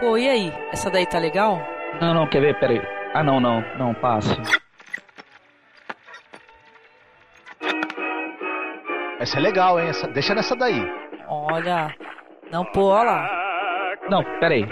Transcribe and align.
Pô, 0.00 0.16
e 0.16 0.28
aí? 0.28 0.52
Essa 0.72 0.88
daí 0.90 1.04
tá 1.06 1.18
legal? 1.18 1.60
Não, 2.00 2.14
não, 2.14 2.28
quer 2.28 2.40
ver? 2.40 2.58
Pera 2.60 2.72
aí. 2.72 2.82
Ah, 3.14 3.24
não, 3.24 3.40
não, 3.40 3.60
não, 3.76 3.92
passe. 3.94 4.36
Essa 9.18 9.38
é 9.38 9.40
legal, 9.40 9.80
hein? 9.80 9.88
Essa... 9.88 10.06
Deixa 10.06 10.36
nessa 10.36 10.54
daí. 10.54 10.80
Olha. 11.26 11.92
Não, 12.52 12.64
pô, 12.64 12.84
olha 12.84 13.10
lá. 13.10 13.96
Não, 14.08 14.22
pera 14.38 14.54
aí. 14.54 14.68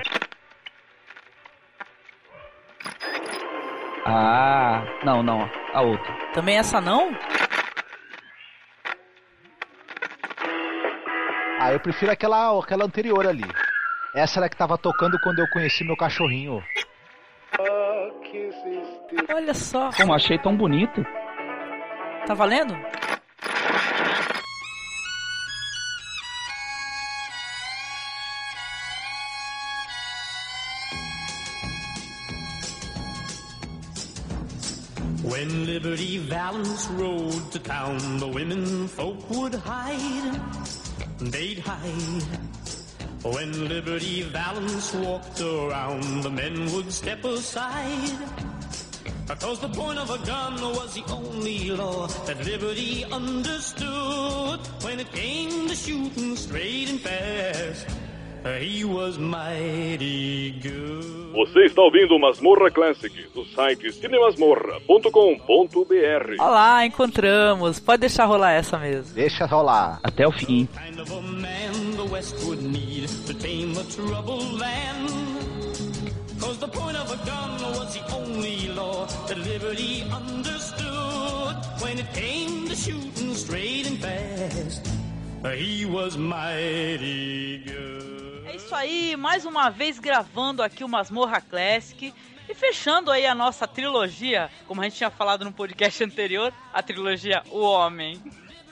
Ah, 4.04 4.84
não, 5.04 5.24
não, 5.24 5.50
a 5.74 5.82
outra. 5.82 6.12
Também 6.32 6.58
essa 6.58 6.80
não? 6.80 7.11
Ah, 11.61 11.72
eu 11.72 11.80
prefiro 11.80 12.12
aquela, 12.12 12.56
aquela 12.60 12.84
anterior 12.84 13.27
ali. 13.27 13.42
Essa 14.16 14.41
era 14.41 14.48
que 14.48 14.56
tava 14.56 14.79
tocando 14.79 15.20
quando 15.20 15.41
eu 15.41 15.48
conheci 15.51 15.84
meu 15.84 15.95
cachorrinho. 15.95 16.65
Olha 19.29 19.52
só. 19.52 19.91
Como 19.95 20.15
achei 20.15 20.39
tão 20.39 20.56
bonito. 20.56 21.05
Tá 22.27 22.33
valendo? 22.33 22.75
When 35.23 35.67
Liberty 35.67 36.20
Valance 36.20 36.89
rode 36.95 37.51
to 37.51 37.59
town, 37.59 37.98
the 38.19 38.27
women 38.27 38.89
folk 38.89 39.19
would 39.28 39.55
hide. 39.56 40.41
They'd 41.20 41.59
hide. 41.59 42.45
When 43.34 43.68
Liberty 43.68 44.22
Valance 44.22 44.94
walked 44.94 45.41
around, 45.41 46.22
the 46.22 46.30
men 46.30 46.70
would 46.72 46.92
step 46.92 47.24
aside. 47.24 48.12
Because 49.27 49.58
the 49.58 49.68
point 49.68 49.98
of 49.98 50.08
a 50.10 50.18
gun 50.24 50.55
was 50.60 50.94
the 50.94 51.02
only 51.12 51.70
law 51.70 52.06
that 52.27 52.38
Liberty 52.44 53.05
understood. 53.10 54.60
When 54.83 55.00
it 55.00 55.10
came 55.12 55.66
to 55.66 55.74
shooting 55.74 56.36
straight 56.36 56.91
and 56.91 57.00
fast, 57.00 57.86
he 58.60 58.84
was 58.84 59.18
mighty 59.18 60.52
good. 60.62 61.33
Você 61.34 61.64
está 61.66 61.83
ouvindo 61.83 62.16
Masmorra 62.18 62.70
Classic 62.70 63.12
do 63.34 63.44
site 63.46 63.92
cinemasmorra.com.br. 63.92 66.40
Olá, 66.40 66.86
encontramos. 66.86 67.80
Pode 67.80 68.00
deixar 68.02 68.24
rolar 68.27 68.52
essa 68.52 68.78
mesmo. 68.78 69.12
Deixa 69.14 69.44
rolar. 69.44 69.98
Até 70.02 70.27
o 70.27 70.33
fim. 70.33 70.66
Kind 70.66 71.00
of 71.00 71.12
a 71.12 71.20
man 71.20 71.96
the 73.77 73.84
troubled 73.92 74.58
land. 74.58 75.10
Cause 76.41 76.58
the 76.58 76.69
point 76.69 76.96
of 76.96 77.10
a 77.12 77.19
gun 77.27 77.60
was 77.77 77.92
the 77.94 78.14
only 78.14 78.68
law 78.68 79.05
that 79.28 79.36
liberty 79.36 80.02
understood. 80.10 81.56
When 81.83 81.98
it 81.98 82.10
came 82.14 82.68
to 82.68 82.74
shooting 82.74 83.34
straight 83.34 83.86
and 83.86 83.98
fast, 83.98 84.88
he 85.55 85.84
was 85.84 86.16
mighty 86.16 87.58
good. 87.66 88.46
É 88.46 88.56
isso 88.56 88.74
aí, 88.74 89.14
mais 89.14 89.44
uma 89.44 89.68
vez 89.68 89.98
gravando 89.98 90.62
aqui 90.62 90.83
o 90.83 90.88
Masmorra 90.88 91.42
Classic. 91.42 92.14
E 92.48 92.55
fechando 92.55 93.11
aí 93.11 93.27
a 93.27 93.34
nossa 93.34 93.66
trilogia, 93.66 94.48
como 94.66 94.80
a 94.80 94.84
gente 94.84 94.96
tinha 94.96 95.11
falado 95.11 95.44
no 95.44 95.52
podcast 95.52 96.02
anterior, 96.02 96.52
a 96.72 96.80
trilogia 96.80 97.42
O 97.50 97.61
Homem. 97.61 98.22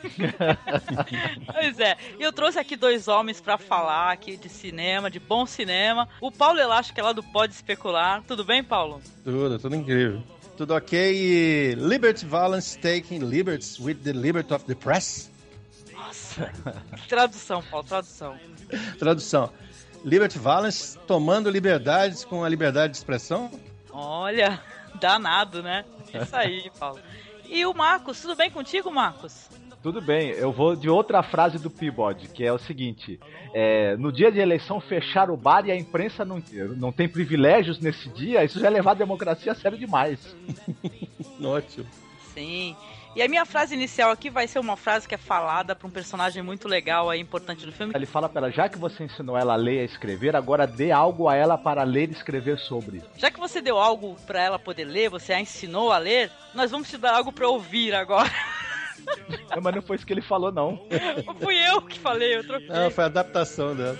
pois 1.53 1.81
é, 1.81 1.97
e 2.19 2.23
eu 2.23 2.33
trouxe 2.33 2.59
aqui 2.59 2.77
dois 2.77 3.09
homens 3.09 3.41
pra 3.41 3.57
falar 3.59 4.13
aqui 4.13 4.37
de 4.37 4.49
cinema, 4.49 5.11
de 5.11 5.19
bom 5.19 5.47
cinema. 5.47 6.09
O 6.21 6.31
Paulo 6.31 6.59
Elástico, 6.59 6.95
que 6.95 7.01
é 7.01 7.05
lá 7.05 7.13
do 7.13 7.23
Pode 7.23 7.55
Especular. 7.55 8.23
Tudo 8.27 8.45
bem, 8.45 8.63
Paulo? 8.63 9.01
Tudo, 9.25 9.59
tudo 9.59 9.75
incrível. 9.75 10.23
Tudo 10.57 10.75
ok 10.75 11.13
e 11.13 11.75
Liberty 11.75 12.25
Valance 12.25 12.79
taking 12.79 13.19
liberties 13.19 13.81
with 13.81 13.97
the 13.97 14.13
liberty 14.13 14.55
of 14.55 14.65
the 14.67 14.75
press? 14.75 15.31
Nossa, 15.93 16.53
tradução, 17.09 17.63
Paulo, 17.63 17.87
tradução. 17.87 18.39
Tradução. 18.99 19.51
Liberty 20.05 20.39
Valance 20.39 20.99
tomando 21.07 21.51
liberdades 21.51 22.25
com 22.25 22.45
a 22.45 22.49
liberdade 22.49 22.93
de 22.93 22.99
expressão? 22.99 23.51
Olha, 23.91 24.61
danado, 25.01 25.63
né? 25.63 25.85
Isso 26.13 26.37
aí, 26.37 26.71
Paulo. 26.79 27.01
E 27.49 27.67
o 27.67 27.75
Marcos, 27.75 28.21
tudo 28.21 28.37
bem 28.37 28.51
contigo, 28.51 28.93
Marcos? 28.93 29.49
Tudo 29.85 30.01
bem, 30.01 30.31
eu 30.31 30.51
vou 30.51 30.75
de 30.75 30.89
outra 30.89 31.23
frase 31.23 31.59
do 31.59 31.69
Peabody, 31.69 32.27
que 32.29 32.43
é 32.43 32.51
o 32.51 32.57
seguinte: 32.59 33.21
é, 33.53 33.95
no 33.99 34.11
dia 34.11 34.33
de 34.33 34.39
eleição 34.39 34.81
fechar 34.81 35.31
o 35.31 35.37
bar 35.37 35.67
e 35.67 35.71
a 35.71 35.77
imprensa 35.77 36.25
não, 36.25 36.43
não 36.79 36.91
tem 36.91 37.07
privilégios 37.07 37.79
nesse 37.79 38.09
dia, 38.09 38.43
isso 38.43 38.59
já 38.59 38.69
é 38.69 38.71
levar 38.71 38.93
a 38.93 38.95
democracia 38.95 39.53
a 39.53 39.55
sério 39.55 39.77
demais. 39.77 40.35
Ótimo. 41.45 41.85
Sim. 42.33 42.75
E 43.15 43.21
a 43.21 43.29
minha 43.29 43.45
frase 43.45 43.75
inicial 43.75 44.11
aqui 44.11 44.31
vai 44.31 44.49
ser 44.49 44.59
uma 44.59 44.75
frase 44.75 45.07
que 45.07 45.15
é 45.15 45.19
falada 45.19 45.77
pra 45.77 45.87
um 45.87 45.91
personagem 45.91 46.43
muito 46.43 46.67
legal 46.67 47.11
aí, 47.11 47.21
importante 47.21 47.67
do 47.67 47.71
filme. 47.71 47.93
Ele 47.95 48.07
fala 48.07 48.27
pra 48.27 48.41
ela: 48.41 48.51
já 48.51 48.71
que 48.71 48.79
você 48.79 49.05
ensinou 49.05 49.37
ela 49.37 49.53
a 49.53 49.57
ler 49.57 49.77
e 49.77 49.81
a 49.81 49.85
escrever, 49.85 50.35
agora 50.35 50.67
dê 50.67 50.93
algo 50.93 51.29
a 51.29 51.37
ela 51.37 51.59
para 51.59 51.83
ler 51.83 52.09
e 52.09 52.13
escrever 52.13 52.59
sobre. 52.59 53.03
Já 53.19 53.31
que 53.31 53.39
você 53.39 53.61
deu 53.61 53.79
algo 53.79 54.17
pra 54.27 54.41
ela 54.41 54.59
poder 54.59 54.87
ler, 54.87 55.11
você 55.11 55.35
a 55.35 55.41
ensinou 55.43 55.93
a 55.93 55.99
ler, 55.99 56.31
nós 56.55 56.71
vamos 56.71 56.89
te 56.89 56.97
dar 56.97 57.17
algo 57.17 57.31
pra 57.31 57.47
ouvir 57.47 57.95
agora. 57.95 58.33
Não, 59.55 59.63
mas 59.63 59.75
não 59.75 59.83
foi 59.83 59.97
isso 59.97 60.07
que 60.07 60.13
ele 60.13 60.23
falou, 60.23 60.53
não. 60.53 60.87
Fui 61.41 61.57
eu 61.57 61.83
que 61.83 61.99
falei, 61.99 62.37
eu 62.37 62.47
troquei. 62.47 62.69
Não, 62.69 62.91
foi 62.91 63.05
a 63.05 63.07
adaptação 63.07 63.75
dela. 63.75 63.99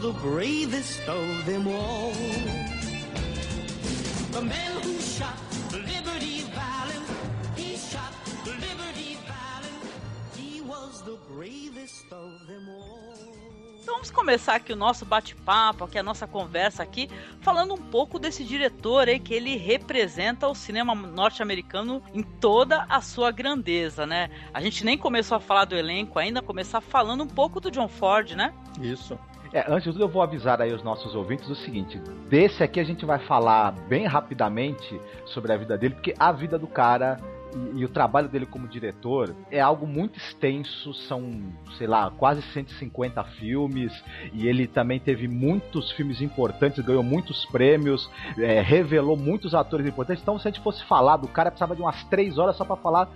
The 0.00 0.12
bravest 0.22 1.08
of 1.08 1.44
them 1.44 1.66
all. 1.66 2.12
The 4.30 4.42
man 4.42 4.80
who 4.80 5.00
shot 5.00 5.47
Então 13.80 13.94
vamos 13.94 14.10
começar 14.10 14.56
aqui 14.56 14.72
o 14.72 14.76
nosso 14.76 15.06
bate-papo, 15.06 15.84
aqui 15.84 15.98
a 15.98 16.02
nossa 16.02 16.26
conversa 16.26 16.82
aqui, 16.82 17.08
falando 17.40 17.72
um 17.72 17.78
pouco 17.78 18.18
desse 18.18 18.44
diretor 18.44 19.08
aí 19.08 19.18
que 19.18 19.32
ele 19.32 19.56
representa 19.56 20.46
o 20.46 20.54
cinema 20.54 20.94
norte-americano 20.94 22.02
em 22.12 22.22
toda 22.22 22.84
a 22.88 23.00
sua 23.00 23.30
grandeza, 23.30 24.06
né? 24.06 24.28
A 24.52 24.60
gente 24.60 24.84
nem 24.84 24.98
começou 24.98 25.36
a 25.36 25.40
falar 25.40 25.64
do 25.64 25.74
elenco 25.74 26.18
ainda, 26.18 26.42
começar 26.42 26.82
falando 26.82 27.24
um 27.24 27.28
pouco 27.28 27.60
do 27.60 27.70
John 27.70 27.88
Ford, 27.88 28.32
né? 28.32 28.52
Isso. 28.78 29.18
É, 29.52 29.64
antes 29.66 29.84
de 29.84 29.92
tudo, 29.92 30.04
eu 30.04 30.08
vou 30.08 30.20
avisar 30.20 30.60
aí 30.60 30.74
os 30.74 30.82
nossos 30.82 31.14
ouvintes 31.14 31.48
o 31.48 31.54
seguinte: 31.54 31.98
desse 32.28 32.62
aqui 32.62 32.78
a 32.78 32.84
gente 32.84 33.06
vai 33.06 33.18
falar 33.18 33.72
bem 33.88 34.06
rapidamente 34.06 35.00
sobre 35.24 35.52
a 35.52 35.56
vida 35.56 35.78
dele, 35.78 35.94
porque 35.94 36.14
a 36.18 36.30
vida 36.30 36.58
do 36.58 36.66
cara 36.66 37.16
e, 37.54 37.80
e 37.80 37.84
o 37.84 37.88
trabalho 37.88 38.28
dele 38.28 38.46
como 38.46 38.68
diretor 38.68 39.34
é 39.50 39.60
algo 39.60 39.86
muito 39.86 40.18
extenso, 40.18 40.92
são, 40.94 41.52
sei 41.76 41.86
lá, 41.86 42.10
quase 42.10 42.42
150 42.42 43.22
filmes, 43.24 43.92
e 44.32 44.46
ele 44.46 44.66
também 44.66 44.98
teve 44.98 45.28
muitos 45.28 45.90
filmes 45.92 46.20
importantes, 46.20 46.84
ganhou 46.84 47.02
muitos 47.02 47.46
prêmios, 47.46 48.10
é, 48.38 48.60
revelou 48.60 49.16
muitos 49.16 49.54
atores 49.54 49.86
importantes. 49.86 50.22
Então, 50.22 50.38
se 50.38 50.48
a 50.48 50.50
gente 50.50 50.62
fosse 50.62 50.84
falar 50.84 51.16
do 51.16 51.28
cara, 51.28 51.50
precisava 51.50 51.74
de 51.74 51.82
umas 51.82 52.02
3 52.04 52.38
horas 52.38 52.56
só 52.56 52.64
para 52.64 52.76
falar 52.76 53.10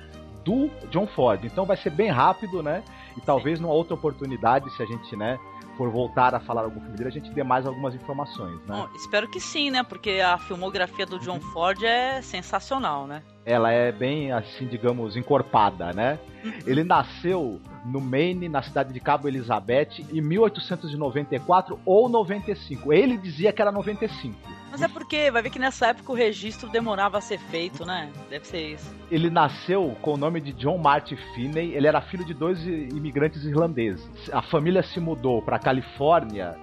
do 0.44 0.71
John 0.91 1.06
Ford. 1.06 1.44
Então 1.44 1.65
vai 1.65 1.76
ser 1.76 1.91
bem 1.91 2.10
rápido, 2.10 2.62
né? 2.62 2.82
E 3.16 3.21
talvez 3.21 3.60
numa 3.60 3.72
outra 3.72 3.94
oportunidade, 3.94 4.69
se 4.76 4.82
a 4.82 4.87
gente, 4.87 5.16
né, 5.16 5.38
for 5.76 5.91
voltar 5.91 6.34
a 6.34 6.41
falar 6.41 6.62
algum 6.62 6.81
filme 6.81 6.97
dele, 6.97 7.09
a 7.09 7.12
gente 7.12 7.31
dê 7.31 7.42
mais 7.42 7.66
algumas 7.66 7.94
informações, 7.94 8.59
né? 8.66 8.77
Bom, 8.77 8.89
espero 8.95 9.28
que 9.28 9.41
sim, 9.41 9.71
né? 9.71 9.83
Porque 9.83 10.21
a 10.21 10.39
filmografia 10.39 11.06
do 11.06 11.18
John 11.18 11.41
Ford 11.41 11.83
é 11.83 12.21
sensacional, 12.22 13.06
né? 13.06 13.22
Ela 13.44 13.72
é 13.72 13.91
bem, 13.91 14.30
assim, 14.30 14.66
digamos, 14.66 15.16
encorpada, 15.16 15.92
né? 15.92 16.18
Ele 16.66 16.84
nasceu 16.84 17.60
no 17.84 18.00
Maine, 18.00 18.48
na 18.48 18.62
cidade 18.62 18.92
de 18.92 19.00
Cabo 19.00 19.28
Elizabeth, 19.28 20.04
em 20.12 20.21
1894 20.21 21.78
ou 21.84 22.09
95. 22.09 22.92
Ele 22.92 23.16
dizia 23.16 23.53
que 23.53 23.60
era 23.60 23.72
95. 23.72 24.36
Mas 24.71 24.80
é 24.80 24.89
porque 24.89 25.30
vai 25.30 25.42
ver 25.42 25.50
que 25.50 25.59
nessa 25.59 25.89
época 25.89 26.12
o 26.12 26.15
registro 26.15 26.68
demorava 26.68 27.18
a 27.18 27.21
ser 27.21 27.39
feito, 27.39 27.84
né? 27.84 28.10
Deve 28.30 28.47
ser 28.47 28.72
isso. 28.72 28.94
Ele 29.10 29.28
nasceu 29.28 29.94
com 30.00 30.15
o 30.15 30.16
nome 30.16 30.41
de 30.41 30.53
John 30.53 30.78
Martin 30.78 31.16
Finney. 31.34 31.74
Ele 31.74 31.86
era 31.86 32.00
filho 32.00 32.24
de 32.24 32.33
dois 32.33 32.65
imigrantes 32.66 33.44
irlandeses. 33.44 34.09
A 34.33 34.41
família 34.41 34.83
se 34.83 34.98
mudou 34.98 35.42
para 35.42 35.59
Califórnia 35.59 36.56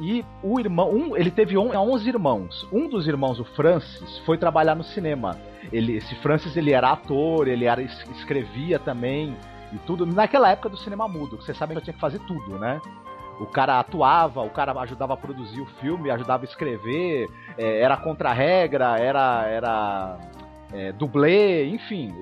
e 0.00 0.24
o 0.42 0.58
irmão, 0.58 0.90
um, 0.90 1.16
ele 1.16 1.30
teve 1.30 1.58
on, 1.58 1.76
11 1.76 2.08
irmãos. 2.08 2.66
Um 2.72 2.88
dos 2.88 3.06
irmãos, 3.06 3.38
o 3.38 3.44
Francis, 3.44 4.18
foi 4.24 4.38
trabalhar 4.38 4.74
no 4.74 4.82
cinema. 4.82 5.36
Ele, 5.70 5.96
esse 5.96 6.14
Francis, 6.16 6.56
ele 6.56 6.72
era 6.72 6.90
ator, 6.90 7.46
ele 7.46 7.66
era 7.66 7.82
es- 7.82 8.06
escrevia 8.16 8.78
também 8.78 9.36
e 9.72 9.78
tudo. 9.80 10.06
Naquela 10.06 10.50
época 10.50 10.70
do 10.70 10.76
cinema 10.78 11.06
mudo, 11.06 11.36
que 11.36 11.44
você 11.44 11.52
sabe 11.52 11.74
que 11.74 11.82
tinha 11.82 11.94
que 11.94 12.00
fazer 12.00 12.18
tudo, 12.20 12.58
né? 12.58 12.80
O 13.38 13.46
cara 13.46 13.78
atuava, 13.78 14.42
o 14.42 14.50
cara 14.50 14.72
ajudava 14.80 15.14
a 15.14 15.16
produzir 15.16 15.60
o 15.60 15.66
filme, 15.80 16.10
ajudava 16.10 16.44
a 16.44 16.48
escrever, 16.48 17.28
é, 17.56 17.80
era 17.80 17.96
contra-regra, 17.96 18.98
era, 18.98 19.46
era 19.46 20.18
é, 20.72 20.92
dublê, 20.92 21.66
enfim. 21.68 22.14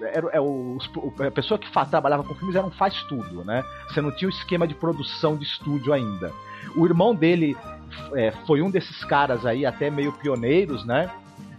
Era, 0.00 0.28
é, 0.32 0.40
os, 0.40 0.90
a 1.26 1.30
pessoa 1.30 1.58
que 1.58 1.70
trabalhava 1.90 2.24
com 2.24 2.34
filmes 2.34 2.56
era 2.56 2.66
um 2.66 2.70
faz-tudo, 2.70 3.44
né? 3.44 3.62
Você 3.88 4.00
não 4.00 4.10
tinha 4.10 4.28
o 4.28 4.32
esquema 4.32 4.66
de 4.66 4.74
produção 4.74 5.36
de 5.36 5.44
estúdio 5.44 5.92
ainda. 5.92 6.32
O 6.76 6.84
irmão 6.86 7.14
dele 7.14 7.56
é, 8.14 8.30
foi 8.46 8.60
um 8.62 8.70
desses 8.70 9.02
caras 9.04 9.46
aí, 9.46 9.64
até 9.64 9.90
meio 9.90 10.12
pioneiros, 10.12 10.84
né? 10.84 11.10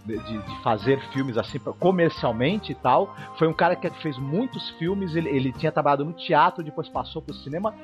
De, 0.06 0.16
de 0.16 0.62
fazer 0.62 0.98
filmes 1.12 1.36
assim 1.36 1.58
comercialmente 1.58 2.72
e 2.72 2.74
tal. 2.74 3.14
Foi 3.36 3.46
um 3.46 3.52
cara 3.52 3.76
que 3.76 3.90
fez 4.00 4.16
muitos 4.16 4.70
filmes. 4.70 5.14
Ele, 5.14 5.28
ele 5.28 5.52
tinha 5.52 5.70
trabalhado 5.70 6.04
no 6.04 6.12
teatro, 6.14 6.64
depois 6.64 6.88
passou 6.88 7.20
pro 7.20 7.34
cinema. 7.34 7.74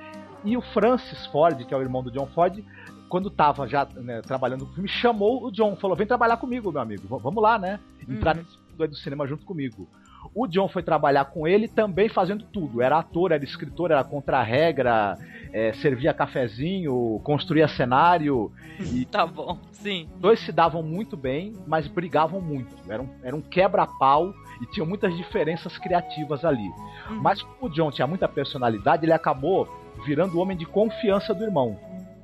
E 0.42 0.56
o 0.56 0.62
Francis 0.62 1.26
Ford, 1.26 1.62
que 1.66 1.74
é 1.74 1.76
o 1.76 1.82
irmão 1.82 2.02
do 2.02 2.10
John 2.10 2.26
Ford, 2.34 2.64
quando 3.10 3.28
tava 3.30 3.68
já 3.68 3.86
né, 3.96 4.22
trabalhando 4.22 4.64
no 4.64 4.72
filme, 4.72 4.88
chamou 4.88 5.44
o 5.44 5.50
John, 5.52 5.76
falou: 5.76 5.94
vem 5.96 6.06
trabalhar 6.06 6.38
comigo, 6.38 6.72
meu 6.72 6.80
amigo. 6.80 7.18
Vamos 7.18 7.42
lá, 7.42 7.58
né? 7.58 7.78
Entrar 8.08 8.36
Uhum. 8.36 8.42
nesse 8.42 8.56
mundo 8.70 8.82
aí 8.82 8.88
do 8.88 8.96
cinema 8.96 9.26
junto 9.26 9.44
comigo. 9.44 9.86
O 10.34 10.48
John 10.48 10.68
foi 10.68 10.82
trabalhar 10.82 11.26
com 11.26 11.46
ele 11.46 11.68
também 11.68 12.08
fazendo 12.08 12.44
tudo. 12.44 12.82
Era 12.82 12.98
ator, 12.98 13.30
era 13.30 13.44
escritor, 13.44 13.92
era 13.92 14.02
contra-regra, 14.02 15.16
é, 15.52 15.72
servia 15.74 16.12
cafezinho, 16.12 17.20
construía 17.22 17.68
cenário. 17.68 18.52
Tá 19.10 19.24
bom, 19.24 19.58
sim. 19.70 20.08
Os 20.14 20.20
dois 20.20 20.40
se 20.40 20.50
davam 20.50 20.82
muito 20.82 21.16
bem, 21.16 21.52
mas 21.66 21.86
brigavam 21.86 22.40
muito. 22.40 22.74
Era 22.88 23.00
um, 23.00 23.08
era 23.22 23.36
um 23.36 23.40
quebra-pau 23.40 24.34
e 24.60 24.66
tinham 24.66 24.86
muitas 24.86 25.16
diferenças 25.16 25.78
criativas 25.78 26.44
ali. 26.44 26.68
Uhum. 27.08 27.20
Mas 27.22 27.40
como 27.40 27.66
o 27.66 27.68
John 27.68 27.92
tinha 27.92 28.06
muita 28.06 28.26
personalidade, 28.26 29.04
ele 29.04 29.12
acabou 29.12 29.68
virando 30.04 30.36
o 30.36 30.40
homem 30.40 30.56
de 30.56 30.66
confiança 30.66 31.32
do 31.32 31.44
irmão, 31.44 31.78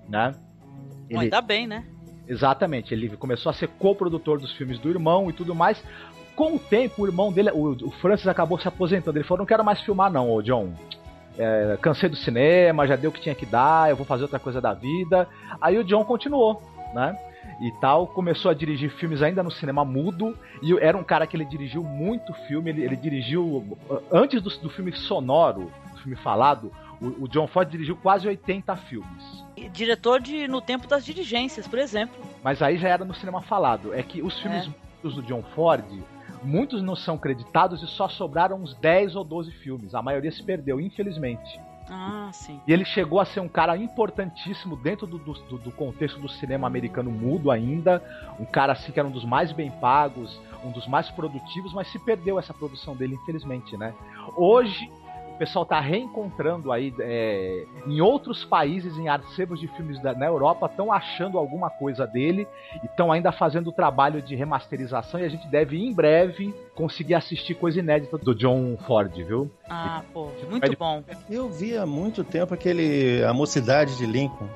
né? 0.08 0.34
Bom, 1.10 1.20
ainda 1.20 1.40
bem, 1.40 1.66
né? 1.66 1.84
Exatamente, 2.26 2.94
ele 2.94 3.16
começou 3.16 3.50
a 3.50 3.52
ser 3.52 3.68
co-produtor 3.68 4.40
dos 4.40 4.52
filmes 4.52 4.78
do 4.78 4.88
irmão 4.88 5.28
e 5.30 5.32
tudo 5.32 5.54
mais. 5.54 5.82
Com 6.36 6.54
o 6.56 6.58
tempo, 6.58 7.02
o 7.02 7.06
irmão 7.06 7.32
dele, 7.32 7.50
o, 7.50 7.70
o 7.86 7.90
Francis, 7.90 8.26
acabou 8.26 8.58
se 8.58 8.66
aposentando. 8.68 9.18
Ele 9.18 9.24
falou: 9.24 9.38
Não 9.40 9.46
quero 9.46 9.64
mais 9.64 9.80
filmar, 9.80 10.10
não, 10.10 10.30
ô 10.30 10.42
John. 10.42 10.72
É, 11.38 11.78
cansei 11.80 12.08
do 12.08 12.16
cinema, 12.16 12.86
já 12.86 12.96
deu 12.96 13.10
o 13.10 13.12
que 13.12 13.20
tinha 13.20 13.34
que 13.34 13.46
dar, 13.46 13.88
eu 13.88 13.96
vou 13.96 14.04
fazer 14.04 14.22
outra 14.24 14.38
coisa 14.38 14.60
da 14.60 14.74
vida. 14.74 15.28
Aí 15.60 15.78
o 15.78 15.84
John 15.84 16.04
continuou, 16.04 16.62
né? 16.92 17.16
E 17.60 17.70
tal, 17.80 18.06
começou 18.06 18.50
a 18.50 18.54
dirigir 18.54 18.90
filmes 18.90 19.22
ainda 19.22 19.42
no 19.42 19.50
cinema 19.50 19.84
mudo. 19.84 20.36
E 20.62 20.72
era 20.78 20.96
um 20.96 21.04
cara 21.04 21.26
que 21.26 21.36
ele 21.36 21.44
dirigiu 21.44 21.82
muito 21.82 22.32
filme. 22.46 22.70
Ele, 22.70 22.84
ele 22.84 22.96
dirigiu, 22.96 23.78
antes 24.10 24.42
do, 24.42 24.50
do 24.58 24.70
filme 24.70 24.92
sonoro, 24.92 25.70
do 25.92 25.98
filme 26.00 26.16
falado, 26.16 26.72
o, 27.00 27.26
John 27.28 27.46
Ford 27.46 27.68
dirigiu 27.70 27.96
quase 27.96 28.26
80 28.28 28.76
filmes. 28.76 29.44
Diretor 29.72 30.20
de 30.20 30.46
No 30.48 30.60
Tempo 30.60 30.86
das 30.86 31.04
Diligências, 31.04 31.66
por 31.66 31.78
exemplo. 31.78 32.16
Mas 32.42 32.60
aí 32.62 32.76
já 32.76 32.88
era 32.88 33.04
no 33.04 33.14
cinema 33.14 33.40
falado. 33.42 33.94
É 33.94 34.02
que 34.02 34.22
os 34.22 34.38
filmes 34.40 34.66
É. 34.66 35.08
do 35.08 35.22
John 35.22 35.42
Ford, 35.54 35.84
muitos 36.42 36.82
não 36.82 36.96
são 36.96 37.16
creditados 37.18 37.82
e 37.82 37.86
só 37.86 38.08
sobraram 38.08 38.56
uns 38.56 38.74
10 38.74 39.16
ou 39.16 39.24
12 39.24 39.50
filmes. 39.52 39.94
A 39.94 40.02
maioria 40.02 40.30
se 40.30 40.42
perdeu, 40.42 40.80
infelizmente. 40.80 41.60
Ah, 41.92 42.30
sim. 42.32 42.60
E 42.68 42.72
ele 42.72 42.84
chegou 42.84 43.18
a 43.18 43.24
ser 43.24 43.40
um 43.40 43.48
cara 43.48 43.76
importantíssimo 43.76 44.76
dentro 44.76 45.06
do, 45.08 45.18
do, 45.18 45.58
do- 45.58 45.72
contexto 45.72 46.20
do 46.20 46.28
cinema 46.28 46.66
americano 46.66 47.10
mudo 47.10 47.50
ainda. 47.50 48.00
Um 48.38 48.44
cara 48.44 48.72
assim 48.74 48.92
que 48.92 49.00
era 49.00 49.08
um 49.08 49.12
dos 49.12 49.24
mais 49.24 49.50
bem 49.50 49.70
pagos, 49.72 50.40
um 50.64 50.70
dos 50.70 50.86
mais 50.86 51.10
produtivos, 51.10 51.72
mas 51.72 51.88
se 51.88 51.98
perdeu 51.98 52.38
essa 52.38 52.54
produção 52.54 52.94
dele, 52.94 53.16
infelizmente, 53.16 53.76
né? 53.76 53.92
Hoje. 54.36 54.88
O 55.40 55.46
pessoal 55.50 55.64
tá 55.64 55.80
reencontrando 55.80 56.70
aí 56.70 56.92
é, 57.00 57.64
em 57.86 57.98
outros 58.02 58.44
países, 58.44 58.94
em 58.98 59.08
arcebos 59.08 59.58
de 59.58 59.68
filmes 59.68 59.98
da, 60.02 60.12
na 60.12 60.26
Europa, 60.26 60.66
estão 60.66 60.92
achando 60.92 61.38
alguma 61.38 61.70
coisa 61.70 62.06
dele 62.06 62.46
e 62.82 62.84
estão 62.84 63.10
ainda 63.10 63.32
fazendo 63.32 63.68
o 63.68 63.72
trabalho 63.72 64.20
de 64.20 64.34
remasterização 64.34 65.18
e 65.18 65.24
a 65.24 65.30
gente 65.30 65.48
deve 65.48 65.82
em 65.82 65.94
breve 65.94 66.54
conseguir 66.74 67.14
assistir 67.14 67.54
coisa 67.54 67.78
inédita 67.78 68.18
do 68.18 68.34
John 68.34 68.76
Ford, 68.86 69.14
viu? 69.14 69.50
Ah, 69.66 70.02
pô, 70.12 70.28
muito 70.50 70.76
bom. 70.76 71.02
Eu 71.30 71.48
vi 71.48 71.74
há 71.74 71.86
muito 71.86 72.22
tempo 72.22 72.52
aquele 72.52 73.24
A 73.24 73.32
Mocidade 73.32 73.96
de 73.96 74.04
Lincoln, 74.04 74.46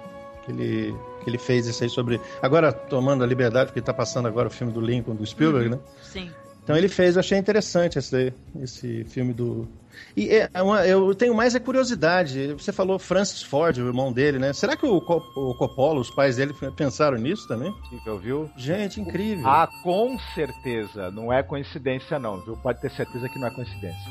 que 0.44 0.52
ele, 0.52 0.94
que 1.22 1.30
ele 1.30 1.38
fez 1.38 1.66
isso 1.66 1.82
aí 1.82 1.88
sobre. 1.88 2.20
Agora 2.42 2.70
tomando 2.70 3.24
a 3.24 3.26
liberdade, 3.26 3.68
porque 3.68 3.80
tá 3.80 3.94
passando 3.94 4.28
agora 4.28 4.48
o 4.48 4.50
filme 4.50 4.70
do 4.70 4.82
Lincoln, 4.82 5.14
do 5.14 5.24
Spielberg, 5.24 5.70
né? 5.70 5.78
Sim. 6.02 6.30
Então 6.64 6.74
ele 6.76 6.88
fez, 6.88 7.14
eu 7.14 7.20
achei 7.20 7.36
interessante 7.38 7.98
esse, 7.98 8.32
esse 8.60 9.04
filme 9.04 9.32
do. 9.34 9.68
E 10.16 10.28
é 10.30 10.50
uma- 10.62 10.84
eu 10.86 11.14
tenho 11.14 11.34
mais 11.34 11.54
a 11.54 11.60
curiosidade. 11.60 12.52
Você 12.54 12.72
falou 12.72 12.98
Francis 12.98 13.42
Ford, 13.42 13.76
o 13.78 13.86
irmão 13.86 14.12
dele, 14.12 14.38
né? 14.38 14.52
Será 14.52 14.74
que 14.76 14.84
o, 14.86 14.96
o 14.96 15.54
Coppola, 15.54 16.00
os 16.00 16.10
pais 16.10 16.36
dele, 16.36 16.54
pensaram 16.76 17.16
nisso 17.18 17.46
também? 17.46 17.72
Incrível, 17.86 18.18
viu? 18.18 18.50
Gente, 18.56 19.00
incrível. 19.00 19.46
Ah, 19.46 19.68
com 19.82 20.18
certeza. 20.34 21.10
Não 21.10 21.32
é 21.32 21.42
coincidência, 21.42 22.18
não, 22.18 22.40
viu? 22.40 22.56
Pode 22.56 22.80
ter 22.80 22.90
certeza 22.92 23.28
que 23.28 23.38
não 23.38 23.46
é 23.46 23.50
coincidência. 23.50 24.10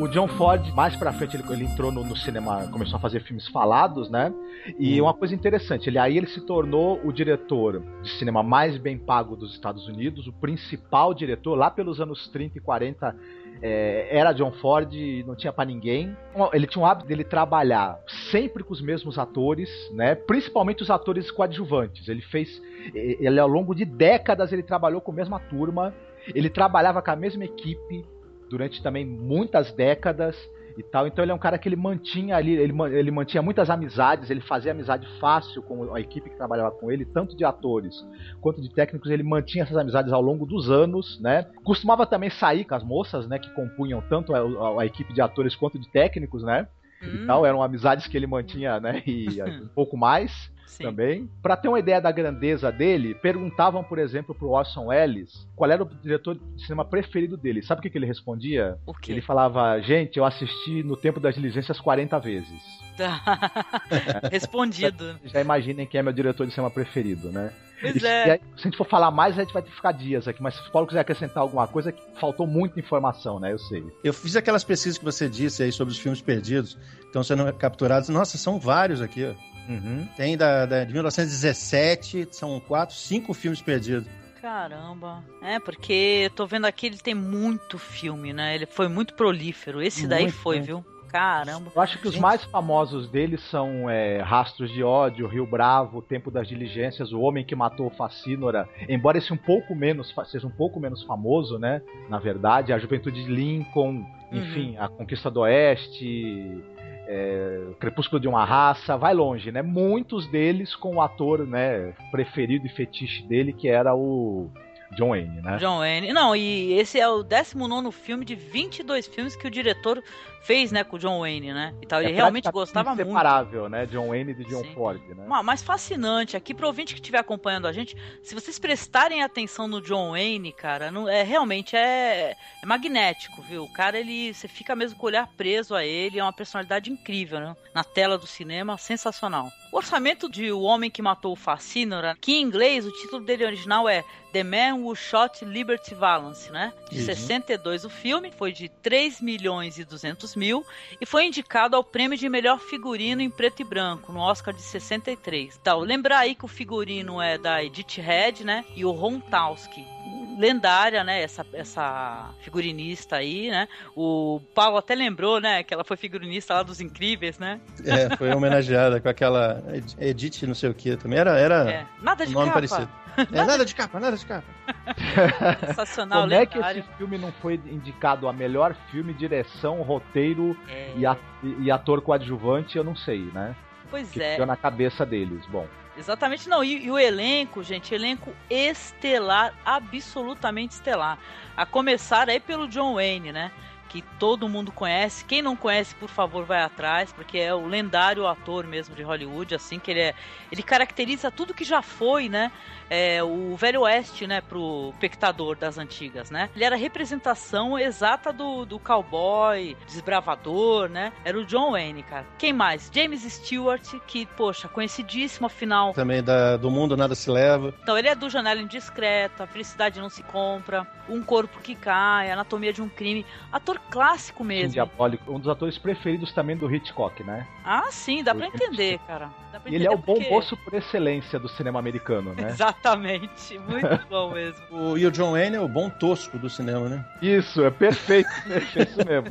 O 0.00 0.08
John 0.08 0.28
Ford, 0.28 0.72
mais 0.74 0.96
pra 0.96 1.12
frente, 1.12 1.36
ele, 1.36 1.44
ele 1.50 1.64
entrou 1.64 1.92
no, 1.92 2.02
no 2.02 2.16
cinema, 2.16 2.66
começou 2.68 2.96
a 2.96 3.00
fazer 3.00 3.20
filmes 3.20 3.46
falados, 3.48 4.10
né? 4.10 4.32
E 4.78 5.00
uma 5.00 5.14
coisa 5.14 5.34
interessante, 5.34 5.88
ele 5.88 5.98
aí 5.98 6.16
ele 6.16 6.26
se 6.26 6.40
tornou 6.40 7.00
o 7.04 7.12
diretor 7.12 7.82
de 8.02 8.10
cinema 8.18 8.42
mais 8.42 8.76
bem 8.76 8.98
pago 8.98 9.36
dos 9.36 9.52
Estados 9.52 9.86
Unidos, 9.86 10.26
o 10.26 10.32
principal 10.32 11.14
diretor, 11.14 11.54
lá 11.54 11.70
pelos 11.70 12.00
anos 12.00 12.28
30 12.28 12.58
e 12.58 12.60
40, 12.60 13.16
é, 13.62 14.18
era 14.18 14.32
John 14.32 14.52
Ford 14.52 14.92
não 15.26 15.34
tinha 15.34 15.52
pra 15.52 15.64
ninguém. 15.64 16.16
Ele 16.52 16.66
tinha 16.66 16.82
o 16.82 16.86
hábito 16.86 17.08
dele 17.08 17.24
trabalhar 17.24 17.98
sempre 18.30 18.64
com 18.64 18.72
os 18.72 18.82
mesmos 18.82 19.18
atores, 19.18 19.70
né? 19.92 20.14
Principalmente 20.14 20.82
os 20.82 20.90
atores 20.90 21.30
coadjuvantes. 21.30 22.08
Ele 22.08 22.22
fez, 22.22 22.60
ele 22.94 23.38
ao 23.38 23.48
longo 23.48 23.74
de 23.74 23.84
décadas 23.84 24.52
ele 24.52 24.62
trabalhou 24.62 25.00
com 25.00 25.12
a 25.12 25.14
mesma 25.14 25.38
turma, 25.38 25.94
ele 26.34 26.50
trabalhava 26.50 27.00
com 27.00 27.10
a 27.10 27.16
mesma 27.16 27.44
equipe 27.44 28.04
durante 28.50 28.82
também 28.82 29.04
muitas 29.04 29.72
décadas 29.72 30.36
e 30.76 30.82
tal. 30.82 31.06
Então 31.06 31.24
ele 31.24 31.30
é 31.30 31.34
um 31.34 31.38
cara 31.38 31.56
que 31.56 31.68
ele 31.68 31.76
mantinha 31.76 32.36
ali, 32.36 32.52
ele, 32.52 32.74
ele 32.92 33.10
mantinha 33.10 33.40
muitas 33.42 33.70
amizades, 33.70 34.28
ele 34.28 34.40
fazia 34.40 34.72
amizade 34.72 35.06
fácil 35.20 35.62
com 35.62 35.94
a 35.94 36.00
equipe 36.00 36.28
que 36.28 36.36
trabalhava 36.36 36.72
com 36.72 36.90
ele, 36.90 37.04
tanto 37.04 37.36
de 37.36 37.44
atores 37.44 37.94
quanto 38.40 38.60
de 38.60 38.68
técnicos, 38.68 39.10
ele 39.10 39.22
mantinha 39.22 39.62
essas 39.62 39.76
amizades 39.76 40.12
ao 40.12 40.20
longo 40.20 40.44
dos 40.44 40.70
anos, 40.70 41.20
né? 41.20 41.46
Costumava 41.62 42.04
também 42.06 42.28
sair 42.30 42.64
com 42.64 42.74
as 42.74 42.82
moças, 42.82 43.28
né, 43.28 43.38
que 43.38 43.50
compunham 43.54 44.02
tanto 44.08 44.34
a, 44.34 44.38
a- 44.40 44.82
a 44.82 44.86
equipe 44.86 45.12
de 45.12 45.20
atores 45.20 45.54
quanto 45.54 45.78
de 45.78 45.88
técnicos, 45.90 46.42
né? 46.42 46.66
Hum, 47.10 47.22
E 47.22 47.26
tal, 47.26 47.44
eram 47.46 47.62
amizades 47.62 48.06
que 48.06 48.16
ele 48.16 48.26
mantinha, 48.26 48.80
né, 48.80 49.02
e 49.06 49.26
um 49.62 49.68
pouco 49.68 49.96
mais 49.96 50.50
sim. 50.66 50.84
também. 50.84 51.30
Pra 51.42 51.56
ter 51.56 51.68
uma 51.68 51.78
ideia 51.78 52.00
da 52.00 52.10
grandeza 52.10 52.70
dele, 52.70 53.14
perguntavam, 53.14 53.82
por 53.82 53.98
exemplo, 53.98 54.34
pro 54.34 54.50
Orson 54.50 54.86
Welles 54.86 55.46
qual 55.54 55.70
era 55.70 55.82
o 55.82 55.86
diretor 56.02 56.34
de 56.36 56.62
cinema 56.62 56.84
preferido 56.84 57.36
dele. 57.36 57.62
Sabe 57.62 57.78
o 57.78 57.82
que, 57.82 57.90
que 57.90 57.98
ele 57.98 58.06
respondia? 58.06 58.76
O 58.86 58.92
quê? 58.92 59.12
Ele 59.12 59.20
falava, 59.20 59.80
gente, 59.80 60.18
eu 60.18 60.24
assisti 60.24 60.82
no 60.82 60.96
tempo 60.96 61.20
das 61.20 61.34
diligências 61.34 61.80
40 61.80 62.18
vezes. 62.18 62.62
Respondido. 64.30 65.18
Já 65.24 65.40
imaginem 65.40 65.86
quem 65.86 65.98
é 65.98 66.02
meu 66.02 66.12
diretor 66.12 66.46
de 66.46 66.52
cinema 66.52 66.70
preferido, 66.70 67.30
né? 67.30 67.52
Pois 67.92 68.02
E- 68.02 68.06
é. 68.06 68.26
e 68.26 68.30
aí, 68.32 68.38
se 68.56 68.60
a 68.60 68.62
gente 68.62 68.76
for 68.76 68.86
falar 68.88 69.10
mais, 69.10 69.38
a 69.38 69.42
gente 69.42 69.52
vai 69.52 69.62
ter 69.62 69.70
que 69.70 69.76
ficar 69.76 69.92
dias 69.92 70.26
aqui. 70.28 70.42
Mas 70.42 70.54
se 70.54 70.68
o 70.68 70.70
Paulo 70.72 70.86
quiser 70.88 71.00
acrescentar 71.00 71.38
alguma 71.42 71.66
coisa, 71.68 71.92
que 71.92 72.02
faltou 72.18 72.46
muita 72.46 72.78
informação, 72.80 73.38
né? 73.40 73.52
Eu 73.52 73.58
sei. 73.58 73.84
Eu 74.02 74.12
fiz 74.12 74.36
aquelas 74.36 74.64
pesquisas 74.64 74.98
que 74.98 75.04
você 75.04 75.28
disse 75.28 75.62
aí 75.62 75.72
sobre 75.72 75.92
os 75.92 75.98
filmes 75.98 76.20
perdidos 76.20 76.74
que 77.00 77.06
estão 77.06 77.22
sendo 77.22 77.52
capturados. 77.54 78.08
Nossa, 78.08 78.36
são 78.38 78.58
vários 78.58 79.00
aqui, 79.00 79.24
ó. 79.24 79.54
Uhum. 79.70 80.06
Tem 80.16 80.36
da, 80.36 80.66
da- 80.66 80.84
de 80.84 80.92
1917, 80.92 82.28
são 82.32 82.60
quatro, 82.60 82.94
cinco 82.94 83.32
filmes 83.34 83.60
perdidos. 83.62 84.06
Caramba. 84.40 85.24
É, 85.40 85.58
porque 85.58 86.22
eu 86.24 86.30
tô 86.30 86.46
vendo 86.46 86.66
aqui, 86.66 86.86
ele 86.86 86.98
tem 86.98 87.14
muito 87.14 87.78
filme, 87.78 88.32
né? 88.32 88.54
Ele 88.54 88.66
foi 88.66 88.88
muito 88.88 89.14
prolífero. 89.14 89.80
Esse 89.82 90.06
daí 90.06 90.24
Muito, 90.24 90.36
foi, 90.36 90.56
muito. 90.56 90.66
viu? 90.66 90.84
Caramba. 91.14 91.70
Eu 91.72 91.80
acho 91.80 91.96
que 92.00 92.08
os 92.08 92.14
Gente. 92.14 92.22
mais 92.22 92.42
famosos 92.42 93.08
deles 93.08 93.40
são 93.48 93.88
é, 93.88 94.20
Rastros 94.20 94.68
de 94.72 94.82
Ódio, 94.82 95.28
Rio 95.28 95.46
Bravo, 95.46 96.02
Tempo 96.02 96.28
das 96.28 96.48
Diligências, 96.48 97.12
O 97.12 97.20
Homem 97.20 97.44
que 97.44 97.54
Matou 97.54 97.88
Facínora. 97.90 98.68
Embora 98.88 99.16
esse 99.16 99.32
um 99.32 99.36
pouco 99.36 99.76
menos 99.76 100.12
seja 100.26 100.44
um 100.44 100.50
pouco 100.50 100.80
menos 100.80 101.04
famoso, 101.04 101.56
né? 101.56 101.80
Na 102.08 102.18
verdade, 102.18 102.72
a 102.72 102.78
Juventude 102.80 103.22
de 103.22 103.30
Lincoln, 103.30 104.04
enfim, 104.32 104.76
a 104.76 104.88
Conquista 104.88 105.30
do 105.30 105.42
Oeste, 105.42 106.60
é, 107.06 107.60
Crepúsculo 107.78 108.18
de 108.18 108.26
uma 108.26 108.44
Raça, 108.44 108.96
vai 108.96 109.14
longe, 109.14 109.52
né? 109.52 109.62
Muitos 109.62 110.26
deles 110.26 110.74
com 110.74 110.96
o 110.96 111.00
ator, 111.00 111.46
né, 111.46 111.94
preferido 112.10 112.66
e 112.66 112.70
fetiche 112.70 113.22
dele, 113.22 113.52
que 113.52 113.68
era 113.68 113.94
o 113.94 114.50
John 114.96 115.10
Wayne, 115.10 115.42
né? 115.42 115.58
John 115.58 115.78
Wayne. 115.78 116.12
Não, 116.12 116.34
e 116.34 116.72
esse 116.74 116.98
é 116.98 117.08
o 117.08 117.22
19 117.22 117.92
filme 117.92 118.24
de 118.24 118.34
22 118.34 119.06
filmes 119.06 119.36
que 119.36 119.46
o 119.46 119.50
diretor 119.50 120.02
fez, 120.44 120.70
né, 120.70 120.84
com 120.84 120.96
o 120.96 120.98
John 120.98 121.20
Wayne, 121.20 121.52
né? 121.52 121.74
E 121.82 121.86
tal. 121.86 122.00
Ele 122.00 122.12
É 122.12 122.14
realmente 122.14 122.50
gostava 122.50 122.90
muito. 122.90 123.02
inseparável, 123.02 123.68
né? 123.68 123.86
John 123.86 124.08
Wayne 124.08 124.34
de 124.34 124.44
John 124.44 124.62
Sim. 124.62 124.74
Ford, 124.74 125.00
né? 125.08 125.24
Ma- 125.26 125.42
Mas 125.42 125.62
fascinante, 125.62 126.36
aqui 126.36 126.52
pro 126.54 126.66
ouvinte 126.66 126.94
que 126.94 127.00
estiver 127.00 127.18
acompanhando 127.18 127.66
a 127.66 127.72
gente, 127.72 127.96
se 128.22 128.34
vocês 128.34 128.58
prestarem 128.58 129.22
atenção 129.22 129.66
no 129.66 129.80
John 129.80 130.10
Wayne, 130.10 130.52
cara, 130.52 130.90
não, 130.90 131.08
é 131.08 131.22
realmente 131.22 131.74
é, 131.76 132.36
é 132.62 132.66
magnético, 132.66 133.40
viu? 133.42 133.64
O 133.64 133.72
cara, 133.72 133.98
ele, 133.98 134.32
você 134.34 134.46
fica 134.46 134.76
mesmo 134.76 134.98
com 134.98 135.06
o 135.06 135.08
olhar 135.08 135.26
preso 135.36 135.74
a 135.74 135.84
ele, 135.84 136.18
é 136.18 136.22
uma 136.22 136.32
personalidade 136.32 136.90
incrível, 136.90 137.40
né? 137.40 137.56
Na 137.74 137.82
tela 137.82 138.18
do 138.18 138.26
cinema, 138.26 138.76
sensacional. 138.78 139.48
O 139.72 139.76
orçamento 139.78 140.30
de 140.30 140.52
O 140.52 140.60
Homem 140.60 140.90
que 140.90 141.02
Matou 141.02 141.32
o 141.32 141.36
Facínora, 141.36 142.16
que 142.20 142.32
em 142.34 142.42
inglês 142.42 142.86
o 142.86 142.92
título 142.92 143.24
dele 143.24 143.44
original 143.44 143.88
é 143.88 144.04
The 144.32 144.44
Man 144.44 144.74
Who 144.76 144.94
Shot 144.94 145.44
Liberty 145.44 145.94
Valance, 145.94 146.50
né? 146.52 146.72
De 146.90 146.98
Uhum. 147.00 147.04
62 147.06 147.84
o 147.84 147.90
filme, 147.90 148.30
foi 148.30 148.52
de 148.52 148.68
3 148.68 149.20
milhões 149.20 149.78
e 149.78 149.84
200 149.84 150.33
mil 150.36 150.64
e 151.00 151.06
foi 151.06 151.26
indicado 151.26 151.76
ao 151.76 151.84
prêmio 151.84 152.18
de 152.18 152.28
melhor 152.28 152.58
figurino 152.58 153.22
em 153.22 153.30
preto 153.30 153.60
e 153.60 153.64
branco 153.64 154.12
no 154.12 154.20
Oscar 154.20 154.52
de 154.52 154.62
63. 154.62 155.58
Então, 155.60 155.80
lembrar 155.80 156.20
aí 156.20 156.34
que 156.34 156.44
o 156.44 156.48
figurino 156.48 157.20
é 157.20 157.38
da 157.38 157.62
Edith 157.62 158.00
Head, 158.00 158.44
né? 158.44 158.64
E 158.74 158.84
o 158.84 158.90
Ron 158.90 159.20
Towski. 159.20 159.93
Lendária, 160.36 161.04
né? 161.04 161.22
Essa, 161.22 161.46
essa 161.52 162.30
figurinista 162.40 163.16
aí, 163.16 163.50
né? 163.50 163.68
O 163.94 164.40
Paulo 164.54 164.76
até 164.78 164.94
lembrou, 164.94 165.40
né? 165.40 165.62
Que 165.62 165.72
ela 165.72 165.84
foi 165.84 165.96
figurinista 165.96 166.54
lá 166.54 166.62
dos 166.64 166.80
Incríveis, 166.80 167.38
né? 167.38 167.60
É, 167.84 168.16
foi 168.16 168.32
homenageada 168.34 169.00
com 169.00 169.08
aquela 169.08 169.62
Ed- 169.72 169.94
Edith, 169.98 170.42
não 170.46 170.54
sei 170.54 170.70
o 170.70 170.74
que 170.74 170.96
também. 170.96 171.18
Era, 171.20 171.38
era 171.38 171.70
É. 171.70 171.86
Nada 172.02 172.24
um 172.24 172.26
de 172.26 172.32
nome 172.34 172.46
capa. 172.46 172.54
parecido. 172.54 172.88
É, 173.32 173.44
nada 173.44 173.64
de 173.64 173.74
capa, 173.76 174.00
nada 174.00 174.16
de 174.16 174.26
capa. 174.26 174.44
Sensacional, 175.66 176.22
Como 176.22 176.34
é 176.34 176.44
que 176.46 176.56
lendário. 176.56 176.80
esse 176.80 176.88
filme 176.98 177.16
não 177.16 177.30
foi 177.40 177.54
indicado 177.66 178.26
a 178.28 178.32
melhor 178.32 178.74
filme, 178.90 179.12
direção, 179.14 179.82
roteiro 179.82 180.56
É, 180.68 180.92
e, 180.96 181.06
a- 181.06 181.16
e 181.60 181.70
ator 181.70 182.00
coadjuvante? 182.02 182.76
Eu 182.76 182.82
não 182.82 182.96
sei, 182.96 183.20
né? 183.32 183.54
Pois 183.88 184.10
Que 184.10 184.20
é. 184.20 184.32
ficou 184.32 184.46
na 184.46 184.56
cabeça 184.56 185.06
deles. 185.06 185.46
Bom, 185.46 185.66
Exatamente, 185.96 186.48
não. 186.48 186.64
E, 186.64 186.84
e 186.86 186.90
o 186.90 186.98
elenco, 186.98 187.62
gente, 187.62 187.94
elenco 187.94 188.34
estelar, 188.50 189.54
absolutamente 189.64 190.74
estelar. 190.74 191.18
A 191.56 191.64
começar 191.64 192.28
aí 192.28 192.40
pelo 192.40 192.66
John 192.66 192.94
Wayne, 192.94 193.32
né? 193.32 193.52
Que 193.94 194.02
todo 194.18 194.48
mundo 194.48 194.72
conhece. 194.72 195.24
Quem 195.24 195.40
não 195.40 195.54
conhece, 195.54 195.94
por 195.94 196.08
favor, 196.08 196.44
vai 196.44 196.60
atrás, 196.60 197.12
porque 197.12 197.38
é 197.38 197.54
o 197.54 197.64
lendário 197.64 198.26
ator 198.26 198.66
mesmo 198.66 198.92
de 198.92 199.04
Hollywood, 199.04 199.54
assim, 199.54 199.78
que 199.78 199.88
ele 199.92 200.00
é. 200.00 200.14
Ele 200.50 200.64
caracteriza 200.64 201.30
tudo 201.30 201.54
que 201.54 201.62
já 201.62 201.80
foi, 201.80 202.28
né? 202.28 202.50
É, 202.90 203.22
o 203.22 203.54
Velho 203.56 203.82
Oeste, 203.82 204.26
né, 204.26 204.40
pro 204.40 204.90
espectador 204.94 205.56
das 205.56 205.78
antigas, 205.78 206.28
né? 206.28 206.50
Ele 206.56 206.64
era 206.64 206.74
a 206.74 206.78
representação 206.78 207.78
exata 207.78 208.32
do, 208.32 208.64
do 208.64 208.80
cowboy, 208.80 209.76
desbravador, 209.86 210.88
né? 210.88 211.12
Era 211.24 211.38
o 211.38 211.44
John 211.44 211.70
Wayne, 211.70 212.02
cara. 212.02 212.26
Quem 212.36 212.52
mais? 212.52 212.90
James 212.92 213.22
Stewart, 213.22 213.94
que, 214.08 214.26
poxa, 214.26 214.66
conhecidíssimo, 214.66 215.46
afinal, 215.46 215.94
Também 215.94 216.20
da, 216.20 216.56
do 216.56 216.68
mundo 216.68 216.96
nada 216.96 217.14
se 217.14 217.30
leva. 217.30 217.72
então, 217.80 217.96
ele 217.96 218.08
é 218.08 218.14
do 218.16 218.28
Janela 218.28 218.60
Indiscreta, 218.60 219.46
Felicidade 219.46 220.00
Não 220.00 220.10
Se 220.10 220.24
Compra, 220.24 220.84
Um 221.08 221.22
Corpo 221.22 221.60
que 221.60 221.76
Cai, 221.76 222.30
Anatomia 222.30 222.72
de 222.72 222.82
um 222.82 222.88
Crime. 222.88 223.24
Ator 223.52 223.78
clássico 223.90 224.42
mesmo. 224.42 224.72
diabólico, 224.72 225.32
um 225.32 225.38
dos 225.38 225.48
atores 225.48 225.78
preferidos 225.78 226.32
também 226.32 226.56
do 226.56 226.72
Hitchcock, 226.72 227.22
né? 227.22 227.46
Ah, 227.64 227.84
sim, 227.90 228.22
dá 228.24 228.34
pra 228.34 228.46
entender, 228.48 228.98
cara. 229.06 229.30
Dá 229.52 229.60
pra 229.60 229.70
E 229.70 229.74
ele 229.74 229.86
é 229.86 229.90
o 229.90 229.94
entender 229.94 230.06
bom 230.06 230.14
porque- 230.14 230.30
moço 230.30 230.56
por 230.56 230.74
excelência 230.74 231.38
do 231.38 231.48
cinema 231.48 231.78
americano, 231.78 232.34
né? 232.34 232.48
Exatamente, 232.50 233.58
muito 233.58 234.06
bom 234.10 234.32
mesmo. 234.32 234.64
O, 234.70 234.98
e 234.98 235.06
o 235.06 235.10
John 235.12 235.32
Wayne 235.32 235.56
é 235.56 235.60
o 235.60 235.68
bom 235.68 235.88
tosco 235.88 236.38
do 236.38 236.50
cinema, 236.50 236.88
né? 236.88 237.04
Isso, 237.22 237.64
é 237.64 237.70
perfeito, 237.70 238.28
perfeito 238.46 238.90
isso 238.90 239.06
mesmo. 239.06 239.28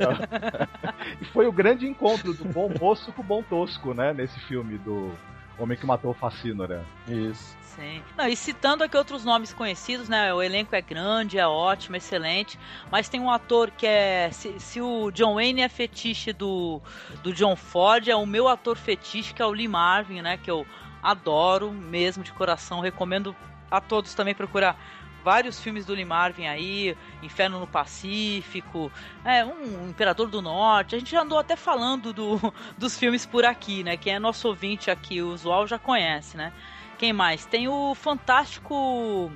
e 1.20 1.24
foi 1.26 1.46
o 1.46 1.52
grande 1.52 1.86
encontro 1.86 2.32
do 2.32 2.44
bom 2.46 2.70
moço 2.80 3.12
com 3.12 3.20
o 3.22 3.24
bom 3.24 3.42
tosco, 3.42 3.92
né? 3.94 4.12
Nesse 4.14 4.38
filme 4.40 4.78
do 4.78 5.12
Homem 5.58 5.76
que 5.76 5.86
Matou 5.86 6.10
o 6.10 6.14
Facínora. 6.14 6.84
Isso. 7.06 7.56
Sim. 7.60 8.02
Não, 8.16 8.28
e 8.28 8.36
citando 8.36 8.84
aqui 8.84 8.96
outros 8.96 9.24
nomes 9.24 9.52
conhecidos, 9.52 10.08
né? 10.08 10.32
O 10.32 10.40
elenco 10.42 10.76
é 10.76 10.80
grande, 10.80 11.38
é 11.38 11.46
ótimo, 11.46 11.96
excelente. 11.96 12.58
Mas 12.90 13.08
tem 13.08 13.20
um 13.20 13.30
ator 13.30 13.70
que 13.70 13.86
é. 13.86 14.30
Se, 14.30 14.58
se 14.60 14.80
o 14.80 15.10
John 15.10 15.34
Wayne 15.34 15.62
é 15.62 15.68
fetiche 15.68 16.32
do, 16.32 16.80
do 17.22 17.32
John 17.32 17.56
Ford, 17.56 18.06
é 18.08 18.14
o 18.14 18.26
meu 18.26 18.48
ator 18.48 18.76
fetiche, 18.76 19.34
que 19.34 19.42
é 19.42 19.46
o 19.46 19.50
Lee 19.50 19.66
Marvin, 19.66 20.22
né? 20.22 20.36
Que 20.36 20.50
eu 20.50 20.64
adoro 21.02 21.72
mesmo 21.72 22.22
de 22.22 22.32
coração. 22.32 22.80
Recomendo 22.80 23.34
a 23.70 23.80
todos 23.80 24.14
também 24.14 24.34
procurar 24.34 24.78
vários 25.24 25.58
filmes 25.58 25.86
do 25.86 25.94
Lee 25.94 26.04
Marvin 26.04 26.46
aí, 26.46 26.94
Inferno 27.22 27.58
no 27.58 27.66
Pacífico, 27.66 28.92
é, 29.24 29.42
um 29.42 29.88
Imperador 29.88 30.28
do 30.28 30.42
Norte. 30.42 30.94
A 30.94 30.98
gente 30.98 31.10
já 31.10 31.22
andou 31.22 31.38
até 31.38 31.56
falando 31.56 32.12
do, 32.12 32.38
dos 32.76 32.98
filmes 32.98 33.24
por 33.24 33.44
aqui, 33.44 33.82
né? 33.82 33.96
Quem 33.96 34.14
é 34.14 34.18
nosso 34.18 34.46
ouvinte 34.46 34.90
aqui, 34.90 35.22
o 35.22 35.32
usual, 35.32 35.66
já 35.66 35.78
conhece, 35.78 36.36
né? 36.36 36.52
Quem 36.98 37.12
mais? 37.12 37.46
Tem 37.46 37.66
o 37.66 37.94
fantástico 37.94 39.32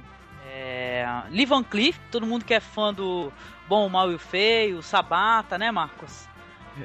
é, 0.47 1.07
Lee 1.31 1.47
Van 1.47 1.65
Cleef, 1.65 1.99
todo 2.11 2.27
mundo 2.27 2.45
que 2.45 2.53
é 2.53 2.61
fã 2.61 2.93
do 2.93 3.33
Bom, 3.67 3.87
o 3.87 3.91
Mal 3.91 4.13
e 4.13 4.15
o 4.15 4.19
Feio, 4.19 4.83
Sabata, 4.83 5.57
né, 5.57 5.71
Marcos? 5.71 6.29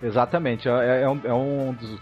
Exatamente, 0.01 0.67
é, 0.67 1.01
é 1.01 1.09
um, 1.09 1.21
é 1.23 1.33
um 1.33 1.73
dos. 1.73 1.99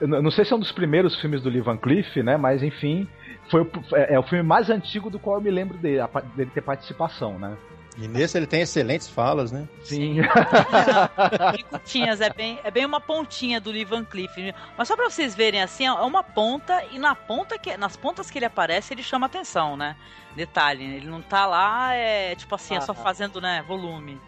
Eu 0.00 0.08
não 0.22 0.30
sei 0.30 0.44
se 0.44 0.52
é 0.52 0.56
um 0.56 0.60
dos 0.60 0.72
primeiros 0.72 1.18
filmes 1.20 1.40
do 1.42 1.48
Lee 1.48 1.60
Van 1.60 1.76
Cleef, 1.76 2.16
né? 2.16 2.36
Mas 2.36 2.62
enfim, 2.62 3.08
foi 3.50 3.62
o, 3.62 3.70
é, 3.94 4.14
é 4.14 4.18
o 4.18 4.22
filme 4.22 4.42
mais 4.42 4.68
antigo 4.70 5.08
do 5.10 5.18
qual 5.18 5.36
eu 5.36 5.42
me 5.42 5.50
lembro 5.50 5.78
dele, 5.78 6.00
dele 6.34 6.50
ter 6.52 6.60
participação, 6.60 7.38
né? 7.38 7.56
E 7.98 8.06
nesse 8.08 8.38
ele 8.38 8.46
tem 8.46 8.62
excelentes 8.62 9.08
falas, 9.08 9.50
né? 9.52 9.68
Sim. 9.82 10.20
E 11.58 11.62
curtinhas, 11.64 12.20
é 12.20 12.30
bem, 12.32 12.58
é 12.62 12.70
bem 12.70 12.86
uma 12.86 13.00
pontinha 13.00 13.60
do 13.60 13.70
Lee 13.70 13.84
Van 13.84 14.04
Cleef. 14.04 14.30
Mas 14.78 14.88
só 14.88 14.96
pra 14.96 15.10
vocês 15.10 15.34
verem 15.34 15.60
assim, 15.60 15.86
é 15.86 15.92
uma 15.92 16.22
ponta 16.22 16.82
e 16.92 16.98
na 16.98 17.14
ponta 17.14 17.58
que, 17.58 17.76
nas 17.76 17.96
pontas 17.96 18.30
que 18.30 18.38
ele 18.38 18.46
aparece, 18.46 18.94
ele 18.94 19.02
chama 19.02 19.26
atenção, 19.26 19.76
né? 19.76 19.96
Detalhe, 20.34 20.84
ele 20.84 21.06
não 21.08 21.20
tá 21.20 21.44
lá, 21.46 21.92
é 21.94 22.34
tipo 22.36 22.54
assim, 22.54 22.76
é 22.76 22.80
só 22.80 22.92
Ah. 22.92 22.94
fazendo, 22.94 23.40
né, 23.40 23.62
volume. 23.66 24.20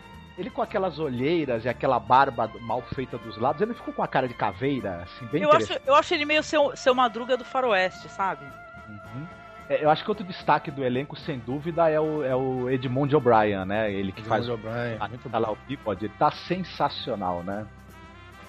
Ele 0.42 0.50
com 0.50 0.60
aquelas 0.60 0.98
olheiras 0.98 1.64
e 1.64 1.68
aquela 1.68 2.00
barba 2.00 2.50
mal 2.60 2.82
feita 2.94 3.16
dos 3.16 3.38
lados, 3.38 3.62
ele 3.62 3.74
ficou 3.74 3.94
com 3.94 4.02
a 4.02 4.08
cara 4.08 4.26
de 4.26 4.34
caveira, 4.34 5.02
assim, 5.04 5.24
bem 5.26 5.42
Eu 5.42 5.52
acho, 5.52 5.72
eu 5.86 5.94
acho 5.94 6.12
ele 6.12 6.24
meio 6.24 6.42
seu, 6.42 6.76
seu 6.76 6.92
madruga 6.94 7.36
do 7.36 7.44
faroeste, 7.44 8.08
sabe? 8.08 8.44
Uhum. 8.88 9.24
É, 9.68 9.84
eu 9.84 9.88
acho 9.88 10.02
que 10.02 10.10
outro 10.10 10.24
destaque 10.26 10.68
do 10.70 10.82
elenco, 10.84 11.14
sem 11.16 11.38
dúvida, 11.38 11.88
é 11.88 12.00
o, 12.00 12.24
é 12.24 12.34
o 12.34 12.68
Edmond 12.68 13.14
O'Brien, 13.14 13.64
né? 13.64 13.92
Ele 13.92 14.10
que 14.10 14.22
faz 14.22 14.48
o 14.48 14.54
O'Brien. 14.54 14.98
muito 15.08 15.30
tá 15.30 15.38
lá 15.38 15.52
o 15.52 15.56
Peabody, 15.56 16.06
ele 16.06 16.14
tá 16.18 16.32
sensacional, 16.32 17.44
né? 17.44 17.64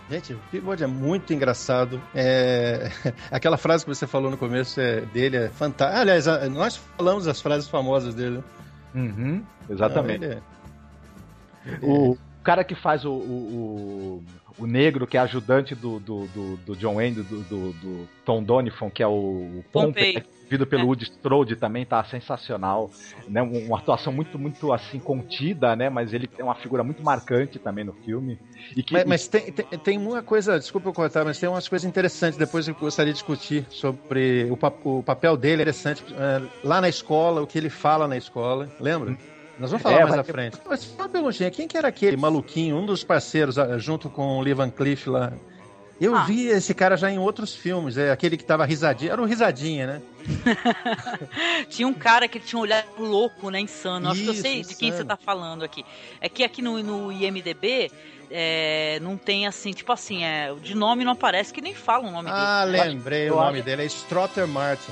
Gente, 0.09 0.33
o 0.33 0.39
Peabody 0.51 0.83
é 0.83 0.87
muito 0.87 1.31
engraçado. 1.31 2.01
É... 2.15 2.89
Aquela 3.31 3.57
frase 3.57 3.85
que 3.85 3.93
você 3.93 4.07
falou 4.07 4.31
no 4.31 4.37
começo 4.37 4.81
é... 4.81 5.01
dele 5.01 5.37
é 5.37 5.49
fantástica. 5.49 6.01
Aliás, 6.01 6.27
a- 6.27 6.49
nós 6.49 6.75
falamos 6.75 7.27
as 7.27 7.39
frases 7.39 7.69
famosas 7.69 8.15
dele. 8.15 8.37
né? 8.37 8.43
Uhum, 8.95 9.43
exatamente. 9.69 10.19
Não, 10.19 10.25
ele 10.27 10.35
é- 10.35 10.41
O 11.81 12.17
cara 12.43 12.63
que 12.63 12.75
faz 12.75 13.05
o, 13.05 13.11
o, 13.11 14.23
o, 14.59 14.63
o 14.63 14.67
negro, 14.67 15.07
que 15.07 15.17
é 15.17 15.19
ajudante 15.21 15.73
do, 15.75 15.99
do, 15.99 16.27
do, 16.27 16.57
do 16.57 16.75
John 16.75 16.95
Wayne, 16.95 17.23
do, 17.23 17.43
do, 17.43 17.73
do 17.73 18.09
Tom 18.25 18.43
Donifon, 18.43 18.89
que 18.89 19.01
é 19.01 19.07
o, 19.07 19.11
o 19.11 19.63
Pompei. 19.71 20.13
Pompey, 20.13 20.33
vivido 20.43 20.67
pelo 20.67 20.83
É. 20.83 20.85
Woody 20.85 21.05
Strode 21.05 21.55
também, 21.55 21.85
tá 21.85 22.03
sensacional. 22.03 22.91
Né? 23.27 23.41
Um- 23.41 23.67
Uma 23.67 23.77
atuação 23.79 24.11
muito, 24.11 24.37
muito 24.37 24.71
assim, 24.73 24.99
contida, 24.99 25.75
né? 25.75 25.89
Mas 25.89 26.13
ele 26.13 26.27
tem 26.27 26.43
uma 26.43 26.53
figura 26.53 26.83
muito 26.83 27.01
marcante 27.01 27.57
também 27.57 27.83
no 27.85 27.93
filme. 27.93 28.37
E 28.75 28.83
que, 28.83 28.93
Mas, 28.93 29.05
mas 29.05 29.27
tem, 29.27 29.51
tem, 29.51 29.65
tem 29.79 29.97
uma 29.97 30.21
coisa, 30.21 30.59
desculpa 30.59 30.89
eu 30.89 30.93
cortar, 30.93 31.23
mas 31.25 31.39
tem 31.39 31.47
umas 31.49 31.67
coisas 31.67 31.87
interessantes. 31.87 32.37
Depois 32.37 32.67
eu 32.67 32.75
gostaria 32.75 33.13
de 33.13 33.19
discutir 33.19 33.65
sobre 33.69 34.47
o, 34.51 34.99
o 34.99 35.01
papel 35.03 35.37
dele 35.37 35.61
interessante 35.63 36.03
é, 36.13 36.41
lá 36.67 36.81
na 36.81 36.89
escola, 36.89 37.41
o 37.41 37.47
que 37.47 37.57
ele 37.57 37.69
fala 37.69 38.07
na 38.07 38.17
escola. 38.17 38.69
Lembra? 38.79 39.17
Nós 39.63 39.71
vamos 39.71 39.81
falar 39.83 39.99
É, 40.01 40.03
mais 40.03 40.17
à 40.19 40.23
frente. 40.23 40.57
Mas 40.67 40.81
só 40.81 41.03
uma 41.03 41.09
perguntinha: 41.09 41.49
quem 41.49 41.67
que 41.67 41.77
era 41.77 41.87
aquele 41.87 42.17
maluquinho, 42.17 42.75
um 42.77 42.85
dos 42.85 43.03
parceiros, 43.03 43.57
ah, 43.57 43.77
junto 43.77 44.09
com 44.09 44.37
o 44.37 44.41
Lee 44.41 44.53
Van 44.53 44.69
Cleef 44.69 45.07
lá? 45.07 45.33
Eu 46.01 46.15
Ah. 46.15 46.23
vi 46.23 46.47
esse 46.47 46.73
cara 46.73 46.97
já 46.97 47.09
em 47.09 47.17
outros 47.19 47.55
filmes, 47.55 47.97
é 47.97 48.11
aquele 48.11 48.35
que 48.35 48.43
tava 48.43 48.65
risadinha. 48.65 49.11
Era 49.13 49.21
o 49.21 49.25
risadinha, 49.25 49.87
né? 49.87 50.01
Tinha 51.69 51.87
um 51.87 51.93
cara 51.93 52.27
que 52.27 52.39
tinha 52.39 52.59
um 52.59 52.63
olhar 52.63 52.85
louco, 52.97 53.49
né? 53.49 53.59
Insano. 53.59 54.09
Acho 54.09 54.21
que 54.21 54.27
eu 54.27 54.33
Isso, 54.33 54.41
sei 54.41 54.61
de 54.63 54.75
quem 54.75 54.89
insano. 54.89 55.03
você 55.03 55.07
tá 55.07 55.15
falando 55.17 55.63
aqui. 55.63 55.85
É 56.19 56.27
que 56.27 56.43
aqui 56.43 56.61
no, 56.61 56.81
no 56.81 57.11
IMDB 57.11 57.91
é, 58.29 58.99
não 59.01 59.15
tem 59.17 59.47
assim, 59.47 59.71
tipo 59.71 59.91
assim, 59.91 60.23
é, 60.23 60.53
de 60.61 60.75
nome 60.75 61.05
não 61.05 61.13
aparece 61.13 61.53
que 61.53 61.61
nem 61.61 61.73
fala 61.73 62.07
o 62.07 62.11
nome 62.11 62.29
Ah, 62.31 62.65
dele. 62.65 62.77
lembrei 62.83 63.29
eu 63.29 63.35
o 63.37 63.39
nome 63.41 63.61
dele, 63.61 63.83
é 63.83 63.85
Strotter 63.85 64.47
Martin. 64.47 64.91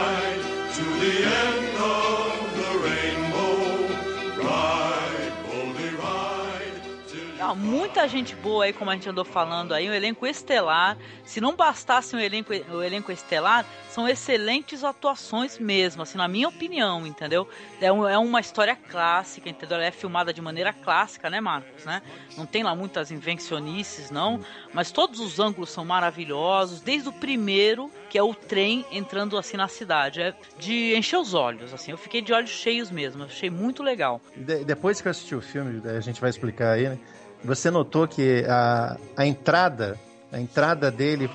muita 7.55 8.07
gente 8.07 8.35
boa 8.35 8.65
aí, 8.65 8.73
como 8.73 8.89
a 8.91 8.93
gente 8.93 9.07
andou 9.09 9.25
falando 9.25 9.73
aí, 9.73 9.89
um 9.89 9.93
elenco 9.93 10.25
estelar. 10.27 10.97
Se 11.25 11.39
não 11.41 11.55
bastasse 11.55 12.15
um 12.15 12.19
elenco, 12.19 12.51
o 12.71 12.81
elenco 12.83 13.11
estelar, 13.11 13.65
são 13.89 14.07
excelentes 14.07 14.83
atuações 14.83 15.57
mesmo, 15.59 16.01
assim, 16.01 16.17
na 16.17 16.27
minha 16.27 16.47
opinião, 16.47 17.05
entendeu? 17.05 17.47
É, 17.79 17.91
um, 17.91 18.07
é 18.07 18.17
uma 18.17 18.39
história 18.39 18.75
clássica, 18.75 19.49
entendeu? 19.49 19.77
Ela 19.77 19.85
é 19.87 19.91
filmada 19.91 20.33
de 20.33 20.41
maneira 20.41 20.71
clássica, 20.73 21.29
né, 21.29 21.41
Marcos, 21.41 21.85
né? 21.85 22.01
Não 22.37 22.45
tem 22.45 22.63
lá 22.63 22.73
muitas 22.75 23.11
invencionices, 23.11 24.09
não, 24.11 24.39
mas 24.73 24.91
todos 24.91 25.19
os 25.19 25.39
ângulos 25.39 25.69
são 25.69 25.83
maravilhosos, 25.83 26.81
desde 26.81 27.09
o 27.09 27.13
primeiro, 27.13 27.91
que 28.09 28.17
é 28.17 28.23
o 28.23 28.33
trem 28.33 28.85
entrando 28.91 29.37
assim 29.37 29.57
na 29.57 29.67
cidade, 29.67 30.21
é 30.21 30.33
de 30.57 30.95
encher 30.95 31.17
os 31.17 31.33
olhos, 31.33 31.73
assim. 31.73 31.91
Eu 31.91 31.97
fiquei 31.97 32.21
de 32.21 32.31
olhos 32.33 32.49
cheios 32.49 32.89
mesmo, 32.91 33.23
achei 33.23 33.49
muito 33.49 33.83
legal. 33.83 34.21
De- 34.35 34.63
depois 34.63 35.01
que 35.01 35.07
eu 35.07 35.11
assisti 35.11 35.35
o 35.35 35.41
filme, 35.41 35.81
a 35.89 35.99
gente 35.99 36.19
vai 36.21 36.29
explicar 36.29 36.71
aí, 36.73 36.87
né? 36.89 36.97
Você 37.43 37.71
notou 37.71 38.07
que 38.07 38.45
a, 38.47 38.97
a 39.17 39.25
entrada, 39.25 39.97
a 40.31 40.39
entrada 40.39 40.91
dele, 40.91 41.29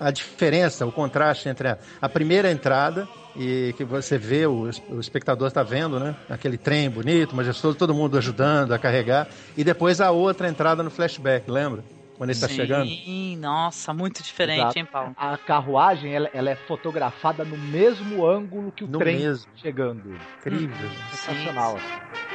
a, 0.00 0.08
a 0.08 0.10
diferença, 0.10 0.84
o 0.86 0.92
contraste 0.92 1.48
entre 1.48 1.68
a, 1.68 1.78
a 2.00 2.08
primeira 2.08 2.50
entrada 2.50 3.06
e 3.36 3.74
que 3.76 3.84
você 3.84 4.16
vê, 4.18 4.46
o, 4.46 4.68
o 4.88 4.98
espectador 5.00 5.46
está 5.48 5.62
vendo, 5.62 6.00
né? 6.00 6.16
Aquele 6.28 6.56
trem 6.56 6.88
bonito, 6.90 7.36
majestoso, 7.36 7.76
todo 7.76 7.94
mundo 7.94 8.16
ajudando 8.18 8.72
a 8.72 8.78
carregar, 8.78 9.28
e 9.56 9.62
depois 9.62 10.00
a 10.00 10.10
outra 10.10 10.48
entrada 10.48 10.82
no 10.82 10.90
flashback, 10.90 11.50
lembra? 11.50 11.84
Quando 12.16 12.30
ele 12.30 12.36
está 12.38 12.48
chegando. 12.48 12.88
Sim, 12.88 13.36
nossa, 13.36 13.92
muito 13.92 14.22
diferente, 14.22 14.60
Exato. 14.60 14.78
hein, 14.78 14.86
Paulo? 14.90 15.14
A 15.18 15.36
carruagem, 15.36 16.14
ela, 16.14 16.30
ela 16.32 16.48
é 16.48 16.56
fotografada 16.56 17.44
no 17.44 17.58
mesmo 17.58 18.26
ângulo 18.26 18.72
que 18.72 18.84
o 18.84 18.88
No 18.88 18.98
trem 18.98 19.18
mesmo. 19.18 19.46
chegando. 19.56 20.18
Incrível. 20.38 20.88
Sensacional. 21.10 21.76
O 21.76 22.25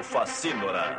o 0.00 0.02
Facínora. 0.02 0.98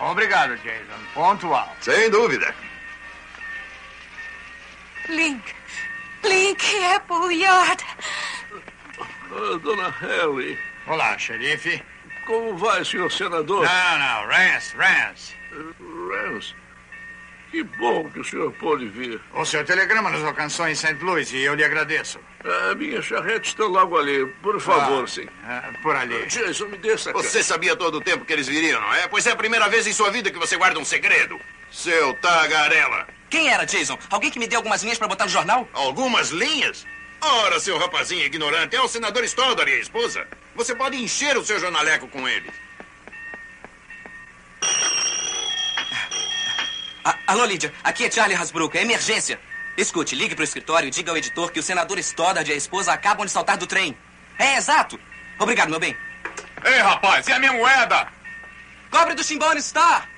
Obrigado, 0.00 0.56
Jason. 0.58 0.82
Pontual. 1.14 1.76
Sem 1.80 2.10
dúvida. 2.10 2.54
Link. 5.08 5.54
Link 6.24 6.76
é 6.76 6.96
Appleyard. 6.96 7.84
Ah, 9.30 9.58
dona 9.62 9.88
Harry, 9.88 10.58
Olá, 10.86 11.16
xerife. 11.18 11.82
Como 12.26 12.56
vai, 12.56 12.84
senhor 12.84 13.10
senador? 13.10 13.64
Não, 13.66 13.98
não, 13.98 14.26
Rance, 14.28 14.74
Rance. 14.76 15.34
Rance, 15.52 16.54
que 17.50 17.62
bom 17.62 18.08
que 18.10 18.20
o 18.20 18.24
senhor 18.24 18.50
pôde 18.54 18.86
vir. 18.88 19.20
O 19.34 19.44
seu 19.44 19.64
telegrama 19.64 20.10
nos 20.10 20.24
alcançou 20.24 20.66
em 20.68 20.74
St. 20.74 20.94
Louis 21.02 21.30
e 21.32 21.42
eu 21.42 21.54
lhe 21.54 21.64
agradeço. 21.64 22.18
A 22.70 22.74
minha 22.74 23.02
charrete 23.02 23.50
está 23.50 23.64
logo 23.64 23.98
ali. 23.98 24.26
Por 24.42 24.58
favor, 24.60 25.04
Ah, 25.04 25.06
sim. 25.06 25.28
ah, 25.44 25.70
por 25.82 25.94
ali. 25.94 26.26
Jason, 26.26 26.66
me 26.66 26.78
dê 26.78 26.92
essa 26.92 27.12
Você 27.12 27.42
sabia 27.42 27.76
todo 27.76 27.96
o 27.96 28.00
tempo 28.00 28.24
que 28.24 28.32
eles 28.32 28.48
viriam, 28.48 28.80
não 28.80 28.94
é? 28.94 29.06
Pois 29.08 29.26
é 29.26 29.30
a 29.32 29.36
primeira 29.36 29.68
vez 29.68 29.86
em 29.86 29.92
sua 29.92 30.10
vida 30.10 30.30
que 30.30 30.38
você 30.38 30.56
guarda 30.56 30.78
um 30.80 30.84
segredo. 30.84 31.38
Seu 31.70 32.14
tagarela. 32.14 33.06
Quem 33.30 33.48
era, 33.48 33.64
Jason? 33.64 33.98
Alguém 34.10 34.30
que 34.30 34.38
me 34.38 34.46
dê 34.46 34.56
algumas 34.56 34.82
linhas 34.82 34.98
pra 34.98 35.08
botar 35.08 35.24
no 35.24 35.30
jornal? 35.30 35.68
Algumas 35.72 36.30
linhas? 36.30 36.86
Ora, 37.20 37.60
seu 37.60 37.78
rapazinho 37.78 38.24
ignorante, 38.24 38.74
é 38.74 38.80
o 38.80 38.88
senador 38.88 39.22
Stoddard 39.24 39.70
e 39.70 39.74
a 39.74 39.78
esposa. 39.78 40.26
Você 40.54 40.74
pode 40.74 40.96
encher 40.96 41.36
o 41.36 41.44
seu 41.44 41.58
jornaleco 41.58 42.08
com 42.08 42.28
ele. 42.28 42.52
Ah, 47.04 47.18
alô, 47.26 47.44
Lídia. 47.44 47.72
Aqui 47.82 48.04
é 48.04 48.10
Charlie 48.10 48.36
Hasbrook. 48.36 48.76
É 48.76 48.82
emergência. 48.82 49.40
Escute, 49.76 50.14
ligue 50.14 50.34
pro 50.34 50.44
escritório 50.44 50.86
e 50.86 50.90
diga 50.90 51.10
ao 51.10 51.16
editor 51.16 51.50
que 51.50 51.58
o 51.58 51.62
senador 51.62 51.98
Stoddard 51.98 52.48
e 52.50 52.52
a 52.54 52.56
esposa 52.56 52.92
acabam 52.92 53.24
de 53.24 53.32
saltar 53.32 53.56
do 53.56 53.66
trem. 53.66 53.96
É, 54.38 54.56
exato. 54.56 55.00
Obrigado, 55.38 55.70
meu 55.70 55.80
bem. 55.80 55.96
Ei, 56.64 56.78
rapaz, 56.78 57.26
e 57.26 57.32
a 57.32 57.38
minha 57.38 57.52
moeda? 57.52 58.08
Cobre 58.90 59.14
do 59.14 59.24
Chimbone 59.24 59.60
Star! 59.62 60.08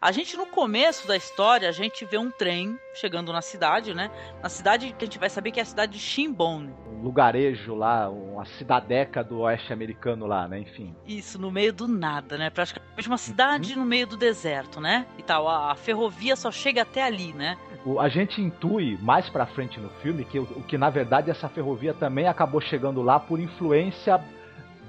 A 0.00 0.12
gente, 0.12 0.36
no 0.36 0.46
começo 0.46 1.06
da 1.06 1.16
história, 1.16 1.68
a 1.68 1.72
gente 1.72 2.04
vê 2.04 2.18
um 2.18 2.30
trem 2.30 2.78
chegando 2.94 3.32
na 3.32 3.42
cidade, 3.42 3.94
né? 3.94 4.10
Na 4.42 4.48
cidade 4.48 4.94
que 4.98 5.04
a 5.04 5.06
gente 5.06 5.18
vai 5.18 5.28
saber 5.30 5.52
que 5.52 5.60
é 5.60 5.62
a 5.62 5.66
cidade 5.66 5.92
de 5.92 5.98
Shimbone. 5.98 6.74
Lugarejo 7.02 7.74
lá, 7.74 8.08
uma 8.08 8.44
cidadeca 8.44 9.22
do 9.22 9.40
oeste 9.40 9.72
americano 9.72 10.26
lá, 10.26 10.46
né? 10.48 10.58
Enfim. 10.60 10.94
Isso, 11.06 11.40
no 11.40 11.50
meio 11.50 11.72
do 11.72 11.86
nada, 11.86 12.36
né? 12.38 12.50
Praticamente 12.50 13.08
uma 13.08 13.18
cidade 13.18 13.76
no 13.76 13.84
meio 13.84 14.06
do 14.06 14.16
deserto, 14.16 14.80
né? 14.80 15.06
E 15.18 15.22
tal, 15.22 15.48
a, 15.48 15.72
a 15.72 15.74
ferrovia 15.74 16.36
só 16.36 16.50
chega 16.50 16.82
até 16.82 17.02
ali, 17.02 17.32
né? 17.32 17.56
O- 17.84 18.00
a 18.00 18.08
gente 18.08 18.40
intui 18.40 18.98
mais 19.00 19.28
pra 19.28 19.46
frente 19.46 19.78
no 19.78 19.88
filme 20.02 20.24
que 20.24 20.38
o, 20.38 20.42
o 20.42 20.62
que 20.62 20.76
na 20.76 20.90
verdade 20.90 21.30
essa 21.30 21.48
ferrovia 21.48 21.94
também 21.94 22.26
acabou 22.26 22.60
chegando 22.60 23.02
lá 23.02 23.20
por 23.20 23.38
influência 23.38 24.20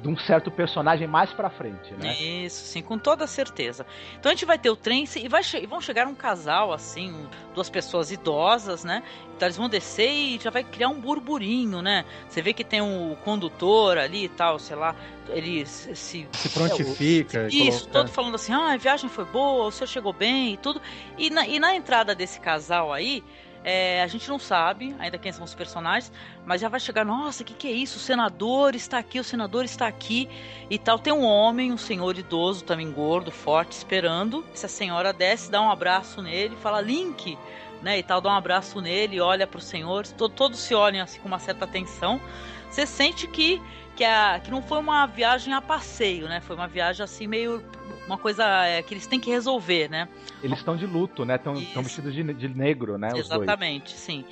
de 0.02 0.08
um 0.08 0.16
certo 0.18 0.52
personagem 0.52 1.08
mais 1.08 1.32
pra 1.34 1.50
frente, 1.50 1.92
né? 1.96 2.14
Isso, 2.16 2.64
sim, 2.66 2.82
com 2.84 3.00
toda 3.00 3.26
certeza. 3.26 3.84
Então 4.20 4.32
a 4.32 4.36
gente 4.36 4.46
vai 4.46 4.58
ter 4.58 4.70
o 4.70 4.76
trem 4.76 5.06
e, 5.16 5.28
vai 5.28 5.44
che- 5.44 5.58
e 5.60 5.66
vão 5.66 5.82
chegar 5.82 6.06
um 6.08 6.14
casal, 6.14 6.72
assim, 6.72 7.12
um- 7.12 7.28
duas 7.56 7.68
pessoas 7.70 8.12
idosas, 8.12 8.84
né? 8.84 9.02
Então 9.36 9.48
eles 9.48 9.58
vão 9.58 9.68
descer 9.68 10.10
e 10.12 10.40
já 10.40 10.52
vai 10.52 10.64
criar 10.64 10.90
um 10.90 11.00
burburinho, 11.02 11.82
né? 11.82 12.06
Você 12.30 12.42
vê 12.44 12.54
que 12.54 12.64
tem 12.64 12.80
um 12.82 13.16
condutor 13.26 13.98
ali 13.98 14.26
e 14.26 14.30
tal, 14.30 14.60
sei 14.60 14.76
lá, 14.76 14.96
ele 15.30 15.66
se. 15.66 15.96
se- 15.96 16.28
prontifica. 16.54 17.48
e 17.52 17.68
Isso, 17.68 17.80
coloca- 17.82 17.92
todo 17.92 18.10
falando 18.10 18.36
assim, 18.36 18.54
ah, 18.54 18.74
a 18.74 18.78
viagem 18.78 19.10
foi 19.10 19.26
boa, 19.26 19.66
o 19.66 19.72
senhor 19.72 19.88
chegou 19.88 20.14
bem 20.14 20.54
e 20.54 20.58
tudo. 20.58 20.80
E 21.18 21.30
na, 21.30 21.48
e 21.48 21.60
na 21.60 21.76
entrada 21.76 22.14
desse 22.14 22.40
casal 22.40 22.94
aí, 22.94 23.24
é, 23.70 24.02
a 24.02 24.08
gente 24.08 24.30
não 24.30 24.40
sabe 24.40 24.96
ainda 24.98 25.18
quem 25.18 25.30
são 25.30 25.44
os 25.44 25.54
personagens, 25.54 26.10
mas 26.46 26.62
já 26.62 26.70
vai 26.70 26.80
chegar, 26.80 27.04
nossa, 27.04 27.44
o 27.44 27.46
que, 27.46 27.54
que 27.54 27.68
é 27.68 27.72
isso? 27.72 27.98
O 27.98 28.00
senador 28.00 28.76
está 28.76 28.98
aqui, 28.98 29.20
o 29.20 29.24
senador 29.26 29.66
está 29.66 29.86
aqui 29.88 30.30
e 30.70 30.80
tal. 30.80 30.98
Tem 30.98 31.12
um 31.12 31.26
homem, 31.26 31.74
um 31.74 31.78
senhor 31.78 32.18
idoso, 32.18 32.64
também 32.64 32.90
gordo, 32.90 33.30
forte, 33.30 33.74
esperando. 33.74 34.46
Essa 34.54 34.70
senhora 34.70 35.12
desce, 35.12 35.52
dá 35.52 35.62
um 35.62 35.70
abraço 35.70 36.22
nele, 36.22 36.56
fala, 36.56 36.80
Link, 36.80 37.38
né, 37.82 38.00
e 38.00 38.04
tal, 38.04 38.22
dá 38.22 38.30
um 38.30 38.38
abraço 38.38 38.80
nele, 38.80 39.20
olha 39.20 39.46
pro 39.46 39.60
senhor, 39.60 40.08
to- 40.08 40.30
todos 40.30 40.60
se 40.60 40.74
olham 40.74 41.04
assim 41.04 41.20
com 41.20 41.28
uma 41.28 41.38
certa 41.38 41.66
atenção. 41.66 42.22
Você 42.70 42.86
sente 42.86 43.28
que 43.28 43.62
que, 43.98 44.04
a, 44.04 44.40
que 44.40 44.52
não 44.52 44.62
foi 44.62 44.78
uma 44.78 45.08
viagem 45.08 45.54
a 45.54 45.62
passeio, 45.62 46.30
né? 46.30 46.40
Foi 46.40 46.56
uma 46.56 46.68
viagem 46.68 47.04
assim 47.04 47.26
meio 47.26 47.64
uma 48.06 48.18
coisa 48.18 48.46
é, 48.66 48.82
que 48.82 48.94
eles 48.94 49.06
têm 49.06 49.20
que 49.20 49.30
resolver, 49.30 49.90
né? 49.90 50.08
Eles 50.42 50.60
estão 50.60 50.78
de 50.78 50.86
luto, 50.86 51.26
né? 51.26 51.36
Estão 51.36 51.84
vestidos 51.84 52.14
de, 52.14 52.24
de 52.34 52.48
negro, 52.48 52.98
né? 52.98 53.10
Exatamente, 53.14 53.92
sim. 53.98 54.24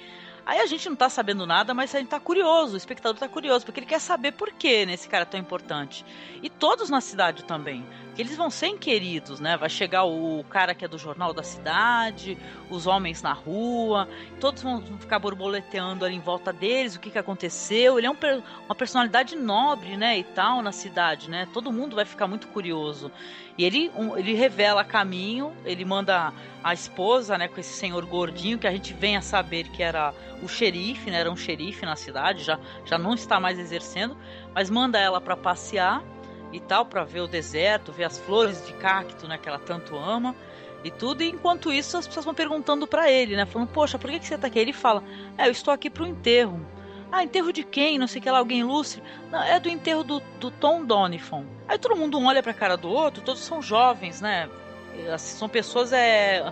Aí 0.45 0.59
a 0.59 0.65
gente 0.67 0.87
não 0.87 0.95
tá 0.95 1.09
sabendo 1.09 1.45
nada, 1.47 1.73
mas 1.73 1.93
a 1.93 1.97
gente 1.97 2.07
tá 2.07 2.19
curioso, 2.19 2.75
o 2.75 2.77
espectador 2.77 3.19
tá 3.19 3.27
curioso, 3.27 3.65
porque 3.65 3.79
ele 3.79 3.87
quer 3.87 3.99
saber 3.99 4.33
por 4.33 4.51
que 4.53 4.85
nesse 4.85 5.09
cara 5.09 5.23
é 5.23 5.25
tão 5.25 5.39
importante. 5.39 6.05
E 6.41 6.49
todos 6.49 6.89
na 6.89 7.01
cidade 7.01 7.43
também. 7.43 7.83
Que 8.15 8.21
eles 8.21 8.37
vão 8.37 8.49
ser 8.49 8.67
inquiridos, 8.67 9.41
né? 9.41 9.57
Vai 9.57 9.69
chegar 9.69 10.05
o 10.05 10.41
cara 10.49 10.73
que 10.73 10.85
é 10.85 10.87
do 10.87 10.97
jornal 10.97 11.33
da 11.33 11.43
cidade, 11.43 12.37
os 12.69 12.87
homens 12.87 13.21
na 13.21 13.33
rua, 13.33 14.07
todos 14.39 14.63
vão 14.63 14.81
ficar 14.97 15.19
borboleteando 15.19 16.05
ali 16.05 16.15
em 16.15 16.19
volta 16.21 16.53
deles, 16.53 16.95
o 16.95 16.99
que 17.01 17.11
que 17.11 17.17
aconteceu. 17.19 17.97
Ele 17.97 18.07
é 18.07 18.09
um 18.09 18.15
uma 18.65 18.73
personalidade 18.73 19.35
nobre, 19.35 19.97
né, 19.97 20.17
e 20.17 20.23
tal, 20.23 20.61
na 20.61 20.71
cidade, 20.71 21.29
né? 21.29 21.45
Todo 21.53 21.73
mundo 21.73 21.95
vai 21.95 22.05
ficar 22.05 22.25
muito 22.25 22.47
curioso. 22.47 23.11
E 23.57 23.63
ele, 23.65 23.91
um- 23.95 24.17
ele 24.17 24.33
revela 24.33 24.83
caminho, 24.83 25.53
ele 25.65 25.83
manda 25.85 26.33
a 26.63 26.73
esposa, 26.73 27.37
né, 27.37 27.47
com 27.49 27.59
esse 27.59 27.73
senhor 27.73 28.05
gordinho, 28.05 28.57
que 28.57 28.65
a 28.67 28.71
gente 28.71 28.93
vem 28.93 29.17
a 29.17 29.21
saber 29.21 29.67
que 29.69 29.83
era 29.83 30.13
o 30.41 30.47
xerife, 30.47 31.11
né, 31.11 31.19
era 31.19 31.31
um 31.31 31.35
xerife 31.35 31.85
na 31.85 31.95
cidade, 31.97 32.43
já, 32.43 32.57
já 32.85 32.97
não 32.97 33.13
está 33.13 33.39
mais 33.39 33.59
exercendo, 33.59 34.17
mas 34.53 34.69
manda 34.69 34.97
ela 34.99 35.19
para 35.21 35.35
passear 35.37 36.01
e 36.55 36.59
tal, 36.59 36.85
para 36.85 37.03
ver 37.03 37.21
o 37.21 37.27
deserto, 37.27 37.91
ver 37.91 38.05
as 38.05 38.17
flores 38.17 38.65
de 38.65 38.73
cacto, 38.73 39.27
né, 39.27 39.37
que 39.37 39.47
ela 39.47 39.59
tanto 39.59 39.97
ama 39.97 40.35
e 40.83 40.91
tudo. 40.91 41.21
E 41.21 41.29
enquanto 41.29 41.71
isso, 41.71 41.97
as 41.97 42.07
pessoas 42.07 42.25
vão 42.25 42.33
perguntando 42.33 42.87
para 42.87 43.11
ele, 43.11 43.35
né, 43.35 43.45
falando: 43.45 43.69
"Poxa, 43.69 43.99
por 43.99 44.09
que 44.09 44.19
que 44.19 44.27
você 44.27 44.37
tá 44.37 44.47
aqui?" 44.47 44.59
Ele 44.59 44.73
fala: 44.73 45.03
"É, 45.37 45.47
eu 45.47 45.51
estou 45.51 45.73
aqui 45.73 45.89
pro 45.89 46.05
enterro." 46.05 46.65
Ah, 47.11 47.23
enterro 47.23 47.53
de 47.53 47.63
quem? 47.63 47.97
Não 47.97 48.07
sei 48.07 48.19
que 48.19 48.29
lá, 48.29 48.39
alguém 48.39 48.59
ilustre? 48.59 49.01
Não, 49.31 49.41
é 49.41 49.59
do 49.59 49.69
enterro 49.69 50.03
do, 50.03 50.19
do 50.39 50.51
Tom 50.51 50.83
Donifon. 50.83 51.45
Aí 51.67 51.77
todo 51.77 51.95
mundo 51.95 52.17
um 52.17 52.25
olha 52.25 52.43
pra 52.43 52.53
cara 52.53 52.75
do 52.75 52.89
outro, 52.89 53.23
todos 53.23 53.41
são 53.41 53.61
jovens, 53.61 54.19
né? 54.21 54.49
Assim, 55.13 55.37
São 55.37 55.49
pessoas 55.49 55.93
é, 55.93 56.43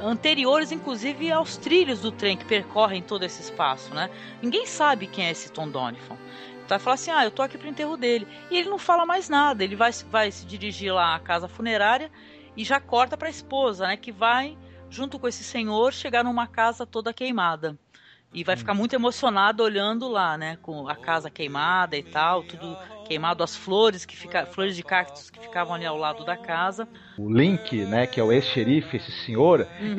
anteriores, 0.00 0.72
inclusive, 0.72 1.30
aos 1.30 1.56
trilhos 1.56 2.00
do 2.00 2.12
trem 2.12 2.36
que 2.36 2.44
percorrem 2.44 3.02
todo 3.02 3.24
esse 3.24 3.42
espaço, 3.42 3.94
né? 3.94 4.10
Ninguém 4.42 4.66
sabe 4.66 5.06
quem 5.06 5.26
é 5.26 5.30
esse 5.30 5.50
Tom 5.50 5.68
Donifon. 5.68 6.16
Então 6.64 6.76
vai 6.76 6.78
falar 6.78 6.94
assim, 6.94 7.10
ah, 7.10 7.24
eu 7.24 7.30
tô 7.30 7.42
aqui 7.42 7.56
pro 7.56 7.68
enterro 7.68 7.96
dele. 7.96 8.28
E 8.50 8.58
ele 8.58 8.68
não 8.68 8.78
fala 8.78 9.06
mais 9.06 9.28
nada, 9.28 9.64
ele 9.64 9.74
vai, 9.74 9.90
vai 10.10 10.30
se 10.30 10.44
dirigir 10.44 10.92
lá 10.92 11.14
à 11.14 11.20
casa 11.20 11.48
funerária 11.48 12.10
e 12.56 12.64
já 12.64 12.78
corta 12.78 13.16
pra 13.16 13.30
esposa, 13.30 13.86
né? 13.86 13.96
Que 13.96 14.12
vai 14.12 14.56
junto 14.90 15.18
com 15.18 15.28
esse 15.28 15.44
senhor, 15.44 15.92
chegar 15.92 16.24
numa 16.24 16.46
casa 16.46 16.86
toda 16.86 17.12
queimada. 17.12 17.78
E 18.32 18.44
vai 18.44 18.56
ficar 18.56 18.74
muito 18.74 18.94
emocionado 18.94 19.62
olhando 19.62 20.06
lá, 20.08 20.36
né? 20.36 20.58
Com 20.60 20.86
a 20.86 20.94
casa 20.94 21.30
queimada 21.30 21.96
e 21.96 22.02
tal, 22.02 22.42
tudo 22.42 22.76
queimado, 23.06 23.42
as 23.42 23.56
flores 23.56 24.04
que 24.04 24.14
fica, 24.14 24.44
flores 24.44 24.76
de 24.76 24.82
cactos 24.82 25.30
que 25.30 25.40
ficavam 25.40 25.74
ali 25.74 25.86
ao 25.86 25.96
lado 25.96 26.24
da 26.26 26.36
casa. 26.36 26.86
O 27.18 27.32
Link, 27.32 27.74
né, 27.86 28.06
que 28.06 28.20
é 28.20 28.22
o 28.22 28.30
ex-xerife, 28.30 28.98
esse 28.98 29.10
senhor, 29.24 29.66
Uhum. 29.80 29.96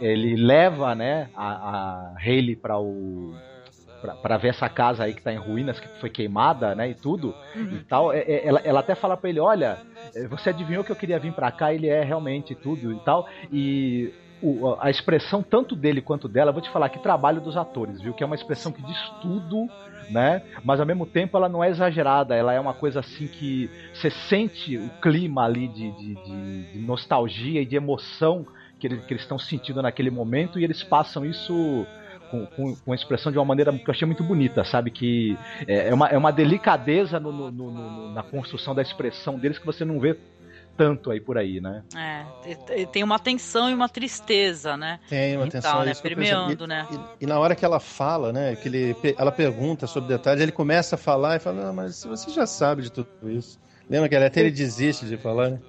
ele 0.00 0.36
leva, 0.36 0.94
né, 0.94 1.28
a, 1.34 1.52
a 2.14 2.14
Hayley 2.18 2.56
para 2.56 2.78
o 2.78 3.34
pra- 4.00 4.14
pra 4.14 4.36
ver 4.36 4.48
essa 4.48 4.68
casa 4.68 5.04
aí 5.04 5.14
que 5.14 5.22
tá 5.22 5.32
em 5.32 5.36
ruínas, 5.38 5.78
que 5.80 5.88
foi 6.00 6.08
queimada, 6.10 6.74
né, 6.74 6.90
e 6.90 6.94
tudo 6.94 7.34
Uhum. 7.54 7.76
e 7.80 7.84
tal. 7.84 8.12
É- 8.12 8.20
é- 8.20 8.46
Ela, 8.46 8.60
ela 8.60 8.80
até 8.80 8.94
fala 8.94 9.16
pra 9.16 9.28
ele, 9.28 9.40
olha, 9.40 9.78
você 10.30 10.50
adivinhou 10.50 10.82
que 10.84 10.92
eu 10.92 10.96
queria 10.96 11.18
vir 11.18 11.32
pra 11.32 11.50
cá, 11.52 11.72
ele 11.74 11.88
é 11.88 12.02
realmente 12.02 12.54
tudo 12.54 12.92
e 12.92 13.00
tal. 13.00 13.26
E 13.52 14.12
o- 14.42 14.76
a 14.80 14.90
expressão 14.90 15.42
tanto 15.42 15.74
dele 15.74 16.00
quanto 16.00 16.28
dela, 16.28 16.52
vou 16.52 16.60
te 16.62 16.70
falar 16.70 16.88
que 16.88 16.98
trabalho 16.98 17.40
dos 17.40 17.56
atores, 17.56 18.00
viu? 18.00 18.12
Que 18.14 18.22
é 18.22 18.26
uma 18.26 18.34
expressão 18.36 18.70
que 18.72 18.82
diz 18.82 18.98
tudo, 19.22 19.66
né? 20.10 20.42
Mas 20.64 20.78
ao 20.80 20.86
mesmo 20.86 21.06
tempo 21.06 21.36
ela 21.36 21.48
não 21.48 21.62
é 21.64 21.68
exagerada, 21.68 22.34
ela 22.34 22.52
é 22.52 22.60
uma 22.60 22.74
coisa 22.74 23.00
assim 23.00 23.26
que 23.26 23.68
você 23.92 24.10
sente 24.10 24.76
o 24.76 24.88
clima 25.00 25.44
ali 25.44 25.68
de, 25.68 25.90
de, 25.92 26.14
de- 26.14 26.72
de 26.72 26.78
nostalgia 26.78 27.60
e 27.62 27.66
de 27.66 27.76
emoção 27.76 28.46
que 28.78 28.86
eles 28.86 29.22
estão 29.22 29.38
sentindo 29.38 29.80
naquele 29.80 30.10
momento 30.10 30.60
e 30.60 30.64
eles 30.64 30.82
passam 30.82 31.24
isso 31.24 31.86
com, 32.30 32.44
com, 32.46 32.76
com 32.76 32.92
a 32.92 32.94
expressão 32.94 33.32
de 33.32 33.38
uma 33.38 33.44
maneira 33.44 33.72
que 33.72 33.88
eu 33.88 33.92
achei 33.92 34.04
muito 34.04 34.22
bonita, 34.22 34.64
sabe? 34.64 34.90
Que 34.90 35.36
é, 35.66 35.88
é 35.88 35.94
uma, 35.94 36.08
é 36.08 36.18
uma 36.18 36.30
delicadeza 36.32 37.18
no- 37.18 37.32
no- 37.32 37.50
no- 37.50 38.12
na 38.12 38.22
construção 38.22 38.74
da 38.74 38.82
expressão 38.82 39.38
deles 39.38 39.58
que 39.58 39.64
você 39.66 39.84
não 39.84 39.98
vê 39.98 40.16
tanto 40.76 41.10
aí 41.10 41.20
por 41.20 41.38
aí, 41.38 41.60
né? 41.60 41.82
É, 41.96 42.24
e- 42.76 42.82
e 42.82 42.86
tem 42.86 43.02
uma 43.02 43.18
tensão 43.18 43.70
e 43.70 43.74
uma 43.74 43.88
tristeza, 43.88 44.76
né? 44.76 45.00
Tem 45.08 45.36
uma 45.36 45.46
E 45.46 45.50
tal, 45.50 45.80
a 45.80 45.84
né? 45.84 45.92
isso 45.92 46.02
que 46.02 46.08
eu 46.08 46.14
percebi. 46.16 46.36
Permeando, 46.36 46.66
né? 46.66 46.86
E, 47.20 47.24
e 47.24 47.26
na 47.26 47.38
hora 47.38 47.54
que 47.54 47.64
ela 47.64 47.80
fala, 47.80 48.32
né, 48.32 48.56
que 48.56 48.68
ele, 48.68 48.96
ela 49.18 49.32
pergunta 49.32 49.86
sobre 49.86 50.08
detalhes, 50.08 50.42
ele 50.42 50.52
começa 50.52 50.94
a 50.96 50.98
falar 50.98 51.36
e 51.36 51.38
fala, 51.40 51.72
mas 51.72 52.04
você 52.04 52.30
já 52.30 52.46
sabe 52.46 52.82
de 52.82 52.90
tudo 52.92 53.08
isso. 53.24 53.58
Lembra 53.88 54.08
que 54.08 54.14
ele 54.14 54.24
até 54.24 54.40
ele 54.40 54.50
desiste 54.50 55.06
de 55.06 55.16
falar, 55.16 55.50
né? 55.50 55.60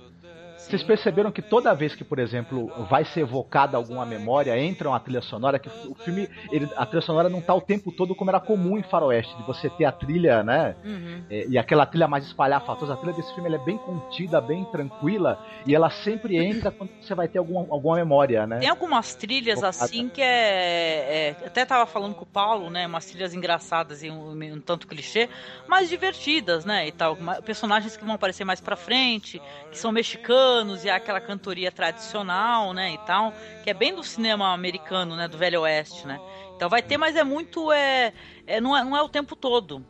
Vocês 0.67 0.83
perceberam 0.83 1.31
que 1.31 1.41
toda 1.41 1.73
vez 1.73 1.95
que, 1.95 2.03
por 2.03 2.19
exemplo, 2.19 2.67
vai 2.89 3.05
ser 3.05 3.21
evocada 3.21 3.77
alguma 3.77 4.05
memória, 4.05 4.57
entra 4.59 4.89
uma 4.89 4.99
trilha 4.99 5.21
sonora, 5.21 5.57
que 5.57 5.69
o 5.69 5.95
filme, 5.95 6.27
ele- 6.51 6.69
a 6.75 6.85
trilha 6.85 7.01
sonora 7.01 7.29
não 7.29 7.39
tá 7.41 7.53
o 7.53 7.61
tempo 7.61 7.89
todo 7.89 8.13
como 8.13 8.29
era 8.29 8.39
comum 8.39 8.77
em 8.77 8.83
Faroeste, 8.83 9.33
de 9.37 9.43
você 9.43 9.69
ter 9.69 9.85
a 9.85 9.91
trilha, 9.93 10.43
né? 10.43 10.75
Uhum. 10.83 11.23
É, 11.29 11.45
e 11.47 11.57
aquela 11.57 11.85
trilha 11.85 12.07
mais 12.07 12.25
espalhafatosa, 12.25 12.93
a 12.93 12.97
trilha 12.97 13.13
desse 13.15 13.33
filme 13.33 13.53
é 13.53 13.57
bem 13.57 13.77
contida, 13.77 14.41
bem 14.41 14.65
tranquila, 14.65 15.39
e 15.65 15.73
ela 15.73 15.89
sempre 15.89 16.35
entra 16.37 16.69
quando 16.69 16.89
você 17.01 17.15
vai 17.15 17.29
ter 17.29 17.37
alguma, 17.39 17.61
alguma 17.69 17.95
memória, 17.95 18.45
né? 18.45 18.59
Tem 18.59 18.69
algumas 18.69 19.15
trilhas 19.15 19.63
assim 19.63 20.09
que 20.09 20.21
é, 20.21 21.29
é- 21.29 21.47
Até 21.47 21.65
tava 21.65 21.85
falando 21.85 22.13
com 22.13 22.23
o 22.23 22.27
Paulo, 22.27 22.69
né? 22.69 22.85
Umas 22.85 23.05
trilhas 23.05 23.33
engraçadas 23.33 24.03
e 24.03 24.09
um, 24.09 24.31
um 24.31 24.59
tanto 24.59 24.85
clichê, 24.85 25.29
mas 25.65 25.87
divertidas, 25.87 26.65
né? 26.65 26.87
E 26.87 26.91
tal. 26.91 27.17
Personagens 27.45 27.95
que 27.95 28.03
vão 28.03 28.15
aparecer 28.15 28.43
mais 28.43 28.59
pra 28.59 28.75
frente, 28.75 29.41
que 29.71 29.77
são 29.77 29.91
mexicanos 29.91 30.56
e 30.83 30.89
há 30.89 30.95
aquela 30.95 31.21
cantoria 31.21 31.71
tradicional, 31.71 32.73
né? 32.73 32.93
E 32.93 32.97
tal. 32.99 33.33
Que 33.63 33.69
é 33.69 33.73
bem 33.73 33.93
do 33.93 34.03
cinema 34.03 34.53
americano, 34.53 35.15
né? 35.15 35.27
Do 35.27 35.37
Velho 35.37 35.61
Oeste, 35.61 36.07
né? 36.07 36.19
Então 36.55 36.69
vai 36.69 36.81
ter, 36.81 36.97
mas 36.97 37.15
é 37.15 37.23
muito. 37.23 37.71
É, 37.71 38.13
é, 38.45 38.59
não, 38.59 38.75
é 38.75 38.83
não 38.83 38.95
é 38.95 39.01
o 39.01 39.09
tempo 39.09 39.35
todo. 39.35 39.85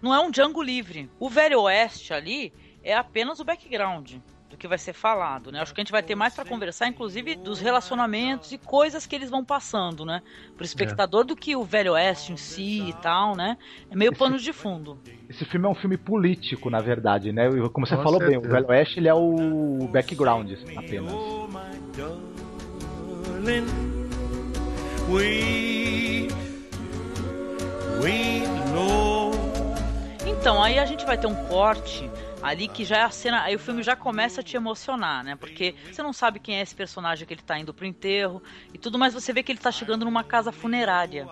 Não 0.00 0.14
é 0.14 0.20
um 0.20 0.30
Django 0.30 0.62
livre. 0.62 1.10
O 1.18 1.28
Velho 1.28 1.62
Oeste 1.62 2.12
ali 2.12 2.52
é 2.82 2.94
apenas 2.94 3.40
o 3.40 3.44
background 3.44 4.16
do 4.54 4.58
que 4.58 4.68
vai 4.68 4.78
ser 4.78 4.92
falado, 4.92 5.50
né? 5.52 5.60
Acho 5.60 5.74
que 5.74 5.80
a 5.80 5.84
gente 5.84 5.92
vai 5.92 6.02
ter 6.02 6.14
mais 6.14 6.34
pra 6.34 6.44
conversar, 6.44 6.86
inclusive, 6.86 7.34
dos 7.34 7.60
relacionamentos 7.60 8.52
e 8.52 8.58
coisas 8.58 9.06
que 9.06 9.14
eles 9.14 9.28
vão 9.28 9.44
passando, 9.44 10.04
né? 10.04 10.22
Pro 10.56 10.64
espectador 10.64 11.24
do 11.24 11.36
que 11.36 11.56
o 11.56 11.64
Velho 11.64 11.92
Oeste 11.92 12.32
em 12.32 12.36
si 12.36 12.88
e 12.88 12.92
tal, 12.94 13.36
né? 13.36 13.58
É 13.90 13.96
meio 13.96 14.14
pano 14.16 14.38
de 14.38 14.52
fundo. 14.52 14.98
Esse 15.28 15.44
filme 15.44 15.66
é 15.66 15.68
um 15.68 15.74
filme 15.74 15.96
político, 15.96 16.70
na 16.70 16.80
verdade, 16.80 17.32
né? 17.32 17.48
Como 17.72 17.86
você 17.86 17.96
Com 17.96 18.02
falou 18.02 18.20
bem, 18.20 18.38
o. 18.38 18.40
Velho 18.40 18.68
Oeste 18.68 19.00
ele 19.00 19.08
é 19.08 19.14
o 19.14 19.88
background 19.90 20.52
apenas. 20.76 21.12
Então, 30.26 30.62
aí 30.62 30.78
a 30.78 30.84
gente 30.84 31.04
vai 31.04 31.18
ter 31.18 31.26
um 31.26 31.34
corte 31.46 32.08
ali 32.44 32.68
que 32.68 32.84
já 32.84 32.98
é 32.98 33.02
a 33.02 33.10
cena. 33.10 33.42
Aí 33.42 33.56
o 33.56 33.58
filme 33.58 33.82
já 33.82 33.96
começa 33.96 34.42
a 34.42 34.44
te 34.44 34.54
emocionar, 34.54 35.24
né? 35.24 35.34
Porque 35.34 35.74
você 35.90 36.02
não 36.02 36.12
sabe 36.12 36.38
quem 36.38 36.58
é 36.58 36.60
esse 36.60 36.74
personagem 36.74 37.26
que 37.26 37.32
ele 37.32 37.42
tá 37.42 37.58
indo 37.58 37.72
pro 37.72 37.86
enterro 37.86 38.42
e 38.72 38.78
tudo, 38.78 38.98
mas 38.98 39.14
você 39.14 39.32
vê 39.32 39.42
que 39.42 39.50
ele 39.50 39.58
tá 39.58 39.72
chegando 39.72 40.04
numa 40.04 40.22
casa 40.22 40.52
funerária. 40.52 41.26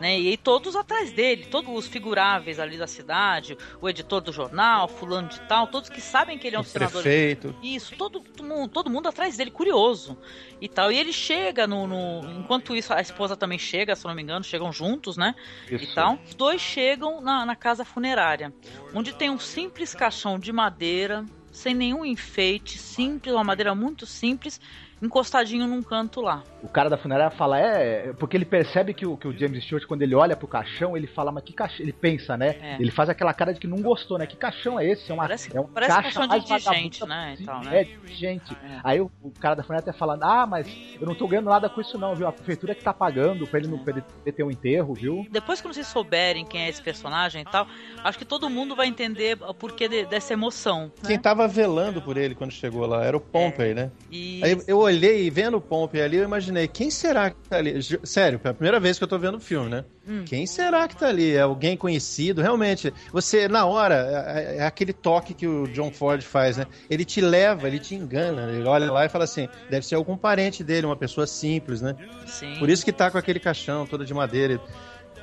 Né? 0.00 0.20
E 0.20 0.28
aí 0.28 0.36
todos 0.36 0.76
atrás 0.76 1.12
dele, 1.12 1.46
todos 1.46 1.74
os 1.76 1.86
figuráveis 1.86 2.58
ali 2.60 2.76
da 2.78 2.86
cidade, 2.86 3.56
o 3.80 3.88
editor 3.88 4.20
do 4.20 4.32
jornal, 4.32 4.86
fulano 4.86 5.28
de 5.28 5.40
tal, 5.42 5.66
todos 5.66 5.88
que 5.90 6.00
sabem 6.00 6.38
que 6.38 6.46
ele 6.46 6.54
é 6.56 6.58
um 6.58 6.62
O 6.62 6.64
senador. 6.64 7.02
prefeito. 7.02 7.54
Isso, 7.62 7.96
todo, 7.96 8.20
todo, 8.20 8.44
mundo, 8.46 8.68
todo 8.70 8.90
mundo 8.90 9.08
atrás 9.08 9.36
dele, 9.36 9.50
curioso 9.50 10.16
e 10.60 10.68
tal. 10.68 10.92
E 10.92 10.98
ele 10.98 11.12
chega 11.12 11.66
no, 11.66 11.86
no- 11.86 12.30
Enquanto 12.38 12.76
isso, 12.76 12.92
a 12.94 13.00
esposa 13.00 13.36
também 13.36 13.58
chega, 13.58 13.96
se 13.96 14.04
não 14.06 14.14
me 14.14 14.22
engano, 14.22 14.44
chegam 14.44 14.72
juntos, 14.72 15.16
né? 15.16 15.34
E 15.70 15.74
Isso. 15.74 15.94
tal. 15.94 16.18
Os 16.24 16.34
dois 16.34 16.60
chegam 16.60 17.20
na, 17.20 17.44
na 17.44 17.56
casa 17.56 17.84
funerária, 17.84 18.54
onde 18.94 19.12
tem 19.12 19.30
um 19.30 19.38
simples 19.38 19.94
caixão 19.94 20.38
de 20.38 20.52
madeira, 20.52 21.24
sem 21.50 21.74
nenhum 21.74 22.04
enfeite, 22.04 22.78
simples, 22.78 23.34
uma 23.34 23.42
madeira 23.42 23.74
muito 23.74 24.06
simples, 24.06 24.60
encostadinho 25.02 25.66
num 25.66 25.82
canto 25.82 26.20
lá. 26.20 26.42
O 26.62 26.68
cara 26.68 26.88
da 26.90 26.98
funerária 26.98 27.30
fala, 27.36 27.58
é, 27.58 28.12
porque 28.14 28.36
ele 28.36 28.44
percebe 28.44 28.92
que 28.92 29.06
o, 29.06 29.16
que 29.16 29.28
o 29.28 29.32
James 29.36 29.62
Stewart, 29.64 29.84
quando 29.86 30.02
ele 30.02 30.14
olha 30.14 30.36
pro 30.36 30.48
caixão, 30.48 30.96
ele 30.96 31.06
fala, 31.06 31.30
mas 31.30 31.44
que 31.44 31.52
caixão? 31.52 31.80
Ele 31.84 31.92
pensa, 31.92 32.36
né? 32.36 32.56
É. 32.60 32.76
Ele 32.80 32.90
faz 32.90 33.08
aquela 33.08 33.32
cara 33.32 33.52
de 33.54 33.60
que 33.60 33.66
não 33.66 33.80
gostou, 33.80 34.18
né? 34.18 34.26
Que 34.26 34.36
caixão 34.36 34.78
é 34.78 34.86
esse? 34.86 35.10
É, 35.10 35.14
uma, 35.14 35.22
Parece- 35.22 35.56
é 35.56 35.60
um 35.60 35.64
parece 35.68 35.92
caixa 35.92 36.02
caixão 36.02 36.22
de 36.22 36.28
mais 36.28 36.44
indigente, 36.50 37.00
vagabundo 37.00 37.06
né, 37.08 37.26
e 37.26 37.36
possível. 37.36 37.54
tal, 37.54 37.64
né? 37.64 37.80
É, 37.80 37.84
de 37.84 38.14
gente. 38.14 38.52
É. 38.54 38.80
Aí 38.82 39.00
o, 39.00 39.10
o 39.22 39.30
cara 39.30 39.54
da 39.54 39.62
funerária 39.62 39.88
até 39.88 39.96
falando, 39.98 40.22
ah, 40.24 40.46
mas 40.46 40.66
eu 41.00 41.06
não 41.06 41.14
tô 41.14 41.28
ganhando 41.28 41.48
nada 41.48 41.68
com 41.68 41.80
isso 41.80 41.96
não, 41.98 42.14
viu? 42.14 42.26
A 42.26 42.32
prefeitura 42.32 42.74
que 42.74 42.82
tá 42.82 42.92
pagando 42.92 43.46
pra 43.46 43.58
ele, 43.60 43.68
não, 43.68 43.78
pra 43.78 43.94
ele 44.24 44.32
ter 44.32 44.42
um 44.42 44.50
enterro, 44.50 44.94
viu? 44.94 45.26
Depois 45.30 45.60
que 45.60 45.68
vocês 45.68 45.86
souberem 45.86 46.44
quem 46.44 46.62
é 46.62 46.68
esse 46.68 46.82
personagem 46.82 47.42
e 47.42 47.44
tal, 47.44 47.66
acho 48.02 48.18
que 48.18 48.24
todo 48.24 48.50
mundo 48.50 48.74
vai 48.74 48.86
entender 48.88 49.38
o 49.42 49.54
porquê 49.54 49.88
de- 49.88 50.06
dessa 50.06 50.32
emoção. 50.32 50.90
Quem 51.06 51.16
né? 51.16 51.22
tava 51.22 51.46
velando 51.46 52.02
por 52.02 52.16
ele 52.16 52.34
quando 52.34 52.50
chegou 52.50 52.84
lá 52.86 53.04
era 53.04 53.16
o 53.16 53.20
Pompey, 53.20 53.74
né? 53.74 53.90
E 54.10 54.40
Aí 54.42 54.56
eu 54.66 54.87
olhei 54.88 55.26
e 55.26 55.30
vendo 55.30 55.56
o 55.56 55.60
Pompey 55.60 56.02
ali, 56.02 56.16
eu 56.16 56.24
imaginei, 56.24 56.66
quem 56.66 56.90
será 56.90 57.30
que 57.30 57.36
tá 57.48 57.56
ali? 57.56 57.80
Sério, 58.04 58.40
é 58.42 58.48
a 58.48 58.54
primeira 58.54 58.80
vez 58.80 58.98
que 58.98 59.04
eu 59.04 59.08
tô 59.08 59.18
vendo 59.18 59.36
o 59.36 59.40
filme, 59.40 59.68
né? 59.70 59.84
Hum. 60.06 60.24
Quem 60.24 60.46
será 60.46 60.88
que 60.88 60.96
tá 60.96 61.08
ali? 61.08 61.34
É 61.34 61.42
alguém 61.42 61.76
conhecido? 61.76 62.40
Realmente, 62.40 62.92
você, 63.12 63.46
na 63.46 63.66
hora, 63.66 63.94
é, 64.34 64.56
é 64.58 64.66
aquele 64.66 64.92
toque 64.92 65.34
que 65.34 65.46
o 65.46 65.68
John 65.68 65.92
Ford 65.92 66.22
faz, 66.22 66.56
né? 66.56 66.66
Ele 66.88 67.04
te 67.04 67.20
leva, 67.20 67.68
ele 67.68 67.78
te 67.78 67.94
engana. 67.94 68.50
Ele 68.50 68.66
olha 68.66 68.90
lá 68.90 69.04
e 69.04 69.08
fala 69.08 69.24
assim: 69.24 69.48
deve 69.68 69.86
ser 69.86 69.96
algum 69.96 70.16
parente 70.16 70.64
dele, 70.64 70.86
uma 70.86 70.96
pessoa 70.96 71.26
simples, 71.26 71.82
né? 71.82 71.94
sim. 72.26 72.56
Por 72.58 72.70
isso 72.70 72.84
que 72.84 72.92
tá 72.92 73.10
com 73.10 73.18
aquele 73.18 73.38
caixão 73.38 73.86
todo 73.86 74.04
de 74.04 74.14
madeira. 74.14 74.60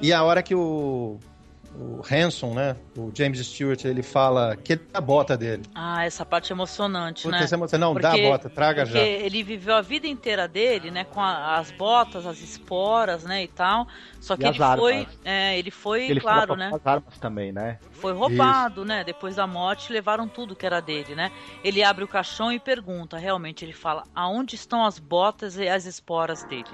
E 0.01 0.13
a 0.13 0.23
hora 0.23 0.43
que 0.43 0.53
o, 0.53 1.17
o 1.77 2.01
Hanson, 2.09 2.53
né? 2.53 2.75
O 2.97 3.11
James 3.13 3.39
Stewart, 3.45 3.83
ele 3.85 4.01
fala 4.01 4.55
que 4.55 4.79
a 4.93 5.01
bota 5.01 5.35
dele. 5.37 5.63
Ah, 5.75 6.05
essa 6.05 6.25
parte 6.25 6.51
é 6.51 6.55
emocionante, 6.55 7.23
Puta, 7.23 7.37
né? 7.39 7.45
você 7.57 7.77
não 7.77 7.93
dá 7.93 8.09
a 8.09 8.11
Porque- 8.11 8.27
bota, 8.29 8.49
traga 8.49 8.83
Porque 8.85 8.97
já. 8.97 9.05
ele 9.05 9.43
viveu 9.43 9.75
a 9.75 9.81
vida 9.81 10.07
inteira 10.07 10.47
dele, 10.47 10.89
né, 10.91 11.03
com 11.03 11.19
a- 11.21 11.57
as 11.57 11.71
botas, 11.71 12.25
as 12.25 12.39
esporas, 12.41 13.23
né, 13.23 13.43
e 13.43 13.47
tal. 13.47 13.87
Só 14.19 14.35
que 14.35 14.43
E 14.43 14.47
ele 14.47 14.63
as 14.63 14.79
foi, 14.79 14.93
armas. 14.99 15.19
é, 15.25 15.59
ele 15.59 15.71
foi, 15.71 16.09
Ele 16.09 16.19
claro, 16.21 16.55
né, 16.55 16.71
as 16.73 16.85
armas 16.87 17.17
também, 17.19 17.51
né? 17.51 17.77
foi 17.91 18.13
roubado, 18.13 18.83
né? 18.85 19.03
Depois 19.03 19.35
da 19.35 19.45
morte 19.47 19.91
levaram 19.91 20.27
tudo 20.27 20.55
que 20.55 20.65
era 20.65 20.79
dele, 20.81 21.15
né? 21.15 21.31
Ele 21.63 21.83
abre 21.83 22.03
o 22.03 22.07
caixão 22.07 22.51
e 22.51 22.59
pergunta, 22.59 23.17
realmente 23.17 23.63
ele 23.65 23.73
fala, 23.73 24.03
aonde 24.15 24.55
estão 24.55 24.85
as 24.85 24.99
botas 24.99 25.57
e 25.57 25.67
as 25.67 25.85
esporas 25.85 26.43
dele? 26.43 26.65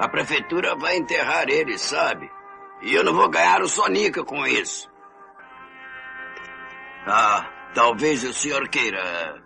A 0.00 0.08
prefeitura 0.08 0.74
vai 0.76 0.96
enterrar 0.96 1.46
ele, 1.50 1.76
sabe? 1.76 2.30
E 2.80 2.94
eu 2.94 3.04
não 3.04 3.12
vou 3.12 3.28
ganhar 3.28 3.60
o 3.60 3.68
sonica 3.68 4.24
com 4.24 4.46
isso. 4.46 4.90
Ah, 7.06 7.46
talvez 7.74 8.24
o 8.24 8.32
senhor 8.32 8.66
queira. 8.70 9.42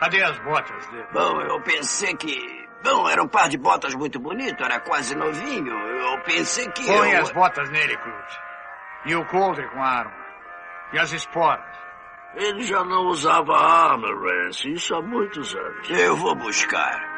Cadê 0.00 0.22
as 0.22 0.38
botas 0.38 0.86
dele? 0.86 1.06
Bom, 1.12 1.42
eu 1.42 1.60
pensei 1.60 2.16
que. 2.16 2.66
Bom, 2.82 3.06
era 3.06 3.22
um 3.22 3.28
par 3.28 3.50
de 3.50 3.58
botas 3.58 3.94
muito 3.94 4.18
bonito, 4.18 4.64
era 4.64 4.80
quase 4.80 5.14
novinho. 5.14 5.74
Eu 5.74 6.22
pensei 6.22 6.66
que. 6.70 6.86
Põe 6.86 7.12
eu... 7.12 7.20
as 7.20 7.30
botas 7.32 7.68
nele, 7.68 7.98
Cruz. 7.98 8.45
E 9.06 9.14
o 9.14 9.24
coldre 9.26 9.68
com 9.68 9.80
a 9.80 9.86
arma. 9.86 10.26
E 10.92 10.98
as 10.98 11.12
esporas. 11.12 11.76
Ele 12.34 12.62
já 12.64 12.84
não 12.84 13.06
usava 13.06 13.56
arma, 13.56 14.08
Rance. 14.08 14.70
Isso 14.72 14.94
há 14.94 15.00
muitos 15.00 15.54
anos. 15.54 15.90
Eu 15.90 16.16
vou 16.16 16.34
buscar. 16.34 17.16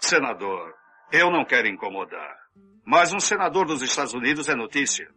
Senador, 0.00 0.74
eu 1.12 1.30
não 1.30 1.44
quero 1.44 1.68
incomodar. 1.68 2.36
Mas 2.84 3.12
um 3.12 3.20
senador 3.20 3.66
dos 3.66 3.82
Estados 3.82 4.14
Unidos 4.14 4.48
é 4.48 4.54
notícia. 4.54 5.08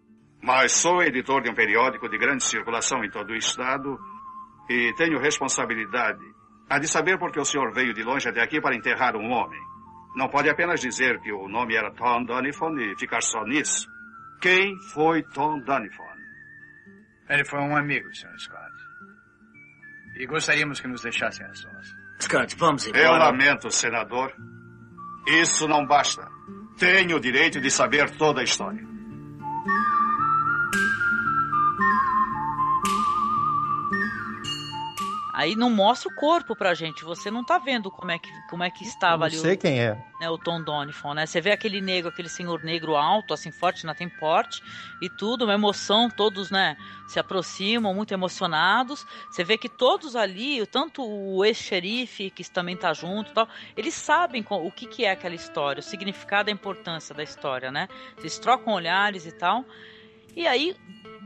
Mas 0.43 0.73
sou 0.73 1.01
editor 1.01 1.41
de 1.41 1.49
um 1.49 1.55
periódico 1.55 2.07
de 2.07 2.17
grande 2.17 2.43
circulação 2.43 3.03
em 3.03 3.09
todo 3.09 3.31
o 3.31 3.35
estado 3.35 3.97
e 4.69 4.93
tenho 4.95 5.19
responsabilidade 5.19 6.34
a 6.69 6.79
de 6.79 6.87
saber 6.87 7.17
por 7.17 7.31
que 7.31 7.39
o 7.39 7.45
senhor 7.45 7.73
veio 7.73 7.93
de 7.93 8.03
longe 8.03 8.27
até 8.27 8.41
aqui 8.41 8.59
para 8.59 8.75
enterrar 8.75 9.15
um 9.15 9.29
homem. 9.31 9.59
Não 10.15 10.29
pode 10.29 10.49
apenas 10.49 10.79
dizer 10.79 11.19
que 11.19 11.31
o 11.31 11.47
nome 11.47 11.75
era 11.75 11.91
Tom 11.91 12.23
Donifon 12.23 12.77
e 12.79 12.97
ficar 12.97 13.21
só 13.21 13.43
nisso. 13.43 13.87
Quem 14.41 14.75
foi 14.93 15.23
Tom 15.23 15.59
Donifon? 15.59 16.03
Ele 17.29 17.43
foi 17.43 17.59
um 17.59 17.75
amigo, 17.75 18.07
Sr. 18.15 18.39
Scott. 18.39 18.71
E 20.17 20.25
gostaríamos 20.25 20.79
que 20.79 20.87
nos 20.87 21.01
deixassem 21.01 21.45
as 21.45 21.59
sós. 21.59 21.87
Scott, 22.21 22.55
vamos 22.57 22.87
embora. 22.87 23.03
Eu 23.03 23.11
lamento, 23.11 23.69
senador. 23.69 24.33
Isso 25.27 25.67
não 25.67 25.85
basta. 25.85 26.27
Tenho 26.77 27.17
o 27.17 27.19
direito 27.19 27.59
de 27.59 27.69
saber 27.69 28.11
toda 28.11 28.41
a 28.41 28.43
história. 28.43 28.85
Aí 35.35 35.53
não 35.53 35.69
mostra 35.69 36.09
o 36.09 36.15
corpo 36.15 36.55
pra 36.55 36.73
gente. 36.73 37.03
Você 37.03 37.29
não 37.29 37.43
tá 37.43 37.57
vendo 37.57 37.91
como 37.91 38.09
é 38.09 38.17
que, 38.17 38.29
como 38.49 38.63
é 38.63 38.71
que 38.71 38.85
estava 38.85 39.17
não 39.17 39.25
ali 39.25 39.37
sei 39.37 39.55
o, 39.55 39.57
quem 39.57 39.81
é. 39.81 40.01
né, 40.21 40.29
o 40.29 40.37
Tom 40.37 40.63
Donifon, 40.63 41.13
né? 41.13 41.25
Você 41.25 41.41
vê 41.41 41.51
aquele 41.51 41.81
negro, 41.81 42.09
aquele 42.09 42.29
senhor 42.29 42.63
negro 42.63 42.95
alto, 42.95 43.33
assim, 43.33 43.51
forte, 43.51 43.85
na 43.85 43.93
tem 43.93 44.07
porte 44.07 44.63
e 45.01 45.09
tudo, 45.09 45.43
uma 45.43 45.53
emoção, 45.53 46.09
todos, 46.09 46.49
né, 46.49 46.77
se 47.05 47.19
aproximam, 47.19 47.93
muito 47.93 48.13
emocionados. 48.13 49.05
Você 49.29 49.43
vê 49.43 49.57
que 49.57 49.67
todos 49.67 50.15
ali, 50.15 50.65
tanto 50.67 51.03
o 51.03 51.43
ex-xerife, 51.43 52.29
que 52.29 52.49
também 52.49 52.77
tá 52.77 52.93
junto 52.93 53.31
e 53.31 53.33
tal, 53.33 53.49
eles 53.75 53.93
sabem 53.93 54.45
o 54.49 54.71
que, 54.71 54.87
que 54.87 55.03
é 55.03 55.11
aquela 55.11 55.35
história, 55.35 55.81
o 55.81 55.83
significado, 55.83 56.49
a 56.49 56.53
importância 56.53 57.13
da 57.13 57.23
história, 57.23 57.69
né? 57.73 57.89
Eles 58.17 58.39
trocam 58.39 58.73
olhares 58.73 59.25
e 59.25 59.33
tal. 59.33 59.65
E 60.33 60.47
aí, 60.47 60.75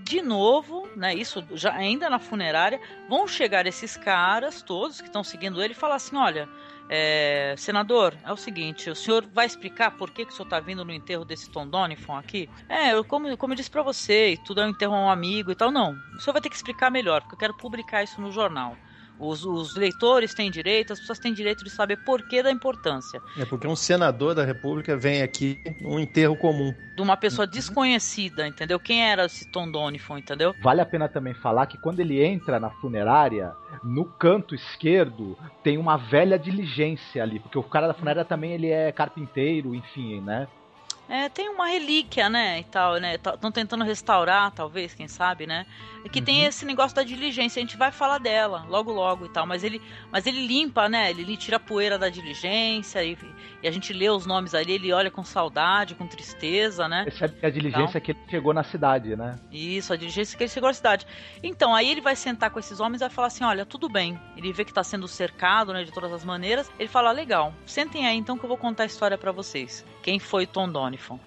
de 0.03 0.21
novo, 0.21 0.87
né, 0.95 1.13
isso 1.13 1.43
já 1.51 1.73
ainda 1.73 2.09
na 2.09 2.19
funerária, 2.19 2.79
vão 3.07 3.27
chegar 3.27 3.65
esses 3.67 3.95
caras 3.97 4.61
todos 4.61 5.01
que 5.01 5.07
estão 5.07 5.23
seguindo 5.23 5.61
ele 5.61 5.73
e 5.73 5.75
falar 5.75 5.95
assim, 5.95 6.15
olha, 6.15 6.47
é, 6.89 7.53
senador, 7.55 8.15
é 8.25 8.33
o 8.33 8.37
seguinte, 8.37 8.89
o 8.89 8.95
senhor 8.95 9.27
vai 9.31 9.45
explicar 9.45 9.91
por 9.91 10.09
que, 10.09 10.25
que 10.25 10.31
o 10.31 10.35
senhor 10.35 10.47
está 10.47 10.59
vindo 10.59 10.83
no 10.83 10.91
enterro 10.91 11.23
desse 11.23 11.49
Tom 11.49 11.67
Donifon 11.67 12.17
aqui? 12.17 12.49
É, 12.67 12.93
eu, 12.93 13.03
como, 13.03 13.37
como 13.37 13.53
eu 13.53 13.57
disse 13.57 13.69
para 13.69 13.83
você, 13.83 14.37
tudo 14.43 14.61
é 14.61 14.65
um 14.65 14.69
enterro 14.69 14.95
a 14.95 14.99
um 14.99 15.09
amigo 15.09 15.51
e 15.51 15.55
tal, 15.55 15.71
não. 15.71 15.93
O 16.15 16.19
senhor 16.19 16.33
vai 16.33 16.41
ter 16.41 16.49
que 16.49 16.55
explicar 16.55 16.89
melhor, 16.89 17.21
porque 17.21 17.35
eu 17.35 17.39
quero 17.39 17.53
publicar 17.53 18.03
isso 18.03 18.19
no 18.19 18.31
jornal. 18.31 18.75
Os, 19.19 19.43
os 19.43 19.75
leitores 19.75 20.33
têm 20.33 20.49
direito, 20.49 20.93
as 20.93 20.99
pessoas 20.99 21.19
têm 21.19 21.33
direito 21.33 21.63
de 21.63 21.69
saber 21.69 21.97
por 21.97 22.21
que 22.23 22.41
da 22.41 22.51
importância. 22.51 23.21
É 23.37 23.45
porque 23.45 23.67
um 23.67 23.75
senador 23.75 24.33
da 24.33 24.45
República 24.45 24.95
vem 24.95 25.21
aqui 25.21 25.59
num 25.81 25.99
enterro 25.99 26.37
comum. 26.37 26.73
De 26.95 27.01
uma 27.01 27.17
pessoa 27.17 27.45
desconhecida, 27.45 28.47
entendeu? 28.47 28.79
Quem 28.79 29.03
era 29.03 29.25
esse 29.25 29.45
Tom 29.45 29.69
Donifon, 29.69 30.17
entendeu? 30.17 30.55
Vale 30.61 30.81
a 30.81 30.85
pena 30.85 31.09
também 31.09 31.33
falar 31.33 31.65
que 31.67 31.77
quando 31.77 31.99
ele 31.99 32.23
entra 32.23 32.59
na 32.59 32.69
funerária, 32.69 33.53
no 33.83 34.05
canto 34.05 34.55
esquerdo 34.55 35.37
tem 35.63 35.77
uma 35.77 35.97
velha 35.97 36.39
diligência 36.39 37.21
ali, 37.21 37.39
porque 37.39 37.57
o 37.57 37.63
cara 37.63 37.87
da 37.87 37.93
funerária 37.93 38.25
também 38.25 38.53
ele 38.53 38.67
é 38.67 38.91
carpinteiro, 38.91 39.75
enfim, 39.75 40.21
né? 40.21 40.47
É, 41.09 41.27
tem 41.27 41.49
uma 41.49 41.65
relíquia, 41.65 42.29
né, 42.29 42.59
e 42.59 42.63
tal, 42.63 42.97
né? 42.97 43.15
Estão 43.15 43.51
tentando 43.51 43.83
restaurar, 43.83 44.51
talvez, 44.51 44.93
quem 44.93 45.07
sabe, 45.07 45.47
né? 45.47 45.65
É 46.05 46.07
que 46.07 46.21
tem 46.21 46.45
esse 46.45 46.65
negócio 46.65 46.95
da 46.95 47.03
diligência, 47.03 47.59
a 47.59 47.65
gente 47.65 47.75
vai 47.75 47.91
falar 47.91 48.19
dela 48.19 48.63
logo 48.69 48.91
logo 48.91 49.25
e 49.25 49.29
tal, 49.29 49.45
mas 49.45 49.63
ele, 49.63 49.81
mas 50.11 50.27
ele 50.27 50.45
limpa, 50.45 50.87
né? 50.87 51.09
Ele, 51.09 51.23
ele 51.23 51.35
tira 51.35 51.57
a 51.57 51.59
poeira 51.59 51.97
da 51.97 52.09
diligência 52.09 53.03
e, 53.03 53.17
e 53.63 53.67
a 53.67 53.71
gente 53.71 53.91
lê 53.91 54.07
os 54.07 54.25
nomes 54.25 54.53
ali, 54.53 54.73
ele 54.73 54.93
olha 54.93 55.09
com 55.09 55.23
saudade, 55.23 55.95
com 55.95 56.05
tristeza, 56.05 56.87
né? 56.87 57.05
Percebe 57.05 57.39
que 57.39 57.45
a 57.45 57.49
diligência 57.49 57.97
é 57.97 58.01
que 58.01 58.11
ele 58.11 58.19
chegou 58.29 58.53
na 58.53 58.63
cidade, 58.63 59.15
né? 59.15 59.35
Isso, 59.51 59.91
a 59.91 59.95
diligência 59.95 60.37
que 60.37 60.43
ele 60.43 60.51
chegou 60.51 60.69
à 60.69 60.73
cidade. 60.73 61.07
Então, 61.41 61.73
aí 61.73 61.89
ele 61.89 62.01
vai 62.01 62.15
sentar 62.15 62.51
com 62.51 62.59
esses 62.59 62.79
homens 62.79 63.01
e 63.01 63.05
vai 63.05 63.09
falar 63.09 63.27
assim: 63.27 63.43
olha, 63.43 63.65
tudo 63.65 63.89
bem. 63.89 64.19
Ele 64.37 64.53
vê 64.53 64.63
que 64.63 64.73
tá 64.73 64.83
sendo 64.83 65.07
cercado, 65.07 65.73
né, 65.73 65.83
de 65.83 65.91
todas 65.91 66.13
as 66.13 66.23
maneiras. 66.23 66.71
Ele 66.77 66.87
fala: 66.87 67.11
legal, 67.11 67.51
sentem 67.65 68.07
aí 68.07 68.15
então 68.15 68.37
que 68.37 68.45
eu 68.45 68.49
vou 68.49 68.57
contar 68.57 68.83
a 68.83 68.85
história 68.85 69.17
para 69.17 69.31
vocês. 69.31 69.83
Quem 70.03 70.19
foi 70.19 70.45
Tom 70.45 70.71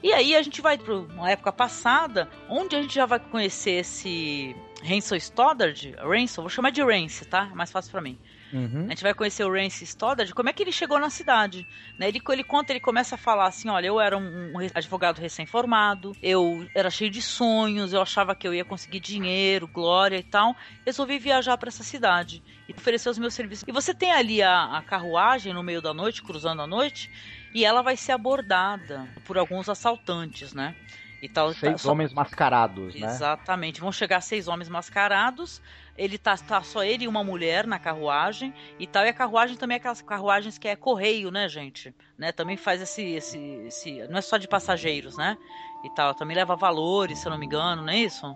E 0.03 0.13
aí 0.13 0.35
a 0.37 0.43
gente 0.43 0.61
vai 0.61 0.79
para 0.79 0.95
uma 0.95 1.31
época 1.31 1.53
passada, 1.53 2.29
onde 2.49 2.77
a 2.77 2.83
gente 2.83 2.95
já 2.95 3.07
vai 3.07 3.19
conhecer 3.19 3.73
esse 3.73 4.55
Hansel 4.85 5.17
Stoddard, 5.17 5.95
Ransel, 5.99 6.43
vou 6.43 6.51
chamar 6.51 6.71
de 6.71 6.83
Rance, 6.83 7.25
tá? 7.25 7.49
É 7.51 7.55
mais 7.55 7.71
fácil 7.71 7.93
para 7.93 8.01
mim. 8.01 8.19
Uhum. 8.53 8.85
A 8.87 8.89
gente 8.91 9.03
vai 9.03 9.15
conhecer 9.15 9.45
o 9.45 9.53
Rance 9.53 9.83
Stoddard, 9.85 10.35
como 10.35 10.49
é 10.49 10.53
que 10.53 10.63
ele 10.63 10.73
chegou 10.73 10.99
na 10.99 11.09
cidade. 11.09 11.67
Né? 11.99 12.09
Ele, 12.09 12.21
ele 12.29 12.45
conta, 12.45 12.73
ele 12.73 12.81
começa 12.81 13.15
a 13.15 13.19
falar 13.19 13.47
assim, 13.47 13.71
olha, 13.71 13.87
eu 13.87 13.99
era 13.99 14.17
um, 14.19 14.53
um 14.55 14.59
advogado 14.75 15.19
recém-formado, 15.19 16.13
eu 16.23 16.67
era 16.75 16.91
cheio 16.91 17.11
de 17.11 17.23
sonhos, 17.23 17.93
eu 17.93 18.03
achava 18.03 18.35
que 18.35 18.47
eu 18.47 18.53
ia 18.53 18.65
conseguir 18.65 19.01
dinheiro, 19.01 19.67
glória 19.67 20.19
e 20.19 20.23
tal. 20.23 20.55
Resolvi 20.85 21.19
viajar 21.19 21.57
para 21.57 21.69
essa 21.69 21.83
cidade 21.83 22.43
e 22.69 22.73
oferecer 22.73 23.09
os 23.09 23.19
meus 23.19 23.33
serviços. 23.33 23.65
E 23.67 23.73
você 23.73 23.95
tem 23.95 24.13
ali 24.13 24.43
a, 24.43 24.77
a 24.77 24.83
carruagem 24.83 25.55
no 25.55 25.63
meio 25.63 25.81
da 25.81 25.95
noite, 25.95 26.23
cruzando 26.23 26.61
a 26.61 26.67
noite, 26.67 27.11
e 27.55 27.65
ela 27.65 27.83
vai 27.83 27.97
ser 27.97 28.13
abordada 28.13 29.07
por 29.25 29.37
alguns 29.39 29.69
assaltantes, 29.69 30.53
né? 30.53 30.75
E 31.23 31.29
tal, 31.29 31.53
Seis 31.55 31.75
tá, 31.75 31.79
só- 31.79 31.93
homens 31.93 32.13
mascarados, 32.13 32.97
né? 32.97 33.07
Exatamente. 33.07 33.81
Vão 33.81 33.93
chegar 33.93 34.21
seis 34.21 34.49
homens 34.49 34.69
mascarados. 34.69 35.63
Ele 35.97 36.19
tá, 36.19 36.37
tá 36.37 36.61
só 36.65 36.83
ele 36.83 37.05
e 37.05 37.09
uma 37.09 37.23
mulher 37.23 37.65
na 37.65 37.79
carruagem 37.79 38.53
e 38.77 38.89
tal. 38.89 39.05
E 39.05 39.09
a 39.09 39.15
carruagem 39.15 39.57
também 39.57 39.77
é 39.77 39.79
aquelas 39.79 40.03
carruagens 40.03 40.59
que 40.59 40.67
é 40.67 40.75
correio, 40.75 41.31
né, 41.31 41.49
gente? 41.49 41.95
Né? 42.19 42.33
Também 42.33 42.57
faz 42.57 42.83
esse, 42.83 43.03
esse, 43.03 43.39
esse. 43.39 44.09
Não 44.09 44.19
é 44.19 44.21
só 44.21 44.37
de 44.37 44.49
passageiros, 44.49 45.17
né? 45.17 45.39
E 45.85 45.89
tal. 45.91 46.13
Também 46.13 46.37
leva 46.37 46.57
valores, 46.57 47.21
se 47.21 47.27
eu 47.29 47.31
não 47.31 47.39
me 47.39 47.47
engano, 47.47 47.83
não 47.83 47.93
é 47.93 47.99
isso? 47.99 48.35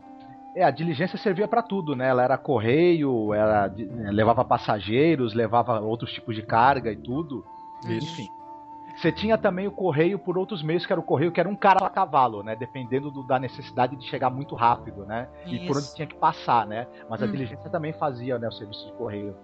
É, 0.54 0.62
a 0.62 0.70
diligência 0.70 1.18
servia 1.18 1.48
para 1.48 1.62
tudo, 1.62 1.96
né? 1.96 2.06
Ela 2.08 2.22
era 2.22 2.38
correio, 2.38 3.34
era 3.34 3.66
de- 3.66 3.82
eh, 3.82 4.12
levava 4.12 4.44
passageiros, 4.44 5.34
levava 5.34 5.80
outros 5.80 6.12
tipos 6.12 6.36
de 6.36 6.42
carga 6.42 6.92
e 6.92 6.96
tudo. 6.96 7.44
Enfim. 7.84 8.28
Você 8.96 9.12
tinha 9.12 9.36
também 9.36 9.66
o 9.66 9.70
correio 9.70 10.18
por 10.18 10.38
outros 10.38 10.62
meios, 10.62 10.86
que 10.86 10.92
era 10.92 11.00
o 11.00 11.04
correio 11.04 11.30
que 11.30 11.38
era 11.38 11.48
um 11.48 11.54
cara 11.54 11.84
a 11.84 11.90
cavalo, 11.90 12.42
né? 12.42 12.56
Dependendo 12.56 13.10
do- 13.10 13.22
da 13.22 13.38
necessidade 13.38 13.94
de 13.96 14.04
chegar 14.08 14.30
muito 14.30 14.54
rápido, 14.54 15.04
né? 15.04 15.28
E 15.46 15.58
por 15.66 15.76
Isso. 15.76 15.78
onde 15.86 15.94
tinha 15.94 16.06
que 16.06 16.14
passar, 16.16 16.66
né? 16.66 16.86
Mas 17.08 17.22
a 17.22 17.26
Hum. 17.26 17.30
diligência 17.30 17.68
também 17.70 17.92
fazia, 17.92 18.38
né, 18.38 18.48
o 18.48 18.52
serviço 18.52 18.86
de 18.86 18.92
correio. 18.94 19.36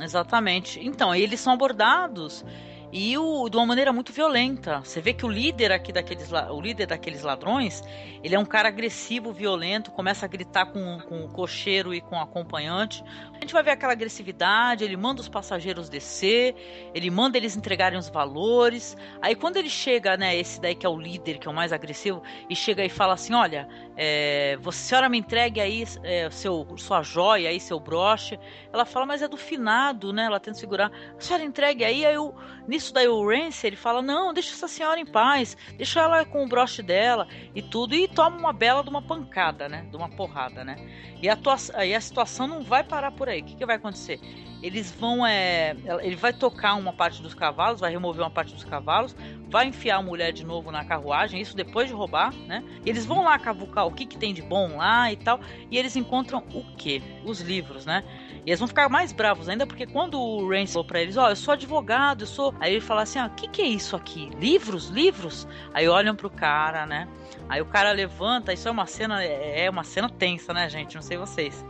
Exatamente. 0.00 0.84
Então, 0.84 1.14
eles 1.14 1.38
são 1.38 1.52
abordados 1.52 2.44
e 2.92 3.18
o, 3.18 3.48
de 3.48 3.56
uma 3.56 3.66
maneira 3.66 3.92
muito 3.92 4.12
violenta. 4.12 4.80
Você 4.80 5.00
vê 5.00 5.12
que 5.12 5.26
o 5.26 5.28
líder 5.28 5.72
aqui 5.72 5.92
daqueles, 5.92 6.30
o 6.32 6.60
líder 6.60 6.86
daqueles 6.86 7.22
ladrões, 7.22 7.82
ele 8.22 8.34
é 8.34 8.38
um 8.38 8.44
cara 8.44 8.68
agressivo, 8.68 9.32
violento, 9.32 9.90
começa 9.90 10.24
a 10.24 10.28
gritar 10.28 10.66
com, 10.66 11.00
com 11.00 11.24
o 11.24 11.28
cocheiro 11.28 11.92
e 11.92 12.00
com 12.00 12.16
o 12.16 12.20
acompanhante. 12.20 13.02
A 13.34 13.40
gente 13.40 13.52
vai 13.52 13.62
ver 13.62 13.72
aquela 13.72 13.92
agressividade, 13.92 14.84
ele 14.84 14.96
manda 14.96 15.20
os 15.20 15.28
passageiros 15.28 15.88
descer, 15.88 16.54
ele 16.94 17.10
manda 17.10 17.36
eles 17.36 17.56
entregarem 17.56 17.98
os 17.98 18.08
valores. 18.08 18.96
Aí 19.20 19.34
quando 19.34 19.56
ele 19.56 19.68
chega, 19.68 20.16
né, 20.16 20.36
esse 20.36 20.60
daí 20.60 20.74
que 20.74 20.86
é 20.86 20.88
o 20.88 20.98
líder, 20.98 21.38
que 21.38 21.48
é 21.48 21.50
o 21.50 21.54
mais 21.54 21.72
agressivo, 21.72 22.22
e 22.48 22.54
chega 22.54 22.84
e 22.84 22.88
fala 22.88 23.14
assim, 23.14 23.34
olha, 23.34 23.68
é, 23.96 24.56
você, 24.60 24.84
senhora 24.84 25.08
me 25.08 25.18
entregue 25.18 25.60
aí 25.60 25.84
é, 26.02 26.28
seu, 26.30 26.66
sua 26.76 27.02
joia 27.02 27.48
aí, 27.48 27.58
seu 27.58 27.80
broche. 27.80 28.38
Ela 28.72 28.84
fala, 28.84 29.06
mas 29.06 29.22
é 29.22 29.28
do 29.28 29.36
finado, 29.36 30.12
né? 30.12 30.26
Ela 30.26 30.38
tenta 30.38 30.58
segurar. 30.58 30.90
A 31.16 31.20
senhora 31.20 31.44
entregue 31.44 31.84
aí, 31.84 32.04
aí 32.04 32.16
o, 32.18 32.34
nisso 32.68 32.83
daí 32.92 33.08
o 33.08 33.26
Rance, 33.26 33.66
ele 33.66 33.76
fala, 33.76 34.02
não, 34.02 34.32
deixa 34.32 34.52
essa 34.52 34.68
senhora 34.68 34.98
em 35.00 35.06
paz, 35.06 35.56
deixa 35.76 36.00
ela 36.00 36.24
com 36.24 36.44
o 36.44 36.48
broche 36.48 36.82
dela 36.82 37.26
e 37.54 37.62
tudo, 37.62 37.94
e 37.94 38.08
toma 38.08 38.36
uma 38.36 38.52
bela 38.52 38.82
de 38.82 38.90
uma 38.90 39.02
pancada, 39.02 39.68
né? 39.68 39.86
De 39.90 39.96
uma 39.96 40.08
porrada, 40.08 40.64
né? 40.64 40.76
E 41.22 41.28
a, 41.28 41.36
tua, 41.36 41.56
aí 41.74 41.94
a 41.94 42.00
situação 42.00 42.46
não 42.46 42.62
vai 42.62 42.84
parar 42.84 43.12
por 43.12 43.28
aí. 43.28 43.40
O 43.40 43.44
que, 43.44 43.56
que 43.56 43.66
vai 43.66 43.76
acontecer? 43.76 44.20
Eles 44.64 44.90
vão, 44.90 45.26
é, 45.26 45.76
ele 46.02 46.16
vai 46.16 46.32
tocar 46.32 46.74
uma 46.76 46.90
parte 46.90 47.20
dos 47.20 47.34
cavalos, 47.34 47.80
vai 47.80 47.90
remover 47.90 48.22
uma 48.22 48.30
parte 48.30 48.54
dos 48.54 48.64
cavalos, 48.64 49.14
vai 49.50 49.66
enfiar 49.66 49.96
a 49.96 50.02
mulher 50.02 50.32
de 50.32 50.42
novo 50.42 50.72
na 50.72 50.82
carruagem, 50.82 51.38
isso 51.38 51.54
depois 51.54 51.86
de 51.86 51.92
roubar, 51.92 52.32
né? 52.32 52.64
Eles 52.86 53.04
vão 53.04 53.24
lá 53.24 53.38
cavucar 53.38 53.86
o 53.86 53.92
que, 53.92 54.06
que 54.06 54.16
tem 54.16 54.32
de 54.32 54.40
bom 54.40 54.78
lá 54.78 55.12
e 55.12 55.16
tal, 55.16 55.38
e 55.70 55.76
eles 55.76 55.96
encontram 55.96 56.42
o 56.54 56.64
quê? 56.78 57.02
Os 57.26 57.42
livros, 57.42 57.84
né? 57.84 58.02
E 58.46 58.48
eles 58.48 58.58
vão 58.58 58.66
ficar 58.66 58.88
mais 58.88 59.12
bravos 59.12 59.50
ainda, 59.50 59.66
porque 59.66 59.86
quando 59.86 60.18
o 60.18 60.48
Rance 60.48 60.72
falou 60.72 60.86
pra 60.86 61.02
eles, 61.02 61.18
ó, 61.18 61.28
eu 61.28 61.36
sou 61.36 61.52
advogado, 61.52 62.22
eu 62.22 62.26
sou. 62.26 62.54
Aí 62.58 62.72
ele 62.72 62.80
fala 62.80 63.02
assim, 63.02 63.18
ó, 63.18 63.26
o 63.26 63.30
que, 63.30 63.46
que 63.46 63.60
é 63.60 63.66
isso 63.66 63.94
aqui? 63.94 64.30
Livros? 64.38 64.88
Livros? 64.88 65.46
Aí 65.74 65.86
olham 65.86 66.16
pro 66.16 66.30
cara, 66.30 66.86
né? 66.86 67.06
Aí 67.50 67.60
o 67.60 67.66
cara 67.66 67.92
levanta, 67.92 68.50
isso 68.50 68.66
é 68.66 68.70
uma 68.70 68.86
cena, 68.86 69.22
é 69.22 69.68
uma 69.68 69.84
cena 69.84 70.08
tensa, 70.08 70.54
né, 70.54 70.70
gente? 70.70 70.94
Não 70.94 71.02
sei 71.02 71.18
vocês. 71.18 71.62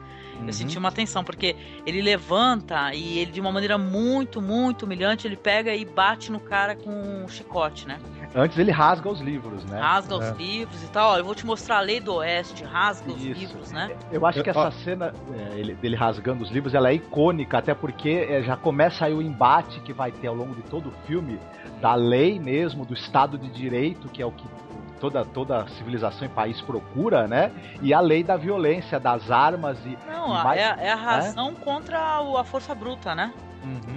Eu 0.47 0.53
senti 0.53 0.77
uma 0.79 0.93
tensão, 0.93 1.23
porque 1.25 1.57
ele 1.87 2.03
levanta 2.03 2.93
e 2.95 3.19
ele, 3.19 3.31
de 3.31 3.41
uma 3.41 3.53
maneira 3.53 3.79
muito, 3.79 4.43
muito 4.43 4.85
humilhante, 4.85 5.27
ele 5.27 5.37
pega 5.37 5.75
e 5.75 5.85
bate 5.85 6.31
no 6.31 6.41
cara 6.41 6.75
com 6.75 6.91
um 6.91 7.29
chicote, 7.29 7.87
né? 7.89 7.99
Antes 8.35 8.59
ele 8.59 8.71
rasga 8.71 9.09
os 9.09 9.21
livros, 9.21 9.65
né? 9.65 9.79
Rasga 9.81 10.17
os 10.17 10.25
É. 10.25 10.35
livros 10.35 10.83
e 10.83 10.89
tal. 10.89 11.13
Ó, 11.13 11.19
eu 11.19 11.25
vou 11.25 11.35
te 11.35 11.47
mostrar 11.47 11.79
a 11.79 11.81
lei 11.81 12.01
do 12.01 12.15
Oeste, 12.15 12.65
rasga 12.65 13.11
os 13.13 13.23
livros, 13.23 13.71
né? 13.71 13.97
Eu 14.11 14.27
acho 14.27 14.43
que 14.43 14.51
essa 14.51 14.71
cena 14.71 15.15
é, 15.33 15.59
ele- 15.59 15.75
dele 15.75 15.97
rasgando 15.97 16.43
os 16.43 16.51
livros, 16.51 16.75
ela 16.75 16.89
é 16.91 16.95
icônica, 16.95 17.57
até 17.59 17.75
porque 17.75 18.11
é, 18.29 18.43
já 18.43 18.57
começa 18.57 19.05
aí 19.07 19.15
o 19.15 19.23
embate 19.23 19.81
que 19.81 19.93
vai 19.93 20.11
ter 20.13 20.27
ao 20.27 20.35
longo 20.35 20.55
de 20.55 20.63
todo 20.63 20.89
o 20.89 20.93
filme 21.07 21.39
da 21.81 21.95
lei 21.95 22.39
mesmo, 22.39 22.85
do 22.85 22.95
Estado 22.95 23.39
de 23.39 23.49
Direito, 23.51 24.09
que 24.09 24.21
é 24.23 24.27
o 24.27 24.33
que 24.33 24.47
toda, 25.01 25.25
toda 25.25 25.67
civilização 25.77 26.27
e 26.27 26.29
país 26.31 26.61
procura, 26.61 27.27
né? 27.29 27.51
E 27.83 27.93
a 27.93 28.01
lei 28.01 28.23
da 28.23 28.37
violência, 28.37 28.99
das 28.99 29.31
armas 29.31 29.79
e. 29.85 29.97
Não, 30.07 30.29
e 30.29 30.45
mais- 30.45 30.61
é, 30.61 30.65
a- 30.65 30.77
é 30.81 30.91
a 30.93 30.97
razão 30.97 31.55
contra 31.55 32.21
o- 32.23 32.37
a 32.37 32.45
força 32.45 32.75
bruta, 32.75 33.15
né? 33.15 33.33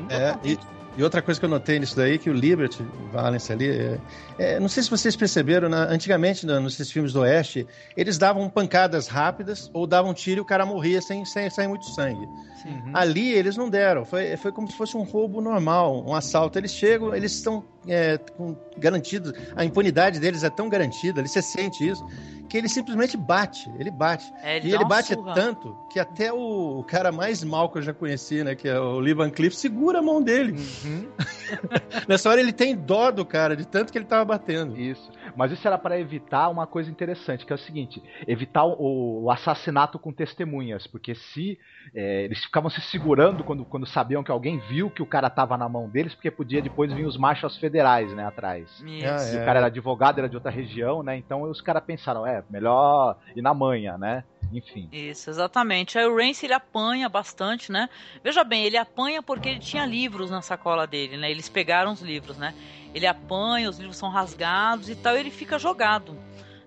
É, 0.10 0.36
e, 0.44 0.58
e 0.98 1.04
outra 1.04 1.22
coisa 1.22 1.40
que 1.40 1.46
eu 1.46 1.50
notei 1.50 1.78
nisso 1.78 1.96
daí, 1.96 2.18
que 2.18 2.30
o 2.30 2.34
Liberty 2.34 2.84
Valance 3.12 3.52
ali, 3.52 3.70
é, 3.70 4.00
é, 4.38 4.60
não 4.60 4.68
sei 4.70 4.82
se 4.82 4.90
vocês 4.90 5.16
perceberam, 5.16 5.70
na- 5.70 5.84
antigamente 5.84 6.46
na- 6.46 6.60
nesses 6.60 6.92
filmes 6.92 7.14
do 7.14 7.20
Oeste, 7.22 7.68
eles 7.96 8.18
davam 8.18 8.50
pancadas 8.50 9.08
rápidas 9.08 9.70
ou 9.74 9.86
davam 9.86 10.14
tiro 10.14 10.40
e 10.40 10.42
o 10.42 10.46
cara 10.46 10.66
morria 10.66 11.02
sem, 11.02 11.24
sem 11.26 11.50
sair 11.50 11.68
muito 11.68 11.86
sangue. 11.86 12.28
Uhum. 12.66 12.92
Ali 12.94 13.30
eles 13.32 13.56
não 13.56 13.70
deram, 13.70 14.04
foi, 14.04 14.36
foi 14.38 14.52
como 14.52 14.68
se 14.70 14.76
fosse 14.76 14.98
um 14.98 15.04
roubo 15.04 15.40
normal, 15.42 16.04
um 16.06 16.16
assalto. 16.16 16.58
Eles 16.58 16.72
chegam, 16.74 17.14
eles 17.16 17.34
estão 17.34 17.64
é, 17.88 18.18
com- 18.18 18.56
garantidos, 18.78 19.34
a 19.56 19.64
impunidade 19.66 20.20
deles 20.20 20.44
é 20.44 20.50
tão 20.50 20.70
garantida, 20.70 21.20
ali 21.22 21.28
você 21.30 21.42
sente 21.42 21.88
isso, 21.88 22.06
que 22.50 22.58
ele 22.58 22.70
simplesmente 22.70 23.18
bate, 23.18 23.70
ele 23.78 23.92
bate. 23.92 24.32
É, 24.42 24.58
ele 24.58 24.70
e 24.70 24.74
ele 24.74 24.86
bate 24.86 25.14
surra. 25.14 25.34
tanto 25.34 25.76
que 25.92 26.00
até 26.00 26.32
o, 26.32 26.80
o 26.80 26.84
cara 26.84 27.12
mais 27.12 27.44
mal 27.44 27.70
que 27.70 27.78
eu 27.78 27.82
já 27.82 27.94
conheci, 27.94 28.44
né, 28.44 28.56
que 28.56 28.68
é 28.70 28.80
o 28.80 29.00
Lee 29.00 29.14
Van 29.14 29.30
Cleef, 29.30 29.54
segura 29.56 30.00
a 30.00 30.02
mão 30.02 30.22
dele. 30.22 30.54
Uhum. 30.86 31.08
Nessa 32.08 32.30
hora 32.30 32.40
ele 32.40 32.54
tem 32.54 32.76
dó 32.76 33.12
do 33.12 33.26
cara, 33.26 33.56
de 33.56 33.66
tanto 33.66 33.92
que 33.92 33.98
ele 33.98 34.06
tava 34.06 34.24
batendo. 34.26 34.78
Isso. 34.80 35.10
Mas 35.38 35.52
isso 35.52 35.68
era 35.68 35.78
para 35.78 36.00
evitar 36.00 36.50
uma 36.50 36.66
coisa 36.66 36.90
interessante, 36.90 37.46
que 37.46 37.54
é 37.54 37.56
o 37.56 37.60
seguinte: 37.60 38.02
evitar 38.28 38.66
o, 38.66 39.24
o 39.24 39.32
assassinato 39.32 40.00
com 40.00 40.12
testemunhas, 40.12 40.88
porque 40.88 41.14
se 41.14 41.60
é, 41.94 42.24
eles 42.24 42.44
ficavam 42.44 42.70
se 42.70 42.82
segurando 42.82 43.44
quando, 43.44 43.64
quando 43.64 43.86
sabiam 43.86 44.24
que 44.24 44.32
alguém 44.32 44.58
viu 44.68 44.90
que 44.90 45.02
o 45.02 45.06
cara 45.06 45.30
tava 45.30 45.56
na 45.58 45.70
mão 45.70 45.88
deles, 45.88 46.16
porque 46.16 46.32
podia 46.32 46.62
depois 46.62 46.92
vir 46.92 47.06
os 47.06 47.18
marchas 47.18 47.56
federais, 47.58 48.12
né, 48.14 48.26
atrás. 48.26 48.68
Isso. 48.86 49.08
Ah, 49.08 49.34
E 49.34 49.38
é. 49.38 49.42
o 49.42 49.46
cara 49.46 49.60
era 49.60 49.68
advogado, 49.68 50.18
era 50.18 50.28
de 50.28 50.36
outra 50.36 50.52
região, 50.52 51.04
né? 51.04 51.16
Então 51.16 51.44
os 51.44 51.62
caras 51.62 51.84
pensaram, 51.84 52.26
é, 52.26 52.44
melhor 52.50 53.18
ir 53.36 53.42
na 53.42 53.54
manha, 53.54 53.98
né? 53.98 54.24
Enfim. 54.52 54.88
Isso, 54.92 55.30
exatamente. 55.30 55.98
Aí 55.98 56.06
o 56.06 56.16
Rance 56.16 56.46
ele 56.46 56.54
apanha 56.54 57.10
bastante, 57.10 57.72
né? 57.72 57.90
Veja 58.24 58.44
bem, 58.44 58.64
ele 58.64 58.78
apanha 58.78 59.22
porque 59.22 59.50
ele 59.50 59.60
tinha 59.60 59.86
livros 59.86 60.30
na 60.30 60.42
sacola 60.42 60.88
dele, 60.88 61.18
né? 61.18 61.30
Eles 61.30 61.50
pegaram 61.50 61.92
os 61.92 62.02
livros, 62.02 62.38
né? 62.38 62.54
Ele 62.94 63.06
apanha, 63.06 63.70
os 63.70 63.78
livros 63.78 63.98
são 63.98 64.10
rasgados 64.10 64.90
e 64.90 64.96
tal, 64.96 65.16
e 65.16 65.20
ele 65.20 65.32
fica 65.32 65.60
jogado, 65.60 66.14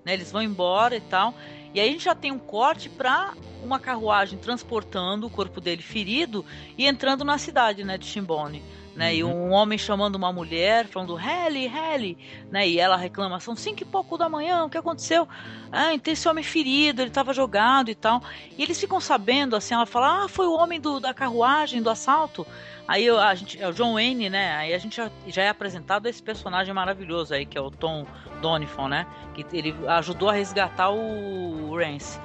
né? 0.05 0.13
Eles 0.13 0.31
vão 0.31 0.43
embora 0.43 0.97
e 0.97 1.01
tal. 1.01 1.35
E 1.73 1.81
aí 1.81 1.89
a 1.89 1.93
gente 1.93 2.05
já 2.05 2.15
tem 2.15 2.33
um 2.33 2.39
corte 2.39 2.89
pra 2.89 3.35
uma 3.63 3.79
carruagem 3.79 4.39
transportando 4.39 5.27
o 5.27 5.31
corpo 5.31 5.61
dele 5.61 5.83
ferido 5.83 6.45
e 6.77 6.87
entrando 6.87 7.25
na 7.25 7.39
cidade, 7.39 7.85
né, 7.85 7.97
de 7.97 8.07
Chimbone. 8.07 8.63
Né, 9.01 9.15
E 9.17 9.25
um 9.25 9.51
homem 9.51 9.79
chamando 9.79 10.17
uma 10.17 10.31
mulher, 10.31 10.87
falando 10.87 11.19
Helly, 11.19 11.65
Helly, 11.65 12.19
né? 12.51 12.69
E 12.69 12.79
ela 12.79 12.99
reclama, 12.99 13.41
são 13.41 13.57
cinco 13.57 13.83
e 13.83 13.87
pouco 13.87 14.19
da 14.19 14.29
manhã, 14.29 14.63
o 14.63 14.69
que 14.69 14.77
aconteceu? 14.77 15.27
Ah, 15.73 15.99
tem 15.99 16.13
esse 16.13 16.29
homem 16.29 16.45
ferido, 16.45 17.01
ele 17.01 17.09
estava 17.09 17.33
jogado 17.33 17.91
e 17.91 17.95
tal. 17.95 18.23
E 18.59 18.63
eles 18.63 18.79
ficam 18.79 19.01
sabendo, 19.01 19.57
assim, 19.57 19.73
ela 19.73 19.87
fala, 19.87 20.25
ah, 20.25 20.29
foi 20.29 20.47
o 20.47 20.53
homem 20.53 20.79
do, 20.79 21.01
da 21.01 21.15
carruagem, 21.15 21.81
do 21.81 21.89
assalto. 21.89 22.47
Aí 22.87 23.09
a 23.09 23.35
gente, 23.35 23.59
é 23.59 23.67
o 23.67 23.73
John 23.73 23.95
Wayne, 23.95 24.29
né? 24.29 24.55
Aí 24.57 24.75
a 24.75 24.79
gente 24.79 24.97
já, 24.97 25.11
já 25.27 25.45
é 25.45 25.49
apresentado 25.49 26.07
esse 26.07 26.23
personagem 26.23 26.75
maravilhoso 26.75 27.33
aí, 27.33 27.47
que 27.47 27.57
é 27.57 27.61
o 27.61 27.71
Tom 27.71 28.07
Donifon, 28.43 28.89
né? 28.89 29.07
Que 29.33 29.47
ele 29.57 29.75
ajudou 29.87 30.29
a 30.29 30.35
resgatar 30.35 30.91
o 30.91 31.75
Rance. 31.75 32.21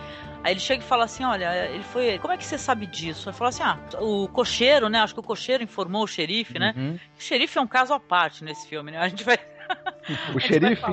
Aí 0.45 0.53
ele 0.53 0.59
chega 0.59 0.83
e 0.83 0.85
fala 0.85 1.05
assim: 1.05 1.23
Olha, 1.23 1.65
ele 1.71 1.83
foi. 1.83 2.19
Como 2.19 2.31
é 2.31 2.37
que 2.37 2.45
você 2.45 2.55
sabe 2.55 2.85
disso? 2.85 3.29
Ele 3.29 3.35
fala 3.35 3.49
assim: 3.49 3.63
Ah, 3.63 3.79
o 3.99 4.27
cocheiro, 4.27 4.87
né? 4.89 4.99
Acho 4.99 5.15
que 5.15 5.19
o 5.19 5.23
cocheiro 5.23 5.63
informou 5.63 6.03
o 6.03 6.07
xerife, 6.07 6.59
né? 6.59 6.71
Uhum. 6.77 6.99
O 7.17 7.21
xerife 7.21 7.57
é 7.57 7.61
um 7.61 7.65
caso 7.65 7.95
à 7.95 7.99
parte 7.99 8.43
nesse 8.43 8.67
filme, 8.67 8.91
né? 8.91 8.99
A 8.99 9.07
gente 9.07 9.23
vai. 9.23 9.39
O 10.35 10.39
xerife, 10.39 10.83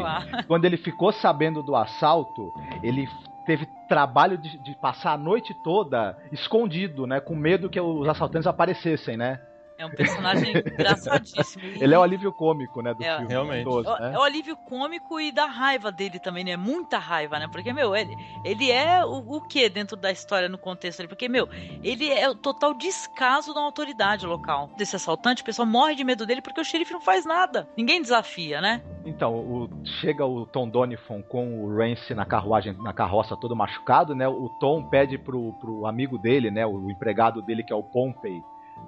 quando 0.48 0.64
ele 0.64 0.78
ficou 0.78 1.12
sabendo 1.12 1.62
do 1.62 1.76
assalto, 1.76 2.50
ele 2.82 3.06
teve 3.44 3.68
trabalho 3.86 4.38
de, 4.38 4.56
de 4.56 4.74
passar 4.74 5.12
a 5.12 5.18
noite 5.18 5.52
toda 5.62 6.16
escondido, 6.32 7.06
né? 7.06 7.20
Com 7.20 7.36
medo 7.36 7.68
que 7.68 7.78
os 7.78 8.08
assaltantes 8.08 8.46
aparecessem, 8.46 9.18
né? 9.18 9.38
É 9.82 9.86
um 9.86 9.90
personagem 9.90 10.52
engraçadíssimo. 10.78 11.64
Ele 11.80 11.94
é 11.94 11.98
o 11.98 12.02
alívio 12.02 12.32
cômico, 12.32 12.80
né, 12.82 12.94
do 12.94 13.02
É, 13.02 13.16
filme. 13.16 13.28
realmente. 13.32 13.64
todo, 13.64 13.88
É 13.88 13.92
o- 13.92 13.98
né? 14.00 14.12
É 14.14 14.18
o 14.18 14.22
alívio 14.22 14.56
cômico 14.56 15.20
e 15.20 15.32
da 15.32 15.46
raiva 15.46 15.90
dele 15.90 16.18
também, 16.18 16.44
né? 16.44 16.56
Muita 16.56 16.98
raiva, 16.98 17.38
né? 17.38 17.48
Porque, 17.50 17.72
meu, 17.72 17.94
ele, 17.96 18.16
ele 18.44 18.70
é 18.70 19.04
o, 19.04 19.36
o 19.36 19.40
que 19.40 19.68
dentro 19.68 19.96
da 19.96 20.10
história, 20.10 20.48
no 20.48 20.58
contexto 20.58 21.00
ali? 21.00 21.08
Porque, 21.08 21.28
meu, 21.28 21.48
ele 21.82 22.08
é 22.10 22.28
o 22.30 22.34
total 22.34 22.74
descaso 22.74 23.52
da 23.52 23.60
autoridade 23.60 24.24
local. 24.26 24.70
Desse 24.76 24.96
assaltante, 24.96 25.42
o 25.42 25.44
pessoal 25.44 25.66
morre 25.66 25.94
de 25.94 26.04
medo 26.04 26.24
dele 26.26 26.40
porque 26.42 26.60
o 26.60 26.64
xerife 26.64 26.92
não 26.92 27.00
faz 27.00 27.24
nada. 27.26 27.68
Ninguém 27.76 28.00
desafia, 28.00 28.60
né? 28.60 28.82
Então, 29.04 29.34
o- 29.34 29.68
chega 30.00 30.24
o 30.24 30.46
Tom 30.46 30.68
Donifon 30.68 31.22
com 31.22 31.64
o 31.64 31.76
Rance 31.76 32.14
na 32.14 32.24
carruagem, 32.24 32.72
na 32.74 32.92
carroça 32.92 33.36
todo 33.36 33.56
machucado, 33.56 34.14
né? 34.14 34.28
O 34.28 34.48
Tom 34.60 34.84
pede 34.88 35.18
pro, 35.18 35.52
pro 35.54 35.86
amigo 35.86 36.16
dele, 36.18 36.50
né? 36.50 36.64
O 36.64 36.88
empregado 36.90 37.42
dele, 37.42 37.64
que 37.64 37.72
é 37.72 37.76
o 37.76 37.82
Pompey, 37.82 38.40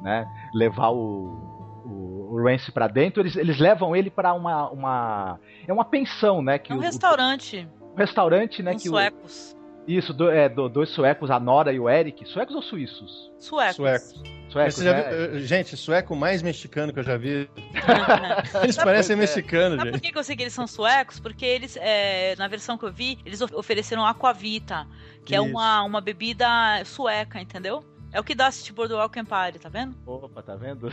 né? 0.02 0.26
Levar 0.52 0.90
o, 0.90 1.82
o, 1.84 2.28
o 2.32 2.42
Rance 2.44 2.70
pra 2.72 2.86
dentro. 2.88 3.22
Eles, 3.22 3.36
eles 3.36 3.58
levam 3.58 3.94
ele 3.94 4.10
pra 4.10 4.32
uma, 4.34 4.68
uma... 4.70 5.40
É 5.66 5.72
uma 5.72 5.84
pensão, 5.84 6.42
né? 6.42 6.58
Que 6.58 6.72
É 6.72 6.74
um 6.74 6.78
o- 6.78 6.80
restaurante 6.82 7.68
o 7.80 7.96
restaurante, 7.96 8.62
né? 8.62 8.72
com 8.72 8.78
que 8.78 8.88
o- 8.88 8.92
suecos. 8.92 9.56
Isso, 9.86 10.12
do- 10.14 10.30
é, 10.30 10.48
do- 10.48 10.68
dois 10.68 10.88
suecos, 10.88 11.30
a 11.30 11.38
Nora 11.38 11.70
e 11.72 11.78
o 11.78 11.88
Eric. 11.88 12.24
Suecos 12.26 12.54
ou 12.56 12.62
suíços? 12.62 13.30
Suecos. 13.38 13.76
Suecos. 13.76 14.22
Suecos, 14.48 14.78
né? 14.78 15.02
viu- 15.02 15.40
gente, 15.40 15.76
sueco 15.76 16.16
mais 16.16 16.40
mexicano 16.42 16.92
que 16.92 16.98
eu 17.00 17.02
já 17.04 17.16
vi. 17.18 17.48
Eles 18.62 18.76
parecem 18.76 19.14
mexicanos, 19.16 19.76
Sabe 19.78 19.90
por 19.90 19.96
gente. 19.96 20.02
que 20.06 20.12
que 20.12 20.18
eu 20.18 20.24
sei 20.24 20.36
que 20.36 20.42
eles 20.42 20.52
são 20.54 20.66
suecos? 20.66 21.20
Porque 21.20 21.44
eles, 21.44 21.76
é, 21.80 22.34
na 22.36 22.48
versão 22.48 22.78
que 22.78 22.84
eu 22.84 22.92
vi, 22.92 23.18
eles 23.26 23.40
of- 23.40 23.54
ofereceram 23.54 24.06
Aquavita, 24.06 24.86
que 25.24 25.34
é 25.34 25.38
Isso. 25.38 25.48
uma, 25.50 25.82
uma 25.82 26.00
bebida 26.00 26.46
sueca, 26.84 27.40
entendeu? 27.40 27.84
É 28.14 28.20
o 28.20 28.22
que 28.22 28.32
dá 28.32 28.48
esse 28.48 28.72
Boardwalk 28.72 29.18
Empire, 29.18 29.58
tá 29.58 29.68
vendo? 29.68 29.96
Opa, 30.06 30.40
tá 30.40 30.54
vendo? 30.54 30.88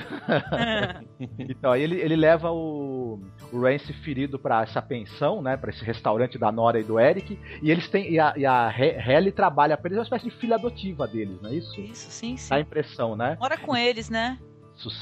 então, 1.38 1.72
aí 1.72 1.84
ele, 1.84 2.02
ele 2.02 2.16
leva 2.16 2.50
o, 2.50 3.20
o 3.54 3.62
Rance 3.62 3.94
ferido 3.94 4.40
pra 4.40 4.64
essa 4.64 4.82
pensão, 4.82 5.40
né? 5.40 5.56
Pra 5.56 5.70
esse 5.70 5.86
restaurante 5.86 6.40
da 6.40 6.52
Nora 6.52 6.80
e 6.80 6.84
do 6.84 7.00
Eric. 7.00 7.38
E 7.62 7.70
eles 7.70 7.88
têm. 7.88 8.12
E 8.12 8.20
a, 8.20 8.34
e 8.36 8.44
a 8.44 8.74
Helly 8.76 9.32
trabalha 9.32 9.78
pra 9.78 9.88
eles, 9.88 9.98
é 9.98 10.00
uma 10.00 10.06
espécie 10.06 10.32
de 10.32 10.36
filha 10.38 10.56
adotiva 10.56 11.08
deles, 11.08 11.40
não 11.40 11.52
é 11.52 11.54
isso? 11.54 11.80
Isso, 11.80 12.10
sim, 12.10 12.36
sim. 12.36 12.50
Dá 12.50 12.56
a 12.56 12.60
impressão, 12.60 13.16
né? 13.16 13.38
Mora 13.40 13.56
com 13.56 13.78
eles, 13.78 14.10
né? 14.10 14.40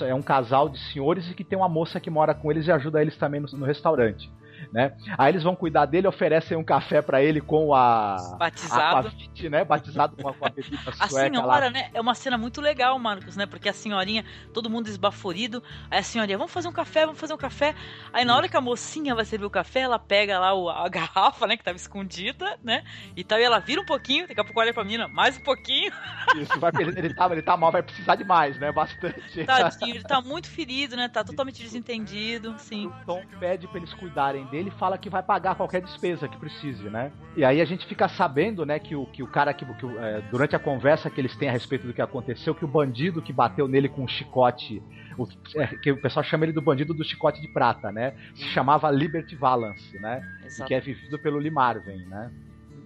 É 0.01 0.13
um 0.13 0.21
casal 0.21 0.67
de 0.67 0.77
senhores 0.91 1.31
e 1.31 1.33
que 1.33 1.45
tem 1.45 1.57
uma 1.57 1.69
moça 1.69 2.01
que 2.01 2.09
mora 2.09 2.35
com 2.35 2.51
eles 2.51 2.67
e 2.67 2.71
ajuda 2.71 3.01
eles 3.01 3.15
também 3.15 3.39
no, 3.39 3.47
no 3.47 3.65
restaurante. 3.65 4.29
Né? 4.71 4.91
Aí 5.17 5.31
eles 5.31 5.43
vão 5.43 5.55
cuidar 5.55 5.85
dele, 5.85 6.07
oferecem 6.07 6.55
um 6.57 6.63
café 6.63 7.01
pra 7.01 7.21
ele 7.21 7.41
com 7.41 7.73
a 7.73 8.35
Batizado. 8.37 9.07
Aquavit, 9.07 9.49
né? 9.49 9.63
Batizado 9.63 10.15
com 10.15 10.29
a, 10.29 10.33
com 10.33 10.45
a 10.45 10.49
bebida 10.49 10.77
A 10.99 11.07
sueca 11.07 11.37
lá. 11.39 11.53
senhora, 11.55 11.69
né? 11.69 11.89
É 11.93 11.99
uma 12.01 12.13
cena 12.13 12.37
muito 12.37 12.61
legal, 12.61 12.97
Marcos, 12.99 13.35
né? 13.35 13.45
Porque 13.45 13.69
a 13.69 13.73
senhorinha, 13.73 14.23
todo 14.53 14.69
mundo 14.69 14.87
esbaforido. 14.87 15.63
Aí 15.89 15.99
a 15.99 16.03
senhorinha, 16.03 16.37
vamos 16.37 16.53
fazer 16.53 16.67
um 16.67 16.71
café, 16.73 17.05
vamos 17.05 17.19
fazer 17.19 17.33
um 17.33 17.37
café. 17.37 17.73
Aí 18.13 18.23
na 18.25 18.35
hora 18.35 18.47
que 18.47 18.57
a 18.57 18.61
mocinha 18.61 19.15
vai 19.15 19.25
servir 19.25 19.45
o 19.45 19.49
café, 19.49 19.81
ela 19.81 19.97
pega 19.97 20.37
lá 20.39 20.53
o- 20.53 20.69
a 20.69 20.87
garrafa, 20.89 21.47
né? 21.47 21.57
Que 21.57 21.63
tava 21.63 21.77
escondida, 21.77 22.57
né? 22.63 22.83
E 23.15 23.23
tal, 23.23 23.39
e 23.39 23.43
ela 23.43 23.59
vira 23.59 23.81
um 23.81 23.85
pouquinho, 23.85 24.27
daqui 24.27 24.39
a 24.39 24.43
pouco 24.43 24.59
olha 24.59 24.73
pra 24.73 24.83
menina, 24.83 25.07
mais 25.07 25.37
um 25.37 25.41
pouquinho. 25.41 25.91
Isso, 26.35 26.59
vai, 26.59 26.71
ele, 26.79 26.93
ele, 26.99 27.13
tá, 27.13 27.27
ele 27.31 27.41
tá 27.41 27.57
mal, 27.57 27.71
vai 27.71 27.81
precisar 27.81 28.15
de 28.15 28.23
mais, 28.23 28.57
né? 28.59 28.71
Bastante. 28.71 29.45
Tadinho, 29.45 29.95
ele 29.95 30.03
tá 30.03 30.21
muito 30.21 30.47
ferido, 30.49 30.95
né? 30.95 31.07
Tá 31.07 31.23
totalmente 31.23 31.61
desentendido, 31.61 32.55
sim. 32.59 32.87
O 32.87 32.93
Tom 33.05 33.23
pede 33.39 33.67
pra 33.67 33.77
eles 33.77 33.93
cuidarem 33.93 34.45
dele 34.49 34.71
fala 34.71 34.97
que 34.97 35.09
vai 35.09 35.23
pagar 35.23 35.55
qualquer 35.55 35.81
despesa 35.81 36.27
que 36.27 36.37
precise, 36.37 36.89
né? 36.89 37.11
E 37.35 37.45
aí 37.45 37.61
a 37.61 37.65
gente 37.65 37.85
fica 37.85 38.07
sabendo, 38.07 38.65
né, 38.65 38.79
que 38.79 38.95
o, 38.95 39.05
que 39.05 39.23
o 39.23 39.27
cara 39.27 39.53
que, 39.53 39.65
que 39.65 39.85
é, 39.97 40.21
durante 40.31 40.55
a 40.55 40.59
conversa 40.59 41.09
que 41.09 41.21
eles 41.21 41.35
têm 41.35 41.49
a 41.49 41.51
respeito 41.51 41.87
do 41.87 41.93
que 41.93 42.01
aconteceu, 42.01 42.53
que 42.53 42.65
o 42.65 42.67
bandido 42.67 43.21
que 43.21 43.31
bateu 43.31 43.67
nele 43.67 43.87
com 43.87 44.03
um 44.03 44.07
chicote, 44.07 44.81
o, 45.17 45.27
é, 45.55 45.67
que 45.67 45.91
o 45.91 46.01
pessoal 46.01 46.23
chama 46.23 46.45
ele 46.45 46.53
do 46.53 46.61
bandido 46.61 46.93
do 46.93 47.03
chicote 47.03 47.41
de 47.41 47.47
prata, 47.47 47.91
né? 47.91 48.13
Se 48.33 48.45
chamava 48.45 48.89
Liberty 48.91 49.35
Valance, 49.35 49.97
né? 49.99 50.21
E 50.43 50.47
Exato. 50.47 50.67
que 50.67 50.73
é 50.73 50.79
vivido 50.79 51.19
pelo 51.19 51.37
Lee 51.37 51.51
Marvin, 51.51 52.05
né? 52.05 52.31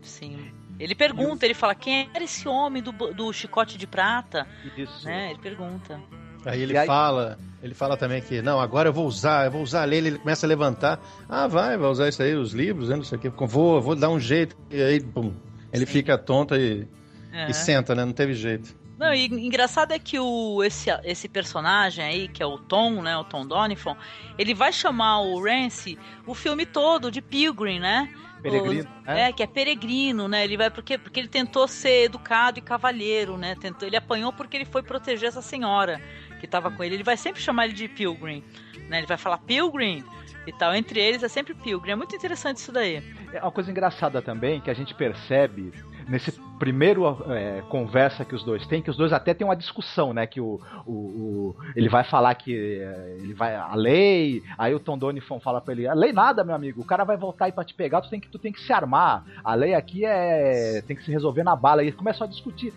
Sim. 0.02 0.52
Ele 0.80 0.96
pergunta, 0.96 1.46
ele 1.46 1.54
fala, 1.54 1.76
quem 1.76 2.10
era 2.14 2.24
esse 2.24 2.48
homem 2.48 2.82
do, 2.82 2.92
do 2.92 3.32
chicote 3.32 3.78
de 3.78 3.88
prata? 3.88 4.48
Isso. 4.76 5.06
Né? 5.06 5.32
Ele 5.32 5.40
pergunta. 5.40 6.00
Aí 6.46 6.62
ele 6.62 6.78
aí- 6.78 6.86
fala, 6.88 7.38
ele 7.62 7.74
fala 7.74 7.96
também 7.98 8.22
que, 8.22 8.42
não, 8.42 8.60
agora 8.60 8.90
eu 8.90 8.94
vou 8.94 9.06
usar, 9.08 9.46
eu 9.46 9.52
vou 9.52 9.62
usar 9.62 9.84
a 9.84 9.86
lei, 9.86 10.00
ele 10.00 10.18
começa 10.18 10.46
a 10.46 10.50
levantar. 10.50 11.00
Ah, 11.30 11.48
vai, 11.48 11.78
vai 11.78 11.90
usar 11.90 12.10
isso 12.10 12.22
aí, 12.22 12.36
os 12.36 12.54
livros, 12.54 12.90
né, 12.90 12.96
não 12.96 13.04
sei 13.04 13.18
o 13.18 13.22
quê. 13.22 13.30
Vou, 13.30 13.82
vou 13.82 13.96
dar 13.96 14.10
um 14.10 14.20
jeito. 14.20 14.56
E 14.70 14.82
aí, 14.82 15.00
pum, 15.02 15.34
ele 15.72 15.86
fica 15.86 16.18
tonto 16.18 16.56
e... 16.56 16.88
É. 17.36 17.50
E 17.50 17.54
senta, 17.54 17.96
né? 17.96 18.06
Não 18.06 18.14
teve 18.14 18.36
jeito. 18.36 18.76
Não, 19.00 19.12
e 19.12 19.26
engraçado 19.26 19.92
é 19.92 19.98
que 19.98 20.20
o, 20.20 20.64
esse, 20.64 20.88
esse 21.04 21.28
personagem 21.28 22.06
aí, 22.06 22.28
que 22.28 22.44
é 22.44 22.46
o 22.46 22.60
Tom, 22.60 23.02
né? 23.02 23.18
O 23.18 23.24
Tom 23.24 23.44
Donifon, 23.44 23.96
ele 24.38 24.54
vai 24.54 24.72
chamar 24.72 25.22
o 25.22 25.44
Rance 25.44 25.98
o 26.28 26.36
filme 26.36 26.64
todo 26.64 27.10
de 27.10 27.24
Pilgrim, 27.24 27.80
né? 27.80 28.08
Peregrino, 28.40 28.88
O- 29.02 29.06
né? 29.08 29.30
É, 29.30 29.34
que 29.34 29.42
é 29.42 29.48
peregrino, 29.48 30.28
né? 30.28 30.44
Ele 30.44 30.58
vai 30.58 30.70
porque, 30.70 30.96
porque 30.96 31.20
ele 31.22 31.28
tentou 31.28 31.68
ser 31.68 32.04
educado 32.06 32.60
e 32.60 32.62
cavalheiro, 32.62 33.36
né? 33.36 33.56
Tentou, 33.60 33.88
ele 33.88 33.98
apanhou 33.98 34.32
porque 34.32 34.56
ele 34.58 34.66
foi 34.66 34.84
proteger 34.84 35.30
essa 35.30 35.42
senhora 35.42 36.00
que 36.44 36.48
tava 36.48 36.70
com 36.70 36.84
ele. 36.84 36.96
Ele 36.96 37.04
vai 37.04 37.16
sempre 37.16 37.42
chamar 37.42 37.66
ele 37.66 37.74
de 37.74 37.88
Pilgrim, 37.88 38.44
né? 38.90 38.98
Ele 38.98 39.08
vai 39.08 39.16
falar 39.18 39.38
Pilgrim 39.38 40.04
e 40.46 40.52
tal. 40.52 40.76
Entre 40.76 41.00
eles 41.00 41.24
é 41.24 41.30
sempre 41.30 41.54
Pilgrim. 41.54 41.92
É 41.94 41.96
muito 41.96 42.14
interessante 42.14 42.58
isso 42.58 42.72
daí. 42.72 43.02
É 43.32 43.42
uma 43.42 43.52
coisa 43.52 43.72
engraçada 43.72 44.22
também 44.22 44.60
que 44.60 44.70
a 44.70 44.74
gente 44.74 44.94
percebe 44.94 45.72
nesse 46.10 46.34
primeiro 46.60 47.06
é, 47.32 47.62
conversa 47.70 48.26
que 48.26 48.36
os 48.36 48.44
dois 48.44 48.68
têm, 48.68 48.82
que 48.82 48.90
os 48.90 48.98
dois 48.98 49.14
até 49.14 49.34
têm 49.34 49.46
uma 49.48 49.56
discussão, 49.56 50.14
né? 50.14 50.28
Que 50.28 50.42
o, 50.42 50.60
o, 50.86 50.92
o- 50.92 51.56
ele 51.78 51.88
vai 51.88 52.04
falar 52.04 52.36
que 52.36 52.54
é, 52.82 53.18
ele 53.22 53.34
vai 53.34 53.56
a 53.56 53.74
lei, 53.74 54.44
aí 54.58 54.76
o 54.76 54.80
Tom 54.82 54.98
Donifon 54.98 55.40
fala 55.40 55.62
pra 55.62 55.74
ele, 55.74 55.88
a 55.88 55.94
lei 55.94 56.12
nada, 56.12 56.44
meu 56.44 56.56
amigo, 56.56 56.82
o 56.82 56.86
cara 56.86 57.06
vai 57.06 57.16
voltar 57.16 57.46
aí 57.46 57.52
pra 57.54 57.64
te 57.64 57.74
pegar, 57.74 58.02
tu 58.02 58.10
tem 58.10 58.20
que 58.20 58.28
tu 58.28 58.38
tem 58.38 58.52
que 58.52 58.62
se 58.62 58.72
armar. 58.74 59.24
A 59.44 59.56
lei 59.56 59.74
aqui 59.74 60.04
é 60.06 60.82
tem 60.86 60.96
que 60.96 61.04
se 61.06 61.12
resolver 61.12 61.44
na 61.44 61.56
bala. 61.56 61.84
E 61.86 61.92
começam 61.94 62.28
a 62.28 62.30
discutir 62.30 62.74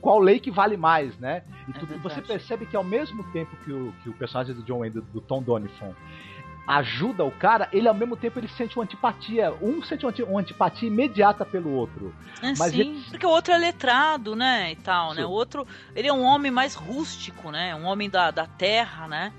qual 0.00 0.18
lei 0.20 0.38
que 0.40 0.50
vale 0.50 0.76
mais, 0.76 1.16
né? 1.18 1.42
E 1.68 1.72
tu- 1.72 1.86
você 1.98 2.20
percebe 2.20 2.66
que 2.66 2.76
ao 2.76 2.84
mesmo 2.84 3.22
tempo 3.32 3.56
que 3.64 3.72
o, 3.72 3.92
que 4.02 4.08
o 4.08 4.12
personagem 4.12 4.54
do 4.54 4.62
John 4.62 4.78
Wayne, 4.80 4.94
do, 4.96 5.02
do 5.02 5.20
Tom 5.20 5.42
Donifon, 5.42 5.94
ajuda 6.66 7.24
o 7.24 7.30
cara, 7.30 7.68
ele 7.72 7.88
ao 7.88 7.94
mesmo 7.94 8.16
tempo 8.16 8.38
ele 8.38 8.48
sente 8.48 8.76
uma 8.78 8.84
antipatia. 8.84 9.52
Um 9.60 9.82
sente 9.82 10.04
uma, 10.04 10.10
anti- 10.10 10.22
uma 10.22 10.40
antipatia 10.40 10.86
imediata 10.88 11.44
pelo 11.44 11.70
outro. 11.72 12.14
É, 12.40 12.48
Mas 12.56 12.70
sim, 12.72 12.80
ele- 12.80 13.04
porque 13.10 13.26
o 13.26 13.30
outro 13.30 13.52
é 13.52 13.58
letrado, 13.58 14.36
né, 14.36 14.72
e 14.72 14.76
tal, 14.76 15.10
né? 15.10 15.22
Sim. 15.22 15.24
O 15.24 15.30
outro, 15.30 15.66
ele 15.94 16.08
é 16.08 16.12
um 16.12 16.22
homem 16.22 16.52
mais 16.52 16.74
rústico, 16.74 17.50
né? 17.50 17.74
Um 17.74 17.84
homem 17.84 18.08
da, 18.08 18.30
da 18.30 18.46
terra, 18.46 19.08
né? 19.08 19.32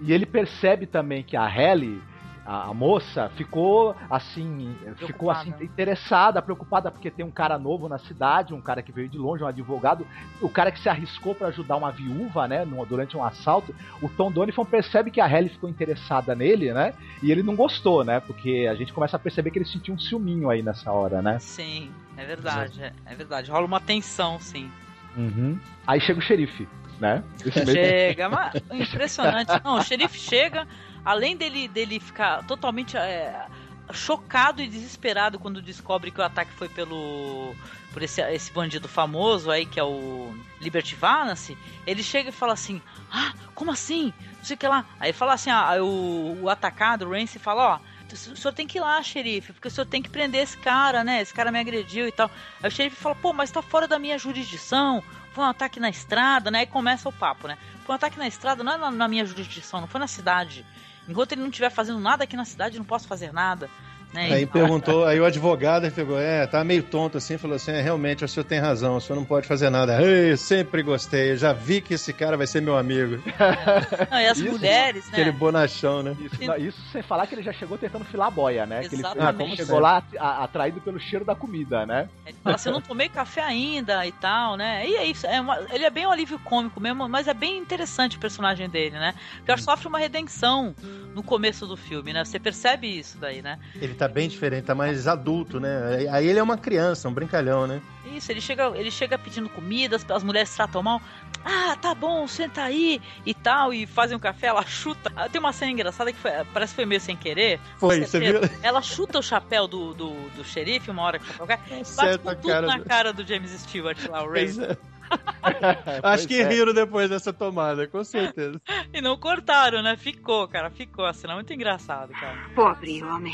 E 0.00 0.12
ele 0.12 0.26
percebe 0.26 0.84
também 0.86 1.22
que 1.22 1.36
a 1.36 1.48
Helly, 1.48 2.02
a, 2.46 2.68
a 2.68 2.74
moça, 2.74 3.28
ficou 3.36 3.96
assim, 4.08 4.74
ficou 4.96 5.30
assim 5.30 5.52
interessada, 5.60 6.40
preocupada 6.40 6.90
porque 6.90 7.10
tem 7.10 7.24
um 7.24 7.30
cara 7.30 7.58
novo 7.58 7.88
na 7.88 7.98
cidade, 7.98 8.54
um 8.54 8.60
cara 8.60 8.82
que 8.82 8.92
veio 8.92 9.08
de 9.08 9.18
longe, 9.18 9.42
um 9.42 9.46
advogado, 9.46 10.06
o 10.40 10.48
cara 10.48 10.70
que 10.70 10.78
se 10.78 10.88
arriscou 10.88 11.34
pra 11.34 11.48
ajudar 11.48 11.76
uma 11.76 11.90
viúva, 11.90 12.46
né, 12.46 12.64
durante 12.88 13.16
um 13.16 13.24
assalto. 13.24 13.74
O 14.00 14.08
Tom 14.08 14.30
Donifon 14.30 14.64
percebe 14.64 15.10
que 15.10 15.20
a 15.20 15.30
Helly 15.30 15.48
ficou 15.48 15.68
interessada 15.68 16.34
nele, 16.34 16.72
né? 16.72 16.94
E 17.22 17.32
ele 17.32 17.42
não 17.42 17.56
gostou, 17.56 18.04
né? 18.04 18.20
Porque 18.20 18.68
a 18.70 18.74
gente 18.74 18.92
começa 18.92 19.16
a 19.16 19.20
perceber 19.20 19.50
que 19.50 19.58
ele 19.58 19.66
sentiu 19.66 19.94
um 19.94 19.98
ciúminho 19.98 20.48
aí 20.48 20.62
nessa 20.62 20.92
hora, 20.92 21.20
né? 21.20 21.38
Sim, 21.40 21.90
é 22.16 22.24
verdade, 22.24 22.82
é, 22.82 22.92
é 23.04 23.14
verdade. 23.14 23.50
Rola 23.50 23.66
uma 23.66 23.80
tensão, 23.80 24.38
sim. 24.38 24.70
Uhum. 25.16 25.58
Aí 25.86 26.00
chega 26.00 26.18
o 26.18 26.22
xerife, 26.22 26.68
né? 27.00 27.24
Chega, 27.64 28.28
mas 28.28 28.54
impressionante. 28.70 29.50
Não, 29.64 29.78
o 29.78 29.82
xerife 29.82 30.18
chega, 30.18 30.66
além 31.06 31.36
dele, 31.36 31.68
dele 31.68 32.00
ficar 32.00 32.44
totalmente 32.44 32.96
é, 32.96 33.46
chocado 33.92 34.60
e 34.60 34.66
desesperado 34.66 35.38
quando 35.38 35.62
descobre 35.62 36.10
que 36.10 36.20
o 36.20 36.24
ataque 36.24 36.50
foi 36.52 36.68
pelo 36.68 37.54
por 37.92 38.02
esse, 38.02 38.20
esse 38.20 38.52
bandido 38.52 38.88
famoso 38.88 39.50
aí 39.50 39.64
que 39.64 39.78
é 39.78 39.84
o 39.84 40.34
Liberty 40.60 40.96
Valance, 40.96 41.56
ele 41.86 42.02
chega 42.02 42.30
e 42.30 42.32
fala 42.32 42.52
assim: 42.52 42.82
"Ah, 43.10 43.32
como 43.54 43.70
assim? 43.70 44.12
Não 44.38 44.44
sei 44.44 44.56
o 44.56 44.58
que 44.58 44.66
lá". 44.66 44.84
Aí 44.98 45.12
fala 45.12 45.34
assim, 45.34 45.48
ah, 45.48 45.76
o, 45.80 46.42
o 46.42 46.50
atacado, 46.50 47.06
o 47.06 47.10
Rance 47.12 47.38
fala, 47.38 47.74
ó, 47.74 47.80
o 48.12 48.16
senhor 48.16 48.52
tem 48.52 48.66
que 48.66 48.78
ir 48.78 48.80
lá, 48.80 49.02
xerife, 49.02 49.52
porque 49.52 49.68
o 49.68 49.70
senhor 49.70 49.86
tem 49.86 50.02
que 50.02 50.10
prender 50.10 50.42
esse 50.42 50.58
cara, 50.58 51.04
né? 51.04 51.22
Esse 51.22 51.32
cara 51.32 51.52
me 51.52 51.58
agrediu 51.58 52.06
e 52.06 52.12
tal. 52.12 52.30
Aí 52.62 52.68
o 52.68 52.70
xerife 52.70 52.96
fala, 52.96 53.14
pô, 53.14 53.32
mas 53.32 53.50
tá 53.50 53.62
fora 53.62 53.88
da 53.88 53.98
minha 53.98 54.18
jurisdição, 54.18 55.02
foi 55.32 55.44
um 55.44 55.48
ataque 55.48 55.78
na 55.78 55.88
estrada, 55.88 56.50
né? 56.50 56.60
Aí 56.60 56.66
começa 56.66 57.08
o 57.08 57.12
papo, 57.12 57.46
né? 57.48 57.56
Foi 57.84 57.94
um 57.94 57.96
ataque 57.96 58.18
na 58.18 58.26
estrada, 58.26 58.64
não 58.64 58.72
é 58.72 58.76
na, 58.76 58.90
na 58.90 59.08
minha 59.08 59.24
jurisdição, 59.24 59.80
não 59.80 59.88
foi 59.88 60.00
na 60.00 60.06
cidade. 60.06 60.64
Enquanto 61.08 61.32
ele 61.32 61.42
não 61.42 61.48
estiver 61.48 61.70
fazendo 61.70 62.00
nada 62.00 62.24
aqui 62.24 62.36
na 62.36 62.44
cidade, 62.44 62.78
não 62.78 62.84
posso 62.84 63.06
fazer 63.06 63.32
nada. 63.32 63.70
Né? 64.12 64.32
Aí 64.32 64.42
E- 64.42 64.46
perguntou, 64.46 65.04
aí 65.04 65.20
o 65.20 65.24
advogado 65.24 65.84
ele 65.84 65.92
pegou, 65.94 66.18
é, 66.18 66.46
tá 66.46 66.62
meio 66.64 66.82
tonto 66.82 67.18
assim, 67.18 67.36
falou 67.36 67.56
assim, 67.56 67.72
é, 67.72 67.82
realmente 67.82 68.24
o 68.24 68.28
senhor 68.28 68.44
tem 68.44 68.58
razão, 68.58 68.96
o 68.96 69.00
senhor 69.00 69.18
não 69.18 69.24
pode 69.26 69.46
fazer 69.46 69.68
nada. 69.68 70.00
Ei, 70.02 70.36
sempre 70.36 70.82
gostei, 70.82 71.32
eu 71.32 71.36
já 71.36 71.52
vi 71.52 71.80
que 71.80 71.94
esse 71.94 72.12
cara 72.12 72.36
vai 72.36 72.46
ser 72.46 72.62
meu 72.62 72.76
amigo. 72.78 73.22
Não, 74.10 74.20
e 74.20 74.26
as 74.26 74.38
Isso, 74.38 74.50
mulheres, 74.52 75.04
né? 75.06 75.10
Aquele 75.12 75.32
bonachão, 75.32 76.02
né? 76.02 76.16
Isso, 76.18 76.44
não, 76.44 76.56
isso 76.56 76.78
sem 76.92 77.02
falar 77.02 77.26
que 77.26 77.34
ele 77.34 77.42
já 77.42 77.52
chegou 77.52 77.76
tentando 77.76 78.04
filar 78.04 78.28
a 78.28 78.30
boia, 78.30 78.64
né? 78.66 78.80
Que 78.80 78.94
ele, 78.94 79.02
ele 79.42 79.56
chegou 79.56 79.78
lá 79.80 80.02
atraído 80.18 80.80
pelo 80.80 80.98
cheiro 80.98 81.24
da 81.24 81.34
comida, 81.34 81.84
né? 81.84 82.08
Ele 82.24 82.36
fala 82.42 82.56
assim, 82.56 82.68
eu 82.68 82.72
não 82.74 82.80
tomei 82.80 83.08
café 83.08 83.42
ainda 83.42 84.06
e 84.06 84.12
tal, 84.12 84.56
né? 84.56 84.86
E 84.88 84.96
é 84.96 85.04
isso, 85.04 85.26
é 85.26 85.40
uma- 85.40 85.58
ele 85.70 85.84
é 85.84 85.90
bem 85.90 86.06
um 86.06 86.10
alívio 86.10 86.38
cômico 86.38 86.80
mesmo, 86.80 87.08
mas 87.08 87.28
é 87.28 87.34
bem 87.34 87.58
interessante 87.58 88.16
o 88.16 88.20
personagem 88.20 88.68
dele, 88.68 88.98
né? 88.98 89.14
Porque 89.38 89.50
ele 89.52 89.62
sofre 89.62 89.88
uma 89.88 89.98
redenção 89.98 90.74
no 91.14 91.22
começo 91.22 91.66
do 91.66 91.76
filme, 91.76 92.12
né? 92.12 92.24
Você 92.24 92.38
percebe 92.38 92.86
isso 92.98 93.18
daí, 93.18 93.42
né? 93.42 93.58
Ele 93.80 93.94
tá 93.96 94.08
bem 94.08 94.28
diferente, 94.28 94.64
tá 94.64 94.74
mais 94.74 95.06
adulto, 95.08 95.58
né? 95.60 96.06
Aí- 96.10 96.28
ele 96.28 96.38
é 96.38 96.42
uma 96.42 96.56
criança, 96.58 97.08
um 97.08 97.12
brincalhão, 97.12 97.66
né? 97.66 97.80
Isso, 98.14 98.30
ele 98.30 98.40
chega, 98.40 98.68
ele 98.76 98.90
chega 98.90 99.18
pedindo 99.18 99.48
comida, 99.48 99.96
as, 99.96 100.10
as 100.10 100.22
mulheres 100.22 100.54
tratam 100.54 100.82
mal. 100.82 101.00
Ah, 101.44 101.76
tá 101.80 101.94
bom, 101.94 102.26
senta 102.26 102.62
aí 102.62 103.00
e 103.24 103.34
tal, 103.34 103.72
e 103.74 103.86
fazem 103.86 104.16
um 104.16 104.20
café, 104.20 104.46
ela 104.48 104.64
chuta. 104.64 105.12
Ah, 105.14 105.28
Tem 105.28 105.38
uma 105.40 105.52
cena 105.52 105.70
engraçada 105.72 106.12
que 106.12 106.18
foi- 106.18 106.30
parece 106.52 106.72
que 106.72 106.76
foi 106.76 106.86
meio 106.86 107.00
sem 107.00 107.16
querer. 107.16 107.60
Foi, 107.78 108.00
você 108.00 108.18
viu? 108.18 108.40
Ela 108.62 108.80
chuta 108.82 109.18
o 109.18 109.22
chapéu 109.22 109.66
do, 109.68 109.92
do, 109.94 110.10
do 110.30 110.44
xerife 110.44 110.90
uma 110.90 111.02
hora 111.02 111.18
que 111.18 111.24
o 111.24 111.28
chapéu 111.28 111.46
cai, 111.46 111.56
bate 111.58 111.80
Acerta 111.82 112.18
com 112.18 112.28
a 112.30 112.34
tudo 112.34 112.46
cara 112.48 112.66
na 112.66 112.76
do- 112.78 112.84
cara 112.84 113.12
do 113.12 113.26
James 113.26 113.50
Stewart 113.50 113.98
lá, 114.08 114.22
o 114.24 114.30
Ray. 114.30 114.44
Pois 114.46 114.58
é. 114.58 114.76
Acho 116.02 116.26
que 116.26 116.40
é. 116.40 116.48
riram 116.48 116.74
depois 116.74 117.08
dessa 117.08 117.32
tomada, 117.32 117.86
com 117.86 118.02
certeza. 118.02 118.60
E 118.92 119.00
não 119.00 119.16
cortaram, 119.16 119.80
né? 119.82 119.96
Ficou, 119.96 120.48
cara, 120.48 120.68
ficou. 120.70 121.04
A 121.04 121.12
cena 121.12 121.34
é 121.34 121.36
muito 121.36 121.52
engraçado, 121.52 122.12
cara. 122.12 122.36
Pobre 122.56 123.04
homem. 123.04 123.32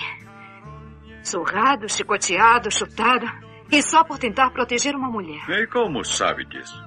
Surrado, 1.22 1.88
chicoteado, 1.88 2.70
chutado. 2.70 3.26
E 3.70 3.82
só 3.82 4.04
por 4.04 4.18
tentar 4.18 4.50
proteger 4.50 4.94
uma 4.94 5.10
mulher. 5.10 5.48
E 5.48 5.66
como 5.66 6.04
sabe 6.04 6.44
disso? 6.44 6.78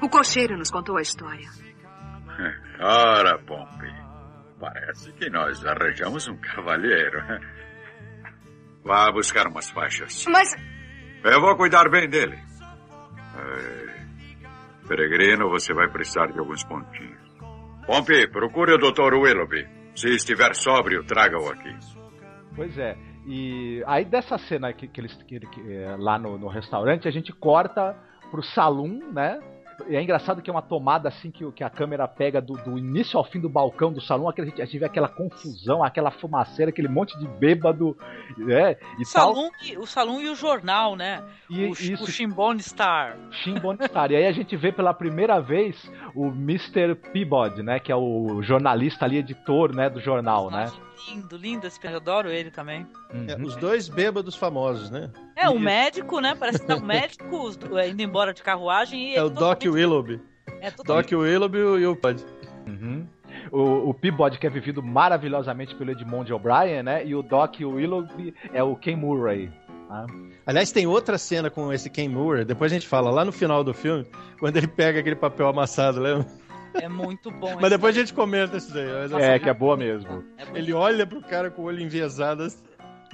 O 0.00 0.08
cocheiro 0.08 0.56
nos 0.56 0.70
contou 0.70 0.96
a 0.96 1.02
história. 1.02 1.48
Ora, 2.80 3.38
Pompey, 3.38 3.92
parece 4.58 5.12
que 5.12 5.30
nós 5.30 5.64
arranjamos 5.64 6.26
um 6.26 6.36
cavalheiro. 6.36 7.20
Vá 8.84 9.12
buscar 9.12 9.46
umas 9.46 9.70
faixas. 9.70 10.26
Mas 10.26 10.48
Eu 11.22 11.40
vou 11.40 11.56
cuidar 11.56 11.88
bem 11.88 12.08
dele. 12.08 12.36
É, 13.36 14.86
Peregrino, 14.88 15.48
você 15.48 15.72
vai 15.72 15.88
precisar 15.88 16.26
de 16.26 16.38
alguns 16.40 16.64
pontinhos. 16.64 17.22
Pompey, 17.86 18.26
procure 18.28 18.74
o 18.74 18.78
Dr. 18.78 19.14
Willoughby. 19.14 19.68
Se 19.94 20.08
estiver 20.08 20.54
sóbrio, 20.54 21.04
traga-o 21.04 21.48
aqui. 21.50 21.76
Pois 22.56 22.76
é. 22.78 22.96
E 23.26 23.82
aí 23.86 24.04
dessa 24.04 24.36
cena 24.38 24.72
que, 24.72 24.86
que 24.88 25.00
eles 25.00 25.14
que, 25.26 25.38
que, 25.40 25.72
é, 25.72 25.96
lá 25.98 26.18
no, 26.18 26.38
no 26.38 26.48
restaurante, 26.48 27.06
a 27.06 27.10
gente 27.10 27.32
corta 27.32 27.96
pro 28.30 28.42
salão, 28.42 28.88
né? 29.12 29.40
E 29.88 29.96
é 29.96 30.02
engraçado 30.02 30.40
que 30.42 30.48
é 30.50 30.52
uma 30.52 30.62
tomada 30.62 31.08
assim 31.08 31.30
que, 31.30 31.50
que 31.52 31.64
a 31.64 31.70
câmera 31.70 32.06
pega 32.06 32.40
do, 32.40 32.52
do 32.54 32.78
início 32.78 33.18
ao 33.18 33.24
fim 33.24 33.40
do 33.40 33.48
balcão 33.48 33.92
do 33.92 34.00
salão, 34.00 34.28
aquele, 34.28 34.52
a 34.60 34.64
gente- 34.64 34.78
vê 34.78 34.84
aquela 34.84 35.08
confusão, 35.08 35.82
aquela 35.82 36.10
fumaceira, 36.10 36.70
aquele 36.70 36.88
monte 36.88 37.18
de 37.18 37.26
bêbado, 37.26 37.96
né? 38.36 38.76
E 38.98 39.02
O 39.02 39.12
tal. 39.12 39.34
salão, 39.34 39.50
e, 39.64 39.76
o 39.78 39.86
salão 39.86 40.20
e 40.20 40.28
o 40.28 40.34
jornal, 40.36 40.94
né? 40.94 41.22
E 41.50 41.64
o, 41.64 41.72
isso- 41.72 42.04
o 42.04 42.06
Shimbone 42.06 42.62
Star. 42.62 43.16
Shin 43.30 43.54
Star. 43.88 44.12
E 44.12 44.16
aí 44.16 44.26
a 44.26 44.32
gente 44.32 44.56
vê 44.56 44.70
pela 44.70 44.92
primeira 44.94 45.40
vez 45.40 45.90
o 46.14 46.26
Mr. 46.28 46.94
Peabody, 47.12 47.62
né? 47.62 47.80
Que 47.80 47.90
é 47.90 47.96
o 47.96 48.40
jornalista 48.42 49.04
ali, 49.04 49.16
editor, 49.18 49.74
né? 49.74 49.88
Do 49.90 50.00
jornal, 50.00 50.50
né? 50.50 50.70
Lindo, 51.08 51.36
lindo 51.36 51.66
esse 51.66 51.78
eu 51.84 51.96
adoro 51.96 52.30
ele 52.30 52.50
também. 52.50 52.86
É, 53.28 53.36
os 53.42 53.56
dois 53.56 53.88
bêbados 53.88 54.34
famosos, 54.36 54.90
né? 54.90 55.10
É, 55.36 55.48
o 55.48 55.58
médico, 55.58 56.20
né? 56.20 56.34
Parece 56.38 56.60
que 56.60 56.66
tá 56.66 56.76
o 56.76 56.82
médico 56.82 57.36
os 57.44 57.56
do- 57.56 57.78
é, 57.78 57.88
indo 57.88 58.00
embora 58.02 58.32
de 58.32 58.42
carruagem 58.42 59.10
e 59.12 59.14
É 59.16 59.22
o 59.22 59.28
Doc 59.30 59.62
Willoughby. 59.64 60.20
É 60.60 60.70
Doc 60.70 61.10
Willoughby 61.12 61.58
e 61.58 61.86
o 61.86 61.96
Pud. 61.96 62.24
Uhum. 62.66 63.06
O, 63.50 63.90
o 63.90 63.94
Peabody, 63.94 64.38
que 64.38 64.46
é 64.46 64.50
vivido 64.50 64.82
maravilhosamente 64.82 65.74
pelo 65.74 65.90
Edmond 65.90 66.32
O'Brien, 66.32 66.82
né? 66.82 67.04
E 67.04 67.14
o 67.14 67.22
Doc 67.22 67.56
Willoughby 67.60 68.34
é 68.52 68.62
o 68.62 68.76
Ken 68.76 68.96
Murray. 68.96 69.50
tá? 69.88 70.06
Aliás, 70.46 70.70
tem 70.72 70.86
outra 70.86 71.18
cena 71.18 71.50
com 71.50 71.72
esse 71.72 71.88
Ken 71.90 72.08
Moore, 72.08 72.44
depois 72.44 72.70
a 72.72 72.74
gente 72.74 72.86
fala, 72.86 73.10
lá 73.10 73.24
no 73.24 73.32
final 73.32 73.62
do 73.64 73.72
filme, 73.74 74.06
quando 74.38 74.56
ele 74.56 74.66
pega 74.68 75.00
aquele 75.00 75.16
papel 75.16 75.48
amassado, 75.48 76.00
lembra? 76.00 76.26
É 76.74 76.88
muito 76.88 77.30
bom. 77.30 77.56
Mas 77.60 77.70
depois 77.70 77.96
a 77.96 78.00
gente 78.00 78.14
comenta 78.14 78.56
isso 78.56 78.72
daí. 78.72 78.86
É, 79.20 79.38
que 79.38 79.48
é 79.48 79.54
boa 79.54 79.76
mesmo. 79.76 80.24
É. 80.38 80.58
Ele 80.58 80.72
olha 80.72 81.06
pro 81.06 81.20
cara 81.20 81.50
com 81.50 81.62
o 81.62 81.64
olho 81.66 81.80
enviesado. 81.80 82.44
assim. 82.44 82.58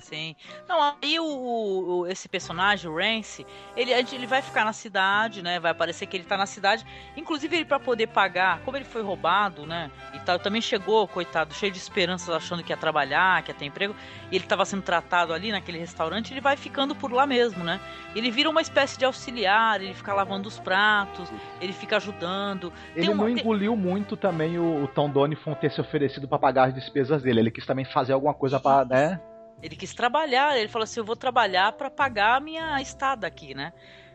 Sim. 0.00 0.34
Não, 0.68 0.94
aí 1.02 1.18
o, 1.20 1.24
o- 1.24 2.06
esse 2.06 2.28
personagem, 2.28 2.88
o 2.90 2.94
Rance, 2.96 3.46
ele, 3.76 3.92
ele 3.92 4.26
vai 4.26 4.40
ficar 4.40 4.64
na 4.64 4.72
cidade, 4.72 5.42
né? 5.42 5.58
Vai 5.60 5.74
parecer 5.74 6.06
que 6.06 6.16
ele 6.16 6.24
tá 6.24 6.36
na 6.36 6.46
cidade. 6.46 6.84
Inclusive, 7.16 7.56
ele 7.56 7.64
pra 7.64 7.78
poder 7.80 8.06
pagar, 8.08 8.60
como 8.60 8.76
ele 8.76 8.84
foi 8.84 9.02
roubado, 9.02 9.66
né? 9.66 9.90
E 10.14 10.18
tal, 10.20 10.38
também 10.38 10.60
chegou, 10.60 11.06
coitado, 11.08 11.52
cheio 11.52 11.72
de 11.72 11.78
esperanças, 11.78 12.28
achando 12.30 12.62
que 12.62 12.72
ia 12.72 12.76
trabalhar, 12.76 13.42
que 13.42 13.50
ia 13.50 13.54
ter 13.54 13.64
emprego. 13.66 13.94
E 14.30 14.36
ele 14.36 14.46
tava 14.46 14.64
sendo 14.64 14.82
tratado 14.82 15.32
ali 15.32 15.50
naquele 15.52 15.78
restaurante, 15.78 16.32
ele 16.32 16.40
vai 16.40 16.56
ficando 16.56 16.94
por 16.94 17.12
lá 17.12 17.26
mesmo, 17.26 17.64
né? 17.64 17.80
Ele 18.14 18.30
vira 18.30 18.48
uma 18.48 18.60
espécie 18.62 18.98
de 18.98 19.04
auxiliar, 19.04 19.80
ele 19.82 19.94
fica 19.94 20.12
lavando 20.14 20.48
os 20.48 20.58
pratos, 20.58 21.28
ele 21.60 21.72
fica 21.72 21.96
ajudando. 21.96 22.70
Tem 22.94 23.04
Ele 23.04 23.08
uma- 23.12 23.26
não 23.26 23.34
tem- 23.34 23.42
engoliu 23.42 23.76
muito 23.76 24.16
também 24.16 24.58
o, 24.58 24.84
o 24.84 24.88
Tom 24.88 25.10
Donifon 25.10 25.54
ter 25.54 25.70
se 25.70 25.80
oferecido 25.80 26.26
pra 26.28 26.38
pagar 26.38 26.68
as 26.68 26.74
despesas 26.74 27.22
dele. 27.22 27.40
Ele 27.40 27.50
quis 27.50 27.66
também 27.66 27.84
fazer 27.84 28.12
alguma 28.12 28.32
coisa 28.34 28.58
pra, 28.60 28.84
né? 28.84 29.20
Ele 29.62 29.74
quis 29.76 29.92
trabalhar, 29.94 30.56
ele 30.58 30.68
falou 30.68 30.84
assim: 30.84 31.00
eu 31.00 31.04
vou 31.04 31.16
trabalhar 31.16 31.72
pra 31.72 31.90
pagar 31.90 32.36
a 32.36 32.40
minha 32.40 32.80
estada 32.80 33.26
aqui, 33.26 33.54
né? 33.54 33.72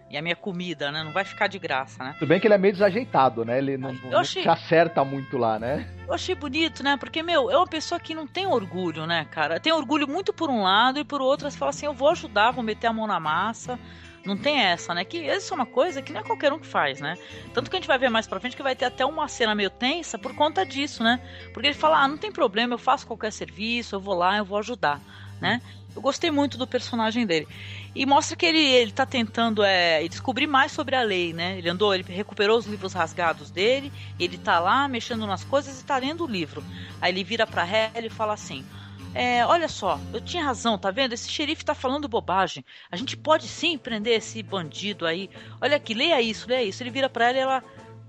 E 0.10 0.18
a 0.18 0.22
minha 0.22 0.36
comida, 0.36 0.92
né? 0.92 1.04
Não 1.04 1.12
vai 1.12 1.24
ficar 1.26 1.48
de 1.48 1.58
graça, 1.58 2.04
né? 2.04 2.16
Tudo 2.20 2.28
bem 2.30 2.40
que 2.40 2.46
ele 2.46 2.54
é 2.54 2.58
meio 2.58 2.74
desajeitado, 2.74 3.44
né? 3.44 3.58
Ele 3.58 3.78
não, 3.78 3.94
não 3.94 4.20
achei- 4.20 4.44
se 4.44 4.50
acerta 4.50 5.04
muito 5.04 5.38
lá, 5.38 5.58
né? 5.58 5.88
Eu 6.08 6.14
achei 6.14 6.36
bonito, 6.36 6.84
né? 6.84 6.98
Porque, 6.98 7.24
meu, 7.24 7.50
é 7.50 7.58
uma 7.58 7.66
pessoa 7.66 8.00
que 8.00 8.14
não 8.14 8.28
tem 8.28 8.46
orgulho, 8.46 9.08
né, 9.08 9.26
cara? 9.32 9.60
Tem 9.60 9.74
orgulho 9.74 10.08
muito 10.08 10.32
por 10.32 10.50
um 10.52 10.62
lado 10.62 11.00
e 11.00 11.04
por 11.04 11.20
outro, 11.20 11.50
você 11.50 11.58
fala 11.58 11.70
assim: 11.72 11.88
eu 11.88 11.94
vou 11.94 12.10
ajudar, 12.10 12.52
vou 12.52 12.64
meter 12.64 12.88
a 12.88 12.94
mão 12.94 13.08
na 13.08 13.20
massa. 13.20 13.80
Não 14.24 14.38
tem 14.38 14.62
essa, 14.62 14.94
né? 14.94 15.04
Que 15.04 15.18
isso 15.18 15.54
é 15.54 15.56
uma 15.56 15.66
coisa 15.66 16.02
que 16.02 16.14
não 16.14 16.22
é 16.22 16.24
qualquer 16.24 16.54
um 16.54 16.60
que 16.60 16.68
faz, 16.68 17.02
né? 17.02 17.18
Tanto 17.54 17.70
que 17.70 17.76
a 17.76 17.80
gente 17.80 17.88
vai 17.88 17.98
ver 17.98 18.10
mais 18.10 18.26
pra 18.26 18.40
frente 18.40 18.56
que 18.56 18.64
vai 18.64 18.74
ter 18.76 18.86
até 18.86 19.06
uma 19.06 19.28
cena 19.28 19.54
meio 19.54 19.70
tensa 19.70 20.18
por 20.18 20.34
conta 20.36 20.66
disso, 20.66 21.04
né? 21.04 21.20
Porque 21.54 21.68
ele 21.70 21.74
fala: 21.76 21.98
ah, 22.02 22.08
não 22.08 22.18
tem 22.18 22.32
problema, 22.32 22.76
eu 22.76 22.78
faço 22.78 23.06
qualquer 23.08 23.32
serviço, 23.34 23.96
eu 23.96 24.00
vou 24.00 24.14
lá, 24.14 24.38
eu 24.38 24.46
vou 24.46 24.58
ajudar, 24.60 25.02
né? 25.44 25.62
Eu 25.94 26.02
gostei 26.02 26.32
muito 26.32 26.58
do 26.58 26.66
personagem 26.66 27.26
dele. 27.26 27.48
E 27.94 28.06
mostra 28.06 28.36
que 28.36 28.46
ele, 28.46 28.60
ele 28.60 28.94
tá 28.94 29.06
tentando 29.06 29.62
é, 29.62 30.08
descobrir 30.08 30.48
mais 30.48 30.72
sobre 30.72 30.96
a 30.96 31.04
lei, 31.04 31.34
né? 31.34 31.58
Ele 31.58 31.70
andou, 31.70 31.94
ele 31.94 32.04
recuperou 32.08 32.58
os 32.58 32.66
livros 32.66 32.94
rasgados 32.94 33.52
dele, 33.52 33.92
ele 34.18 34.38
tá 34.38 34.58
lá 34.60 34.88
mexendo 34.88 35.28
nas 35.28 35.44
coisas 35.44 35.82
e 35.82 35.86
tá 35.86 35.98
lendo 35.98 36.24
o 36.24 36.28
livro. 36.28 36.64
Aí 37.02 37.12
ele 37.12 37.26
vira 37.26 37.46
pra 37.46 37.68
Helen 37.68 38.08
e 38.08 38.10
fala 38.10 38.34
assim: 38.34 38.66
é, 39.14 39.46
olha 39.46 39.68
só, 39.68 40.00
eu 40.14 40.22
tinha 40.22 40.46
razão, 40.46 40.78
tá 40.78 40.90
vendo? 40.90 41.14
Esse 41.14 41.30
xerife 41.30 41.66
tá 41.66 41.76
falando 41.76 42.08
bobagem. 42.08 42.64
A 42.90 42.96
gente 42.96 43.18
pode 43.18 43.48
sim 43.50 43.78
prender 43.78 44.18
esse 44.18 44.42
bandido 44.42 45.06
aí. 45.06 45.30
Olha 45.62 45.76
aqui, 45.76 45.94
leia 45.94 46.22
isso, 46.22 46.48
leia 46.48 46.64
isso. 46.64 46.82
Ele 46.82 46.90
vira 46.90 47.10
pra 47.10 47.30
ela 47.30 47.38
e 47.38 47.42
ela 47.42 47.64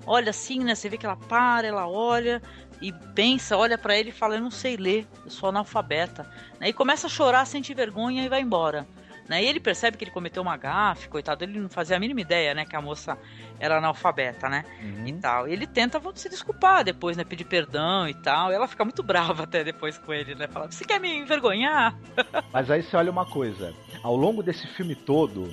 olha 0.07 0.31
assim, 0.31 0.61
né? 0.61 0.75
Você 0.75 0.89
vê 0.89 0.97
que 0.97 1.05
ela 1.05 1.17
para, 1.17 1.67
ela 1.67 1.89
olha 1.89 2.41
e 2.81 2.93
pensa, 2.93 3.57
olha 3.57 3.79
pra 3.79 3.97
ele 3.97 4.11
e 4.11 4.13
fala: 4.13 4.35
Eu 4.37 4.41
não 4.41 4.51
sei 4.51 4.77
ler, 4.77 5.07
eu 5.25 5.31
sou 5.31 5.49
analfabeta. 5.49 6.27
Né? 6.61 6.69
E 6.69 6.73
começa 6.73 7.07
a 7.07 7.11
chorar, 7.11 7.45
sente 7.47 7.73
vergonha 7.75 8.23
e 8.25 8.29
vai 8.29 8.41
embora. 8.41 8.87
Né? 9.29 9.43
E 9.43 9.47
ele 9.47 9.59
percebe 9.59 9.97
que 9.97 10.05
ele 10.05 10.11
cometeu 10.11 10.43
uma 10.43 10.55
gafe, 10.55 11.09
coitado, 11.09 11.43
ele 11.45 11.59
não 11.59 11.71
fazia 11.71 11.97
a 11.97 11.99
mínima 12.01 12.21
ideia, 12.21 12.53
né, 12.53 12.67
que 12.67 12.77
a 12.77 12.81
moça 12.83 13.17
era 13.59 13.79
analfabeta, 13.79 14.51
né? 14.51 14.67
E 15.07 15.13
tal. 15.15 15.49
E 15.49 15.53
ele 15.55 15.67
tenta 15.67 15.99
se 16.15 16.29
desculpar 16.29 16.85
depois, 16.85 17.17
né, 17.17 17.25
pedir 17.25 17.45
perdão 17.45 18.07
e 18.07 18.13
tal. 18.13 18.53
E 18.53 18.55
ela 18.55 18.69
fica 18.69 18.85
muito 18.85 19.03
brava 19.03 19.45
até 19.45 19.65
depois 19.65 19.97
com 19.97 20.13
ele, 20.13 20.35
né? 20.35 20.47
Fala: 20.47 20.71
"Você 20.71 20.85
quer 20.85 21.01
me 21.01 21.09
envergonhar?" 21.17 21.97
Mas 22.53 22.71
aí 22.71 22.83
você 22.83 22.95
olha 22.99 23.11
uma 23.11 23.25
coisa, 23.25 23.73
ao 24.03 24.15
longo 24.15 24.43
desse 24.43 24.67
filme 24.67 24.95
todo, 24.95 25.49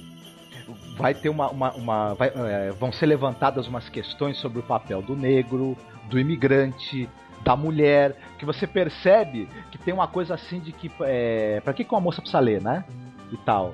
vai 0.98 1.14
ter 1.14 1.30
uma. 1.30 1.50
uma, 1.50 1.72
uma- 1.72 2.14
vai- 2.16 2.34
é, 2.36 2.72
vão 2.72 2.92
ser 2.92 3.06
levantadas 3.06 3.68
umas 3.68 3.88
questões 3.88 4.38
sobre 4.38 4.60
o 4.60 4.64
papel 4.64 5.02
do 5.02 5.16
negro, 5.16 5.78
do 6.12 6.20
imigrante, 6.20 7.10
da 7.42 7.56
mulher, 7.56 8.16
que 8.38 8.46
você 8.46 8.68
percebe 8.68 9.48
que 9.72 9.78
tem 9.80 9.94
uma 9.94 10.08
coisa 10.08 10.36
assim 10.36 10.60
de 10.60 10.72
que. 10.72 10.92
É, 11.02 11.60
pra 11.64 11.74
que, 11.74 11.84
que 11.84 11.92
uma 11.92 12.02
moça 12.02 12.22
precisa 12.22 12.40
ler, 12.40 12.62
né? 12.62 12.84
E 13.32 13.38
tal. 13.38 13.74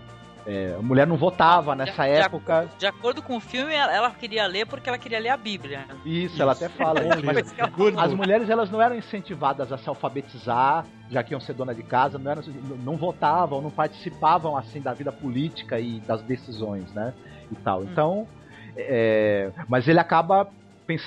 É, 0.49 0.77
a 0.79 0.81
mulher 0.81 1.05
não 1.05 1.17
votava 1.17 1.75
nessa 1.75 2.03
De- 2.05 2.13
de 2.13 2.19
época. 2.19 2.59
acordo- 2.59 2.77
De 2.77 2.85
acordo 2.85 3.21
com 3.21 3.35
o 3.35 3.39
filme, 3.41 3.73
ela 3.73 3.93
ela 3.93 4.11
queria 4.11 4.47
ler 4.47 4.65
porque 4.65 4.87
ela 4.87 4.97
queria 4.97 5.19
ler 5.19 5.27
a 5.27 5.35
Bíblia. 5.35 5.83
Isso, 6.05 6.41
ela 6.41 6.53
até 6.53 6.69
fala. 6.69 7.01
Isso, 7.03 7.25
mas 7.25 7.53
as 7.97 8.13
mulheres 8.13 8.49
elas 8.49 8.71
não 8.71 8.81
eram 8.81 8.95
incentivadas 8.95 9.73
a 9.73 9.77
se 9.77 9.89
alfabetizar, 9.89 10.85
já 11.09 11.21
que 11.21 11.33
iam 11.33 11.41
ser 11.41 11.51
dona 11.53 11.75
de 11.75 11.83
casa, 11.83 12.17
não, 12.17 12.31
eram, 12.31 12.43
não 12.81 12.95
votavam, 12.95 13.61
não 13.61 13.69
participavam 13.71 14.55
assim 14.55 14.79
da 14.79 14.93
vida 14.93 15.11
política 15.11 15.77
e 15.81 15.99
das 16.07 16.21
decisões, 16.21 16.93
né? 16.93 17.13
E 17.51 17.55
tal. 17.55 17.83
Então, 17.83 18.25
é, 18.77 19.51
mas 19.67 19.85
ele 19.89 19.99
acaba 19.99 20.47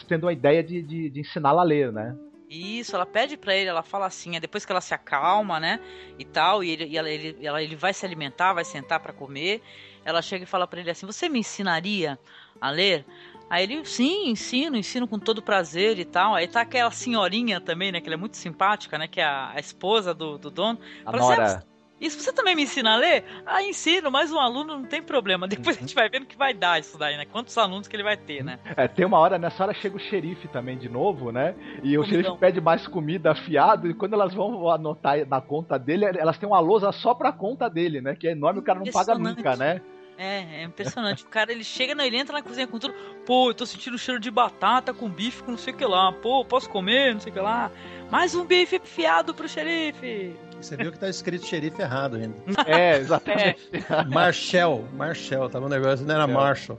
tendo 0.06 0.28
a 0.28 0.32
ideia 0.32 0.62
de, 0.62 0.82
de, 0.82 1.08
de 1.10 1.20
ensiná-la 1.20 1.62
a 1.62 1.64
ler, 1.64 1.92
né? 1.92 2.14
Isso, 2.48 2.96
ela 2.96 3.06
pede 3.06 3.36
pra 3.36 3.54
ele, 3.54 3.70
ela 3.70 3.82
fala 3.82 4.06
assim, 4.06 4.34
é 4.36 4.40
depois 4.40 4.64
que 4.66 4.72
ela 4.72 4.80
se 4.80 4.92
acalma, 4.92 5.60
né, 5.60 5.78
e 6.18 6.24
tal, 6.24 6.64
e 6.64 6.70
ele, 6.70 6.84
e 6.86 6.98
ela- 6.98 7.08
ele, 7.08 7.36
ela- 7.46 7.62
ele 7.62 7.76
vai 7.76 7.94
se 7.94 8.04
alimentar, 8.04 8.52
vai 8.52 8.64
sentar 8.64 8.98
pra 8.98 9.12
comer, 9.12 9.62
ela 10.04 10.20
chega 10.20 10.42
e 10.42 10.46
fala 10.48 10.66
pra 10.66 10.80
ele 10.80 10.90
assim, 10.90 11.06
você 11.06 11.28
me 11.28 11.38
ensinaria 11.38 12.18
a 12.60 12.68
ler? 12.70 13.04
Aí 13.48 13.62
ele, 13.64 13.84
sim, 13.84 14.28
ensino, 14.30 14.76
ensino 14.76 15.06
com 15.06 15.18
todo 15.18 15.40
prazer 15.42 15.98
e 15.98 16.04
tal. 16.04 16.34
Aí 16.36 16.46
tá 16.48 16.60
aquela 16.60 16.90
senhorinha 16.90 17.60
também, 17.60 17.90
né, 17.92 18.00
que 18.00 18.08
ela 18.08 18.14
é 18.14 18.16
muito 18.18 18.36
simpática, 18.36 18.96
né, 18.98 19.06
que 19.08 19.20
é 19.20 19.24
a, 19.24 19.50
a 19.54 19.60
esposa 19.60 20.12
do, 20.12 20.36
do 20.38 20.50
dono. 20.50 20.78
A 21.04 21.10
Fala 21.12 21.16
assim, 21.18 21.40
Nora. 21.40 21.64
"Ah, 21.64 21.69
isso 22.00 22.20
você 22.20 22.32
também 22.32 22.56
me 22.56 22.62
ensina 22.62 22.94
a 22.94 22.96
ler? 22.96 23.24
Ah, 23.44 23.62
ensino, 23.62 24.10
mas 24.10 24.32
um 24.32 24.38
aluno 24.38 24.78
não 24.78 24.84
tem 24.84 25.02
problema. 25.02 25.46
Depois 25.46 25.76
a 25.76 25.80
gente 25.80 25.94
vai 25.94 26.08
vendo 26.08 26.26
que 26.26 26.36
vai 26.36 26.54
dar 26.54 26.80
isso 26.80 26.96
daí, 26.96 27.16
né? 27.16 27.26
Quantos 27.26 27.56
alunos 27.58 27.86
que 27.86 27.94
ele 27.94 28.02
vai 28.02 28.16
ter, 28.16 28.42
né? 28.42 28.58
É, 28.76 28.88
tem 28.88 29.04
uma 29.04 29.18
hora, 29.18 29.38
nessa 29.38 29.62
hora 29.62 29.74
chega 29.74 29.96
o 29.96 30.00
xerife 30.00 30.48
também 30.48 30.78
de 30.78 30.88
novo, 30.88 31.30
né? 31.30 31.54
E 31.82 31.98
o 31.98 32.02
Comidão. 32.02 32.22
xerife 32.22 32.38
pede 32.38 32.60
mais 32.60 32.86
comida 32.86 33.32
afiado, 33.32 33.88
e 33.88 33.94
quando 33.94 34.14
elas 34.14 34.32
vão 34.32 34.70
anotar 34.70 35.26
na 35.26 35.40
conta 35.40 35.78
dele, 35.78 36.04
elas 36.04 36.38
têm 36.38 36.48
uma 36.48 36.60
lousa 36.60 36.90
só 36.92 37.14
pra 37.14 37.32
conta 37.32 37.68
dele, 37.68 38.00
né? 38.00 38.14
Que 38.14 38.28
é 38.28 38.32
enorme, 38.32 38.60
o 38.60 38.62
cara 38.62 38.78
não 38.78 38.86
paga 38.90 39.14
nunca, 39.14 39.56
né? 39.56 39.82
É, 40.22 40.60
é 40.60 40.62
impressionante. 40.64 41.24
O 41.24 41.28
cara, 41.28 41.50
ele 41.50 41.64
chega, 41.64 41.94
não, 41.94 42.04
ele 42.04 42.18
entra 42.18 42.34
na 42.34 42.42
cozinha 42.42 42.66
com 42.66 42.78
tudo. 42.78 42.92
Pô, 43.24 43.48
eu 43.48 43.54
tô 43.54 43.64
sentindo 43.64 43.96
cheiro 43.96 44.20
de 44.20 44.30
batata 44.30 44.92
com 44.92 45.08
bife 45.08 45.42
com 45.42 45.52
não 45.52 45.58
sei 45.58 45.72
o 45.72 45.76
que 45.76 45.84
lá. 45.86 46.12
Pô, 46.12 46.44
posso 46.44 46.68
comer, 46.68 47.14
não 47.14 47.20
sei 47.20 47.30
o 47.30 47.34
que 47.34 47.40
lá. 47.40 47.70
Mais 48.10 48.34
um 48.34 48.44
bife 48.44 48.78
fiado 48.84 49.34
pro 49.34 49.48
xerife. 49.48 50.36
Você 50.60 50.76
viu 50.76 50.92
que 50.92 50.98
tá 50.98 51.08
escrito 51.08 51.46
xerife 51.46 51.80
errado 51.80 52.16
ainda. 52.16 52.34
É, 52.66 52.98
exatamente. 52.98 53.70
Marshall, 54.10 54.84
Marshall, 54.92 55.48
tava 55.48 55.66
um 55.66 55.68
negócio, 55.68 56.04
não 56.06 56.14
era 56.14 56.26
Marshall. 56.26 56.78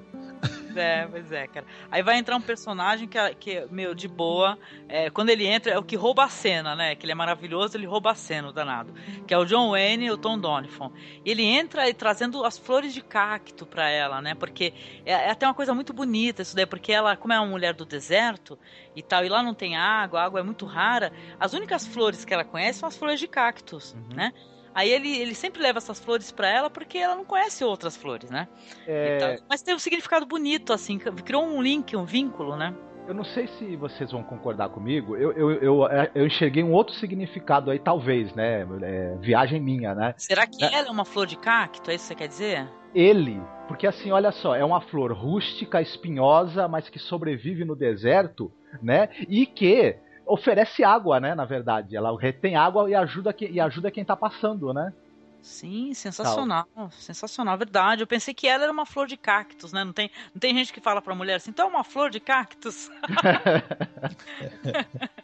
É, 0.75 1.07
pois 1.09 1.31
é, 1.31 1.47
cara. 1.47 1.65
Aí 1.89 2.01
vai 2.01 2.17
entrar 2.17 2.35
um 2.35 2.41
personagem 2.41 3.07
que, 3.07 3.17
que 3.35 3.65
meu, 3.69 3.93
de 3.93 4.07
boa, 4.07 4.57
é, 4.87 5.09
quando 5.09 5.29
ele 5.29 5.45
entra, 5.45 5.73
é 5.73 5.77
o 5.77 5.83
que 5.83 5.95
rouba 5.95 6.23
a 6.23 6.29
cena, 6.29 6.75
né? 6.75 6.95
Que 6.95 7.05
ele 7.05 7.11
é 7.11 7.15
maravilhoso, 7.15 7.77
ele 7.77 7.85
rouba 7.85 8.11
a 8.11 8.15
cena, 8.15 8.49
o 8.49 8.53
danado. 8.53 8.93
Que 9.27 9.33
é 9.33 9.37
o 9.37 9.45
John 9.45 9.71
Wayne 9.71 10.05
e 10.05 10.11
o 10.11 10.17
Tom 10.17 10.39
Donifon. 10.39 10.91
E 11.25 11.31
ele 11.31 11.43
entra 11.43 11.83
aí 11.83 11.93
trazendo 11.93 12.43
as 12.43 12.57
flores 12.57 12.93
de 12.93 13.01
cacto 13.01 13.65
pra 13.65 13.89
ela, 13.89 14.21
né? 14.21 14.35
Porque 14.35 14.73
é, 15.05 15.11
é 15.11 15.31
até 15.31 15.45
uma 15.45 15.53
coisa 15.53 15.73
muito 15.73 15.93
bonita 15.93 16.41
isso 16.41 16.55
daí, 16.55 16.65
porque 16.65 16.91
ela, 16.91 17.15
como 17.15 17.33
é 17.33 17.39
uma 17.39 17.49
mulher 17.49 17.73
do 17.73 17.85
deserto 17.85 18.57
e 18.95 19.01
tal, 19.01 19.25
e 19.25 19.29
lá 19.29 19.41
não 19.41 19.53
tem 19.53 19.75
água, 19.75 20.21
a 20.21 20.25
água 20.25 20.39
é 20.39 20.43
muito 20.43 20.65
rara, 20.65 21.11
as 21.39 21.53
únicas 21.53 21.85
flores 21.87 22.25
que 22.25 22.33
ela 22.33 22.43
conhece 22.43 22.79
são 22.79 22.87
as 22.87 22.97
flores 22.97 23.19
de 23.19 23.27
cactos, 23.27 23.95
né? 24.13 24.33
Aí 24.73 24.89
ele, 24.89 25.17
ele 25.17 25.35
sempre 25.35 25.61
leva 25.61 25.77
essas 25.77 25.99
flores 25.99 26.31
pra 26.31 26.47
ela 26.47 26.69
porque 26.69 26.97
ela 26.97 27.15
não 27.15 27.25
conhece 27.25 27.63
outras 27.63 27.97
flores, 27.97 28.29
né? 28.29 28.47
É, 28.87 29.15
E 29.15 29.19
tal. 29.19 29.45
Mas 29.49 29.61
tem 29.61 29.75
um 29.75 29.79
significado 29.79 30.25
bonito, 30.25 30.73
assim, 30.73 30.97
criou 30.97 31.45
um 31.45 31.61
link, 31.61 31.95
um 31.95 32.05
vínculo, 32.05 32.55
né? 32.55 32.73
Eu 33.07 33.15
não 33.15 33.23
sei 33.23 33.47
se 33.47 33.75
vocês 33.75 34.11
vão 34.11 34.23
concordar 34.23 34.69
comigo. 34.69 35.17
Eu, 35.17 35.33
eu, 35.33 35.51
eu, 35.53 35.87
eu 36.13 36.27
enxerguei 36.27 36.63
um 36.63 36.71
outro 36.71 36.93
significado 36.95 37.71
aí, 37.71 37.79
talvez, 37.79 38.33
né? 38.35 38.65
É, 38.81 39.17
viagem 39.19 39.59
minha, 39.59 39.93
né? 39.93 40.13
Será 40.17 40.45
que 40.45 40.63
ela 40.63 40.87
é 40.87 40.91
uma 40.91 41.03
flor 41.03 41.25
de 41.25 41.35
cacto? 41.35 41.89
É 41.89 41.95
isso 41.95 42.03
que 42.05 42.07
você 42.09 42.15
quer 42.15 42.27
dizer? 42.27 42.69
Ele, 42.93 43.41
porque 43.67 43.87
assim, 43.87 44.11
olha 44.11 44.31
só, 44.31 44.55
é 44.55 44.63
uma 44.63 44.81
flor 44.81 45.13
rústica, 45.13 45.81
espinhosa, 45.81 46.67
mas 46.67 46.89
que 46.89 46.99
sobrevive 46.99 47.65
no 47.65 47.75
deserto, 47.75 48.51
né? 48.81 49.09
E 49.27 49.45
que 49.45 49.97
oferece 50.31 50.83
água, 50.83 51.19
né? 51.19 51.35
Na 51.35 51.45
verdade, 51.45 51.95
ela 51.95 52.17
retém 52.19 52.55
água 52.55 52.89
e 52.89 52.95
ajuda, 52.95 53.33
que, 53.33 53.45
e 53.45 53.59
ajuda 53.59 53.91
quem 53.91 54.05
tá 54.05 54.15
passando, 54.15 54.73
né? 54.73 54.93
Sim, 55.41 55.93
sensacional, 55.93 56.67
sensacional, 56.91 57.57
verdade. 57.57 58.03
Eu 58.03 58.07
pensei 58.07 58.33
que 58.33 58.47
ela 58.47 58.63
era 58.63 58.71
uma 58.71 58.85
flor 58.85 59.07
de 59.07 59.17
cactos, 59.17 59.73
né? 59.73 59.83
Não 59.83 59.91
tem, 59.91 60.09
não 60.33 60.39
tem 60.39 60.55
gente 60.55 60.71
que 60.71 60.79
fala 60.79 61.01
pra 61.01 61.15
mulher 61.15 61.35
assim, 61.35 61.49
então 61.49 61.65
é 61.65 61.69
uma 61.69 61.83
flor 61.83 62.11
de 62.11 62.19
cactus. 62.19 62.89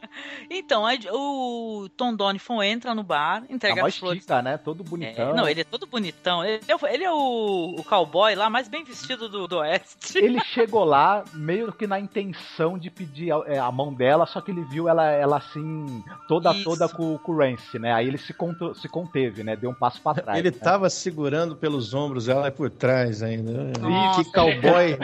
então, 0.50 0.86
aí 0.86 1.00
o 1.12 1.88
Tom 1.96 2.16
Donifon 2.16 2.62
entra 2.64 2.94
no 2.96 3.04
bar, 3.04 3.44
entrega 3.50 3.84
A 3.84 3.88
as 3.88 3.98
flores. 3.98 4.20
estica, 4.20 4.42
né? 4.42 4.58
Todo 4.58 4.84
bonitão. 4.84 5.30
É, 5.32 5.34
não, 5.34 5.48
ele 5.48 5.62
é 5.62 5.64
todo 5.64 5.86
bonitão. 5.88 6.44
Ele 6.44 6.62
é, 6.68 6.76
o- 6.76 6.88
ele 6.88 7.04
é 7.04 7.12
o, 7.12 7.76
o 7.78 7.84
cowboy 7.84 8.36
lá 8.36 8.50
mais 8.50 8.68
bem 8.68 8.84
vestido 8.84 9.28
do, 9.30 9.48
do 9.48 9.58
oeste. 9.58 10.18
Ele 10.18 10.40
chegou 10.46 10.84
lá 10.84 11.24
meio 11.34 11.72
que 11.72 11.88
na 11.88 12.00
intenção 12.00 12.78
de 12.78 12.90
pedir 12.90 13.32
a, 13.32 13.42
é, 13.46 13.58
a 13.60 13.72
mão 13.72 13.94
dela, 13.94 14.26
só 14.26 14.42
que 14.42 14.52
ele 14.52 14.64
viu 14.64 14.88
ela, 14.88 15.06
ela 15.12 15.38
assim, 15.38 16.04
toda 16.28 16.52
Isso. 16.54 16.64
toda 16.64 16.88
com, 16.90 17.18
com 17.18 17.32
o 17.32 17.38
Rance, 17.38 17.78
né? 17.80 17.94
Aí 17.94 18.08
ele 18.08 18.18
se, 18.18 18.34
conto- 18.34 18.74
se 18.76 18.88
conteve, 18.88 19.44
né? 19.44 19.56
Deu 19.56 19.70
um 19.70 19.74
passo 19.74 20.02
pra 20.02 20.14
trás. 20.14 20.40
Ele 20.40 20.52
né? 20.52 20.58
tava 20.58 20.90
segurando 20.90 21.56
pelos 21.56 21.94
ombros 21.94 22.28
ela 22.30 22.50
por 22.52 22.70
trás 22.70 23.22
ainda. 23.24 23.72
Nossa. 23.80 24.24
que 24.24 24.32
cowboy. 24.32 24.98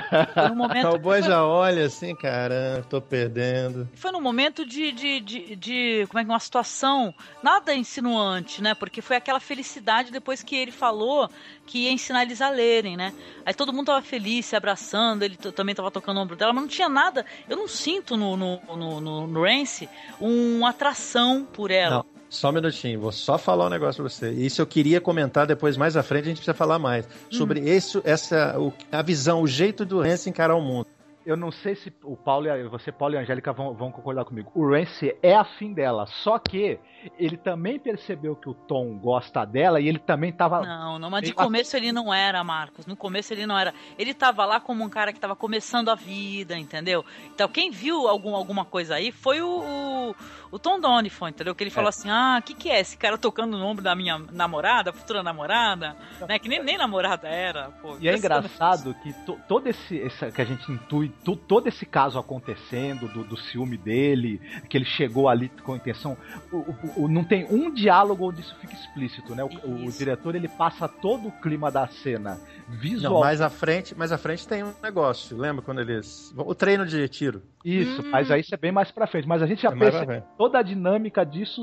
No 0.49 0.55
momento- 0.55 0.89
cowboy 0.89 1.21
já 1.21 1.43
olha 1.45 1.85
assim, 1.85 2.15
caramba, 2.15 2.83
tô 2.89 3.01
perdendo. 3.01 3.87
Foi 3.95 4.11
num 4.11 4.21
momento 4.21 4.65
de, 4.65 4.91
de, 4.93 5.19
de, 5.19 5.55
de, 5.55 6.05
como 6.07 6.19
é 6.19 6.23
que 6.23 6.29
uma 6.29 6.39
situação 6.39 7.13
nada 7.41 7.73
insinuante, 7.73 8.61
né? 8.61 8.73
Porque 8.73 9.01
foi 9.01 9.15
aquela 9.15 9.39
felicidade 9.39 10.11
depois 10.11 10.41
que 10.43 10.55
ele 10.55 10.71
falou 10.71 11.29
que 11.65 11.79
ia 11.85 11.91
ensinar 11.91 12.23
eles 12.23 12.41
a 12.41 12.49
lerem, 12.49 12.95
né? 12.95 13.13
Aí 13.45 13.53
todo 13.53 13.73
mundo 13.73 13.87
tava 13.87 14.01
feliz, 14.01 14.45
se 14.45 14.55
abraçando, 14.55 15.23
ele 15.23 15.35
também 15.37 15.73
tava 15.75 15.89
tocando 15.91 16.17
o 16.17 16.21
ombro 16.21 16.35
dela, 16.35 16.53
mas 16.53 16.61
não 16.63 16.69
tinha 16.69 16.89
nada. 16.89 17.25
Eu 17.49 17.57
não 17.57 17.67
sinto 17.67 18.15
no, 18.15 18.35
no, 18.37 18.59
no, 18.75 19.01
no, 19.01 19.27
no 19.27 19.43
Rance 19.43 19.89
uma 20.19 20.69
atração 20.69 21.45
por 21.45 21.71
ela. 21.71 21.97
Não. 21.97 22.13
Só 22.29 22.49
um 22.49 22.53
minutinho, 22.53 22.99
vou 22.99 23.11
só 23.11 23.37
falar 23.37 23.67
um 23.67 23.69
negócio 23.69 24.01
pra 24.03 24.09
você. 24.11 24.31
Isso 24.31 24.59
eu 24.59 24.65
queria 24.65 24.99
comentar 24.99 25.45
depois, 25.45 25.77
mais 25.77 25.95
à 25.95 26.01
frente, 26.01 26.23
a 26.23 26.27
gente 26.29 26.37
precisa 26.37 26.55
falar 26.55 26.79
mais. 26.79 27.07
Sobre 27.29 27.59
Hum. 27.61 27.67
esse, 27.67 28.01
essa, 28.03 28.59
o- 28.59 28.73
a 28.91 29.03
visão, 29.03 29.43
o 29.43 29.47
jeito 29.47 29.85
do 29.85 30.01
Rance 30.01 30.27
encarar 30.31 30.55
o 30.55 30.61
mundo. 30.61 30.87
Eu 31.25 31.37
não 31.37 31.51
sei 31.51 31.75
se 31.75 31.91
o 32.03 32.17
Paulo 32.17 32.47
e 32.47 32.67
você, 32.67 32.91
Paulo 32.91 33.13
e 33.15 33.17
a 33.17 33.21
Angélica, 33.21 33.53
vão, 33.53 33.73
vão 33.73 33.91
concordar 33.91 34.25
comigo. 34.25 34.51
O 34.53 34.69
Rance 34.69 35.15
é 35.23 35.35
afim 35.35 35.73
dela, 35.73 36.05
só 36.05 36.37
que 36.37 36.77
ele 37.17 37.37
também 37.37 37.79
percebeu 37.79 38.35
que 38.35 38.49
o 38.49 38.53
Tom 38.53 38.97
gosta 38.97 39.45
dela 39.45 39.79
e 39.79 39.87
ele 39.87 39.99
também 39.99 40.31
tava. 40.33 40.61
Não, 40.65 40.99
não, 40.99 41.09
mas 41.09 41.21
de 41.23 41.33
começo 41.33 41.77
ele 41.77 41.91
não 41.91 42.13
era, 42.13 42.43
Marcos. 42.43 42.85
No 42.85 42.95
começo 42.95 43.33
ele 43.33 43.45
não 43.45 43.57
era. 43.57 43.73
Ele 43.97 44.13
tava 44.13 44.45
lá 44.45 44.59
como 44.59 44.83
um 44.83 44.89
cara 44.89 45.13
que 45.13 45.19
tava 45.19 45.35
começando 45.35 45.89
a 45.89 45.95
vida, 45.95 46.57
entendeu? 46.57 47.05
Então, 47.33 47.47
quem 47.47 47.71
viu 47.71 48.07
algum, 48.07 48.35
alguma 48.35 48.65
coisa 48.65 48.95
aí 48.95 49.11
foi 49.11 49.41
o, 49.41 49.47
o, 49.47 50.15
o 50.51 50.59
Tom 50.59 50.79
Donifon, 50.79 51.29
entendeu? 51.29 51.55
Que 51.55 51.63
ele 51.63 51.71
falou 51.71 51.87
assim: 51.89 52.09
ah, 52.09 52.37
o 52.39 52.43
que, 52.43 52.53
que 52.53 52.69
é? 52.69 52.79
Esse 52.81 52.97
cara 52.97 53.17
tocando 53.17 53.57
no 53.57 53.65
ombro 53.65 53.83
da 53.83 53.95
minha 53.95 54.17
namorada, 54.31 54.91
futura 54.91 55.23
namorada, 55.23 55.95
né? 56.27 56.37
Que 56.37 56.49
nem, 56.49 56.61
nem 56.61 56.77
namorada 56.77 57.27
era, 57.29 57.69
pô. 57.81 57.97
E 57.99 58.07
é 58.09 58.11
engraçado 58.17 58.93
que 59.03 59.13
to- 59.25 59.39
todo 59.47 59.67
esse, 59.67 59.95
esse- 59.97 60.31
que 60.31 60.41
a 60.41 60.45
gente 60.45 60.69
intui, 60.71 61.12
todo 61.23 61.67
esse 61.67 61.85
caso 61.85 62.19
acontecendo, 62.19 63.07
do, 63.07 63.23
do 63.23 63.37
ciúme 63.37 63.77
dele, 63.77 64.41
que 64.69 64.77
ele 64.77 64.85
chegou 64.85 65.29
ali 65.29 65.49
com 65.63 65.73
a 65.73 65.77
intenção, 65.77 66.17
o- 66.51 66.57
o- 66.57 67.03
o- 67.03 67.07
não 67.07 67.23
tem 67.23 67.45
um 67.49 67.73
diálogo 67.73 68.29
onde 68.29 68.41
isso 68.41 68.55
fica 68.59 68.73
explícito, 68.73 69.33
né? 69.33 69.43
O, 69.43 69.47
o- 69.67 69.85
o 69.87 69.91
diretor 69.91 70.35
ele 70.35 70.47
passa 70.47 70.87
todo 70.87 71.29
o 71.29 71.31
clima 71.41 71.71
da 71.71 71.87
cena 71.87 72.39
visual. 72.67 73.13
Não, 73.13 73.19
mais 73.21 73.39
à 73.41 73.49
frente, 73.49 73.95
mais 73.97 74.11
à 74.11 74.17
frente 74.17 74.47
tem 74.47 74.63
um 74.63 74.73
negócio. 74.83 75.37
Lembra 75.37 75.61
quando 75.63 75.79
eles. 75.81 76.33
O 76.37 76.53
treino 76.53 76.85
de 76.85 77.07
tiro. 77.07 77.41
Isso, 77.63 78.03
mas 78.03 78.29
aí 78.29 78.41
isso 78.41 78.53
é 78.53 78.57
bem 78.57 78.71
mais 78.71 78.91
pra 78.91 79.07
frente. 79.07 79.27
Mas 79.27 79.41
a 79.41 79.45
gente 79.47 79.61
já 79.61 79.69
É 79.69 79.75
percebe 79.75 80.23
toda 80.37 80.59
a 80.59 80.61
dinâmica 80.61 81.23
disso 81.25 81.61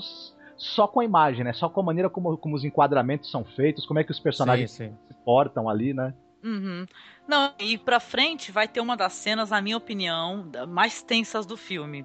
só 0.57 0.86
com 0.86 1.01
a 1.01 1.05
imagem, 1.05 1.44
né? 1.44 1.53
Só 1.53 1.68
com 1.68 1.80
a 1.80 1.84
maneira 1.84 2.09
como, 2.09 2.36
como 2.38 2.55
os 2.55 2.64
enquadramentos 2.64 3.30
são 3.30 3.44
feitos, 3.44 3.84
como 3.86 3.98
é 3.98 4.05
que 4.05 4.11
os 4.11 4.20
personagens 4.20 4.70
Sim, 4.70 4.88
sim. 4.88 4.94
se 5.09 5.14
portam 5.24 5.68
ali, 5.68 5.92
né? 5.94 6.14
Uhum. 6.42 6.86
Não, 7.30 7.54
e 7.60 7.78
pra 7.78 8.00
frente 8.00 8.50
vai 8.50 8.66
ter 8.66 8.80
uma 8.80 8.96
das 8.96 9.12
cenas, 9.12 9.50
na 9.50 9.62
minha 9.62 9.76
opinião, 9.76 10.50
mais 10.66 11.00
tensas 11.00 11.46
do 11.46 11.56
filme. 11.56 12.04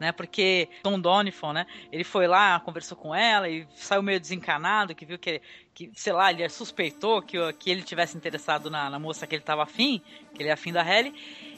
Né, 0.00 0.10
porque 0.10 0.68
Tom 0.82 0.98
Donifon, 0.98 1.52
né? 1.52 1.66
Ele 1.92 2.02
foi 2.02 2.26
lá, 2.26 2.58
conversou 2.58 2.96
com 2.96 3.14
ela 3.14 3.48
e 3.48 3.64
saiu 3.76 4.02
meio 4.02 4.18
desencanado, 4.18 4.92
que 4.92 5.06
viu 5.06 5.16
que, 5.16 5.40
que 5.72 5.92
sei 5.94 6.12
lá, 6.12 6.32
ele 6.32 6.48
suspeitou 6.48 7.22
que, 7.22 7.36
que 7.52 7.70
ele 7.70 7.82
tivesse 7.82 8.16
interessado 8.16 8.68
na, 8.68 8.90
na 8.90 8.98
moça 8.98 9.24
que 9.24 9.36
ele 9.36 9.44
tava 9.44 9.62
afim, 9.62 10.02
que 10.34 10.42
ele 10.42 10.48
é 10.48 10.52
afim 10.52 10.72
da 10.72 10.84
Helly. 10.84 11.14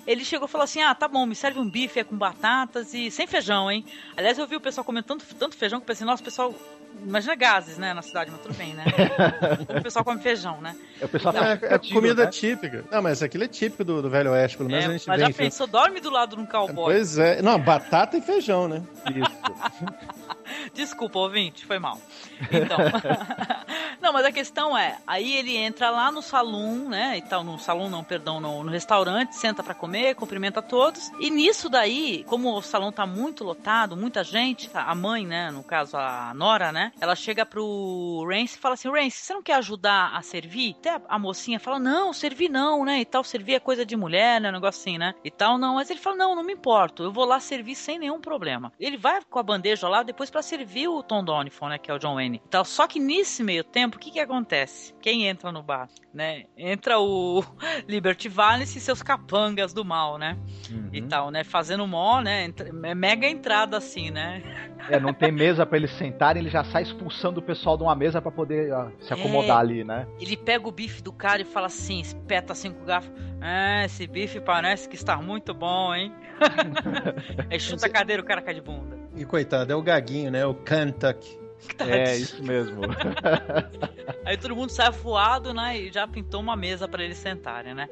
Ele 0.06 0.22
chegou 0.22 0.46
e 0.46 0.50
falou 0.50 0.64
assim: 0.64 0.82
Ah, 0.82 0.94
tá 0.94 1.08
bom, 1.08 1.24
me 1.24 1.34
serve 1.34 1.58
um 1.58 1.68
bife 1.68 1.98
é 1.98 2.04
com 2.04 2.14
batatas 2.14 2.92
e 2.92 3.10
sem 3.10 3.26
feijão, 3.26 3.70
hein? 3.70 3.86
Aliás, 4.14 4.38
eu 4.38 4.46
vi 4.46 4.56
o 4.56 4.60
pessoal 4.60 4.84
comendo 4.84 5.06
tanto, 5.06 5.24
tanto 5.34 5.56
feijão 5.56 5.80
que 5.80 5.84
eu 5.84 5.86
pensei, 5.86 6.06
nossa, 6.06 6.20
o 6.20 6.24
pessoal. 6.24 6.54
Imagina 7.02 7.34
gases, 7.36 7.78
né, 7.78 7.94
na 7.94 8.02
cidade, 8.02 8.30
mas 8.30 8.40
tudo 8.40 8.54
bem, 8.54 8.74
né? 8.74 8.84
O 9.78 9.82
pessoal 9.82 10.04
come 10.04 10.20
feijão, 10.20 10.60
né? 10.60 10.74
O 11.00 11.06
pessoal 11.08 11.34
É, 11.36 11.58
é 11.62 11.78
comida 11.78 12.26
típica. 12.26 12.84
Não, 12.90 13.00
mas 13.02 13.22
aquilo 13.22 13.44
é 13.44 13.48
típico 13.48 13.84
do, 13.84 14.02
do 14.02 14.10
Velho 14.10 14.32
Oeste, 14.32 14.56
pelo 14.56 14.68
menos 14.68 14.84
É, 14.84 14.88
a 14.88 14.92
gente 14.92 15.06
mas 15.08 15.16
vê 15.18 15.26
já 15.26 15.32
filme. 15.32 15.50
pensou, 15.50 15.66
dorme 15.66 16.00
do 16.00 16.10
lado 16.10 16.34
de 16.36 16.42
um 16.42 16.46
cowboy. 16.46 16.94
Pois 16.94 17.18
é. 17.18 17.40
Não, 17.42 17.58
batata 17.60 18.16
e 18.16 18.20
feijão, 18.20 18.66
né? 18.66 18.82
Desculpa, 20.74 21.18
ouvinte, 21.18 21.64
foi 21.64 21.78
mal. 21.78 21.98
Então. 22.52 22.76
não, 24.00 24.12
mas 24.12 24.24
a 24.26 24.32
questão 24.32 24.76
é, 24.76 24.98
aí 25.06 25.34
ele 25.36 25.56
entra 25.56 25.90
lá 25.90 26.10
no 26.12 26.22
salão, 26.22 26.88
né? 26.88 27.16
E 27.18 27.22
tal, 27.22 27.42
no 27.42 27.58
salão 27.58 27.88
não, 27.88 28.04
perdão, 28.04 28.40
no, 28.40 28.62
no 28.62 28.70
restaurante, 28.70 29.34
senta 29.34 29.62
pra 29.62 29.74
comer, 29.74 30.14
cumprimenta 30.14 30.60
todos. 30.62 31.10
E 31.20 31.30
nisso 31.30 31.68
daí, 31.68 32.24
como 32.26 32.52
o 32.56 32.62
salão 32.62 32.92
tá 32.92 33.06
muito 33.06 33.42
lotado, 33.42 33.96
muita 33.96 34.22
gente, 34.22 34.70
a 34.74 34.94
mãe, 34.94 35.26
né, 35.26 35.50
no 35.50 35.62
caso 35.62 35.96
a 35.96 36.32
Nora, 36.34 36.70
né? 36.76 36.92
Ela 37.00 37.16
chega 37.16 37.46
pro 37.46 38.26
Rance 38.28 38.56
e 38.56 38.60
fala 38.60 38.74
assim: 38.74 38.90
Rance, 38.90 39.16
você 39.16 39.32
não 39.32 39.42
quer 39.42 39.54
ajudar 39.54 40.14
a 40.14 40.20
servir? 40.20 40.76
Até 40.78 41.00
a 41.08 41.18
mocinha 41.18 41.58
fala: 41.58 41.78
Não, 41.78 42.12
servir 42.12 42.50
não, 42.50 42.84
né? 42.84 43.00
E 43.00 43.04
tal, 43.06 43.24
servir 43.24 43.54
é 43.54 43.60
coisa 43.60 43.84
de 43.84 43.96
mulher, 43.96 44.40
né? 44.40 44.50
Um 44.50 44.52
negócio 44.52 44.80
assim, 44.80 44.98
né? 44.98 45.14
E 45.24 45.30
tal, 45.30 45.56
não. 45.56 45.76
Mas 45.76 45.88
ele 45.88 45.98
fala: 45.98 46.16
Não, 46.16 46.36
não 46.36 46.44
me 46.44 46.52
importo, 46.52 47.02
eu 47.02 47.10
vou 47.10 47.24
lá 47.24 47.40
servir 47.40 47.74
sem 47.74 47.98
nenhum 47.98 48.20
problema. 48.20 48.70
Ele 48.78 48.98
vai 48.98 49.22
com 49.28 49.38
a 49.38 49.42
bandeja 49.42 49.88
lá 49.88 50.02
depois 50.02 50.30
pra 50.30 50.42
servir 50.42 50.88
o 50.88 51.02
Tom 51.02 51.24
Donifon, 51.24 51.68
né? 51.68 51.78
Que 51.78 51.90
é 51.90 51.94
o 51.94 51.98
John 51.98 52.14
Wayne. 52.14 52.42
Então, 52.46 52.62
só 52.62 52.86
que 52.86 53.00
nesse 53.00 53.42
meio 53.42 53.64
tempo, 53.64 53.96
o 53.96 53.98
que 53.98 54.10
que 54.10 54.20
acontece? 54.20 54.94
Quem 55.00 55.26
entra 55.26 55.50
no 55.50 55.62
bar, 55.62 55.88
né? 56.12 56.44
Entra 56.58 57.00
o 57.00 57.42
Liberty 57.88 58.28
Valance 58.28 58.76
e 58.76 58.80
seus 58.80 59.02
capangas 59.02 59.72
do 59.72 59.84
mal, 59.84 60.18
né? 60.18 60.36
E 60.92 61.00
tal, 61.00 61.30
né? 61.30 61.42
Fazendo 61.42 61.86
mó, 61.86 62.20
né? 62.20 62.52
é 62.82 62.94
Mega 62.94 63.26
entrada 63.26 63.78
assim, 63.78 64.10
né? 64.10 64.42
É, 64.90 65.00
não 65.00 65.14
tem 65.14 65.32
mesa 65.32 65.64
pra 65.64 65.78
eles 65.78 65.90
sentarem, 65.92 66.42
ele 66.42 66.50
já 66.50 66.64
sai 66.72 66.82
expulsando 66.82 67.40
o 67.40 67.42
pessoal 67.42 67.76
de 67.76 67.82
uma 67.82 67.94
mesa 67.94 68.20
pra 68.20 68.30
poder 68.30 68.72
ó, 68.72 68.88
se 69.00 69.12
acomodar 69.12 69.58
É. 69.58 69.60
ali, 69.60 69.84
né? 69.84 70.06
Ele 70.20 70.36
pega 70.36 70.68
o 70.68 70.72
bife 70.72 71.02
do 71.02 71.12
cara 71.12 71.42
e 71.42 71.44
fala 71.44 71.66
assim, 71.66 72.00
espeta 72.00 72.52
assim 72.52 72.70
com 72.72 72.82
o 72.82 72.86
garfo. 72.86 73.10
É, 73.40 73.84
esse 73.84 74.06
bife 74.06 74.40
parece 74.40 74.88
que 74.88 74.96
está 74.96 75.16
muito 75.16 75.52
bom, 75.54 75.94
hein? 75.94 76.12
Aí 77.50 77.58
chuta 77.60 77.86
a 77.86 77.90
cadeira, 77.90 78.22
o 78.22 78.24
cara 78.24 78.42
cai 78.42 78.54
de 78.54 78.60
bunda. 78.60 78.96
E 79.14 79.24
coitado, 79.24 79.72
é 79.72 79.76
o 79.76 79.82
Gaguinho, 79.82 80.30
né? 80.30 80.44
O 80.44 80.54
Kentucky. 80.54 81.38
É, 81.78 82.16
isso 82.16 82.42
mesmo. 82.42 82.82
Aí 84.24 84.36
todo 84.36 84.54
mundo 84.56 84.70
sai 84.70 84.90
voado, 84.90 85.52
né? 85.52 85.78
E 85.78 85.92
já 85.92 86.06
pintou 86.06 86.40
uma 86.40 86.56
mesa 86.56 86.86
para 86.88 87.02
eles 87.02 87.18
sentarem, 87.18 87.74
né? 87.74 87.88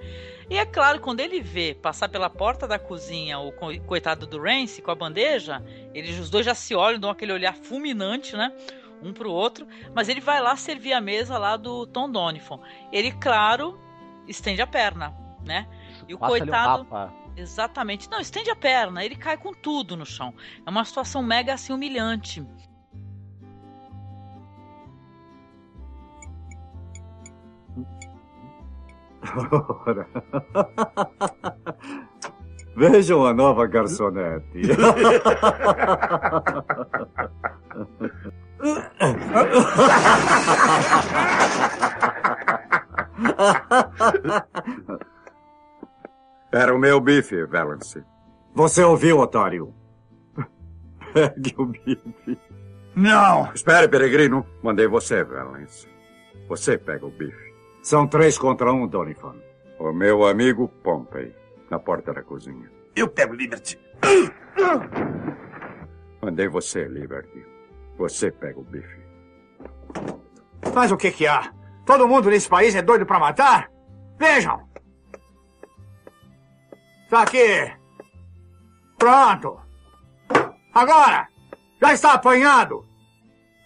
E 0.48 0.58
é 0.58 0.64
claro, 0.66 1.00
quando 1.00 1.20
ele 1.20 1.40
vê 1.40 1.74
passar 1.74 2.08
pela 2.08 2.28
porta 2.28 2.66
da 2.66 2.78
cozinha 2.78 3.38
o 3.38 3.52
co- 3.52 3.78
coitado 3.86 4.26
do 4.26 4.40
Rance 4.40 4.82
com 4.82 4.90
a 4.90 4.94
bandeja, 4.94 5.62
eles 5.94 6.18
os 6.18 6.30
dois 6.30 6.44
já 6.44 6.54
se 6.54 6.74
olham, 6.74 6.98
dão 7.00 7.10
aquele 7.10 7.32
olhar 7.32 7.54
fulminante, 7.54 8.36
né? 8.36 8.52
Um 9.02 9.12
pro 9.12 9.30
outro, 9.30 9.66
mas 9.94 10.08
ele 10.08 10.20
vai 10.20 10.40
lá 10.40 10.56
servir 10.56 10.92
a 10.92 11.00
mesa 11.00 11.36
lá 11.36 11.56
do 11.56 11.86
Tom 11.86 12.10
Donifon. 12.10 12.60
Ele, 12.92 13.12
claro, 13.12 13.78
estende 14.26 14.62
a 14.62 14.66
perna, 14.66 15.14
né? 15.44 15.66
E 16.08 16.14
o 16.14 16.16
um 16.16 16.20
coitado. 16.20 16.86
Exatamente. 17.36 18.08
Não, 18.10 18.20
estende 18.20 18.50
a 18.50 18.56
perna, 18.56 19.04
ele 19.04 19.16
cai 19.16 19.36
com 19.36 19.52
tudo 19.52 19.96
no 19.96 20.06
chão. 20.06 20.32
É 20.64 20.70
uma 20.70 20.84
situação 20.84 21.22
mega 21.22 21.52
assim 21.52 21.72
humilhante. 21.72 22.46
Ora. 29.86 30.06
Vejam 32.76 33.24
a 33.24 33.32
nova 33.32 33.66
garçonete. 33.66 34.62
Era 46.52 46.74
o 46.74 46.78
meu 46.78 47.00
bife, 47.00 47.44
Valence. 47.46 48.02
Você 48.54 48.82
ouviu, 48.82 49.18
otário? 49.18 49.72
Pegue 51.12 51.54
o 51.56 51.66
bife. 51.66 52.38
Não! 52.96 53.52
Espere, 53.54 53.88
peregrino. 53.88 54.44
Mandei 54.62 54.88
você, 54.88 55.22
Valence. 55.22 55.88
Você 56.48 56.76
pega 56.76 57.06
o 57.06 57.10
bife. 57.10 57.43
São 57.85 58.07
três 58.07 58.39
contra 58.39 58.72
um, 58.72 58.87
Donifan. 58.87 59.37
O 59.78 59.93
meu 59.93 60.26
amigo 60.26 60.68
Pompey, 60.82 61.37
na 61.70 61.78
porta 61.78 62.14
da 62.14 62.22
cozinha. 62.22 62.70
Eu 62.97 63.07
pego 63.07 63.35
Liberty. 63.35 63.78
Mandei 66.22 66.49
você, 66.49 66.85
Liberty. 66.85 67.45
Você 67.99 68.30
pega 68.30 68.59
o 68.59 68.64
bife. 68.64 69.05
Mas 70.74 70.91
o 70.93 70.97
que 70.97 71.12
que 71.12 71.26
há? 71.26 71.53
Todo 71.85 72.09
mundo 72.09 72.30
nesse 72.30 72.49
país 72.49 72.74
é 72.74 72.80
doido 72.80 73.05
pra 73.05 73.18
matar? 73.18 73.70
Vejam! 74.18 74.66
Tá 77.11 77.20
aqui! 77.20 77.70
Pronto! 78.97 79.61
Agora! 80.72 81.28
Já 81.82 81.93
está 81.93 82.14
apanhado! 82.14 82.82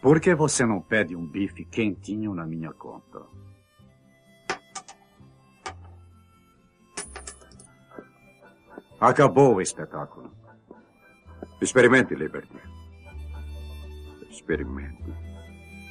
Por 0.02 0.18
que 0.18 0.34
você 0.34 0.66
não 0.66 0.80
pede 0.80 1.14
um 1.14 1.24
bife 1.24 1.64
quentinho 1.64 2.34
na 2.34 2.44
minha 2.44 2.72
conta? 2.72 3.37
Acabou 9.00 9.56
o 9.56 9.60
espetáculo. 9.60 10.32
Experimente, 11.60 12.14
Liberty. 12.14 12.56
Experimente. 14.30 15.04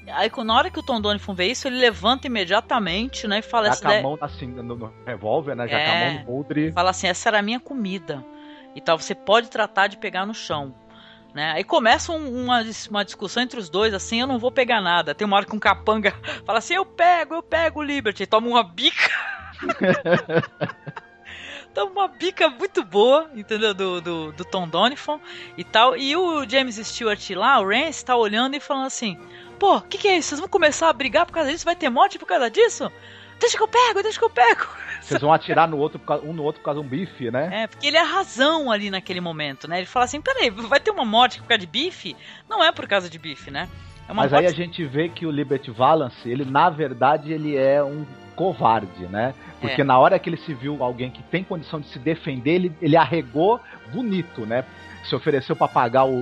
Aí, 0.10 0.32
na 0.44 0.56
hora 0.56 0.70
que 0.70 0.80
o 0.80 0.84
Tom 0.84 1.02
Donifon 1.02 1.34
vê 1.34 1.48
isso, 1.48 1.68
ele 1.68 1.78
levanta 1.78 2.28
imediatamente, 2.28 3.28
né? 3.28 3.40
E 3.40 3.42
fala 3.42 3.66
Já 3.66 3.72
assim, 3.74 3.84
com 3.84 3.92
a 3.92 4.02
mão 4.02 4.18
assim, 4.22 4.48
no, 4.48 4.64
no 4.64 4.94
revólver, 5.06 5.56
né? 5.56 5.68
Já 5.68 5.84
com 5.84 5.92
a 5.92 5.96
mão 5.96 6.14
no 6.14 6.26
podre. 6.26 6.72
Fala 6.72 6.92
assim, 6.92 7.08
essa 7.08 7.30
era 7.30 7.40
a 7.40 7.42
minha 7.42 7.60
comida. 7.60 8.24
E 8.74 8.80
tal, 8.80 8.98
você 8.98 9.14
pode 9.14 9.50
tratar 9.50 9.88
de 9.88 9.98
pegar 9.98 10.26
no 10.26 10.34
chão. 10.34 10.74
Né? 11.34 11.52
Aí 11.52 11.64
começa 11.64 12.12
um, 12.12 12.44
uma, 12.46 12.64
uma 12.90 13.04
discussão 13.04 13.44
entre 13.44 13.60
os 13.60 13.70
dois, 13.70 13.94
assim, 13.94 14.22
eu 14.22 14.28
não 14.28 14.40
vou 14.40 14.52
pegar 14.52 14.82
nada. 14.82 15.14
Tem 15.14 15.26
uma 15.26 15.36
hora 15.36 15.46
que 15.46 15.56
um 15.56 15.60
capanga 15.60 16.14
fala 16.46 16.60
assim, 16.60 16.76
eu 16.76 16.86
pego, 16.86 17.36
eu 17.36 17.44
pego 17.44 17.82
o 17.82 17.84
Liberty. 17.84 18.26
Toma 18.26 18.48
uma 18.48 18.64
bica. 18.64 19.12
Toma 21.74 21.92
uma 21.92 22.08
bica 22.08 22.50
muito 22.50 22.84
boa, 22.84 23.30
entendeu? 23.36 23.74
Do, 23.74 24.02
do, 24.02 24.32
do 24.32 24.46
Tom 24.46 24.68
Donifon 24.68 25.20
e 25.58 25.64
tal. 25.64 25.96
E 25.96 26.16
o 26.16 26.48
James 26.48 26.76
Stewart 26.76 27.30
lá, 27.32 27.60
o 27.60 27.68
Rance, 27.68 28.04
tá 28.04 28.16
olhando 28.16 28.56
e 28.56 28.60
falando 28.60 28.88
assim, 28.88 29.18
pô, 29.60 29.78
o 29.78 29.82
que, 29.82 29.98
que 29.98 30.08
é 30.08 30.18
isso? 30.18 30.30
Vocês 30.30 30.40
vão 30.40 30.50
começar 30.50 30.90
a 30.90 30.94
brigar 30.94 31.26
por 31.26 31.34
causa 31.34 31.52
disso? 31.52 31.66
Vai 31.66 31.76
ter 31.76 31.90
morte 31.90 32.18
por 32.18 32.26
causa 32.26 32.50
disso? 32.50 32.92
Deixa 33.40 33.56
que 33.56 33.64
eu 33.64 33.68
pego, 33.68 34.02
deixa 34.02 34.18
que 34.18 34.26
eu 34.26 34.30
pego. 34.30 34.68
Vocês 35.02 35.22
vão 35.22 35.32
atirar 35.32 35.68
no 35.68 35.78
outro, 35.78 36.02
um 36.24 36.34
no 36.34 36.44
outro 36.44 36.60
por 36.60 36.66
causa 36.66 36.82
de 36.82 36.86
um 36.86 36.90
bife, 36.90 37.30
né? 37.30 37.64
É, 37.64 37.68
porque 37.68 37.88
ele 37.88 37.98
é 37.98 38.02
a 38.02 38.06
razão 38.06 38.72
ali 38.72 38.90
naquele 38.90 39.22
momento, 39.22 39.68
né? 39.68 39.78
Ele 39.78 39.86
fala 39.86 40.06
assim, 40.06 40.20
peraí, 40.20 40.50
vai 40.50 40.80
ter 40.80 40.92
uma 40.92 41.06
morte 41.06 41.40
por 41.40 41.48
causa 41.48 41.60
de 41.60 41.68
bife? 41.68 42.18
Não 42.50 42.64
é 42.64 42.72
por 42.72 42.88
causa 42.88 43.10
de 43.10 43.18
bife, 43.18 43.52
né? 43.52 43.70
É 44.10 44.14
Mas 44.14 44.34
aí 44.34 44.46
a 44.46 44.52
gente 44.52 44.84
vê 44.86 45.10
que 45.10 45.26
o 45.26 45.32
Liberty 45.32 45.70
Valance, 45.72 46.30
ele 46.30 46.46
na 46.46 46.70
verdade 46.70 47.32
ele 47.34 47.56
é 47.58 47.84
um 47.84 48.06
covarde, 48.36 49.06
né? 49.08 49.34
Porque 49.60 49.82
É. 49.82 49.84
na 49.84 49.98
hora 49.98 50.18
que 50.20 50.30
ele 50.30 50.38
se 50.38 50.54
viu 50.54 50.82
alguém 50.84 51.10
que 51.10 51.22
tem 51.24 51.44
condição 51.44 51.80
de 51.82 51.88
se 51.88 52.00
defender, 52.00 52.52
ele, 52.52 52.72
ele 52.82 52.96
arregou 52.96 53.60
bonito, 53.92 54.46
né? 54.46 54.64
Se 55.04 55.16
ofereceu 55.16 55.56
pra 55.56 55.68
pagar 55.68 56.06
o, 56.06 56.14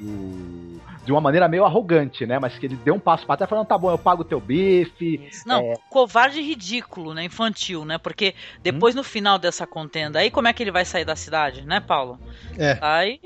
o- 0.00 0.80
de 1.04 1.10
uma 1.10 1.20
maneira 1.20 1.48
meio 1.48 1.64
arrogante, 1.64 2.24
né? 2.26 2.38
Mas 2.38 2.56
que 2.58 2.66
ele 2.66 2.76
deu 2.76 2.94
um 2.94 2.98
passo 3.00 3.26
pra 3.26 3.36
trás 3.36 3.48
falando, 3.48 3.66
tá 3.66 3.76
bom, 3.78 3.90
eu 3.90 3.98
pago 3.98 4.22
o 4.22 4.24
teu 4.24 4.38
bife. 4.40 5.28
Não, 5.46 5.60
É, 5.60 5.74
covarde 5.90 6.40
ridículo, 6.40 7.14
né? 7.14 7.24
Infantil, 7.24 7.84
né? 7.84 7.98
Porque 7.98 8.34
depois 8.62 8.94
no 8.94 9.02
final 9.02 9.38
dessa 9.38 9.66
contenda, 9.66 10.18
aí 10.20 10.30
como 10.30 10.46
é 10.48 10.52
que 10.52 10.62
ele 10.62 10.70
vai 10.70 10.84
sair 10.84 11.04
da 11.04 11.16
cidade, 11.16 11.62
né, 11.66 11.80
Paulo? 11.80 12.18
É. 12.58 12.78
Aí 12.80 13.18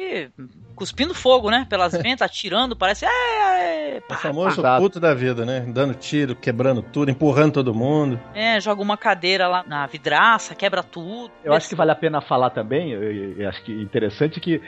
cuspindo 0.77 1.15
fogo, 1.15 1.51
né? 1.51 1.67
Pelas 1.69 1.93
ventas, 1.93 2.23
atirando, 2.23 2.77
parece. 2.77 3.05
É, 3.07 3.97
é, 3.97 4.03
O 4.09 4.15
famoso 4.15 4.63
puto 4.79 5.01
da 5.01 5.15
vida, 5.15 5.45
né? 5.45 5.61
Dando 5.67 5.95
tiro, 5.95 6.37
quebrando 6.37 6.83
tudo, 6.83 7.11
empurrando 7.11 7.55
todo 7.55 7.75
mundo. 7.75 8.21
é, 8.35 8.61
joga 8.61 8.83
uma 8.83 8.97
cadeira 8.97 9.49
lá 9.49 9.65
na 9.67 9.87
vidraça, 9.87 10.55
quebra 10.55 10.83
tudo. 10.83 11.31
Eu 11.43 11.53
acho 11.55 11.69
que 11.69 11.75
vale 11.75 11.91
a 11.91 11.95
pena 11.95 12.21
falar 12.21 12.51
também, 12.51 12.91
eu, 12.93 13.03
eu- 13.39 13.49
acho 13.49 13.63
que 13.63 13.73
interessante 13.73 14.41
que 14.41 14.61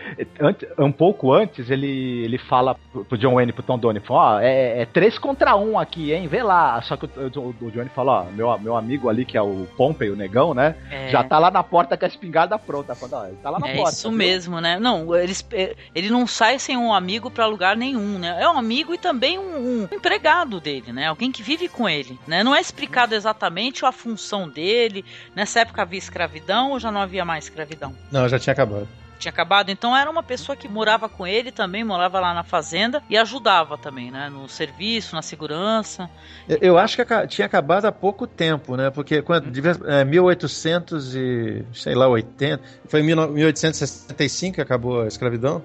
um 0.78 0.90
pouco 0.92 1.32
antes 1.32 1.68
ele, 1.70 2.24
ele 2.24 2.38
fala 2.38 2.74
pro 3.08 3.18
John 3.18 3.34
Wayne 3.34 3.50
e 3.50 3.52
pro 3.52 3.62
Tom 3.62 3.78
Donifon, 3.78 4.14
ó, 4.14 4.40
é, 4.40 4.82
é 4.82 4.86
três 4.86 5.18
contra 5.18 5.56
um 5.56 5.78
aqui, 5.78 6.12
hein, 6.12 6.26
vê 6.26 6.42
lá. 6.42 6.80
Só 6.82 6.96
que 6.96 7.06
o, 7.06 7.10
o, 7.40 7.54
o 7.66 7.70
Johnny 7.70 7.90
fala, 7.90 8.22
ó, 8.22 8.24
meu, 8.24 8.56
meu 8.58 8.76
amigo 8.76 9.08
ali, 9.08 9.24
que 9.24 9.36
é 9.36 9.42
o 9.42 9.66
Pompey, 9.76 10.10
o 10.10 10.16
negão, 10.16 10.54
né, 10.54 10.74
É. 10.90 11.08
já 11.08 11.22
tá 11.24 11.38
lá 11.38 11.50
na 11.50 11.62
porta 11.62 11.96
com 11.96 12.04
a 12.04 12.08
espingarda 12.08 12.58
pronta. 12.58 12.94
Falando, 12.94 13.14
ó, 13.14 13.26
ele 13.26 13.36
tá 13.42 13.50
lá 13.50 13.58
na 13.58 13.68
É 13.68 13.76
porta. 13.76 13.90
isso 13.92 14.08
viu? 14.08 14.18
mesmo, 14.18 14.60
né? 14.60 14.78
Não, 14.78 15.14
eles, 15.16 15.46
eh, 15.52 15.74
ele 15.98 16.10
não 16.10 16.26
sai 16.26 16.58
sem 16.60 16.76
um 16.76 16.94
amigo 16.94 17.28
pra 17.28 17.46
lugar 17.46 17.76
nenhum, 17.76 18.18
né? 18.20 18.36
É 18.40 18.48
um 18.48 18.56
amigo 18.56 18.94
e 18.94 18.98
também 18.98 19.36
um, 19.36 19.82
um 19.82 19.88
empregado 19.92 20.60
dele, 20.60 20.92
né? 20.92 21.08
Alguém 21.08 21.32
que 21.32 21.42
vive 21.42 21.68
com 21.68 21.88
ele, 21.88 22.18
né? 22.26 22.44
Não 22.44 22.54
é 22.54 22.60
explicado 22.60 23.16
exatamente 23.16 23.84
a 23.84 23.90
função 23.90 24.48
dele. 24.48 25.04
Nessa 25.34 25.60
época 25.60 25.82
havia 25.82 25.98
escravidão 25.98 26.70
ou 26.70 26.78
já 26.78 26.92
não 26.92 27.00
havia 27.00 27.24
mais 27.24 27.44
escravidão? 27.44 27.92
Não, 28.12 28.28
já 28.28 28.38
tinha 28.38 28.52
acabado. 28.52 28.86
Tinha 29.18 29.30
acabado, 29.30 29.70
então 29.70 29.96
era 29.96 30.08
uma 30.08 30.22
pessoa 30.22 30.54
que 30.54 30.68
morava 30.68 31.08
com 31.08 31.26
ele 31.26 31.50
também, 31.50 31.82
morava 31.82 32.20
lá 32.20 32.32
na 32.32 32.44
fazenda 32.44 33.02
e 33.10 33.18
ajudava 33.18 33.76
também, 33.76 34.12
né? 34.12 34.30
No 34.30 34.48
serviço, 34.48 35.16
na 35.16 35.22
segurança. 35.22 36.08
Eu, 36.48 36.58
eu 36.60 36.78
acho 36.78 36.96
que 36.96 37.26
tinha 37.26 37.44
acabado 37.46 37.86
há 37.86 37.90
pouco 37.92 38.24
tempo, 38.28 38.76
né? 38.76 38.90
Porque 38.90 39.20
quando, 39.20 39.50
devia, 39.50 39.76
é, 39.86 40.04
1800 40.04 41.16
e, 41.16 41.64
sei 41.72 41.96
lá, 41.96 42.06
80, 42.06 42.62
foi 42.86 43.00
em 43.00 43.06
19- 43.06 43.30
1865 43.32 44.54
que 44.54 44.60
acabou 44.60 45.02
a 45.02 45.08
escravidão. 45.08 45.60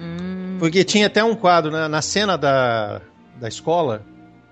Hum, 0.00 0.56
Porque 0.58 0.84
tinha 0.84 1.06
até 1.06 1.22
um 1.22 1.34
quadro, 1.34 1.70
né? 1.70 1.88
na 1.88 2.02
cena 2.02 2.36
da, 2.36 3.00
da 3.40 3.48
escola, 3.48 4.02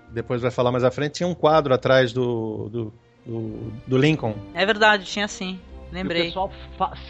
depois 0.09 0.41
vai 0.41 0.51
falar 0.51 0.71
mais 0.71 0.83
à 0.83 0.91
frente, 0.91 1.13
tinha 1.13 1.27
um 1.27 1.33
quadro 1.35 1.73
atrás 1.73 2.13
do, 2.13 2.69
do, 2.71 2.93
do, 3.25 3.73
do 3.87 3.97
Lincoln. 3.97 4.35
É 4.53 4.65
verdade, 4.65 5.05
tinha 5.05 5.27
sim. 5.27 5.59
E 5.91 5.95
o 5.95 5.99
Lembrei. 5.99 6.23
pessoal 6.25 6.51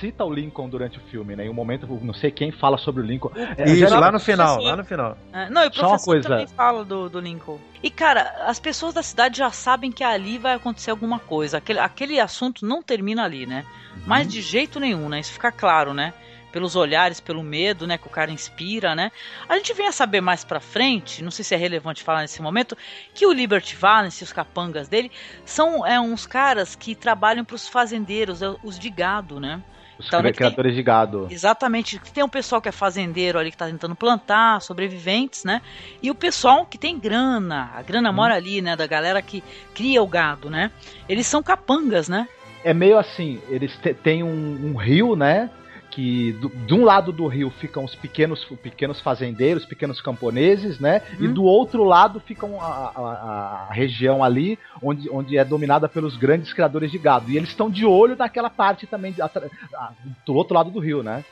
cita 0.02 0.26
o 0.26 0.34
Lincoln 0.34 0.68
durante 0.68 0.98
o 0.98 1.02
filme, 1.04 1.38
né? 1.38 1.46
Em 1.46 1.50
um 1.50 1.54
momento, 1.54 1.88
não 2.02 2.14
sei 2.14 2.30
quem 2.32 2.52
fala 2.52 2.78
sobre 2.78 3.02
o 3.02 3.06
Lincoln. 3.06 3.32
É, 3.58 3.64
Isso, 3.64 3.78
geral- 3.78 4.02
lá 4.02 4.12
no 4.12 4.20
final, 4.20 4.62
lá 4.62 4.76
no 4.76 4.84
final. 4.84 5.18
É, 5.32 5.50
não, 5.50 5.64
e 5.64 5.68
o 5.70 5.74
Só 5.74 5.84
uma 5.84 5.88
professor 5.92 6.06
coisa. 6.12 6.28
também 6.28 6.48
fala 6.48 6.84
do, 6.84 7.08
do 7.10 7.22
Lincoln. 7.22 7.58
E, 7.82 7.90
cara, 7.90 8.44
as 8.46 8.60
pessoas 8.60 8.94
da 8.94 9.02
cidade 9.02 9.38
já 9.38 9.50
sabem 9.52 9.90
que 9.90 10.04
ali 10.04 10.38
vai 10.38 10.54
acontecer 10.56 10.92
alguma 10.92 11.18
coisa. 11.18 11.60
Aquele, 11.60 11.80
aquele 11.80 12.20
assunto 12.20 12.66
não 12.66 12.84
termina 12.84 13.24
ali, 13.24 13.46
né? 13.46 13.64
Mas 14.06 14.28
de 14.28 14.42
jeito 14.42 14.82
nenhum, 14.82 15.08
né? 15.08 15.22
Isso 15.22 15.32
fica 15.32 15.50
claro, 15.50 15.94
né? 15.94 16.14
Pelos 16.54 16.76
olhares, 16.76 17.20
pelo 17.20 17.42
medo, 17.44 17.88
né? 17.88 17.98
Que 17.98 18.06
o 18.08 18.12
cara 18.12 18.32
inspira, 18.32 18.94
né? 18.96 19.12
A 19.50 19.58
gente 19.58 19.74
vem 19.74 19.88
a 19.88 19.92
saber 19.92 20.22
mais 20.22 20.46
pra 20.46 20.60
frente, 20.60 21.24
não 21.24 21.32
sei 21.32 21.44
se 21.44 21.56
é 21.56 21.58
relevante 21.58 22.04
falar 22.04 22.22
nesse 22.22 22.42
momento, 22.42 22.78
que 23.14 23.26
o 23.26 23.34
Liberty 23.34 23.76
Valance 23.76 24.24
e 24.24 24.26
os 24.26 24.32
capangas 24.32 24.88
dele 24.88 25.12
são 25.44 25.86
é, 25.86 26.00
uns 26.00 26.28
caras 26.28 26.76
que 26.76 26.94
trabalham 26.94 27.44
pros 27.44 27.68
fazendeiros, 27.68 28.42
é, 28.44 28.56
os 28.64 28.78
de 28.78 28.90
gado, 28.92 29.40
né? 29.40 29.60
Os 29.98 30.08
Então, 30.08 30.22
cri- 30.22 30.32
que 30.32 30.38
tem- 30.38 30.48
criadores 30.48 30.76
de 30.76 30.84
gado. 30.84 31.28
Exatamente. 31.30 32.00
Tem 32.14 32.24
um 32.24 32.30
pessoal 32.30 32.62
que 32.62 32.70
é 32.70 32.72
fazendeiro 32.72 33.38
ali 33.40 33.50
que 33.52 33.58
tá 33.58 33.66
tentando 33.68 33.96
plantar, 33.96 34.62
sobreviventes, 34.62 35.44
né? 35.44 35.62
E 36.02 36.10
o 36.12 36.16
pessoal 36.16 36.66
que 36.66 36.78
tem 36.78 37.00
grana. 37.00 37.72
A 37.76 37.82
grana 37.82 38.12
mora 38.12 38.36
ali, 38.36 38.62
né? 38.62 38.76
Da 38.76 38.86
galera 38.88 39.22
que 39.22 39.44
cria 39.74 40.02
o 40.04 40.08
gado, 40.08 40.50
né? 40.50 40.72
Eles 41.10 41.26
são 41.28 41.42
capangas, 41.44 42.08
né? 42.10 42.28
É 42.64 42.74
meio 42.74 42.98
assim, 42.98 43.40
eles 43.50 43.72
têm 44.04 44.24
um, 44.24 44.72
um 44.72 44.76
rio, 44.78 45.16
né? 45.16 45.50
Que 45.94 46.32
do- 46.34 46.50
de 46.50 46.74
um 46.74 46.84
lado 46.84 47.12
do 47.12 47.28
rio 47.28 47.50
ficam 47.52 47.84
os 47.84 47.94
pequenos, 47.94 48.44
pequenos 48.64 49.00
fazendeiros, 49.00 49.66
pequenos 49.66 50.02
camponeses, 50.02 50.80
né? 50.80 51.02
E 51.20 51.28
do 51.28 51.44
outro 51.44 51.84
lado 51.84 52.20
ficam 52.20 52.60
a, 52.60 52.66
a- 52.66 53.68
a- 53.70 53.74
região 53.74 54.24
ali 54.24 54.58
onde, 54.82 55.10
onde 55.10 55.38
é 55.38 55.46
dominada 55.46 55.88
pelos 55.88 56.18
grandes 56.18 56.52
criadores 56.52 56.90
de 56.92 56.98
gado. 56.98 57.30
E 57.30 57.38
eles 57.38 57.50
estão 57.50 57.70
de 57.70 57.86
olho 57.86 58.16
naquela 58.16 58.50
parte 58.50 58.88
também 58.88 59.14
a- 59.22 59.92
do 60.26 60.34
outro 60.34 60.56
lado 60.56 60.72
do 60.72 60.80
rio, 60.80 61.04
né? 61.04 61.24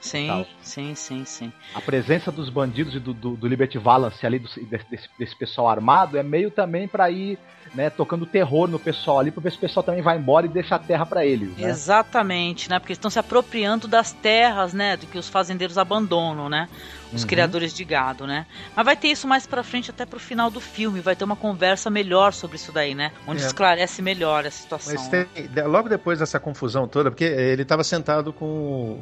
Sim, 0.00 0.46
sim, 0.62 0.94
sim, 0.94 1.24
sim. 1.24 1.52
A 1.74 1.80
presença 1.80 2.30
dos 2.30 2.48
bandidos 2.50 2.94
e 2.94 3.00
do, 3.00 3.12
do, 3.12 3.36
do 3.36 3.46
Liberty 3.46 3.78
Valance 3.78 4.24
ali, 4.24 4.38
do- 4.38 4.48
desse, 4.66 5.08
desse- 5.18 5.36
pessoal 5.36 5.68
armado, 5.68 6.16
é 6.16 6.22
meio 6.22 6.50
também 6.50 6.86
pra 6.88 7.10
ir 7.10 7.38
né, 7.74 7.90
tocando 7.90 8.24
terror 8.24 8.66
no 8.68 8.78
pessoal 8.78 9.18
ali, 9.18 9.30
pra 9.30 9.42
ver 9.42 9.50
se 9.52 9.58
o 9.58 9.60
pessoal 9.60 9.84
também 9.84 10.00
vai 10.00 10.16
embora 10.16 10.46
e 10.46 10.48
deixa 10.48 10.76
a 10.76 10.78
terra 10.78 11.04
pra 11.04 11.24
eles. 11.26 11.54
Né? 11.56 11.68
Exatamente, 11.68 12.70
né? 12.70 12.78
Porque 12.78 12.92
eles 12.92 12.98
estão 12.98 13.10
se 13.10 13.18
apropriando 13.18 13.86
das 13.86 14.12
terras, 14.12 14.72
né? 14.72 14.96
Do 14.96 15.06
que 15.06 15.18
os 15.18 15.28
fazendeiros 15.28 15.76
abandonam, 15.76 16.48
né? 16.48 16.68
Os 17.12 17.22
Uhum. 17.22 17.28
criadores 17.28 17.72
de 17.72 17.84
gado, 17.84 18.26
né? 18.26 18.44
Mas 18.76 18.84
vai 18.84 18.94
ter 18.96 19.08
isso 19.08 19.26
mais 19.26 19.46
pra 19.46 19.62
frente, 19.62 19.90
até 19.90 20.04
pro 20.04 20.20
final 20.20 20.50
do 20.50 20.60
filme. 20.60 21.00
Vai 21.00 21.16
ter 21.16 21.24
uma 21.24 21.36
conversa 21.36 21.88
melhor 21.88 22.32
sobre 22.34 22.56
isso 22.56 22.70
daí, 22.70 22.94
né? 22.94 23.12
Onde 23.26 23.42
É. 23.42 23.46
esclarece 23.46 24.02
melhor 24.02 24.44
a 24.46 24.50
situação. 24.50 24.94
Mas 24.94 25.08
tem, 25.08 25.26
de- 25.48 25.62
logo 25.62 25.88
depois 25.88 26.18
dessa 26.18 26.38
confusão 26.38 26.86
toda, 26.86 27.10
porque 27.10 27.24
ele 27.24 27.62
estava 27.62 27.82
sentado 27.82 28.32
com 28.32 28.44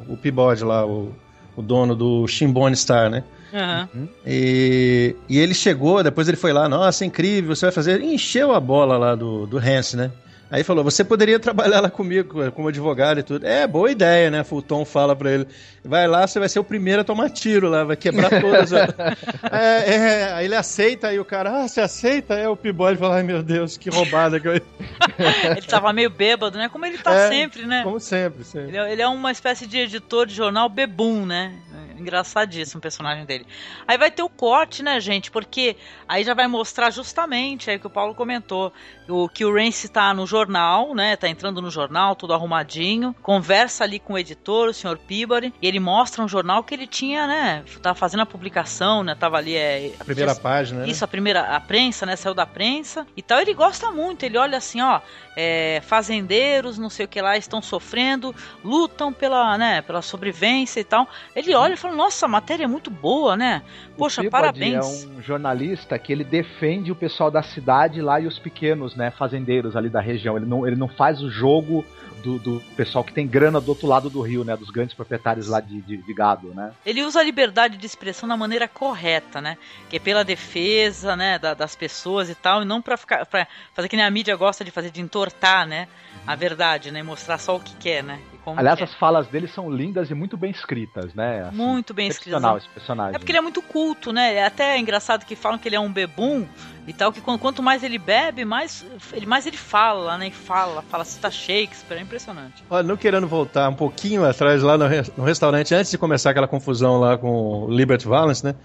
o, 0.07 0.15
Peabody 0.15 0.63
lá, 0.63 0.85
o, 0.85 1.13
o 1.55 1.61
dono 1.61 1.95
do 1.95 2.25
Shimbone 2.27 2.75
Star, 2.77 3.09
né? 3.09 3.23
Aham. 3.53 3.89
E, 4.25 5.15
e 5.29 5.37
ele 5.37 5.53
chegou, 5.53 6.03
depois 6.03 6.27
ele 6.27 6.37
foi 6.37 6.51
lá, 6.53 6.67
nossa, 6.69 7.03
incrível, 7.05 7.55
você 7.55 7.65
vai 7.65 7.73
fazer. 7.73 8.01
Encheu 8.01 8.53
a 8.53 8.59
bola 8.59 8.97
lá 8.97 9.15
do, 9.15 9.45
do 9.45 9.57
Hans, 9.57 9.93
né? 9.93 10.11
Aí 10.49 10.63
falou, 10.63 10.83
você 10.83 11.03
poderia 11.03 11.37
trabalhar 11.39 11.81
lá 11.81 11.89
comigo, 11.89 12.49
como 12.51 12.69
advogado 12.69 13.19
e 13.19 13.23
tudo. 13.23 13.45
É, 13.45 13.67
boa 13.67 13.91
ideia, 13.91 14.31
né? 14.31 14.45
Tom 14.65 14.85
fala 14.85 15.15
pra 15.15 15.31
ele. 15.31 15.47
Vai 15.83 16.07
lá, 16.07 16.25
você 16.25 16.39
vai 16.39 16.47
ser 16.47 16.59
o 16.59 16.63
primeiro 16.63 17.01
a 17.01 17.03
tomar 17.03 17.29
tiro 17.29 17.69
lá, 17.69 17.83
vai 17.83 17.95
quebrar 17.97 18.29
todas. 18.41 18.71
as- 18.71 18.93
é, 19.51 19.95
é, 19.95 20.33
aí 20.33 20.45
ele 20.45 20.55
aceita, 20.55 21.07
aí 21.09 21.19
o 21.19 21.25
cara, 21.25 21.63
ah, 21.63 21.67
você 21.67 21.81
aceita? 21.81 22.33
É 22.35 22.47
o 22.47 22.55
Peabody 22.55 22.97
fala, 22.97 23.15
ai 23.17 23.23
meu 23.23 23.43
Deus, 23.43 23.75
que 23.77 23.89
roubada 23.89 24.39
que 24.39 24.47
eu... 24.47 24.53
Ele 25.57 25.61
tava 25.67 25.91
meio 25.91 26.09
bêbado, 26.09 26.57
né? 26.57 26.69
Como 26.69 26.85
ele 26.85 26.97
tá 26.97 27.13
É, 27.13 27.29
sempre, 27.29 27.65
né? 27.65 27.83
Como 27.83 27.99
sempre, 27.99 28.43
sempre. 28.43 28.69
Ele 28.69 28.77
é, 28.77 28.91
ele 28.93 29.01
é 29.01 29.07
uma 29.07 29.31
espécie 29.31 29.65
de 29.67 29.77
editor 29.77 30.25
de 30.25 30.33
jornal 30.35 30.69
bebum, 30.69 31.25
né? 31.25 31.53
Engraçadíssimo 31.99 32.79
o 32.79 32.81
personagem 32.81 33.25
dele. 33.25 33.45
Aí 33.87 33.97
vai 33.97 34.11
ter 34.11 34.23
o 34.23 34.29
corte, 34.29 34.83
né, 34.83 34.99
gente? 34.99 35.31
Porque 35.31 35.75
aí 36.07 36.23
já 36.23 36.33
vai 36.33 36.47
mostrar 36.47 36.89
justamente 36.91 37.69
aí 37.69 37.79
que 37.79 37.87
o 37.87 37.89
Paulo 37.89 38.13
comentou. 38.15 38.71
O 39.07 39.29
que 39.29 39.45
o 39.45 39.53
Rance 39.53 39.87
tá 39.89 40.13
no 40.13 40.25
jornal, 40.27 40.93
né? 40.93 41.15
Tá 41.15 41.29
entrando 41.29 41.61
no 41.61 41.71
jornal, 41.71 42.15
tudo 42.15 42.33
arrumadinho. 42.33 43.15
Conversa 43.21 43.83
ali 43.83 43.99
com 43.99 44.13
o 44.13 44.17
editor, 44.17 44.69
o 44.69 44.73
Sr. 44.73 44.97
Peabody. 44.97 45.53
E 45.61 45.67
ele 45.67 45.79
mostra 45.79 46.23
um 46.23 46.27
jornal 46.27 46.63
que 46.63 46.73
ele 46.73 46.87
tinha, 46.87 47.25
né? 47.27 47.63
Tava 47.81 47.95
fazendo 47.95 48.21
a 48.21 48.25
publicação, 48.25 49.03
né? 49.03 49.15
Tava 49.15 49.37
ali. 49.37 49.55
É, 49.55 49.91
A 49.99 50.03
primeira 50.03 50.35
página, 50.35 50.81
né? 50.81 50.89
Isso, 50.89 51.03
a 51.03 51.07
primeira, 51.07 51.41
a 51.55 51.59
prensa, 51.59 52.05
né? 52.05 52.15
Saiu 52.15 52.33
da 52.33 52.45
prensa 52.45 53.07
e 53.15 53.21
tal. 53.21 53.39
Ele 53.39 53.53
gosta 53.53 53.91
muito. 53.91 54.23
Ele 54.23 54.37
olha 54.37 54.57
assim, 54.57 54.81
ó. 54.81 54.99
é, 55.35 55.81
fazendeiros, 55.85 56.77
não 56.79 56.89
sei 56.89 57.05
o 57.05 57.07
que 57.07 57.21
lá, 57.21 57.37
estão 57.37 57.61
sofrendo, 57.61 58.35
lutam 58.63 59.13
pela, 59.13 59.57
né, 59.57 59.81
pela 59.83 60.01
sobrevivência 60.01 60.79
e 60.79 60.83
tal. 60.83 61.07
Ele 61.35 61.53
olha 61.53 61.75
e 61.75 61.77
fala 61.77 61.86
falo, 61.87 61.97
nossa, 61.97 62.25
a 62.25 62.29
matéria 62.29 62.63
é 62.65 62.67
muito 62.67 62.89
boa, 62.89 63.35
né? 63.35 63.61
Poxa, 63.97 64.21
Peabody 64.21 64.59
parabéns. 64.59 65.03
é 65.05 65.17
um 65.17 65.21
jornalista 65.21 65.97
que 65.97 66.11
ele 66.11 66.23
defende 66.23 66.91
o 66.91 66.95
pessoal 66.95 67.31
da 67.31 67.41
cidade 67.41 68.01
lá 68.01 68.19
e 68.19 68.27
os 68.27 68.37
pequenos, 68.39 68.95
né, 68.95 69.11
fazendeiros 69.11 69.75
ali 69.75 69.89
da 69.89 69.99
região. 70.01 70.37
Ele 70.37 70.45
não, 70.45 70.67
ele 70.67 70.75
não 70.75 70.87
faz 70.87 71.21
o 71.21 71.29
jogo 71.29 71.85
do, 72.23 72.39
do 72.39 72.59
pessoal 72.75 73.03
que 73.03 73.13
tem 73.13 73.27
grana 73.27 73.61
do 73.61 73.69
outro 73.69 73.87
lado 73.87 74.09
do 74.09 74.21
rio, 74.21 74.43
né, 74.43 74.55
dos 74.57 74.69
grandes 74.69 74.95
proprietários 74.95 75.47
lá 75.47 75.59
de, 75.59 75.81
de, 75.81 75.97
de 75.97 76.13
gado, 76.13 76.53
né. 76.53 76.71
Ele 76.85 77.03
usa 77.03 77.19
a 77.19 77.23
liberdade 77.23 77.77
de 77.77 77.85
expressão 77.85 78.27
da 78.27 78.35
maneira 78.37 78.67
correta, 78.67 79.39
né? 79.41 79.57
Que 79.89 79.97
é 79.97 79.99
pela 79.99 80.23
defesa, 80.23 81.15
né, 81.15 81.37
da- 81.39 81.53
das 81.53 81.75
pessoas 81.75 82.29
e 82.29 82.35
tal, 82.35 82.61
e 82.61 82.65
não 82.65 82.81
pra 82.81 82.97
ficar 82.97 83.25
para 83.25 83.47
fazer 83.73 83.87
que 83.87 83.95
nem 83.95 84.05
a 84.05 84.11
mídia 84.11 84.35
gosta 84.35 84.63
de 84.63 84.71
fazer 84.71 84.91
de 84.91 85.01
entortar, 85.01 85.67
né? 85.67 85.87
A 86.25 86.35
verdade, 86.35 86.91
né? 86.91 86.99
E 86.99 87.03
mostrar 87.03 87.37
só 87.37 87.55
o 87.55 87.59
que 87.59 87.75
quer, 87.75 88.03
né? 88.03 88.19
Como 88.47 88.57
Aliás, 88.61 88.77
quer. 88.79 88.85
as 88.85 88.93
falas 88.93 89.27
dele 89.27 89.45
são 89.45 89.69
lindas 89.69 90.09
e 90.09 90.13
muito 90.13 90.37
bem 90.37 90.51
escritas, 90.51 91.13
né. 91.13 91.47
assim, 91.49 91.57
Muito 91.57 91.93
bem 91.93 92.07
escritas. 92.07 92.41
esse 92.63 92.69
personagem. 92.69 93.13
É 93.15 93.19
porque 93.19 93.29
ele 93.33 93.39
é 93.39 93.41
muito 93.41 93.61
culto, 93.61 94.13
né? 94.13 94.35
É 94.35 94.45
até 94.45 94.79
engraçado 94.79 95.25
que 95.25 95.35
falam 95.35 95.57
que 95.59 95.67
ele 95.67 95.75
é 95.75 95.79
um 95.81 95.91
bebum 95.91 96.47
e 96.87 96.93
tal, 96.93 97.11
que 97.11 97.19
quan- 97.19 97.37
quanto 97.37 97.61
mais 97.61 97.83
ele 97.83 97.97
bebe, 97.97 98.45
mais 98.45 98.85
ele, 99.11 99.25
mais 99.25 99.45
ele 99.45 99.57
fala, 99.57 100.17
né? 100.17 100.29
E 100.29 100.31
fala, 100.31 100.81
fala, 100.81 101.03
cita 101.03 101.29
Shakespeare, 101.29 101.97
é 101.97 102.01
impressionante. 102.01 102.63
Olha, 102.69 102.87
não 102.87 102.95
querendo 102.95 103.27
voltar 103.27 103.67
um 103.67 103.75
pouquinho 103.75 104.23
atrás 104.23 104.63
lá 104.63 104.77
no, 104.77 104.85
no 105.17 105.25
restaurante, 105.25 105.75
antes 105.75 105.91
de 105.91 105.97
começar 105.97 106.29
aquela 106.29 106.47
confusão 106.47 107.01
lá 107.01 107.17
com 107.17 107.65
o 107.65 107.69
Liberty 107.69 108.07
Valance, 108.07 108.45
né? 108.45 108.55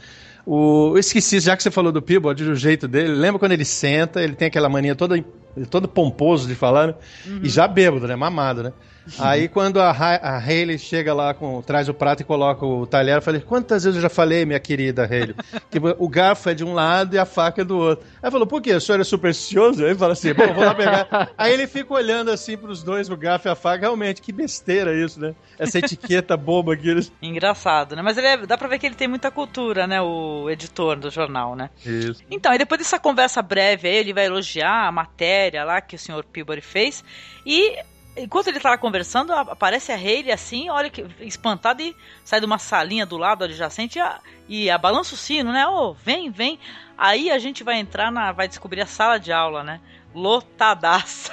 O, 0.46 0.90
eu 0.94 0.98
esqueci, 0.98 1.40
já 1.40 1.56
que 1.56 1.62
você 1.64 1.72
falou 1.72 1.90
do 1.90 2.00
Peabody, 2.00 2.44
do 2.44 2.54
jeito 2.54 2.86
dele, 2.86 3.08
lembra 3.08 3.40
quando 3.40 3.50
ele 3.50 3.64
senta, 3.64 4.22
ele 4.22 4.36
tem 4.36 4.46
aquela 4.46 4.68
mania 4.68 4.94
toda, 4.94 5.18
é 5.18 5.64
todo 5.68 5.88
pomposo 5.88 6.46
de 6.46 6.54
falar, 6.54 6.86
né? 6.86 6.94
E 7.42 7.48
já 7.48 7.66
bêbado, 7.66 8.06
né? 8.06 8.14
Mamado, 8.14 8.62
né? 8.62 8.72
Aí 9.18 9.48
quando 9.48 9.80
a, 9.80 9.90
Ha- 9.90 10.20
a 10.22 10.38
Hayley 10.38 10.78
chega 10.78 11.12
lá, 11.12 11.34
com, 11.34 11.60
traz 11.62 11.88
o 11.88 11.94
prato 11.94 12.20
e 12.20 12.24
coloca 12.24 12.64
o 12.64 12.86
talher, 12.86 13.16
eu 13.16 13.22
falei, 13.22 13.40
quantas 13.40 13.84
vezes 13.84 13.96
eu 13.96 14.02
já 14.02 14.08
falei, 14.08 14.44
minha 14.44 14.60
querida 14.60 15.04
Hayley, 15.04 15.34
que 15.70 15.78
o 15.98 16.08
garfo 16.08 16.48
é 16.50 16.54
de 16.54 16.64
um 16.64 16.72
lado 16.72 17.14
e 17.14 17.18
a 17.18 17.24
faca 17.24 17.62
é 17.62 17.64
do 17.64 17.76
outro. 17.78 18.06
Aí 18.22 18.30
falou, 18.30 18.46
por 18.46 18.60
quê? 18.62 18.72
O 18.74 18.80
senhor 18.80 19.00
é 19.00 19.04
supersticioso? 19.04 19.82
Aí 19.82 19.90
ele 19.90 19.98
fala 19.98 20.12
assim, 20.12 20.32
bom, 20.32 20.52
vou 20.54 20.64
lá 20.64 20.74
pegar. 20.74 21.30
Aí 21.36 21.52
ele 21.52 21.66
fica 21.66 21.92
olhando 21.94 22.30
assim 22.30 22.56
pros 22.56 22.82
dois, 22.82 23.08
o 23.10 23.16
garfo 23.16 23.48
e 23.48 23.50
a 23.50 23.54
faca, 23.54 23.80
realmente, 23.80 24.22
que 24.22 24.32
besteira 24.32 24.94
isso, 24.94 25.20
né? 25.20 25.34
Essa 25.58 25.78
etiqueta 25.78 26.36
boba 26.36 26.76
que 26.76 26.88
eles... 26.88 27.12
Engraçado, 27.22 27.96
né? 27.96 28.02
Mas 28.02 28.16
ele 28.18 28.26
é- 28.26 28.46
dá 28.46 28.56
pra 28.56 28.68
ver 28.68 28.78
que 28.78 28.86
ele 28.86 28.94
tem 28.94 29.08
muita 29.08 29.30
cultura, 29.30 29.86
né? 29.86 30.00
O 30.00 30.48
editor 30.50 30.96
do 30.98 31.10
jornal, 31.10 31.54
né? 31.56 31.70
Isso. 31.84 32.22
Então, 32.30 32.52
e 32.54 32.58
depois 32.58 32.78
dessa 32.78 32.98
conversa 32.98 33.42
breve 33.42 33.88
aí, 33.88 33.96
ele 33.96 34.12
vai 34.12 34.26
elogiar 34.26 34.86
a 34.86 34.92
matéria 34.92 35.64
lá 35.64 35.80
que 35.80 35.96
o 35.96 35.98
senhor 35.98 36.24
Peabody 36.24 36.60
fez. 36.60 37.04
E 37.44 37.76
enquanto 38.16 38.48
ele 38.48 38.60
lá 38.62 38.76
conversando, 38.76 39.32
aparece 39.32 39.92
a 39.92 39.96
Hayley 39.96 40.32
assim, 40.32 40.68
olha 40.68 40.90
que 40.90 41.04
espantada 41.20 41.82
e 41.82 41.94
sai 42.24 42.40
de 42.40 42.46
uma 42.46 42.58
salinha 42.58 43.06
do 43.06 43.16
lado 43.16 43.44
adjacente 43.44 43.98
e, 43.98 44.00
a, 44.00 44.20
e 44.48 44.70
a 44.70 44.78
balança 44.78 45.14
o 45.14 45.18
sino, 45.18 45.52
né? 45.52 45.66
Ô, 45.66 45.94
vem, 45.94 46.30
vem. 46.30 46.58
Aí 46.96 47.30
a 47.30 47.38
gente 47.38 47.64
vai 47.64 47.78
entrar 47.78 48.10
na. 48.10 48.32
vai 48.32 48.46
descobrir 48.46 48.80
a 48.80 48.86
sala 48.86 49.18
de 49.18 49.32
aula, 49.32 49.62
né? 49.62 49.80
Lotadaça. 50.14 51.32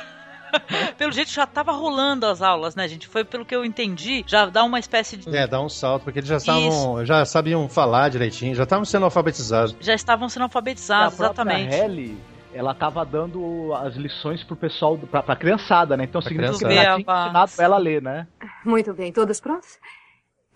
pelo 0.97 1.11
jeito 1.11 1.31
já 1.31 1.45
tava 1.45 1.71
rolando 1.71 2.25
as 2.25 2.41
aulas, 2.41 2.75
né, 2.75 2.87
gente? 2.87 3.07
Foi 3.07 3.23
pelo 3.23 3.45
que 3.45 3.55
eu 3.55 3.63
entendi, 3.63 4.23
já 4.25 4.45
dá 4.45 4.63
uma 4.63 4.79
espécie 4.79 5.17
de. 5.17 5.35
É, 5.35 5.45
dá 5.45 5.61
um 5.61 5.69
salto, 5.69 6.03
porque 6.03 6.19
eles 6.19 6.29
já 6.29 6.37
estavam, 6.37 7.05
já 7.05 7.25
sabiam 7.25 7.67
falar 7.69 8.09
direitinho, 8.09 8.55
já 8.55 8.63
estavam 8.63 8.85
sendo 8.85 9.05
alfabetizados. 9.05 9.75
Já 9.79 9.93
estavam 9.93 10.29
sendo 10.29 10.43
alfabetizados, 10.43 11.13
exatamente. 11.19 11.75
Halle, 11.75 12.17
ela 12.53 12.73
tava 12.73 13.05
dando 13.05 13.73
as 13.75 13.95
lições 13.95 14.43
pro 14.43 14.55
pessoal, 14.55 14.97
pra, 14.97 15.21
pra 15.21 15.35
criançada, 15.35 15.95
né? 15.95 16.03
Então 16.03 16.21
significa 16.21 16.53
que 16.53 16.65
criançada. 16.65 16.87
ela 16.87 17.03
tinha 17.03 17.23
ensinado 17.23 17.51
ela 17.59 17.75
a 17.75 17.79
ler, 17.79 18.01
né? 18.01 18.27
Muito 18.65 18.93
bem, 18.93 19.11
todos 19.11 19.39
prontos? 19.39 19.77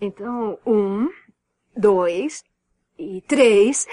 Então, 0.00 0.58
um, 0.66 1.08
dois 1.76 2.42
e 2.98 3.20
três. 3.22 3.86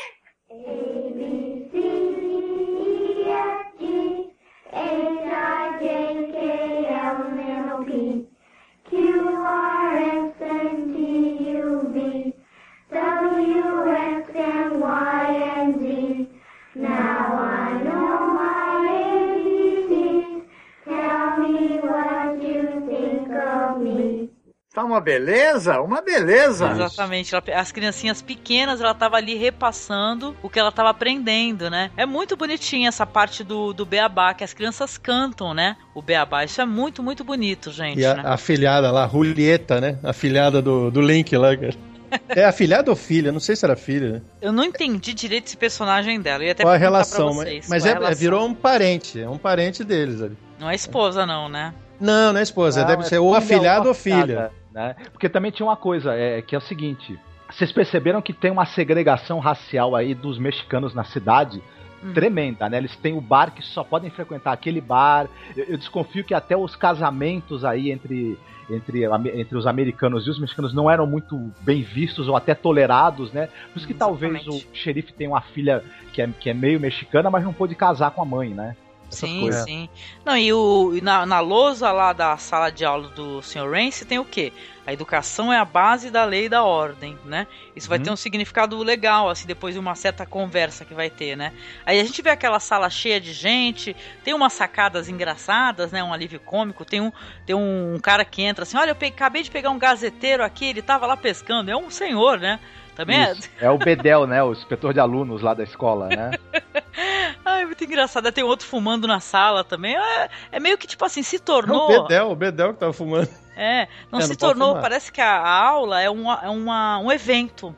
Tá 24.74 24.86
uma 24.86 25.02
beleza? 25.02 25.82
Uma 25.82 26.02
beleza. 26.02 26.72
Exatamente. 26.72 27.36
Ela- 27.36 27.44
as 27.60 27.74
criancinhas 27.74 28.22
pequenas, 28.22 28.80
ela 28.80 28.94
tava 28.94 29.18
ali 29.18 29.36
repassando 29.36 30.34
o 30.42 30.50
que 30.50 30.58
ela 30.58 30.72
tava 30.72 30.90
aprendendo, 30.92 31.70
né? 31.70 31.92
É 31.98 32.06
muito 32.06 32.38
bonitinha 32.38 32.88
essa 32.88 33.06
parte 33.06 33.44
do, 33.44 33.74
do 33.74 33.86
Beabá, 33.86 34.34
que 34.34 34.46
as 34.46 34.54
crianças 34.54 34.98
cantam, 34.98 35.54
né? 35.54 35.76
O 35.94 36.02
Beabá. 36.02 36.46
Isso 36.46 36.62
é 36.62 36.66
muito, 36.66 37.04
muito 37.04 37.22
bonito, 37.22 37.70
gente, 37.70 38.00
E 38.00 38.06
a, 38.06 38.14
né? 38.16 38.24
a 38.26 38.38
filhada 38.38 38.90
lá, 38.92 39.06
Julieta, 39.10 39.82
né? 39.82 40.00
A 40.02 40.14
filhada 40.14 40.62
do, 40.62 40.90
do 40.90 41.02
Link 41.02 41.36
lá, 41.36 41.56
cara. 41.56 41.74
É 42.30 42.44
a 42.46 42.52
filhada 42.52 42.90
ou 42.90 42.96
filha? 42.96 43.32
Não 43.32 43.40
sei 43.40 43.56
se 43.56 43.64
era 43.66 43.76
filha. 43.76 44.10
né? 44.14 44.22
Eu 44.42 44.52
não 44.52 44.66
entendi 44.66 45.14
direito 45.14 45.48
esse 45.48 45.56
personagem 45.56 46.20
dela. 46.20 46.44
Eu 46.44 46.48
ia 46.48 46.52
até 46.52 46.64
Qual 46.64 46.74
a 46.74 46.78
relação? 46.78 47.28
pra 47.28 47.36
Mas, 47.38 47.48
vocês. 47.48 47.68
mas 47.70 47.84
qual 47.84 47.90
é, 47.90 47.94
relação. 47.94 48.18
virou 48.20 48.46
um 48.46 48.54
parente, 48.54 49.22
é 49.22 49.30
um 49.30 49.38
parente 49.38 49.82
deles 49.84 50.22
ali. 50.22 50.38
Não 50.60 50.70
é 50.70 50.76
esposa, 50.76 51.26
não, 51.26 51.48
né? 51.48 51.74
Não, 52.02 52.34
não 52.34 52.40
é 52.40 52.44
esposa, 52.44 52.82
Não, 52.82 52.88
deve 52.88 53.04
é 53.04 53.06
ser 53.06 53.20
ou 53.20 53.30
filha 53.34 53.38
afilhado 53.58 53.86
ou 53.86 53.92
afilhada, 53.92 54.26
filha. 54.28 54.52
Né? 54.72 54.96
Porque 55.12 55.28
também 55.28 55.52
tinha 55.52 55.66
uma 55.66 55.76
coisa, 55.76 56.14
é, 56.14 56.42
que 56.42 56.56
é 56.56 56.58
o 56.58 56.62
seguinte: 56.62 57.20
vocês 57.50 57.72
perceberam 57.72 58.22
que 58.22 58.34
tem 58.34 58.52
uma 58.52 58.66
segregação 58.66 59.40
racial 59.40 59.96
aí 59.96 60.16
dos 60.16 60.38
mexicanos 60.38 60.94
na 60.94 61.04
cidade? 61.04 61.62
Hum. 62.04 62.14
Tremenda, 62.14 62.68
né? 62.68 62.78
Eles 62.78 62.96
têm 62.96 63.16
o 63.16 63.22
bar 63.22 63.54
que 63.54 63.62
só 63.62 63.84
podem 63.84 64.10
frequentar 64.10 64.54
aquele 64.54 64.82
bar. 64.82 65.28
Eu, 65.56 65.66
eu 65.66 65.78
desconfio 65.78 66.24
que 66.24 66.34
até 66.34 66.58
os 66.58 66.76
casamentos 66.76 67.64
aí 67.64 67.92
entre, 67.92 68.40
entre, 68.70 69.04
entre 69.40 69.58
os 69.58 69.68
americanos 69.68 70.26
e 70.26 70.30
os 70.30 70.40
mexicanos 70.40 70.74
não 70.74 70.90
eram 70.90 71.06
muito 71.06 71.52
bem 71.62 71.84
vistos 71.84 72.28
ou 72.28 72.36
até 72.36 72.56
tolerados, 72.56 73.32
né? 73.32 73.50
Por 73.72 73.78
isso 73.78 73.88
que 73.88 73.94
talvez 73.94 74.48
o 74.48 74.60
xerife 74.74 75.14
tenha 75.14 75.30
uma 75.30 75.42
filha 75.42 75.84
que 76.12 76.22
é, 76.22 76.28
que 76.28 76.50
é 76.50 76.54
meio 76.54 76.80
mexicana, 76.80 77.30
mas 77.30 77.44
não 77.44 77.54
pôde 77.54 77.76
casar 77.76 78.12
com 78.12 78.22
a 78.22 78.26
mãe, 78.26 78.50
né? 78.50 78.76
Essas 79.12 79.30
Sim, 79.30 79.40
coisas. 79.42 79.64
sim. 79.64 79.90
Não, 80.24 80.38
e, 80.38 80.54
o, 80.54 80.98
na, 81.02 81.26
na 81.26 81.40
lousa 81.42 81.92
lá 81.92 82.14
da 82.14 82.38
sala 82.38 82.70
de 82.72 82.86
aula 82.86 83.10
do 83.10 83.42
Sr. 83.42 83.70
Rance 83.70 84.06
tem 84.06 84.20
o 84.20 84.26
quê? 84.26 84.54
A 84.86 84.94
educação 84.94 85.52
é 85.52 85.58
a 85.58 85.66
base 85.66 86.10
da 86.10 86.24
lei 86.24 86.46
e 86.46 86.50
da 86.50 86.64
ordem, 86.64 87.20
né? 87.26 87.46
Isso 87.76 87.90
vai 87.90 87.98
Uhum. 87.98 88.04
ter 88.04 88.10
um 88.10 88.16
significado 88.16 88.78
legal, 88.82 89.30
assim, 89.30 89.46
depois 89.46 89.74
de 89.76 89.80
uma 89.80 89.96
certa 89.96 90.26
conversa 90.26 90.86
que 90.86 90.94
vai 90.94 91.10
ter, 91.10 91.36
né? 91.36 91.54
Aí 91.86 92.00
a 92.00 92.04
gente 92.04 92.22
vê 92.22 92.30
aquela 92.30 92.60
sala 92.60 92.90
cheia 92.90 93.20
de 93.20 93.34
gente, 93.34 93.96
tem 94.24 94.34
umas 94.34 94.54
sacadas 94.54 95.10
engraçadas, 95.10 95.92
né? 95.92 96.02
Um 96.04 96.14
alívio 96.14 96.40
cômico, 96.40 96.86
tem 96.86 97.02
um, 97.02 97.12
tem 97.46 97.56
um 97.56 98.00
cara 98.02 98.24
que 98.26 98.42
entra 98.42 98.64
assim, 98.64 98.78
olha, 98.78 98.92
eu 99.00 99.08
acabei 99.08 99.44
de 99.44 99.52
pegar 99.52 99.70
um 99.70 99.78
gazeteiro 99.80 100.44
aqui, 100.44 100.66
ele 100.66 100.82
tava 100.82 101.06
lá 101.06 101.18
pescando, 101.18 101.70
é 101.70 101.76
um 101.76 101.90
senhor, 101.90 102.40
né? 102.40 102.60
Também 102.96 103.20
é... 103.22 103.32
Isso. 103.32 103.50
É 103.60 103.70
o 103.70 103.78
Bedel, 103.78 104.28
né? 104.28 104.44
O 104.44 104.52
inspetor 104.52 104.94
de 104.94 105.00
alunos 105.00 105.42
lá 105.42 105.54
da 105.54 105.64
escola, 105.64 106.08
né? 106.10 106.32
Ai, 107.44 107.66
muito 107.66 107.84
engraçado. 107.84 108.32
Tem 108.32 108.44
outro 108.44 108.68
fumando 108.68 109.08
na 109.08 109.20
sala 109.20 109.64
também. 109.64 109.96
É, 109.96 110.30
é 110.52 110.60
meio 110.60 110.78
que 110.78 110.86
tipo 110.88 111.04
assim, 111.06 111.24
se 111.24 111.40
tornou. 111.40 111.86
o 111.90 112.04
Bedel, 112.04 112.32
o 112.32 112.36
Bedel 112.36 112.74
que 112.74 112.80
tava 112.80 112.94
fumando. 112.94 113.30
É, 113.56 113.88
não 114.12 114.20
É, 114.20 114.24
se 114.24 114.30
não 114.30 114.36
tornou. 114.36 114.76
Parece 114.80 115.12
que 115.12 115.22
a, 115.22 115.40
aula 115.40 116.02
é, 116.02 116.10
uma, 116.10 116.40
é 116.44 116.50
uma, 116.50 117.00
um 117.00 117.12
evento, 117.12 117.76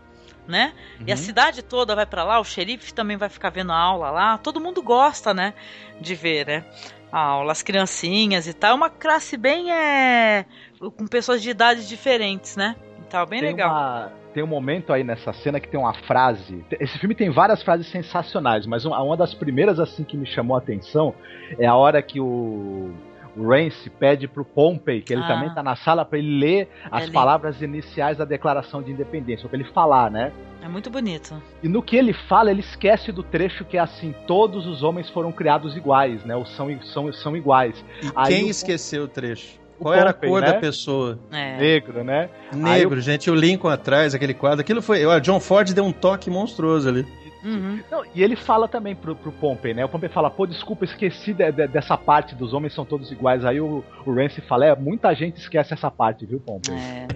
né? 0.47 0.73
E 1.05 1.11
a 1.11 1.15
Uhum. 1.15 1.21
cidade 1.21 1.61
toda 1.61 1.95
vai 1.95 2.05
pra 2.05 2.23
lá, 2.23 2.39
o 2.39 2.43
xerife 2.43 2.93
também 2.93 3.17
vai 3.17 3.29
ficar 3.29 3.49
vendo 3.49 3.71
a 3.71 3.77
aula 3.77 4.09
lá. 4.11 4.37
Todo 4.37 4.59
mundo 4.59 4.81
gosta, 4.81 5.33
né? 5.33 5.53
De 5.99 6.15
ver, 6.15 6.45
né? 6.47 6.65
A 7.11 7.19
aula, 7.19 7.51
as 7.51 7.61
criancinhas 7.61 8.47
e 8.47 8.53
tal. 8.53 8.71
É 8.71 8.73
uma 8.73 8.89
classe 8.89 9.37
bem. 9.37 9.71
É, 9.71 10.45
com 10.79 11.07
pessoas 11.07 11.41
de 11.41 11.49
idades 11.49 11.87
diferentes, 11.87 12.55
né? 12.55 12.75
Então, 13.13 13.25
bem 13.27 13.39
tem 13.41 13.49
legal. 13.51 13.69
Uma, 13.71 14.11
tem 14.33 14.43
um 14.43 14.47
momento 14.47 14.91
aí 14.91 15.03
nessa 15.03 15.31
cena 15.33 15.59
que 15.59 15.67
tem 15.67 15.79
uma 15.79 15.93
frase. 15.93 16.65
Esse 16.79 16.97
filme 16.97 17.13
tem 17.13 17.29
várias 17.29 17.61
frases 17.61 17.85
sensacionais, 17.87 18.65
mas 18.65 18.85
uma, 18.85 18.99
uma 19.03 19.15
das 19.15 19.33
primeiras 19.33 19.79
assim 19.79 20.03
que 20.03 20.17
me 20.17 20.25
chamou 20.25 20.55
a 20.55 20.59
atenção 20.59 21.13
é 21.59 21.67
a 21.67 21.75
hora 21.75 22.01
que 22.01 22.19
o, 22.19 22.91
o 23.37 23.47
Rance 23.47 23.87
pede 23.87 24.27
pro 24.27 24.43
Pompey, 24.43 25.01
que 25.01 25.13
ele 25.13 25.21
Ah. 25.23 25.27
também 25.27 25.53
tá 25.53 25.61
na 25.61 25.75
sala, 25.75 26.03
para 26.03 26.17
ele 26.17 26.39
ler 26.39 26.69
as 26.89 27.05
ler. 27.05 27.11
palavras 27.11 27.61
iniciais 27.61 28.17
da 28.17 28.25
Declaração 28.25 28.81
de 28.81 28.91
Independência, 28.91 29.47
para 29.47 29.59
ele 29.59 29.69
falar, 29.69 30.09
né? 30.09 30.31
É 30.63 30.67
muito 30.67 30.89
bonito. 30.89 31.39
E 31.61 31.67
no 31.67 31.83
que 31.83 31.95
ele 31.95 32.13
fala, 32.13 32.49
ele 32.49 32.61
esquece 32.61 33.11
do 33.11 33.21
trecho 33.21 33.63
que 33.65 33.77
é 33.77 33.81
assim: 33.81 34.15
todos 34.25 34.65
os 34.65 34.81
homens 34.81 35.07
foram 35.11 35.31
criados 35.31 35.75
iguais, 35.77 36.23
né? 36.25 36.35
Ou 36.35 36.45
são, 36.47 36.81
são, 36.81 37.13
são 37.13 37.35
iguais. 37.37 37.83
Aí 38.15 38.33
Quem 38.35 38.45
o- 38.45 38.49
esqueceu 38.49 39.03
o 39.03 39.07
trecho? 39.07 39.61
Qual 39.83 39.93
era 39.93 40.09
a 40.09 40.13
cor 40.13 40.41
né? 40.41 40.47
da 40.47 40.53
pessoa? 40.59 41.19
É. 41.31 41.57
Negro, 41.57 42.03
né? 42.03 42.29
Negro, 42.53 43.01
gente, 43.01 43.29
o 43.29 43.35
Lincoln 43.35 43.69
atrás, 43.69 44.15
aquele 44.15 44.33
quadro. 44.33 44.61
Aquilo 44.61 44.81
foi. 44.81 45.05
O 45.05 45.19
John 45.19 45.39
Ford 45.39 45.71
deu 45.73 45.83
um 45.83 45.91
toque 45.91 46.29
monstruoso 46.29 46.89
ali. 46.89 47.05
Uhum. 47.43 47.79
Não, 47.91 48.03
e 48.13 48.23
ele 48.23 48.35
fala 48.35 48.67
também 48.67 48.95
pro, 48.95 49.15
pro 49.15 49.31
Pompey, 49.31 49.73
né? 49.73 49.83
O 49.85 49.89
Pompey 49.89 50.09
fala, 50.09 50.29
pô, 50.29 50.45
desculpa, 50.45 50.85
esqueci 50.85 51.33
de- 51.33 51.51
de- 51.51 51.67
dessa 51.67 51.97
parte 51.97 52.35
dos 52.35 52.53
homens 52.53 52.73
são 52.73 52.85
todos 52.85 53.11
iguais. 53.11 53.43
Aí 53.45 53.59
o, 53.59 53.83
o 54.05 54.13
Rance 54.13 54.39
fala, 54.41 54.65
é, 54.65 54.75
muita 54.75 55.13
gente 55.13 55.37
esquece 55.37 55.73
essa 55.73 55.91
parte, 55.91 56.25
viu, 56.25 56.39
Pompey? 56.39 56.73
É. 56.73 57.07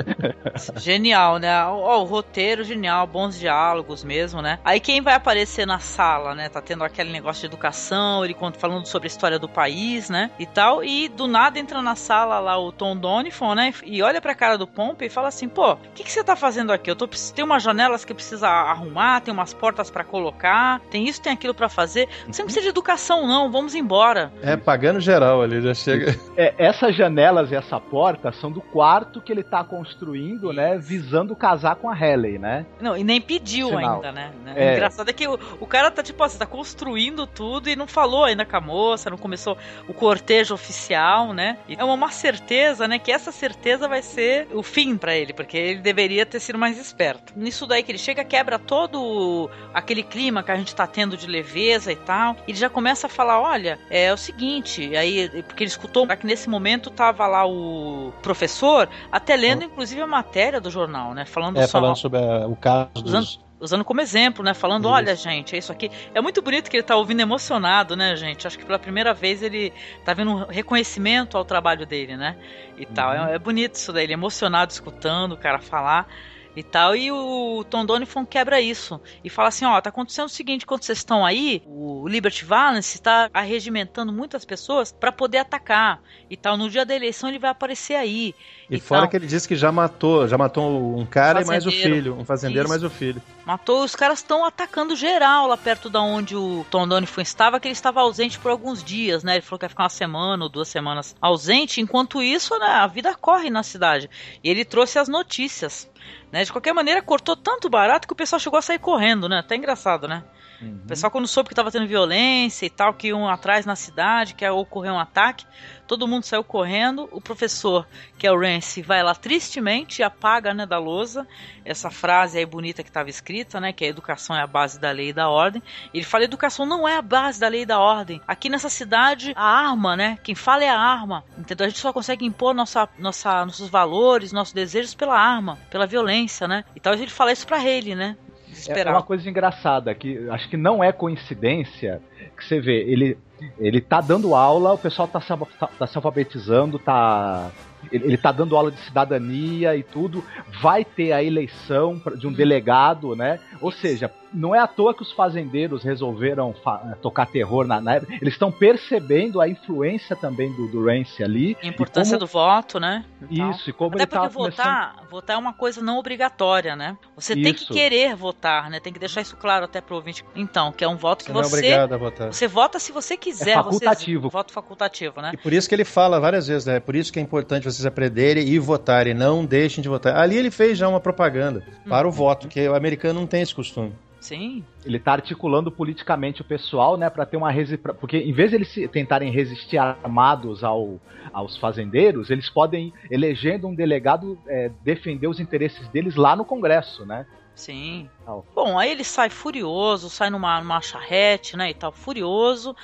Genial, 0.80 1.38
né? 1.38 1.64
Ó, 1.66 2.00
o 2.00 2.04
roteiro 2.04 2.64
genial, 2.64 3.06
bons 3.06 3.38
diálogos 3.38 4.02
mesmo, 4.04 4.40
né? 4.40 4.58
Aí 4.64 4.80
quem 4.80 5.00
vai 5.00 5.14
aparecer 5.14 5.66
na 5.66 5.78
sala, 5.78 6.34
né? 6.34 6.48
Tá 6.48 6.60
tendo 6.62 6.84
aquele 6.84 7.12
negócio 7.12 7.40
de 7.40 7.46
educação, 7.46 8.24
ele 8.24 8.36
falando 8.58 8.86
sobre 8.86 9.06
a 9.06 9.10
história 9.10 9.38
do 9.38 9.48
país, 9.48 10.08
né? 10.08 10.30
E 10.38 10.46
tal. 10.46 10.82
E 10.84 11.08
do 11.08 11.26
nada 11.26 11.58
entra 11.58 11.82
na 11.82 11.94
sala 11.96 12.38
lá 12.38 12.58
o 12.58 12.70
Tom 12.72 12.96
Donifon, 12.96 13.54
né? 13.54 13.72
E 13.84 14.02
olha 14.02 14.20
pra 14.20 14.34
cara 14.34 14.56
do 14.56 14.66
Pompey 14.66 15.08
e 15.08 15.10
fala 15.10 15.28
assim: 15.28 15.48
pô, 15.48 15.72
o 15.72 15.76
que, 15.94 16.04
que 16.04 16.12
você 16.12 16.22
tá 16.22 16.36
fazendo 16.36 16.72
aqui? 16.72 16.90
Eu 16.90 16.96
tô, 16.96 17.08
tem 17.34 17.44
umas 17.44 17.62
janelas 17.62 18.04
que 18.04 18.14
precisa 18.14 18.48
arrumar, 18.48 19.20
tem 19.20 19.32
umas 19.34 19.52
portas 19.52 19.65
pra 19.74 20.04
colocar, 20.04 20.80
tem 20.90 21.08
isso, 21.08 21.20
tem 21.20 21.32
aquilo 21.32 21.54
pra 21.54 21.68
fazer. 21.68 22.08
Você 22.26 22.42
não 22.42 22.46
precisa 22.46 22.62
de 22.62 22.68
educação, 22.68 23.26
não, 23.26 23.50
vamos 23.50 23.74
embora. 23.74 24.32
É, 24.42 24.56
pagando 24.56 25.00
geral 25.00 25.42
ali, 25.42 25.60
já 25.60 25.74
chega. 25.74 26.16
É, 26.36 26.54
essas 26.58 26.94
janelas 26.94 27.50
e 27.50 27.54
essa 27.54 27.80
porta 27.80 28.30
são 28.30 28.52
do 28.52 28.60
quarto 28.60 29.22
que 29.22 29.32
ele 29.32 29.42
tá 29.42 29.64
construindo, 29.64 30.52
né? 30.52 30.76
Visando 30.78 31.34
casar 31.34 31.76
com 31.76 31.88
a 31.88 31.98
Helen, 31.98 32.38
né? 32.38 32.66
Não, 32.78 32.94
e 32.96 33.02
nem 33.02 33.20
pediu 33.20 33.68
Sinal. 33.68 33.94
ainda, 33.94 34.12
né? 34.12 34.32
É. 34.54 34.70
O 34.70 34.72
engraçado 34.74 35.08
é 35.08 35.12
que 35.12 35.26
o, 35.26 35.38
o 35.60 35.66
cara 35.66 35.90
tá, 35.90 36.02
tipo 36.02 36.22
assim, 36.22 36.36
tá 36.38 36.44
construindo 36.44 37.26
tudo 37.26 37.70
e 37.70 37.76
não 37.76 37.86
falou 37.86 38.24
ainda 38.24 38.44
com 38.44 38.56
a 38.56 38.60
moça, 38.60 39.08
não 39.08 39.16
começou 39.16 39.56
o 39.88 39.94
cortejo 39.94 40.52
oficial, 40.52 41.32
né? 41.32 41.56
E 41.68 41.74
é 41.78 41.82
uma, 41.82 41.94
uma 41.94 42.10
certeza, 42.10 42.86
né? 42.86 42.98
Que 42.98 43.10
essa 43.10 43.32
certeza 43.32 43.88
vai 43.88 44.02
ser 44.02 44.46
o 44.52 44.62
fim 44.62 44.96
pra 44.96 45.16
ele, 45.16 45.32
porque 45.32 45.56
ele 45.56 45.80
deveria 45.80 46.26
ter 46.26 46.40
sido 46.40 46.58
mais 46.58 46.78
esperto. 46.78 47.32
Nisso 47.36 47.66
daí 47.66 47.82
que 47.82 47.90
ele 47.90 47.98
chega, 47.98 48.24
quebra 48.24 48.58
todo 48.58 49.50
aquele 49.72 50.02
clima 50.02 50.42
que 50.42 50.50
a 50.50 50.56
gente 50.56 50.74
tá 50.74 50.86
tendo 50.86 51.16
de 51.16 51.26
leveza 51.26 51.92
e 51.92 51.96
tal. 51.96 52.36
E 52.46 52.50
ele 52.52 52.58
já 52.58 52.70
começa 52.70 53.06
a 53.06 53.10
falar: 53.10 53.40
olha, 53.40 53.78
é 53.90 54.12
o 54.12 54.16
seguinte, 54.16 54.96
aí, 54.96 55.28
porque 55.42 55.64
ele 55.64 55.70
escutou 55.70 56.06
que 56.06 56.26
nesse 56.26 56.48
momento 56.48 56.90
tava 56.90 57.26
lá 57.26 57.46
o 57.46 58.12
professor, 58.22 58.88
até 59.10 59.36
lendo, 59.36 59.64
inclusive, 59.64 60.00
a 60.00 60.06
matéria 60.06 60.60
do 60.60 60.70
jornal, 60.70 61.12
né? 61.14 61.24
Falando 61.26 61.58
É, 61.58 61.66
só. 61.66 61.72
falando 61.80 61.96
sobre 61.96 62.18
a- 62.20 62.46
o 62.46 62.56
caso 62.56 62.90
Usando, 63.04 63.24
dos... 63.24 63.44
usando 63.60 63.84
como 63.84 64.00
exemplo, 64.00 64.44
né? 64.44 64.54
Falando, 64.54 64.84
Isso. 64.84 64.94
olha, 64.94 65.14
gente, 65.14 65.54
é 65.54 65.58
isso 65.58 65.72
aqui. 65.72 65.90
É 66.14 66.20
muito 66.20 66.40
bonito 66.42 66.70
que 66.70 66.76
ele 66.76 66.82
tá 66.84 66.96
ouvindo 66.96 67.20
emocionado, 67.20 67.96
né, 67.96 68.16
gente? 68.16 68.46
Acho 68.46 68.58
que 68.58 68.64
pela 68.64 68.78
primeira 68.78 69.12
vez 69.12 69.42
ele 69.42 69.72
tá 70.04 70.14
vendo 70.14 70.30
um 70.32 70.46
reconhecimento 70.46 71.36
ao 71.36 71.44
trabalho 71.44 71.86
dele, 71.86 72.16
né? 72.16 72.36
E 72.76 72.86
tal. 72.86 73.12
É, 73.12 73.34
é 73.34 73.38
bonito 73.38 73.74
isso 73.74 73.92
daí, 73.92 74.04
ele 74.04 74.12
é 74.12 74.14
emocionado 74.14 74.72
escutando 74.72 75.32
o 75.32 75.36
cara 75.36 75.58
falar 75.58 76.08
e 76.56 76.62
tal. 76.62 76.96
E 76.96 77.12
o 77.12 77.62
Tom 77.68 77.84
Donifon 77.84 78.24
quebra 78.24 78.60
isso 78.60 79.00
e 79.22 79.28
fala 79.28 79.48
assim: 79.48 79.66
ó, 79.66 79.80
tá 79.80 79.90
acontecendo 79.90 80.26
o 80.26 80.30
seguinte, 80.30 80.64
quando 80.64 80.82
vocês 80.82 80.98
estão 80.98 81.24
aí, 81.24 81.62
o 81.66 82.08
Liberty 82.08 82.44
Valance 82.44 83.00
tá 83.00 83.28
arregimentando 83.32 84.12
muitas 84.12 84.44
pessoas 84.44 84.90
para 84.90 85.12
poder 85.12 85.38
atacar 85.38 86.00
e 86.30 86.36
tal. 86.36 86.56
No 86.56 86.70
dia 86.70 86.86
da 86.86 86.94
eleição 86.94 87.28
ele 87.28 87.38
vai 87.38 87.50
aparecer 87.50 87.94
aí. 87.94 88.34
E 88.70 88.80
fora 88.80 89.02
tal. 89.02 89.10
que 89.10 89.16
ele 89.16 89.26
disse 89.26 89.46
que 89.46 89.54
já 89.54 89.70
matou, 89.70 90.26
já 90.26 90.38
matou 90.38 90.98
um 90.98 91.04
cara 91.04 91.42
e 91.42 91.44
mais 91.44 91.66
o 91.66 91.70
filho. 91.70 92.16
Um 92.18 92.24
fazendeiro 92.24 92.64
Isso. 92.64 92.68
mais 92.70 92.82
o 92.82 92.90
filho. 92.90 93.22
Matou, 93.44 93.84
os 93.84 93.94
caras 93.94 94.18
estão 94.18 94.44
atacando 94.44 94.96
geral 94.96 95.46
lá 95.46 95.56
perto 95.56 95.88
da 95.88 96.02
onde 96.02 96.34
o 96.34 96.66
Tom 96.68 96.88
Donifon 96.88 97.20
estava, 97.20 97.60
que 97.60 97.68
ele 97.68 97.74
estava 97.74 98.00
ausente 98.00 98.38
por 98.40 98.50
alguns 98.50 98.82
dias, 98.82 99.22
né? 99.22 99.34
Ele 99.34 99.42
falou 99.42 99.58
que 99.58 99.66
ia 99.66 99.68
ficar 99.68 99.84
uma 99.84 99.88
semana 99.88 100.42
ou 100.42 100.48
duas 100.48 100.66
semanas 100.66 101.14
ausente. 101.20 101.80
Enquanto 101.80 102.20
isso, 102.22 102.58
né, 102.58 102.66
a 102.66 102.86
vida 102.88 103.14
corre 103.14 103.48
na 103.50 103.62
cidade. 103.62 104.10
E 104.42 104.50
ele 104.50 104.64
trouxe 104.64 104.98
as 104.98 105.06
notícias. 105.06 105.88
Né? 106.30 106.44
De 106.44 106.52
qualquer 106.52 106.72
maneira, 106.72 107.02
cortou 107.02 107.36
tanto 107.36 107.68
barato 107.68 108.06
que 108.06 108.12
o 108.12 108.16
pessoal 108.16 108.40
chegou 108.40 108.58
a 108.58 108.62
sair 108.62 108.78
correndo, 108.78 109.28
né? 109.28 109.38
Até 109.38 109.56
engraçado, 109.56 110.06
né? 110.08 110.24
O 110.62 110.88
pessoal, 110.88 111.10
quando 111.10 111.28
soube 111.28 111.48
que 111.48 111.52
estava 111.52 111.70
tendo 111.70 111.86
violência 111.86 112.66
e 112.66 112.70
tal, 112.70 112.94
que 112.94 113.08
iam 113.08 113.28
atrás 113.28 113.66
na 113.66 113.76
cidade, 113.76 114.34
que 114.34 114.44
ia 114.44 114.52
ocorrer 114.52 114.92
um 114.92 114.98
ataque, 114.98 115.44
todo 115.86 116.08
mundo 116.08 116.24
saiu 116.24 116.42
correndo. 116.42 117.08
O 117.12 117.20
professor, 117.20 117.86
que 118.18 118.26
é 118.26 118.32
o 118.32 118.38
Rance, 118.38 118.82
vai 118.82 119.02
lá 119.02 119.14
tristemente 119.14 120.00
e 120.00 120.02
apaga 120.02 120.54
né, 120.54 120.64
da 120.66 120.78
lousa 120.78 121.26
essa 121.64 121.90
frase 121.90 122.38
aí 122.38 122.46
bonita 122.46 122.82
que 122.82 122.88
estava 122.88 123.10
escrita, 123.10 123.60
né? 123.60 123.72
Que 123.72 123.84
a 123.84 123.88
educação 123.88 124.36
é 124.36 124.40
a 124.40 124.46
base 124.46 124.78
da 124.78 124.90
lei 124.90 125.08
e 125.08 125.12
da 125.12 125.28
ordem. 125.28 125.62
Ele 125.92 126.04
fala: 126.04 126.24
educação 126.24 126.64
não 126.64 126.88
é 126.88 126.96
a 126.96 127.02
base 127.02 127.40
da 127.40 127.48
lei 127.48 127.62
e 127.62 127.66
da 127.66 127.78
ordem. 127.78 128.20
Aqui 128.26 128.48
nessa 128.48 128.68
cidade, 128.68 129.32
a 129.36 129.44
arma, 129.44 129.96
né? 129.96 130.18
Quem 130.22 130.34
fala 130.34 130.64
é 130.64 130.68
a 130.68 130.78
arma. 130.78 131.24
Entendeu? 131.36 131.66
A 131.66 131.68
gente 131.68 131.80
só 131.80 131.92
consegue 131.92 132.24
impor 132.24 132.54
nossa, 132.54 132.88
nossa, 132.98 133.44
nossos 133.44 133.68
valores, 133.68 134.32
nossos 134.32 134.54
desejos 134.54 134.94
pela 134.94 135.18
arma, 135.18 135.58
pela 135.70 135.86
violência, 135.86 136.46
né? 136.46 136.64
Então 136.74 136.92
ele 136.92 137.08
fala 137.08 137.32
isso 137.32 137.46
pra 137.46 137.64
ele, 137.64 137.94
né? 137.94 138.16
É 138.56 138.60
Desesperado. 138.60 138.96
uma 138.96 139.02
coisa 139.02 139.28
engraçada 139.28 139.94
que 139.94 140.28
acho 140.30 140.48
que 140.48 140.56
não 140.56 140.82
é 140.82 140.90
coincidência 140.92 142.00
que 142.36 142.44
você 142.44 142.60
vê, 142.60 142.82
ele 142.82 143.18
ele 143.58 143.82
tá 143.82 144.00
dando 144.00 144.34
aula, 144.34 144.72
o 144.72 144.78
pessoal 144.78 145.06
tá 145.06 145.20
se, 145.20 145.28
tá, 145.28 145.66
tá 145.78 145.86
se 145.86 145.98
alfabetizando, 145.98 146.78
tá 146.78 147.50
ele, 147.92 148.04
ele 148.06 148.16
tá 148.16 148.32
dando 148.32 148.56
aula 148.56 148.70
de 148.70 148.78
cidadania 148.80 149.76
e 149.76 149.82
tudo, 149.82 150.24
vai 150.60 150.84
ter 150.84 151.12
a 151.12 151.22
eleição 151.22 152.00
de 152.16 152.26
um 152.26 152.32
delegado, 152.32 153.14
né? 153.14 153.38
Ou 153.60 153.72
seja, 153.72 154.10
não 154.32 154.54
é 154.54 154.58
à 154.58 154.66
toa 154.66 154.94
que 154.94 155.02
os 155.02 155.12
fazendeiros 155.12 155.82
resolveram 155.82 156.52
fa- 156.52 156.96
tocar 157.00 157.26
terror 157.26 157.66
na, 157.66 157.80
na 157.80 157.94
época. 157.94 158.12
Eles 158.20 158.34
estão 158.34 158.50
percebendo 158.50 159.40
a 159.40 159.48
influência 159.48 160.14
também 160.16 160.52
do, 160.52 160.68
do 160.68 160.84
Rance 160.84 161.22
ali. 161.22 161.56
A 161.62 161.66
importância 161.66 162.16
e 162.16 162.18
do 162.18 162.26
voto, 162.26 162.78
né? 162.78 163.04
E. 163.30 163.40
Isso, 163.50 163.70
e 163.70 163.72
como 163.72 163.90
Até 163.94 164.02
ele 164.02 164.06
porque 164.06 164.22
tava 164.22 164.34
começando... 164.34 164.66
votar, 164.66 165.04
votar 165.10 165.36
é 165.36 165.38
uma 165.38 165.52
coisa 165.52 165.80
não 165.80 165.98
obrigatória, 165.98 166.74
né? 166.76 166.96
Você 167.14 167.34
tem 167.34 167.54
que 167.54 167.62
Isso. 167.62 167.72
querer 167.72 168.14
votar, 168.14 168.68
né? 168.70 168.80
Tem 168.80 168.92
que 168.92 168.98
deixar 168.98 169.20
isso 169.20 169.36
claro 169.36 169.64
até 169.64 169.80
pro 169.80 169.96
ouvinte. 169.96 170.24
Então, 170.34 170.72
que 170.72 170.84
é 170.84 170.88
um 170.88 170.96
voto 170.96 171.24
que 171.24 171.30
Você 171.30 171.32
não 171.32 171.40
é 171.40 171.44
você. 171.44 171.56
obrigado 171.56 171.92
a 171.92 171.96
votar. 171.96 172.32
Você 172.32 172.46
vota 172.48 172.78
se 172.78 172.92
você 172.92 173.16
quiser. 173.16 173.50
É 173.50 173.54
facultativo. 173.54 174.22
Você, 174.28 174.32
voto 174.32 174.52
facultativo, 174.52 175.20
né? 175.20 175.30
E 175.34 175.36
por 175.36 175.52
isso 175.52 175.68
que 175.68 175.74
ele 175.74 175.84
fala 175.84 176.18
várias 176.20 176.46
vezes, 176.48 176.66
né? 176.66 176.80
Por 176.80 176.94
isso 176.96 177.12
que 177.12 177.18
é 177.18 177.22
importante 177.22 177.64
vocês 177.64 177.86
aprenderem 177.86 178.46
e 178.46 178.58
votarem. 178.58 179.14
Não 179.14 179.44
deixem 179.44 179.82
de 179.82 179.88
votar. 179.88 180.16
Ali 180.16 180.36
ele 180.36 180.50
fez 180.50 180.76
já 180.78 180.88
uma 180.88 181.00
propaganda 181.00 181.64
para 181.88 182.06
o 182.06 182.10
voto, 182.10 182.48
que 182.48 182.68
o 182.68 182.74
americano 182.74 183.20
não 183.20 183.26
tem 183.26 183.42
esse 183.46 183.54
costume. 183.54 183.92
Sim. 184.20 184.64
Ele 184.84 184.98
tá 184.98 185.12
articulando 185.12 185.70
politicamente 185.70 186.40
o 186.40 186.44
pessoal, 186.44 186.96
né, 186.96 187.08
para 187.08 187.24
ter 187.24 187.36
uma 187.36 187.50
resi... 187.50 187.76
pra- 187.76 187.94
porque 187.94 188.16
em 188.18 188.32
vez 188.32 188.50
de 188.50 188.56
eles 188.56 188.68
se- 188.68 188.88
tentarem 188.88 189.30
resistir 189.30 189.78
armados 189.78 190.64
ao, 190.64 190.98
aos 191.32 191.56
fazendeiros, 191.56 192.28
eles 192.28 192.50
podem 192.50 192.92
elegendo 193.10 193.68
um 193.68 193.74
delegado 193.74 194.36
é, 194.48 194.70
defender 194.82 195.28
os 195.28 195.38
interesses 195.38 195.86
deles 195.88 196.16
lá 196.16 196.34
no 196.34 196.44
Congresso, 196.44 197.06
né? 197.06 197.24
Sim. 197.54 198.10
Tal. 198.24 198.44
Bom, 198.54 198.78
aí 198.78 198.90
ele 198.90 199.04
sai 199.04 199.30
furioso, 199.30 200.10
sai 200.10 200.28
numa, 200.28 200.60
numa 200.60 200.80
charrete, 200.80 201.56
né, 201.56 201.70
e 201.70 201.74
tal, 201.74 201.92
furioso. 201.92 202.74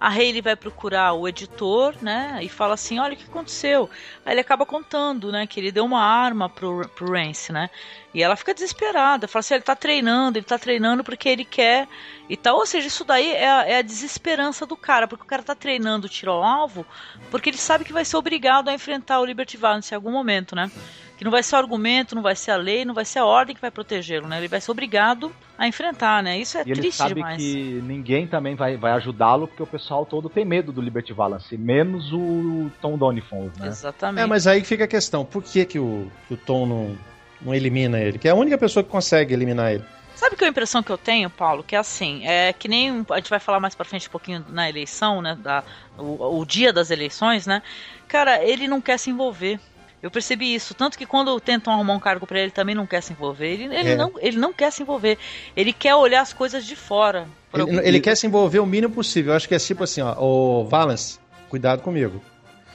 A 0.00 0.10
Hayley 0.10 0.40
vai 0.40 0.54
procurar 0.54 1.12
o 1.14 1.26
editor, 1.26 1.94
né, 2.00 2.38
e 2.42 2.48
fala 2.48 2.74
assim, 2.74 3.00
olha 3.00 3.14
o 3.14 3.16
que 3.16 3.24
aconteceu. 3.24 3.90
Aí 4.24 4.34
ele 4.34 4.40
acaba 4.40 4.64
contando, 4.66 5.32
né, 5.32 5.46
que 5.46 5.58
ele 5.58 5.72
deu 5.72 5.84
uma 5.84 6.00
arma 6.00 6.48
pro, 6.48 6.88
pro 6.90 7.12
Rance, 7.12 7.52
né, 7.52 7.68
e 8.12 8.22
ela 8.22 8.36
fica 8.36 8.54
desesperada, 8.54 9.28
fala 9.28 9.40
assim, 9.40 9.54
ele 9.54 9.62
tá 9.62 9.76
treinando, 9.76 10.38
ele 10.38 10.46
tá 10.46 10.58
treinando 10.58 11.04
porque 11.04 11.28
ele 11.28 11.44
quer 11.44 11.86
e 12.28 12.36
tal. 12.36 12.56
Ou 12.56 12.66
seja, 12.66 12.86
isso 12.86 13.04
daí 13.04 13.32
é 13.32 13.50
a, 13.50 13.68
é 13.68 13.78
a 13.78 13.82
desesperança 13.82 14.64
do 14.64 14.76
cara, 14.76 15.06
porque 15.06 15.24
o 15.24 15.26
cara 15.26 15.42
tá 15.42 15.54
treinando 15.54 16.08
tiro 16.08 16.32
ao 16.32 16.42
alvo 16.42 16.86
porque 17.30 17.50
ele 17.50 17.58
sabe 17.58 17.84
que 17.84 17.92
vai 17.92 18.04
ser 18.04 18.16
obrigado 18.16 18.68
a 18.68 18.74
enfrentar 18.74 19.20
o 19.20 19.24
Liberty 19.24 19.56
Valance 19.56 19.92
em 19.92 19.96
algum 19.96 20.10
momento, 20.10 20.56
né. 20.56 20.70
Que 21.18 21.24
não 21.24 21.32
vai 21.32 21.42
ser 21.42 21.56
o 21.56 21.58
argumento, 21.58 22.14
não 22.14 22.22
vai 22.22 22.36
ser 22.36 22.52
a 22.52 22.56
lei, 22.56 22.84
não 22.84 22.94
vai 22.94 23.04
ser 23.04 23.18
a 23.18 23.26
ordem 23.26 23.54
que 23.54 23.60
vai 23.60 23.72
protegê-lo, 23.72 24.28
né? 24.28 24.38
Ele 24.38 24.46
vai 24.46 24.60
ser 24.60 24.70
obrigado 24.70 25.32
a 25.58 25.66
enfrentar, 25.66 26.22
né? 26.22 26.38
Isso 26.38 26.56
é 26.56 26.62
e 26.64 26.70
ele 26.70 26.80
triste 26.80 26.98
sabe 26.98 27.14
demais. 27.14 27.42
que 27.42 27.82
ninguém 27.84 28.26
também 28.26 28.54
vai, 28.54 28.76
vai 28.76 28.92
ajudá-lo, 28.92 29.48
porque 29.48 29.62
o 29.62 29.66
pessoal 29.66 30.06
todo 30.06 30.30
tem 30.30 30.44
medo 30.44 30.70
do 30.70 30.80
Liberty 30.80 31.12
Valance, 31.12 31.58
menos 31.58 32.12
o 32.12 32.70
Tom 32.80 32.96
Donifon, 32.96 33.50
né? 33.58 33.66
Exatamente. 33.66 34.22
É, 34.22 34.26
mas 34.26 34.46
aí 34.46 34.64
fica 34.64 34.84
a 34.84 34.88
questão: 34.88 35.24
por 35.24 35.42
que, 35.42 35.64
que, 35.64 35.78
o, 35.78 36.08
que 36.28 36.34
o 36.34 36.36
Tom 36.36 36.66
não, 36.66 36.96
não 37.40 37.54
elimina 37.54 37.98
ele? 38.00 38.18
Que 38.18 38.28
é 38.28 38.30
a 38.30 38.34
única 38.34 38.58
pessoa 38.58 38.82
que 38.82 38.90
consegue 38.90 39.32
eliminar 39.34 39.72
ele. 39.72 39.84
Sabe 40.14 40.34
que 40.34 40.44
a 40.44 40.48
impressão 40.48 40.82
que 40.82 40.90
eu 40.90 40.98
tenho, 40.98 41.30
Paulo, 41.30 41.62
que 41.62 41.76
é 41.76 41.78
assim, 41.78 42.26
é 42.26 42.52
que 42.52 42.66
nem 42.66 43.06
a 43.08 43.16
gente 43.16 43.30
vai 43.30 43.38
falar 43.38 43.60
mais 43.60 43.76
pra 43.76 43.84
frente 43.84 44.08
um 44.08 44.10
pouquinho 44.10 44.44
na 44.48 44.68
eleição, 44.68 45.22
né, 45.22 45.38
da, 45.40 45.62
o, 45.96 46.40
o 46.40 46.44
dia 46.44 46.72
das 46.72 46.90
eleições, 46.90 47.46
né? 47.46 47.62
Cara, 48.08 48.42
ele 48.42 48.66
não 48.66 48.80
quer 48.80 48.98
se 48.98 49.10
envolver. 49.10 49.60
Eu 50.02 50.10
percebi 50.10 50.54
isso, 50.54 50.74
tanto 50.74 50.96
que 50.98 51.06
quando 51.06 51.38
tentam 51.40 51.72
arrumar 51.72 51.94
um 51.94 52.00
cargo 52.00 52.26
pra 52.26 52.40
ele, 52.40 52.50
também 52.50 52.74
não 52.74 52.86
quer 52.86 53.00
se 53.00 53.12
envolver. 53.12 53.46
Ele, 53.48 53.64
ele 53.74 53.90
É. 53.90 53.96
não, 53.96 54.12
ele 54.18 54.38
não 54.38 54.52
quer 54.52 54.72
se 54.72 54.82
envolver. 54.82 55.18
Ele 55.56 55.72
quer 55.72 55.94
olhar 55.94 56.20
as 56.20 56.32
coisas 56.32 56.64
de 56.64 56.74
fora. 56.74 57.26
Ele, 57.54 57.78
ele 57.86 58.00
quer 58.00 58.16
se 58.16 58.26
envolver 58.26 58.60
o 58.60 58.66
mínimo 58.66 58.94
possível. 58.94 59.32
Eu 59.32 59.36
acho 59.36 59.48
que 59.48 59.54
é 59.54 59.58
tipo 59.58 59.84
assim: 59.84 60.00
ó, 60.00 60.14
o 60.20 60.64
Valance, 60.64 61.18
cuidado 61.48 61.82
comigo. 61.82 62.22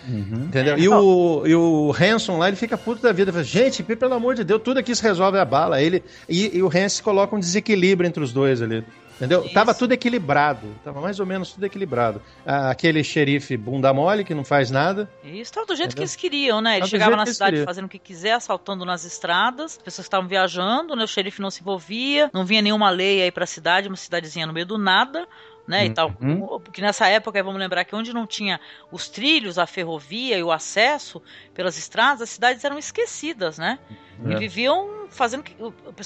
Entendeu? 0.08 0.78
E 0.78 0.88
o, 0.90 1.44
e 1.46 1.56
o 1.56 1.94
Hanson 1.98 2.38
lá, 2.38 2.48
ele 2.48 2.58
fica 2.58 2.78
puto 2.78 3.02
da 3.02 3.12
vida. 3.12 3.32
Fala, 3.32 3.44
Gente, 3.44 3.84
pelo 3.84 4.14
amor 4.14 4.36
de 4.36 4.44
Deus, 4.44 4.62
tudo 4.64 4.80
aqui 4.80 4.96
se 4.96 5.02
resolve 5.04 5.38
a 5.38 5.46
bala. 5.46 5.82
Ele, 5.82 6.04
e, 6.28 6.58
e 6.58 6.64
o 6.64 6.68
Hanson 6.68 7.04
coloca 7.04 7.36
um 7.36 7.40
desequilíbrio 7.40 8.08
entre 8.08 8.24
os 8.24 8.34
dois 8.34 8.62
ali. 8.62 8.84
Entendeu? 9.16 9.48
Tava 9.54 9.74
tudo 9.76 9.92
equilibrado. 9.94 10.68
Tava 10.84 11.00
mais 11.00 11.20
ou 11.20 11.26
menos 11.26 11.52
tudo 11.54 11.64
equilibrado. 11.66 12.20
Ah, 12.46 12.72
Aquele 12.72 13.04
xerife 13.04 13.56
bunda 13.56 13.94
mole 13.94 14.24
que 14.24 14.34
não 14.34 14.44
faz 14.44 14.72
nada. 14.72 15.08
Isso 15.24 15.54
tava 15.54 15.68
do 15.68 15.76
jeito 15.76 15.92
Entendeu? 15.92 15.96
que 15.98 16.02
eles 16.02 16.16
queriam, 16.16 16.60
né? 16.60 16.78
Ele 16.78 16.88
chegava 16.88 17.16
na 17.16 17.26
cidade 17.26 17.52
queriam. 17.52 17.66
fazendo 17.66 17.86
o 17.86 17.90
que 17.90 18.00
quiser, 18.00 18.34
assaltando 18.34 18.84
nas 18.84 19.06
estradas, 19.06 19.78
as 19.78 19.84
pessoas 19.84 20.06
estavam 20.08 20.28
viajando, 20.28 20.96
né? 20.96 21.04
O 21.04 21.08
xerife 21.08 21.42
não 21.42 21.52
se 21.52 21.62
envolvia, 21.62 22.30
não 22.34 22.44
vinha 22.44 22.62
nenhuma 22.62 22.90
lei 22.90 23.22
aí 23.22 23.32
pra 23.32 23.46
cidade, 23.46 23.88
uma 23.88 23.96
cidadezinha 23.96 24.48
no 24.48 24.52
meio 24.52 24.66
do 24.66 24.80
nada. 24.80 25.28
Né, 25.66 25.86
e 25.86 25.90
tal. 25.92 26.12
Uhum. 26.22 26.60
Porque 26.60 26.82
nessa 26.82 27.08
época, 27.08 27.42
vamos 27.42 27.58
lembrar 27.58 27.86
que 27.86 27.96
onde 27.96 28.14
não 28.14 28.28
tinha 28.28 28.60
os 28.92 29.08
trilhos, 29.08 29.58
a 29.58 29.66
ferrovia 29.66 30.38
e 30.38 30.44
o 30.44 30.52
acesso 30.52 31.22
pelas 31.54 31.78
estradas, 31.78 32.22
as 32.22 32.30
cidades 32.32 32.66
eram 32.66 32.78
esquecidas, 32.78 33.58
né? 33.58 33.80
E 34.26 34.34
É. 34.34 34.38
viviam 34.38 35.08
fazendo 35.10 35.42
que. 35.42 35.56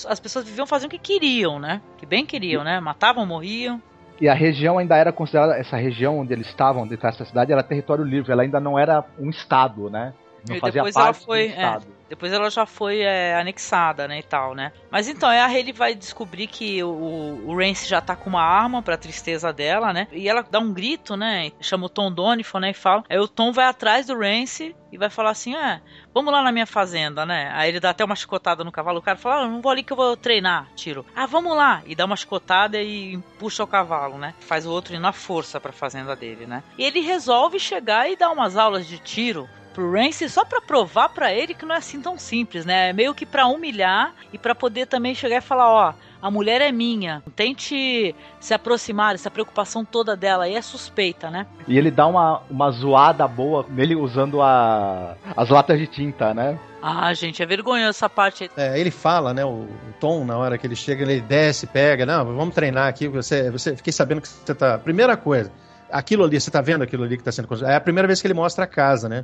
As 0.07 0.19
pessoas 0.19 0.45
viviam 0.45 0.67
fazendo 0.67 0.89
o 0.89 0.91
que 0.91 0.99
queriam, 0.99 1.57
né? 1.57 1.81
Que 1.97 2.05
bem 2.05 2.23
queriam, 2.23 2.63
né? 2.63 2.79
Matavam, 2.79 3.25
morriam. 3.25 3.81
E 4.21 4.29
a 4.29 4.33
região 4.35 4.77
ainda 4.77 4.95
era 4.95 5.11
considerada, 5.11 5.55
essa 5.57 5.75
região 5.75 6.19
onde 6.19 6.33
eles 6.33 6.47
estavam, 6.47 6.87
dentro 6.87 7.09
dessa 7.09 7.25
cidade, 7.25 7.51
era 7.51 7.63
território 7.63 8.03
livre, 8.03 8.31
ela 8.31 8.43
ainda 8.43 8.59
não 8.59 8.77
era 8.77 9.03
um 9.17 9.29
estado, 9.31 9.89
né? 9.89 10.13
Não 10.47 10.55
E 10.55 10.59
fazia 10.59 10.73
depois 10.83 10.95
ela 10.95 11.05
parte 11.05 11.25
foi, 11.25 11.47
do 11.47 11.51
é, 11.51 11.55
estado. 11.55 11.87
Depois 12.09 12.31
ela 12.31 12.49
já 12.49 12.65
foi 12.65 13.01
é, 13.01 13.35
anexada, 13.35 14.07
né, 14.07 14.19
e 14.19 14.23
tal, 14.23 14.53
né? 14.53 14.71
Mas 14.89 15.07
então, 15.07 15.29
a 15.29 15.45
Hayley 15.45 15.73
vai 15.73 15.93
descobrir 15.95 16.47
que 16.47 16.83
o, 16.83 17.43
o 17.45 17.57
Rance 17.57 17.87
já 17.87 18.01
tá 18.01 18.15
com 18.15 18.29
uma 18.29 18.41
arma 18.41 18.81
pra 18.81 18.97
tristeza 18.97 19.51
dela, 19.51 19.93
né? 19.93 20.07
E 20.11 20.27
ela 20.27 20.41
dá 20.49 20.59
um 20.59 20.73
grito, 20.73 21.15
né? 21.15 21.51
Chama 21.61 21.85
o 21.85 21.89
Tom 21.89 22.11
Donifon, 22.11 22.59
né, 22.59 22.71
e 22.71 22.73
fala. 22.73 23.03
Aí 23.09 23.19
o 23.19 23.27
Tom 23.27 23.51
vai 23.51 23.65
atrás 23.65 24.07
do 24.07 24.17
Rance 24.17 24.75
e 24.91 24.97
vai 24.97 25.09
falar 25.09 25.31
assim: 25.31 25.55
"É, 25.55 25.81
vamos 26.13 26.31
lá 26.31 26.41
na 26.41 26.51
minha 26.51 26.65
fazenda, 26.65 27.25
né?" 27.25 27.51
Aí 27.53 27.69
ele 27.69 27.79
dá 27.79 27.89
até 27.89 28.03
uma 28.03 28.15
chicotada 28.15 28.63
no 28.63 28.71
cavalo, 28.71 28.99
o 28.99 29.01
cara 29.01 29.17
fala: 29.17 29.43
"Ah, 29.43 29.47
não 29.47 29.61
vou 29.61 29.71
ali 29.71 29.83
que 29.83 29.93
eu 29.93 29.97
vou 29.97 30.15
treinar, 30.15 30.67
tiro." 30.75 31.05
"Ah, 31.15 31.25
vamos 31.25 31.55
lá." 31.55 31.81
E 31.85 31.95
dá 31.95 32.05
uma 32.05 32.15
chicotada 32.15 32.81
e 32.81 33.17
puxa 33.37 33.63
o 33.63 33.67
cavalo, 33.67 34.17
né? 34.17 34.33
Faz 34.39 34.65
o 34.65 34.71
outro 34.71 34.95
ir 34.95 34.99
na 34.99 35.11
força 35.11 35.59
pra 35.59 35.71
fazenda 35.71 36.15
dele, 36.15 36.45
né? 36.45 36.63
E 36.77 36.83
ele 36.83 37.01
resolve 37.01 37.59
chegar 37.59 38.09
e 38.09 38.15
dar 38.15 38.31
umas 38.31 38.55
aulas 38.57 38.87
de 38.87 38.97
tiro 38.97 39.47
pro 39.77 39.91
Rance 39.91 40.27
só 40.27 40.43
pra 40.43 40.59
provar 40.59 41.09
pra 41.09 41.31
ele 41.31 41.53
que 41.53 41.63
não 41.63 41.75
é 41.75 41.77
assim 41.77 42.01
tão 42.01 42.17
simples, 42.17 42.65
né? 42.65 42.89
É 42.89 42.93
meio 42.93 43.13
que 43.13 43.27
pra 43.27 43.45
humilhar 43.45 44.11
e 44.33 44.37
pra 44.37 44.55
poder 44.55 44.87
também 44.87 45.13
chegar 45.13 45.37
e 45.37 45.41
falar, 45.41 45.69
ó, 45.69 45.93
a 46.19 46.31
mulher 46.31 46.61
é 46.61 46.71
minha. 46.71 47.21
Tente 47.35 48.15
se 48.39 48.53
aproximar, 48.55 49.13
essa 49.13 49.29
preocupação 49.29 49.85
toda 49.85 50.15
dela 50.15 50.45
aí 50.45 50.55
é 50.55 50.61
suspeita, 50.63 51.29
né? 51.29 51.45
E 51.67 51.77
ele 51.77 51.91
dá 51.91 52.07
uma, 52.07 52.41
uma 52.49 52.71
zoada 52.71 53.27
boa 53.27 53.67
nele 53.69 53.95
usando 53.95 54.41
a, 54.41 55.15
as 55.35 55.47
latas 55.49 55.77
de 55.77 55.85
tinta, 55.85 56.33
né? 56.33 56.57
Ah, 56.81 57.13
gente, 57.13 57.43
é 57.43 57.45
vergonhoso 57.45 57.89
essa 57.89 58.09
parte 58.09 58.45
aí. 58.45 58.49
É, 58.57 58.79
ele 58.79 58.89
fala, 58.89 59.31
né? 59.31 59.45
O, 59.45 59.49
o 59.49 59.93
Tom, 59.99 60.25
na 60.25 60.39
hora 60.39 60.57
que 60.57 60.65
ele 60.65 60.75
chega, 60.75 61.03
ele 61.03 61.21
desce, 61.21 61.67
pega. 61.67 62.03
Não, 62.03 62.25
vamos 62.25 62.55
treinar 62.55 62.87
aqui. 62.87 63.07
Você, 63.07 63.51
você 63.51 63.75
fiquei 63.75 63.93
sabendo 63.93 64.21
que 64.21 64.27
você 64.27 64.55
tá. 64.55 64.79
Primeira 64.79 65.15
coisa, 65.15 65.51
aquilo 65.91 66.23
ali, 66.23 66.41
você 66.41 66.49
tá 66.49 66.61
vendo 66.61 66.81
aquilo 66.81 67.03
ali 67.03 67.15
que 67.15 67.23
tá 67.23 67.31
sendo 67.31 67.47
construído? 67.47 67.73
É 67.73 67.75
a 67.75 67.81
primeira 67.81 68.07
vez 68.07 68.19
que 68.19 68.25
ele 68.25 68.33
mostra 68.33 68.63
a 68.63 68.67
casa, 68.67 69.07
né? 69.07 69.23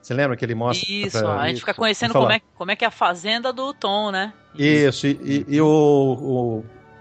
Você 0.00 0.14
lembra 0.14 0.36
que 0.36 0.44
ele 0.44 0.54
mostra? 0.54 0.88
Isso, 0.90 1.18
pra- 1.20 1.40
a 1.40 1.48
gente 1.48 1.60
fica 1.60 1.74
conhecendo 1.74 2.12
como 2.14 2.30
é, 2.32 2.40
como 2.54 2.70
é 2.70 2.76
que 2.76 2.84
é 2.84 2.88
a 2.88 2.90
fazenda 2.90 3.52
do 3.52 3.74
Tom, 3.74 4.10
né? 4.10 4.32
Isso, 4.54 5.06
e, 5.06 5.10
e- 5.22 5.54
e 5.56 5.60
o, 5.60 5.66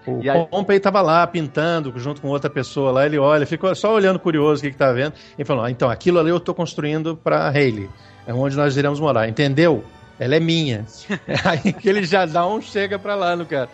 o, 0.07 0.11
o 0.11 0.23
E 0.23 0.29
aí- 0.29 0.45
Pompey 0.47 0.79
tava 0.79 1.01
lá 1.01 1.25
pintando 1.25 1.93
junto 1.97 2.21
com 2.21 2.27
outra 2.27 2.49
pessoa 2.49 2.91
lá, 2.91 3.05
ele 3.05 3.17
olha, 3.17 3.45
ficou 3.45 3.73
só 3.75 3.93
olhando 3.93 4.19
curioso 4.19 4.59
o 4.59 4.63
que, 4.65 4.71
que 4.71 4.77
tá 4.77 4.91
vendo. 4.91 5.13
E 5.37 5.45
falou: 5.45 5.63
ah, 5.63 5.71
então, 5.71 5.89
aquilo 5.89 6.19
ali 6.19 6.29
eu 6.29 6.39
tô 6.39 6.53
construindo 6.53 7.15
pra 7.15 7.47
Hayley. 7.49 7.89
É 8.25 8.33
onde 8.33 8.57
nós 8.57 8.75
iremos 8.75 8.99
morar, 8.99 9.27
entendeu? 9.29 9.83
Ela 10.19 10.35
é 10.35 10.39
minha. 10.39 10.85
Aí 11.45 11.71
que 11.71 11.87
ele 11.87 12.03
já 12.03 12.25
dá 12.25 12.45
um 12.45 12.59
chega 12.61 12.97
pra 12.99 13.15
lá 13.15 13.35
no 13.35 13.45
cara. 13.45 13.69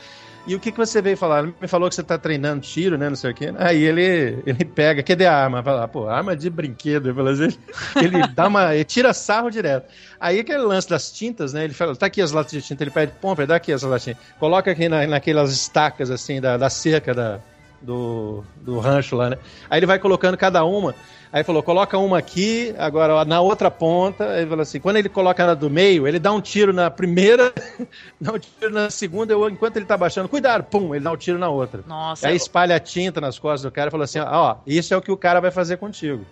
E 0.46 0.56
o 0.56 0.60
que, 0.60 0.72
que 0.72 0.78
você 0.78 1.02
veio 1.02 1.16
falar? 1.16 1.44
Ele 1.44 1.54
me 1.62 1.68
falou 1.70 1.88
que 1.88 1.96
você 1.96 2.04
tá 2.04 2.18
treinando 2.18 2.62
tiro, 2.62 2.98
né? 2.98 3.08
Não 3.08 3.16
sei 3.16 3.32
o 3.32 3.34
quê. 3.34 3.54
Aí 3.58 3.82
ele, 3.82 4.44
ele 4.46 4.66
pega, 4.66 5.02
cadê 5.02 5.26
a 5.26 5.34
arma? 5.34 5.64
Fala, 5.64 5.88
pô, 5.88 6.10
arma 6.10 6.36
de 6.36 6.50
brinquedo. 6.50 7.10
Ele, 7.10 7.30
assim, 7.30 7.58
ele 8.04 8.28
dá 8.28 8.48
uma. 8.48 8.76
Ele 8.76 8.84
tira 8.84 9.14
sarro 9.14 9.50
direto. 9.50 9.89
Aí 10.20 10.39
aquele 10.39 10.64
lance 10.64 10.89
das 10.89 11.12
tintas, 11.14 11.54
né? 11.54 11.64
Ele 11.64 11.74
fala, 11.74 11.96
tá 11.96 12.08
aqui 12.08 12.22
as 12.22 12.34
latas 12.34 12.52
de 12.52 12.62
tinta. 12.62 12.84
Ele 12.84 12.91
pede, 12.91 13.14
pompa, 13.22 13.48
dá 13.48 13.56
aqui 13.56 13.72
as 13.72 13.82
tinta. 13.82 14.20
Coloca 14.38 14.70
aqui 14.70 14.89
na, 14.89 15.08
naquelas 15.08 15.54
estacas, 15.54 16.12
assim, 16.12 16.41
da, 16.41 16.58
da 16.58 16.70
cerca 16.70 17.14
da, 17.14 17.39
do, 17.84 18.44
do 18.62 18.80
rancho 18.80 19.16
lá, 19.16 19.30
né? 19.30 19.38
Aí 19.70 19.80
ele 19.80 19.86
vai 19.86 20.00
colocando 20.00 20.38
cada 20.38 20.64
uma. 20.64 20.96
Aí 21.32 21.44
falou, 21.44 21.64
coloca 21.64 21.98
uma 21.98 22.20
aqui, 22.20 22.76
agora 22.78 23.26
na 23.26 23.42
outra 23.42 23.72
ponta. 23.72 24.30
Aí 24.30 24.42
ele 24.42 24.50
falou 24.50 24.62
assim, 24.62 24.80
quando 24.80 24.98
ele 24.98 25.10
coloca 25.10 25.46
na 25.46 25.56
do 25.56 25.68
meio, 25.68 26.08
ele 26.08 26.20
dá 26.20 26.32
um 26.32 26.40
tiro 26.40 26.72
na 26.72 26.92
primeira, 26.92 27.52
dá 28.22 28.34
um 28.34 28.40
tiro 28.40 28.72
na 28.72 28.90
segunda, 28.92 29.34
eu, 29.34 29.50
enquanto 29.50 29.78
ele 29.78 29.86
tá 29.86 29.98
baixando, 29.98 30.30
cuidado, 30.30 30.64
pum, 30.64 30.94
ele 30.94 31.04
dá 31.04 31.12
um 31.12 31.18
tiro 31.18 31.40
na 31.40 31.50
outra. 31.50 31.84
Nossa, 31.88 32.28
Aí 32.28 32.36
espalha 32.36 32.76
a 32.76 32.80
tinta 32.80 33.20
nas 33.20 33.40
costas 33.40 33.64
do 33.64 33.72
cara 33.72 33.88
e 33.88 33.92
falou 33.92 34.04
assim, 34.04 34.20
ó, 34.20 34.58
isso 34.68 34.94
é 34.94 34.98
o 34.98 35.02
que 35.02 35.12
o 35.12 35.18
cara 35.18 35.42
vai 35.42 35.50
fazer 35.50 35.78
contigo. 35.78 36.24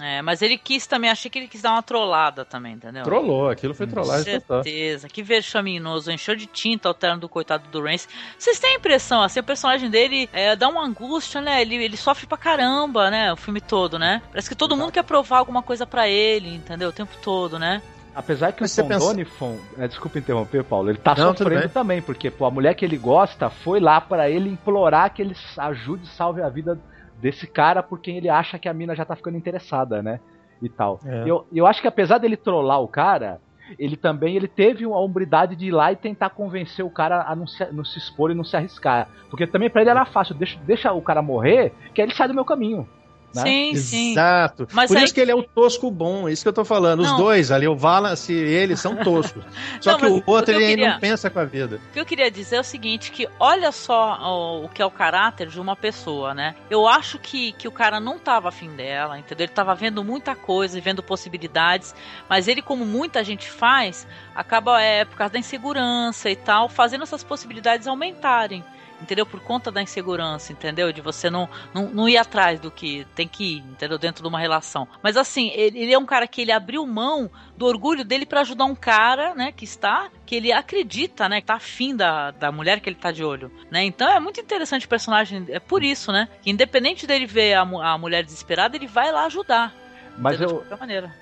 É, 0.00 0.22
mas 0.22 0.42
ele 0.42 0.56
quis 0.56 0.86
também, 0.86 1.10
achei 1.10 1.30
que 1.30 1.38
ele 1.38 1.48
quis 1.48 1.62
dar 1.62 1.72
uma 1.72 1.82
trollada 1.82 2.44
também, 2.44 2.74
entendeu? 2.74 3.02
Trollou, 3.02 3.50
aquilo 3.50 3.74
foi 3.74 3.86
trollagem 3.86 4.40
total. 4.40 4.62
certeza, 4.62 5.08
que 5.08 5.22
vexaminoso, 5.22 6.10
encheu 6.10 6.36
de 6.36 6.46
tinta 6.46 6.88
o 6.88 6.94
terno 6.94 7.20
do 7.20 7.28
coitado 7.28 7.68
do 7.68 7.82
Rance. 7.82 8.06
Vocês 8.38 8.58
têm 8.58 8.74
a 8.74 8.76
impressão, 8.76 9.22
assim, 9.22 9.40
o 9.40 9.44
personagem 9.44 9.90
dele 9.90 10.28
é, 10.32 10.54
dá 10.54 10.68
uma 10.68 10.84
angústia, 10.84 11.40
né? 11.40 11.60
Ele, 11.60 11.76
ele 11.76 11.96
sofre 11.96 12.26
pra 12.26 12.38
caramba, 12.38 13.10
né? 13.10 13.32
O 13.32 13.36
filme 13.36 13.60
todo, 13.60 13.98
né? 13.98 14.22
Parece 14.30 14.48
que 14.48 14.54
todo 14.54 14.76
mundo 14.76 14.92
quer 14.92 15.02
provar 15.02 15.38
alguma 15.38 15.62
coisa 15.62 15.86
pra 15.86 16.08
ele, 16.08 16.54
entendeu? 16.54 16.90
O 16.90 16.92
tempo 16.92 17.12
todo, 17.22 17.58
né? 17.58 17.82
Apesar 18.14 18.52
que 18.52 18.62
Mas 18.62 18.76
o 18.76 18.82
Tom 18.82 18.88
pensa- 18.88 19.60
é, 19.78 19.86
desculpa 19.86 20.18
interromper, 20.18 20.64
Paulo, 20.64 20.90
ele 20.90 20.98
tá 20.98 21.14
Não, 21.14 21.36
sofrendo 21.36 21.68
também, 21.68 22.02
porque 22.02 22.30
pô, 22.30 22.46
a 22.46 22.50
mulher 22.50 22.74
que 22.74 22.84
ele 22.84 22.96
gosta 22.96 23.48
foi 23.48 23.78
lá 23.78 24.00
pra 24.00 24.28
ele 24.28 24.48
implorar 24.48 25.14
que 25.14 25.22
ele 25.22 25.36
ajude 25.56 26.04
e 26.04 26.08
salve 26.08 26.42
a 26.42 26.48
vida 26.48 26.76
desse 27.20 27.46
cara 27.46 27.82
por 27.82 28.00
quem 28.00 28.16
ele 28.16 28.28
acha 28.28 28.58
que 28.58 28.68
a 28.68 28.74
mina 28.74 28.94
já 28.94 29.04
tá 29.04 29.16
ficando 29.16 29.36
interessada, 29.36 30.02
né? 30.02 30.20
E 30.60 30.68
tal. 30.68 30.98
É. 31.04 31.24
Eu, 31.26 31.46
eu 31.52 31.66
acho 31.66 31.80
que 31.80 31.88
apesar 31.88 32.18
dele 32.18 32.36
trollar 32.36 32.80
o 32.80 32.88
cara, 32.88 33.40
ele 33.78 33.96
também 33.96 34.36
ele 34.36 34.48
teve 34.48 34.84
a 34.84 34.88
hombridade 34.88 35.56
de 35.56 35.66
ir 35.66 35.70
lá 35.70 35.92
e 35.92 35.96
tentar 35.96 36.30
convencer 36.30 36.84
o 36.84 36.90
cara 36.90 37.22
a 37.22 37.34
não 37.34 37.46
se, 37.46 37.64
não 37.72 37.84
se 37.84 37.98
expor 37.98 38.30
e 38.30 38.34
não 38.34 38.44
se 38.44 38.56
arriscar. 38.56 39.08
Porque 39.30 39.46
também 39.46 39.68
pra 39.68 39.80
ele 39.80 39.90
era 39.90 40.04
fácil, 40.04 40.34
deixa, 40.34 40.58
deixa 40.64 40.92
o 40.92 41.02
cara 41.02 41.22
morrer, 41.22 41.72
que 41.94 42.00
aí 42.00 42.06
ele 42.06 42.14
sai 42.14 42.28
do 42.28 42.34
meu 42.34 42.44
caminho. 42.44 42.88
Né? 43.34 43.42
Sim, 43.42 43.76
sim. 43.76 44.10
Exato. 44.12 44.66
Mas 44.72 44.88
Por 44.88 44.96
aí- 44.96 45.04
isso 45.04 45.14
que 45.14 45.20
ele 45.20 45.30
é 45.30 45.34
o 45.34 45.42
tosco 45.42 45.90
bom, 45.90 46.28
é 46.28 46.32
isso 46.32 46.42
que 46.42 46.48
eu 46.48 46.52
tô 46.52 46.64
falando. 46.64 47.00
Os 47.00 47.08
Não. 47.08 47.16
dois 47.18 47.50
ali, 47.50 47.68
o 47.68 47.76
Wallace 47.78 48.32
e 48.32 48.36
ele, 48.36 48.76
são 48.76 48.96
toscos. 48.96 49.42
Só 49.80 49.92
Não, 49.92 49.98
que 49.98 50.06
o 50.06 50.22
outro, 50.26 50.46
que 50.54 50.60
ele 50.62 50.66
queria- 50.66 50.92
não 50.94 51.00
pensa 51.00 51.28
com 51.30 51.38
a 51.38 51.44
vida. 51.44 51.80
O 51.90 51.92
que 51.92 52.00
eu 52.00 52.06
queria 52.06 52.30
dizer 52.30 52.56
é 52.56 52.60
o 52.60 52.64
seguinte, 52.64 53.10
que 53.12 53.28
olha 53.38 53.70
só 53.72 54.18
o, 54.20 54.64
o 54.64 54.68
que 54.68 54.80
é 54.82 54.84
o 54.86 54.90
caráter 54.90 55.48
de 55.48 55.60
uma 55.60 55.76
pessoa, 55.76 56.34
né? 56.34 56.54
Eu 56.70 56.86
acho 56.88 57.18
que, 57.18 57.52
que 57.52 57.68
o 57.68 57.72
cara 57.72 58.00
não 58.00 58.18
tava 58.18 58.48
afim 58.48 58.70
dela, 58.74 59.18
entendeu? 59.18 59.44
Ele 59.44 59.52
tava 59.52 59.74
vendo 59.74 60.02
muita 60.02 60.34
coisa 60.34 60.78
e 60.78 60.80
vendo 60.80 61.02
possibilidades, 61.02 61.94
mas 62.28 62.48
ele, 62.48 62.62
como 62.62 62.84
muita 62.84 63.22
gente 63.22 63.48
faz, 63.50 64.06
acaba, 64.34 64.80
é, 64.82 65.04
por 65.04 65.16
causa 65.16 65.32
da 65.32 65.38
insegurança 65.38 66.30
e 66.30 66.36
tal, 66.36 66.68
fazendo 66.68 67.02
essas 67.02 67.22
possibilidades 67.22 67.86
aumentarem. 67.86 68.64
Entendeu? 69.00 69.24
Por 69.24 69.40
conta 69.40 69.70
da 69.70 69.80
insegurança, 69.80 70.52
entendeu? 70.52 70.92
De 70.92 71.00
você 71.00 71.30
não, 71.30 71.48
não, 71.72 71.88
não 71.88 72.08
ir 72.08 72.16
atrás 72.16 72.58
do 72.58 72.70
que 72.70 73.06
tem 73.14 73.28
que 73.28 73.56
ir, 73.56 73.58
entendeu? 73.58 73.98
Dentro 73.98 74.22
de 74.22 74.28
uma 74.28 74.38
relação. 74.38 74.88
Mas 75.02 75.16
assim, 75.16 75.50
ele, 75.54 75.78
ele 75.78 75.92
é 75.92 75.98
um 75.98 76.06
cara 76.06 76.26
que 76.26 76.40
ele 76.42 76.52
abriu 76.52 76.84
mão 76.86 77.30
do 77.56 77.66
orgulho 77.66 78.04
dele 78.04 78.26
pra 78.26 78.40
ajudar 78.40 78.64
um 78.64 78.74
cara, 78.74 79.34
né, 79.34 79.52
que 79.52 79.64
está, 79.64 80.08
que 80.26 80.34
ele 80.34 80.52
acredita, 80.52 81.28
né, 81.28 81.40
que 81.40 81.46
tá 81.46 81.54
afim 81.54 81.94
da, 81.94 82.30
da 82.32 82.52
mulher 82.52 82.80
que 82.80 82.88
ele 82.88 82.96
tá 82.96 83.10
de 83.10 83.24
olho, 83.24 83.50
né? 83.70 83.84
Então 83.84 84.08
é 84.08 84.20
muito 84.20 84.40
interessante 84.40 84.86
o 84.86 84.88
personagem, 84.88 85.44
é 85.48 85.58
por 85.58 85.82
isso, 85.82 86.12
né? 86.12 86.28
Que 86.42 86.50
independente 86.50 87.06
dele 87.06 87.26
ver 87.26 87.54
a, 87.54 87.62
a 87.62 87.98
mulher 87.98 88.24
desesperada, 88.24 88.76
ele 88.76 88.86
vai 88.86 89.10
lá 89.12 89.26
ajudar. 89.26 89.74
Mas 90.18 90.40
eu. 90.40 90.64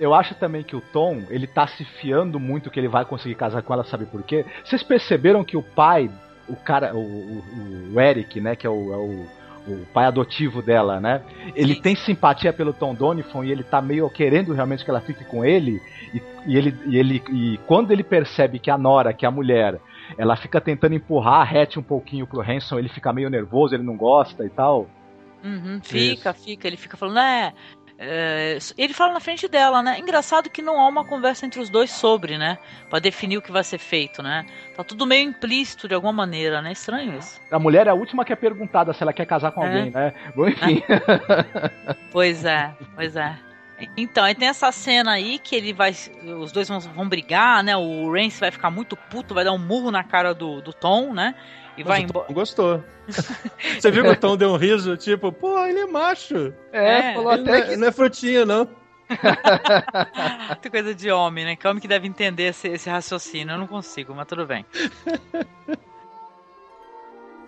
Eu 0.00 0.14
acho 0.14 0.34
também 0.36 0.62
que 0.62 0.74
o 0.74 0.80
Tom, 0.80 1.24
ele 1.28 1.46
tá 1.46 1.66
se 1.66 1.84
fiando 1.84 2.40
muito 2.40 2.70
que 2.70 2.80
ele 2.80 2.88
vai 2.88 3.04
conseguir 3.04 3.34
casar 3.34 3.62
com 3.62 3.72
ela, 3.72 3.84
sabe 3.84 4.06
por 4.06 4.22
quê? 4.22 4.44
Vocês 4.64 4.82
perceberam 4.82 5.44
que 5.44 5.56
o 5.56 5.62
pai, 5.62 6.10
o 6.48 6.56
cara, 6.56 6.94
o, 6.94 6.98
o- 7.00 7.92
o 7.94 8.00
Eric, 8.00 8.40
né, 8.40 8.54
que 8.56 8.66
é 8.66 8.70
o, 8.70 8.92
é 8.92 8.96
o- 8.96 9.26
o 9.68 9.84
pai 9.92 10.04
adotivo 10.06 10.62
dela, 10.62 11.00
né? 11.00 11.22
Ele 11.56 11.74
tem 11.74 11.96
simpatia 11.96 12.52
pelo 12.52 12.72
Tom 12.72 12.94
Donifon 12.94 13.42
e 13.42 13.50
ele 13.50 13.64
tá 13.64 13.82
meio 13.82 14.08
querendo 14.08 14.52
realmente 14.52 14.84
que 14.84 14.90
ela 14.90 15.00
fique 15.00 15.24
com 15.24 15.44
ele. 15.44 15.82
E, 16.14 16.22
e 16.46 16.56
ele, 16.56 16.76
e 16.86 16.96
ele 16.96 17.22
e 17.32 17.58
quando 17.66 17.90
ele 17.90 18.04
percebe 18.04 18.60
que 18.60 18.70
a 18.70 18.78
Nora, 18.78 19.12
que 19.12 19.24
é 19.24 19.28
a 19.28 19.32
mulher, 19.32 19.80
ela 20.16 20.36
fica 20.36 20.60
tentando 20.60 20.94
empurrar 20.94 21.40
a 21.40 21.62
Hattie 21.62 21.80
um 21.80 21.82
pouquinho 21.82 22.28
pro 22.28 22.40
Hanson, 22.40 22.78
ele 22.78 22.88
fica 22.88 23.12
meio 23.12 23.28
nervoso, 23.28 23.74
ele 23.74 23.82
não 23.82 23.96
gosta 23.96 24.44
e 24.44 24.48
tal. 24.50 24.86
Uhum, 25.42 25.80
fica, 25.82 26.32
fica, 26.32 26.66
ele 26.68 26.76
fica 26.76 26.96
falando, 26.96 27.18
é, 27.18 27.52
é, 27.98 28.58
Ele 28.76 28.92
fala 28.92 29.14
na 29.14 29.20
frente 29.20 29.48
dela, 29.48 29.82
né? 29.82 29.98
Engraçado 29.98 30.50
que 30.50 30.60
não 30.62 30.78
há 30.80 30.86
uma 30.86 31.04
conversa 31.04 31.46
entre 31.46 31.60
os 31.60 31.70
dois 31.70 31.90
sobre, 31.90 32.36
né? 32.36 32.58
Pra 32.90 32.98
definir 32.98 33.38
o 33.38 33.42
que 33.42 33.50
vai 33.52 33.64
ser 33.64 33.78
feito, 33.78 34.22
né? 34.22 34.44
Tá 34.76 34.84
tudo 34.84 35.06
meio 35.06 35.28
implícito 35.28 35.88
de 35.88 35.94
alguma 35.94 36.12
maneira, 36.12 36.60
né? 36.60 36.72
Estranho 36.72 37.18
isso. 37.18 37.40
A 37.50 37.58
mulher 37.58 37.86
é 37.86 37.90
a 37.90 37.94
última 37.94 38.24
que 38.24 38.32
é 38.32 38.36
perguntada 38.36 38.92
se 38.92 39.02
ela 39.02 39.12
quer 39.12 39.26
casar 39.26 39.52
com 39.52 39.62
É. 39.62 39.66
alguém, 39.66 39.90
né? 39.90 40.12
Bom, 40.34 40.48
enfim. 40.48 40.82
Pois 42.12 42.44
é, 42.44 42.72
pois 42.94 43.16
é. 43.16 43.36
Então, 43.96 44.24
aí 44.24 44.34
tem 44.34 44.48
essa 44.48 44.72
cena 44.72 45.12
aí 45.12 45.38
que 45.38 45.54
ele 45.54 45.72
vai. 45.72 45.94
Os 46.40 46.50
dois 46.50 46.66
vão, 46.68 46.80
vão 46.80 47.08
brigar, 47.08 47.62
né? 47.62 47.76
O 47.76 48.10
Rance 48.10 48.40
vai 48.40 48.50
ficar 48.50 48.70
muito 48.70 48.96
puto, 48.96 49.34
vai 49.34 49.44
dar 49.44 49.52
um 49.52 49.58
murro 49.58 49.90
na 49.90 50.02
cara 50.02 50.32
do, 50.34 50.62
do 50.62 50.72
Tom, 50.72 51.12
né? 51.12 51.34
E 51.76 51.82
vai 51.82 52.02
embora. 52.02 52.32
Gostou. 52.32 52.82
Você 53.78 53.90
viu 53.90 54.02
que 54.04 54.10
o 54.10 54.16
Tom 54.16 54.36
deu 54.36 54.50
um 54.50 54.56
riso, 54.56 54.96
tipo, 54.96 55.30
pô, 55.30 55.64
ele 55.64 55.80
é 55.80 55.86
macho. 55.86 56.52
É, 56.72 57.14
falou 57.14 57.34
Ele 57.34 57.42
não 57.42 57.54
é, 57.54 57.76
não 57.76 57.88
é 57.88 57.92
frutinho, 57.92 58.46
não. 58.46 58.68
Tem 60.60 60.70
coisa 60.70 60.94
de 60.94 61.10
homem, 61.10 61.44
né? 61.44 61.56
Que 61.56 61.68
homem 61.68 61.80
que 61.80 61.88
deve 61.88 62.08
entender 62.08 62.44
esse, 62.44 62.68
esse 62.68 62.88
raciocínio. 62.90 63.54
Eu 63.54 63.58
não 63.58 63.66
consigo, 63.66 64.14
mas 64.14 64.26
tudo 64.26 64.46
bem. 64.46 64.64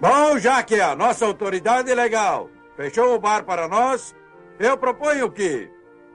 Bom, 0.00 0.38
já 0.38 0.62
que 0.62 0.80
a 0.80 0.94
nossa 0.94 1.26
autoridade 1.26 1.92
legal 1.92 2.48
fechou 2.76 3.14
o 3.14 3.18
bar 3.18 3.44
para 3.44 3.66
nós, 3.66 4.14
eu 4.58 4.78
proponho 4.78 5.28
que 5.30 5.68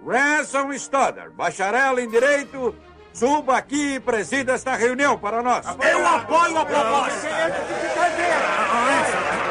Ransom 0.06 0.72
Stoddard, 0.74 1.36
bacharel 1.36 2.00
em 2.00 2.08
Direito, 2.08 2.74
suba 3.14 3.58
aqui 3.58 3.96
e 3.96 4.00
presida 4.00 4.54
esta 4.54 4.76
reunião 4.76 5.18
para 5.18 5.42
nós. 5.42 5.66
Eu 5.66 6.06
apoio 6.06 6.58
a 6.58 6.66
proposta. 6.66 7.30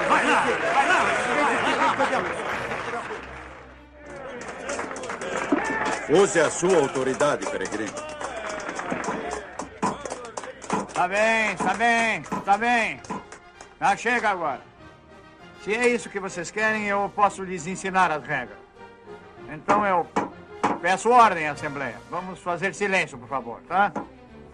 Vai 0.09 0.26
lá, 0.26 0.44
vai 0.74 0.86
lá. 0.86 1.02
Use 6.10 6.40
a 6.40 6.51
sua 6.51 6.76
autoridade, 6.76 7.47
peregrino. 7.47 7.93
Tá 10.93 11.09
bem, 11.09 11.56
tá 11.56 11.74
bem, 11.74 12.22
tá 12.44 12.59
bem. 12.59 13.01
Já 13.80 13.97
chega 13.97 14.28
agora. 14.28 14.60
Se 15.64 15.74
é 15.74 15.89
isso 15.89 16.10
que 16.10 16.20
vocês 16.20 16.51
querem, 16.51 16.86
eu 16.86 17.10
posso 17.14 17.43
lhes 17.43 17.66
ensinar 17.66 18.10
as 18.10 18.22
regras. 18.24 18.59
Então 19.48 19.86
eu 19.86 20.06
peço 20.80 21.10
ordem 21.10 21.48
Assembleia. 21.48 21.97
Vamos 22.10 22.40
fazer 22.40 22.74
silêncio, 22.74 23.18
por 23.18 23.28
favor, 23.28 23.60
tá? 23.68 23.93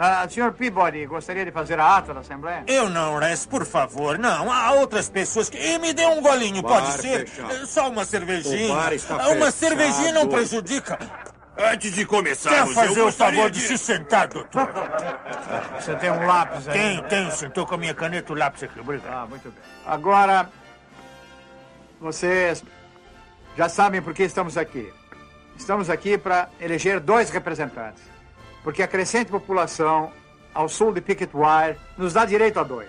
Ah, 0.00 0.28
senhor 0.28 0.52
Peabody, 0.52 1.04
gostaria 1.06 1.44
de 1.44 1.50
fazer 1.50 1.80
a 1.80 1.96
ata 1.96 2.14
da 2.14 2.20
Assembleia? 2.20 2.62
Eu 2.68 2.88
não, 2.88 3.18
Res, 3.18 3.44
por 3.44 3.66
favor. 3.66 4.16
Não, 4.16 4.50
há 4.52 4.70
outras 4.72 5.08
pessoas 5.08 5.50
que. 5.50 5.58
E 5.58 5.76
me 5.78 5.92
dê 5.92 6.06
um 6.06 6.20
golinho, 6.22 6.62
Bar 6.62 6.68
pode 6.68 6.92
ser? 7.02 7.26
fechado. 7.28 7.66
Só 7.66 7.88
uma 7.88 8.04
cervejinha. 8.04 8.72
O 8.72 8.76
bar 8.76 8.92
está 8.92 9.14
uma 9.16 9.24
fechado. 9.24 9.52
cervejinha 9.52 10.12
não 10.12 10.28
prejudica. 10.28 10.98
Antes 11.60 11.90
de 11.92 12.04
Quer 12.04 12.06
começarmos, 12.06 12.72
fazer 12.72 12.86
eu 12.86 12.92
o 12.92 12.94
favor 12.94 13.04
gostaria 13.06 13.50
de 13.50 13.60
se 13.60 13.76
sentar, 13.76 14.28
doutor? 14.28 14.68
Você 15.80 15.96
tem 15.96 16.08
um 16.12 16.24
lápis 16.24 16.68
aí? 16.68 16.74
Tenho, 16.74 17.02
tenho. 17.08 17.32
Sentou 17.32 17.66
com 17.66 17.74
a 17.74 17.78
minha 17.78 17.92
caneta 17.94 18.32
o 18.32 18.36
lápis 18.36 18.62
aqui. 18.62 18.78
Obrigado. 18.78 19.12
Ah, 19.12 19.26
muito 19.26 19.50
bem. 19.50 19.58
Agora, 19.84 20.48
vocês 22.00 22.62
já 23.56 23.68
sabem 23.68 24.00
por 24.00 24.14
que 24.14 24.22
estamos 24.22 24.56
aqui. 24.56 24.92
Estamos 25.58 25.90
aqui 25.90 26.16
para 26.16 26.48
eleger 26.60 27.00
dois 27.00 27.28
representantes. 27.28 28.02
Porque 28.62 28.82
a 28.82 28.88
crescente 28.88 29.30
população 29.30 30.10
ao 30.54 30.68
sul 30.68 30.92
de 30.92 31.00
Picketwire 31.00 31.76
nos 31.96 32.14
dá 32.14 32.24
direito 32.24 32.58
a 32.58 32.62
dois. 32.62 32.88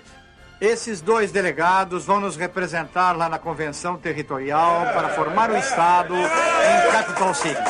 Esses 0.62 1.02
dois 1.02 1.32
delegados 1.32 2.06
vão 2.06 2.20
nos 2.20 2.38
representar 2.38 3.14
lá 3.18 3.28
na 3.28 3.40
convenção 3.40 3.98
territorial 3.98 4.86
para 4.94 5.10
formar 5.10 5.50
o 5.50 5.58
Estado 5.58 6.16
em 6.16 6.92
Capital 6.92 7.34
City. 7.34 7.62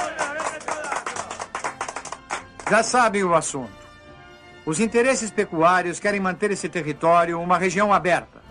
Já 2.70 2.84
sabem 2.84 3.24
o 3.24 3.34
assunto. 3.34 3.80
Os 4.66 4.80
interesses 4.80 5.32
pecuários 5.32 6.00
querem 6.00 6.20
manter 6.20 6.52
esse 6.52 6.70
território 6.70 7.42
uma 7.42 7.58
região 7.58 7.92
aberta. 7.94 8.49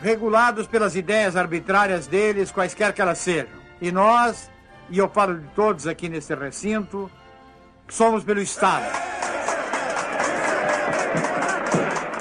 Regulados 0.00 0.66
pelas 0.66 0.94
ideias 0.94 1.34
arbitrárias 1.34 2.06
deles, 2.06 2.52
quaisquer 2.52 2.92
que 2.92 3.02
elas 3.02 3.18
sejam. 3.18 3.48
E 3.80 3.90
nós, 3.90 4.48
e 4.88 4.98
eu 4.98 5.08
falo 5.08 5.38
de 5.38 5.48
todos 5.48 5.86
aqui 5.86 6.08
nesse 6.08 6.34
recinto, 6.34 7.10
somos 7.88 8.22
pelo 8.22 8.40
Estado. 8.40 8.86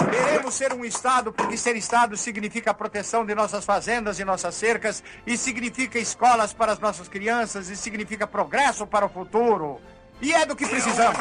Queremos 0.10 0.56
ser 0.56 0.74
um 0.74 0.84
Estado 0.84 1.32
porque 1.32 1.56
ser 1.56 1.76
Estado 1.76 2.18
significa 2.18 2.72
a 2.72 2.74
proteção 2.74 3.24
de 3.24 3.36
nossas 3.36 3.64
fazendas 3.64 4.20
e 4.20 4.26
nossas 4.26 4.56
cercas, 4.56 5.04
e 5.26 5.38
significa 5.38 6.00
escolas 6.00 6.54
para 6.54 6.72
as 6.72 6.80
nossas 6.80 7.08
crianças, 7.08 7.70
e 7.70 7.76
significa 7.76 8.26
progresso 8.26 8.88
para 8.88 9.06
o 9.06 9.10
futuro. 9.10 9.80
E 10.20 10.34
é 10.34 10.48
do 10.48 10.56
que 10.56 10.66
precisamos. 10.66 11.20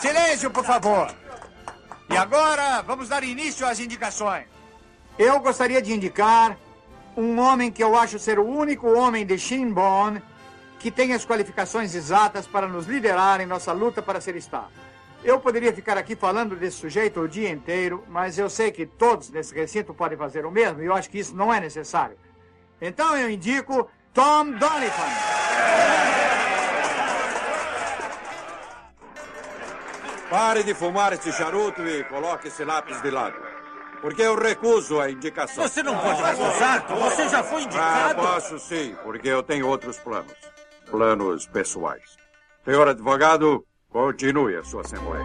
Silêncio, 0.00 0.50
por 0.52 0.64
favor. 0.64 1.25
E 2.08 2.16
agora 2.16 2.82
vamos 2.82 3.08
dar 3.08 3.24
início 3.24 3.66
às 3.66 3.80
indicações. 3.80 4.46
Eu 5.18 5.40
gostaria 5.40 5.82
de 5.82 5.92
indicar 5.92 6.56
um 7.16 7.40
homem 7.40 7.70
que 7.70 7.82
eu 7.82 7.96
acho 7.96 8.18
ser 8.18 8.38
o 8.38 8.46
único 8.46 8.92
homem 8.92 9.24
de 9.24 9.38
Shinbone 9.38 10.22
que 10.78 10.90
tem 10.90 11.12
as 11.14 11.24
qualificações 11.24 11.94
exatas 11.94 12.46
para 12.46 12.68
nos 12.68 12.86
liderar 12.86 13.40
em 13.40 13.46
nossa 13.46 13.72
luta 13.72 14.02
para 14.02 14.20
ser 14.20 14.36
Estado. 14.36 14.70
Eu 15.24 15.40
poderia 15.40 15.72
ficar 15.72 15.96
aqui 15.98 16.14
falando 16.14 16.54
desse 16.54 16.76
sujeito 16.76 17.20
o 17.20 17.28
dia 17.28 17.50
inteiro, 17.50 18.04
mas 18.08 18.38
eu 18.38 18.48
sei 18.48 18.70
que 18.70 18.86
todos 18.86 19.30
nesse 19.30 19.54
recinto 19.54 19.94
podem 19.94 20.16
fazer 20.16 20.44
o 20.46 20.50
mesmo 20.50 20.82
e 20.82 20.86
eu 20.86 20.94
acho 20.94 21.10
que 21.10 21.18
isso 21.18 21.34
não 21.34 21.52
é 21.52 21.58
necessário. 21.58 22.16
Então 22.80 23.16
eu 23.16 23.30
indico 23.30 23.88
Tom 24.12 24.52
Donovan. 24.52 26.35
Pare 30.30 30.62
de 30.64 30.74
fumar 30.74 31.12
esse 31.12 31.32
charuto 31.32 31.82
e 31.86 32.02
coloque 32.04 32.48
esse 32.48 32.64
lápis 32.64 33.00
de 33.00 33.10
lado. 33.10 33.36
Porque 34.00 34.22
eu 34.22 34.34
recuso 34.36 35.00
a 35.00 35.10
indicação. 35.10 35.66
Você 35.66 35.82
não 35.82 35.96
pode 35.98 36.20
recusar, 36.22 36.86
você 36.88 37.28
já 37.28 37.42
foi 37.42 37.62
Ah, 37.62 37.64
indicado. 37.64 38.20
posso 38.22 38.58
sim, 38.58 38.96
porque 39.02 39.28
eu 39.28 39.42
tenho 39.42 39.66
outros 39.68 39.98
planos. 39.98 40.32
Planos 40.90 41.46
pessoais. 41.46 42.16
Senhor 42.64 42.86
advogado, 42.88 43.64
continue 43.88 44.56
a 44.56 44.64
sua 44.64 44.82
assembleia. 44.82 45.24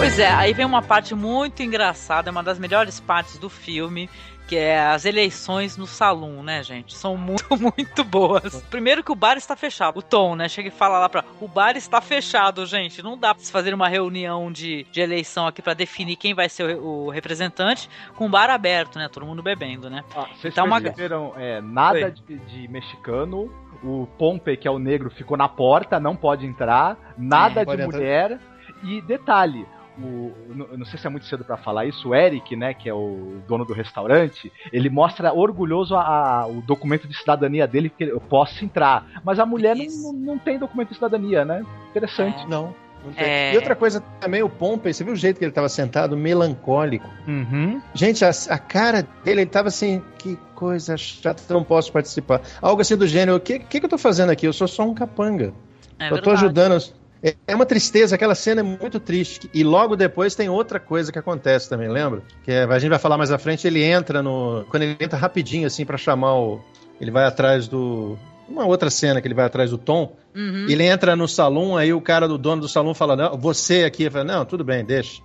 Pois 0.00 0.18
é, 0.18 0.30
aí 0.30 0.54
vem 0.54 0.64
uma 0.64 0.80
parte 0.80 1.14
muito 1.14 1.62
engraçada, 1.62 2.30
uma 2.30 2.42
das 2.42 2.58
melhores 2.58 2.98
partes 2.98 3.36
do 3.38 3.50
filme, 3.50 4.08
que 4.48 4.56
é 4.56 4.80
as 4.80 5.04
eleições 5.04 5.76
no 5.76 5.86
salão, 5.86 6.42
né, 6.42 6.62
gente? 6.62 6.94
São 6.96 7.18
muito, 7.18 7.44
muito 7.60 8.02
boas. 8.02 8.62
Primeiro 8.70 9.04
que 9.04 9.12
o 9.12 9.14
bar 9.14 9.36
está 9.36 9.54
fechado. 9.54 9.98
O 9.98 10.02
Tom, 10.02 10.34
né, 10.34 10.48
chega 10.48 10.68
e 10.68 10.72
fala 10.72 10.98
lá 10.98 11.08
pra. 11.08 11.22
O 11.38 11.46
bar 11.46 11.76
está 11.76 12.00
fechado, 12.00 12.64
gente. 12.64 13.02
Não 13.02 13.16
dá 13.16 13.34
pra 13.34 13.44
se 13.44 13.52
fazer 13.52 13.74
uma 13.74 13.88
reunião 13.88 14.50
de, 14.50 14.84
de 14.90 15.00
eleição 15.02 15.46
aqui 15.46 15.60
pra 15.60 15.74
definir 15.74 16.16
quem 16.16 16.32
vai 16.32 16.48
ser 16.48 16.76
o, 16.78 17.06
o 17.06 17.10
representante 17.10 17.88
com 18.16 18.24
o 18.24 18.28
bar 18.28 18.48
aberto, 18.48 18.98
né? 18.98 19.06
Todo 19.12 19.26
mundo 19.26 19.42
bebendo, 19.42 19.90
né? 19.90 20.02
Vocês 20.40 20.54
Tá 20.54 20.64
uma- 20.64 20.80
perceberam 20.80 21.34
é, 21.36 21.60
nada 21.60 22.10
de, 22.10 22.38
de 22.38 22.68
mexicano. 22.68 23.52
O 23.84 24.06
Pompey, 24.18 24.56
que 24.56 24.66
é 24.66 24.70
o 24.70 24.78
negro, 24.78 25.10
ficou 25.10 25.36
na 25.36 25.48
porta, 25.48 26.00
não 26.00 26.16
pode 26.16 26.46
entrar. 26.46 26.96
Nada 27.18 27.60
Sim, 27.60 27.66
de 27.66 27.72
entrar. 27.82 27.86
mulher. 27.86 28.40
E 28.82 29.00
detalhe, 29.02 29.66
o, 30.06 30.54
não- 30.54 30.66
eu 30.72 30.78
não 30.78 30.86
sei 30.86 30.98
se 30.98 31.06
é 31.06 31.10
muito 31.10 31.26
cedo 31.26 31.44
pra 31.44 31.56
falar 31.56 31.86
isso, 31.86 32.08
o 32.10 32.14
Eric, 32.14 32.54
né, 32.56 32.74
que 32.74 32.88
é 32.88 32.94
o 32.94 33.40
dono 33.46 33.64
do 33.64 33.72
restaurante, 33.72 34.52
ele 34.72 34.88
mostra 34.90 35.32
orgulhoso 35.32 35.94
a, 35.96 36.02
a- 36.42 36.46
o 36.46 36.60
documento 36.62 37.06
de 37.08 37.16
cidadania 37.16 37.66
dele, 37.66 37.90
que 37.90 38.04
eu 38.04 38.20
posso 38.20 38.64
entrar. 38.64 39.06
Mas 39.24 39.38
a 39.38 39.46
mulher 39.46 39.76
não, 39.76 39.84
não, 39.86 40.12
não 40.12 40.38
tem 40.38 40.58
documento 40.58 40.88
de 40.90 40.94
cidadania, 40.94 41.44
né? 41.44 41.64
Interessante. 41.90 42.46
Não. 42.48 42.66
não. 42.66 42.90
É. 43.16 43.54
E 43.54 43.56
outra 43.56 43.74
coisa 43.74 44.02
também, 44.20 44.42
o 44.42 44.48
Pompey, 44.50 44.92
você 44.92 45.02
viu 45.02 45.14
o 45.14 45.16
jeito 45.16 45.38
que 45.38 45.44
ele 45.44 45.50
estava 45.50 45.70
sentado, 45.70 46.14
melancólico. 46.18 47.08
Uhum. 47.26 47.80
Gente, 47.94 48.22
a, 48.26 48.30
a 48.50 48.58
cara 48.58 49.06
dele, 49.24 49.40
ele 49.40 49.50
tava 49.50 49.68
assim, 49.68 50.02
que 50.18 50.36
coisa 50.54 50.98
chata, 50.98 51.42
não 51.48 51.64
posso 51.64 51.90
participar. 51.90 52.42
Algo 52.60 52.82
assim 52.82 52.96
do 52.98 53.06
gênero, 53.06 53.38
o 53.38 53.40
que, 53.40 53.58
que, 53.58 53.80
que 53.80 53.86
eu 53.86 53.90
tô 53.90 53.96
fazendo 53.96 54.28
aqui? 54.28 54.46
Eu 54.46 54.52
sou 54.52 54.68
só 54.68 54.82
um 54.82 54.92
capanga. 54.92 55.54
É 55.98 56.06
eu 56.06 56.18
tô 56.20 56.30
verdade. 56.30 56.44
ajudando. 56.44 56.99
É- 57.22 57.54
uma 57.54 57.66
tristeza, 57.66 58.14
aquela 58.14 58.34
cena 58.34 58.60
é 58.60 58.64
muito 58.64 58.98
triste. 58.98 59.50
E 59.52 59.62
logo 59.62 59.96
depois 59.96 60.34
tem 60.34 60.48
outra 60.48 60.80
coisa 60.80 61.12
que 61.12 61.18
acontece 61.18 61.68
também, 61.68 61.88
lembra? 61.88 62.22
Que 62.42 62.52
é, 62.52 62.64
a 62.64 62.78
gente 62.78 62.90
vai 62.90 62.98
falar 62.98 63.18
mais 63.18 63.30
à 63.30 63.38
frente, 63.38 63.66
ele 63.66 63.82
entra 63.82 64.22
no. 64.22 64.64
Quando 64.70 64.84
ele 64.84 64.96
entra 64.98 65.18
rapidinho, 65.18 65.66
assim, 65.66 65.84
pra 65.84 65.98
chamar 65.98 66.34
o. 66.34 66.60
Ele 67.00 67.10
vai 67.10 67.24
atrás 67.24 67.68
do. 67.68 68.18
Uma 68.48 68.64
outra 68.66 68.90
cena 68.90 69.20
que 69.20 69.28
ele 69.28 69.34
vai 69.34 69.44
atrás 69.44 69.70
do 69.70 69.78
Tom. 69.78 70.16
Uhum. 70.34 70.66
Ele 70.68 70.84
entra 70.84 71.14
no 71.14 71.28
salão, 71.28 71.76
aí 71.76 71.92
o 71.92 72.00
cara 72.00 72.26
do 72.26 72.38
dono 72.38 72.62
do 72.62 72.68
salão 72.68 72.94
fala: 72.94 73.14
Não, 73.14 73.38
você 73.38 73.84
aqui. 73.84 74.08
Fala, 74.08 74.24
não, 74.24 74.44
tudo 74.44 74.64
bem, 74.64 74.84
deixa. 74.84 75.22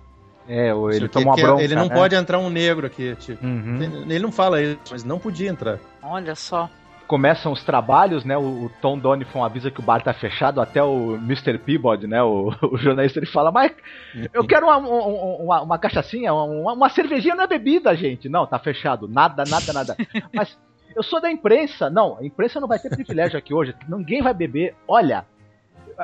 É, 0.48 0.72
ou 0.72 0.92
ele 0.92 1.08
toma 1.08 1.32
uma 1.32 1.36
bronca. 1.36 1.62
Ele 1.62 1.74
não 1.74 1.88
né? 1.88 1.94
pode 1.94 2.14
entrar 2.14 2.38
um 2.38 2.48
negro 2.48 2.86
aqui, 2.86 3.16
tipo. 3.16 3.44
Uhum. 3.44 4.04
Ele 4.08 4.20
não 4.20 4.30
fala 4.30 4.62
isso, 4.62 4.78
mas 4.90 5.02
não 5.02 5.18
podia 5.18 5.50
entrar. 5.50 5.78
Olha 6.02 6.34
só. 6.34 6.70
Começam 7.06 7.52
os 7.52 7.62
trabalhos, 7.64 8.24
né? 8.24 8.36
O, 8.36 8.70
Tom 8.82 8.98
Donifon 8.98 9.44
avisa 9.44 9.70
que 9.70 9.80
o 9.80 9.82
bar 9.82 10.02
tá 10.02 10.12
fechado, 10.12 10.60
até 10.60 10.82
o 10.82 11.14
Mr. 11.16 11.58
Peabody, 11.58 12.06
né? 12.06 12.22
O, 12.22 12.52
o 12.72 12.76
jornalista 12.76 13.18
ele 13.18 13.26
fala, 13.26 13.50
mas 13.52 13.72
eu 14.32 14.44
quero 14.46 14.66
uma, 14.66 14.78
um- 14.78 15.44
uma, 15.44 15.62
uma 15.62 15.78
cachaçinha, 15.78 16.32
uma, 16.34 16.72
uma 16.72 16.88
cervejinha 16.88 17.34
não 17.34 17.44
é 17.44 17.46
bebida, 17.46 17.94
gente. 17.96 18.28
Não, 18.28 18.46
tá 18.46 18.58
fechado, 18.58 19.06
nada, 19.08 19.44
nada, 19.48 19.72
nada. 19.72 19.96
Mas 20.34 20.58
eu 20.94 21.02
sou 21.02 21.20
da 21.20 21.30
imprensa. 21.30 21.88
Não, 21.90 22.18
a 22.18 22.24
imprensa 22.24 22.58
não 22.60 22.68
vai 22.68 22.78
ter 22.78 22.90
privilégio 22.90 23.38
aqui 23.38 23.54
hoje, 23.54 23.74
ninguém 23.88 24.22
vai 24.22 24.34
beber. 24.34 24.74
Olha, 24.88 25.24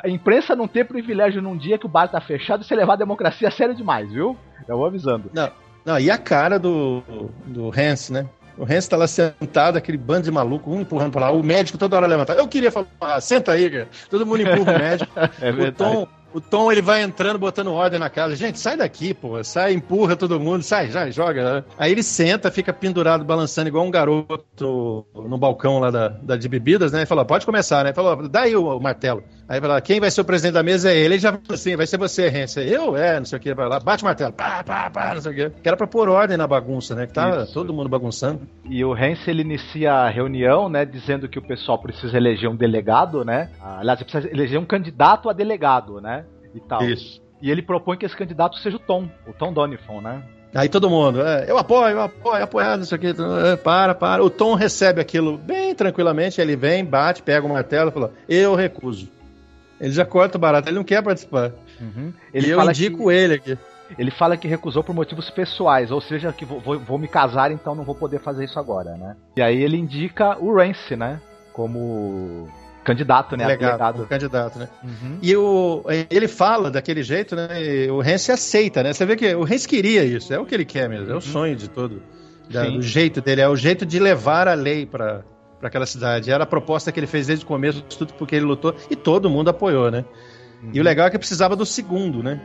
A 0.03 0.09
imprensa 0.09 0.55
não 0.57 0.66
ter 0.69 0.85
privilégio 0.87 1.43
num 1.43 1.57
dia 1.57 1.77
que 1.79 1.87
o 1.87 1.89
bar 1.89 2.09
tá 2.09 2.20
fechado 2.20 2.62
e 2.62 2.65
você 2.66 2.74
levar 2.74 2.95
a 2.95 2.97
democracia 2.97 3.49
a 3.49 3.51
sério 3.51 3.74
demais, 3.74 4.11
viu? 4.11 4.37
Eu 4.66 4.77
vou 4.77 4.87
avisando. 4.87 5.31
Não, 5.35 5.51
não 5.85 5.99
e 5.99 6.11
a 6.11 6.16
cara 6.16 6.59
do, 6.59 7.03
do 7.45 7.69
Hans, 7.69 8.09
né? 8.11 8.27
O 8.57 8.65
Hans 8.65 8.87
tá 8.87 8.97
lá 8.97 9.07
sentado, 9.07 9.77
aquele 9.77 9.99
bando 9.99 10.23
de 10.23 10.31
maluco, 10.31 10.70
um 10.70 10.81
empurrando 10.81 11.12
pra 11.12 11.23
lá. 11.23 11.33
O 11.33 11.43
médico 11.43 11.79
toda 11.79 11.97
hora 11.97 12.07
levantado. 12.07 12.39
Eu 12.39 12.49
queria 12.49 12.70
falar, 12.70 12.87
ah, 13.01 13.20
senta 13.20 13.53
aí, 13.53 13.70
cara. 13.70 13.89
Todo 14.11 14.27
mundo 14.27 14.43
empurra 14.43 14.74
o 14.74 14.79
médico. 14.79 15.12
É 15.41 15.51
o 15.51 15.55
verdade. 15.55 15.77
Tom, 15.77 16.09
o 16.35 16.41
Tom, 16.41 16.73
ele 16.73 16.81
vai 16.81 17.03
entrando, 17.03 17.39
botando 17.39 17.73
ordem 17.73 17.99
na 17.99 18.09
casa. 18.09 18.35
Gente, 18.35 18.59
sai 18.59 18.77
daqui, 18.77 19.12
pô. 19.12 19.43
Sai, 19.45 19.73
empurra 19.73 20.16
todo 20.16 20.41
mundo, 20.41 20.62
sai, 20.62 20.91
já, 20.91 21.11
joga. 21.11 21.65
Aí 21.77 21.93
ele 21.93 22.03
senta, 22.03 22.51
fica 22.51 22.73
pendurado, 22.73 23.24
balançando 23.24 23.69
igual 23.69 23.85
um 23.85 23.91
garoto 23.91 25.05
no, 25.15 25.29
no 25.29 25.39
balcão 25.39 25.79
lá 25.79 25.91
da, 25.91 26.09
da 26.09 26.37
de 26.37 26.49
bebidas, 26.49 26.93
né? 26.93 27.03
E 27.03 27.07
fala, 27.07 27.24
pode 27.24 27.45
começar, 27.45 27.85
né? 27.85 27.93
Falou, 27.93 28.29
dá 28.29 28.43
aí 28.43 28.57
o, 28.57 28.77
o 28.77 28.81
martelo. 28.81 29.23
Aí 29.53 29.61
fala, 29.61 29.79
quem 29.83 30.01
vai 30.01 30.11
ser 30.11 30.23
o 30.23 30.24
presidente 30.24 30.55
da 30.55 30.62
mesa 30.62 30.91
é 30.91 30.97
ele. 30.97 31.12
Ele 31.12 31.19
já 31.19 31.31
falou 31.31 31.45
assim, 31.51 31.77
vai 31.77 31.87
ser 31.87 31.99
você, 31.99 32.27
Hans. 32.29 32.57
Eu? 32.57 32.97
É, 32.97 33.19
não 33.19 33.27
sei 33.27 33.39
o 33.39 33.41
que. 33.43 33.53
Vai 33.53 33.69
lá, 33.69 33.79
bate 33.79 34.03
o 34.03 34.07
martelo. 34.07 34.33
Pá, 34.33 34.65
pá, 34.65 34.89
pá, 34.89 35.15
não 35.15 35.20
sei 35.20 35.31
o 35.31 35.35
que. 35.35 35.61
Que 35.61 35.69
era 35.69 35.77
pra 35.77 35.87
pôr 35.87 36.09
ordem 36.09 36.39
na 36.39 36.47
bagunça, 36.47 36.95
né? 36.95 37.07
Que 37.07 37.12
tava 37.12 37.43
Isso. 37.43 37.53
todo 37.53 37.70
mundo 37.70 37.87
bagunçando. 37.87 38.49
E 38.65 38.83
o 38.83 38.97
Hens 38.97 39.29
ele 39.29 39.43
inicia 39.43 39.93
a 39.93 40.09
reunião, 40.09 40.70
né, 40.70 40.87
dizendo 40.87 41.29
que 41.29 41.39
o 41.39 41.43
pessoal 41.43 41.79
precisa 41.79 42.16
eleger 42.16 42.49
um 42.49 42.57
delegado, 42.57 43.27
né? 43.27 43.51
Aliás, 43.61 44.03
precisa 44.03 44.27
eleger 44.33 44.59
um 44.59 44.65
candidato 44.65 45.29
a 45.29 45.35
delegado, 45.35 46.01
né? 46.01 46.24
E 46.55 46.61
tal. 46.61 46.83
Isso. 46.85 47.20
E 47.43 47.51
ele 47.51 47.61
propõe 47.61 47.99
que 47.99 48.07
esse 48.07 48.16
candidato 48.16 48.57
seja 48.57 48.79
o 48.79 48.81
Tom, 48.81 49.07
o 49.27 49.35
Tom 49.35 49.53
Donifon, 49.53 50.01
né? 50.01 50.23
Aí 50.55 50.70
todo 50.70 50.89
mundo, 50.89 51.20
é, 51.20 51.45
eu 51.47 51.59
apoio, 51.59 51.97
eu 51.97 52.01
apoio, 52.01 52.43
apoiado, 52.43 52.79
não 52.79 52.87
sei 52.87 52.97
o 52.97 53.01
que, 53.03 53.09
é, 53.09 53.57
para, 53.57 53.95
para. 53.95 54.24
O 54.24 54.31
Tom 54.31 54.55
recebe 54.55 54.99
aquilo 54.99 55.37
bem 55.37 55.74
tranquilamente, 55.74 56.41
ele 56.41 56.57
vem, 56.57 56.83
bate, 56.83 57.23
pega 57.23 57.47
o 57.47 57.51
martelo 57.51 57.91
e 57.91 57.93
fala, 57.93 58.12
eu 58.27 58.55
recuso. 58.55 59.20
Ele 59.83 59.93
já 59.93 60.07
corta 60.07 60.39
o 60.39 60.41
barato, 60.41 60.69
ele 60.69 60.77
não 60.77 60.85
quer 60.85 61.03
participar. 61.03 61.51
Uhum. 61.81 62.13
Ele 62.33 62.47
e 62.47 62.51
eu 62.51 62.63
indico 62.63 63.07
que- 63.09 63.13
ele 63.13 63.35
aqui. 63.35 63.59
Ele 63.99 64.11
fala 64.11 64.37
que 64.39 64.49
recusou 64.49 64.83
por 64.83 64.95
motivos 64.95 65.29
pessoais, 65.29 65.91
ou 65.91 66.01
seja, 66.01 66.33
que 66.33 66.47
vou, 66.47 66.61
vou- 66.61 66.79
vou 66.79 66.99
me 66.99 67.07
casar, 67.09 67.51
então 67.51 67.75
não 67.75 67.85
vou 67.85 67.95
poder 67.95 68.21
fazer 68.21 68.45
isso 68.45 68.59
agora, 68.59 68.93
né? 68.97 69.17
E 69.37 69.43
aí 69.43 69.61
ele 69.63 69.77
indica 69.77 70.39
o 70.39 70.55
Rance, 70.55 70.97
né? 70.97 71.21
Como 71.53 72.49
candidato, 72.85 73.37
né? 73.37 73.45
Delegado, 73.45 73.95
como 73.97 74.07
candidato, 74.09 74.59
né? 74.59 74.69
Uhum. 74.83 75.19
E 75.23 75.37
o, 75.37 75.85
ele 76.11 76.27
fala 76.27 76.71
daquele 76.71 77.03
jeito, 77.03 77.37
né? 77.37 77.49
E 77.63 77.91
o 77.91 78.03
Hens 78.03 78.29
aceita, 78.31 78.83
né? 78.83 78.93
Você 78.93 79.05
vê 79.05 79.15
que 79.17 79.35
o 79.35 79.47
Hens 79.47 79.67
queria 79.67 80.05
isso, 80.05 80.33
é 80.33 80.39
o 80.39 80.47
que 80.47 80.55
ele 80.55 80.65
quer 80.65 80.89
mesmo, 80.89 81.11
é 81.13 81.15
o 81.17 81.21
sonho 81.21 81.55
de 81.57 81.69
todo. 81.69 82.03
da- 82.51 82.65
Uhum. 82.65 82.77
Do 82.77 82.83
jeito 82.83 83.21
dele, 83.21 83.41
é 83.41 83.49
o 83.49 83.57
jeito 83.57 83.87
de 83.87 83.99
levar 83.99 84.47
a 84.49 84.53
lei 84.55 84.85
para 84.85 85.23
para 85.63 85.69
aquela 85.69 85.87
cidade. 85.87 86.29
Era 86.29 86.43
a 86.43 86.47
proposta 86.47 86.91
que 86.91 86.99
ele 86.99 87.07
fez 87.07 87.29
desde 87.29 87.45
o 87.45 87.49
começo, 87.49 87.83
tudo 87.83 88.13
porque 88.15 88.35
ele 88.35 88.45
lutou 88.45 88.75
e 88.91 88.97
todo 88.97 89.31
mundo 89.31 89.49
apoiou, 89.49 89.93
né? 89.93 90.05
E 90.73 90.81
o 90.81 90.83
legal 90.83 91.07
é 91.07 91.11
que 91.11 91.19
precisava 91.19 91.55
do 91.55 91.65
segundo, 91.65 92.21
né? 92.21 92.41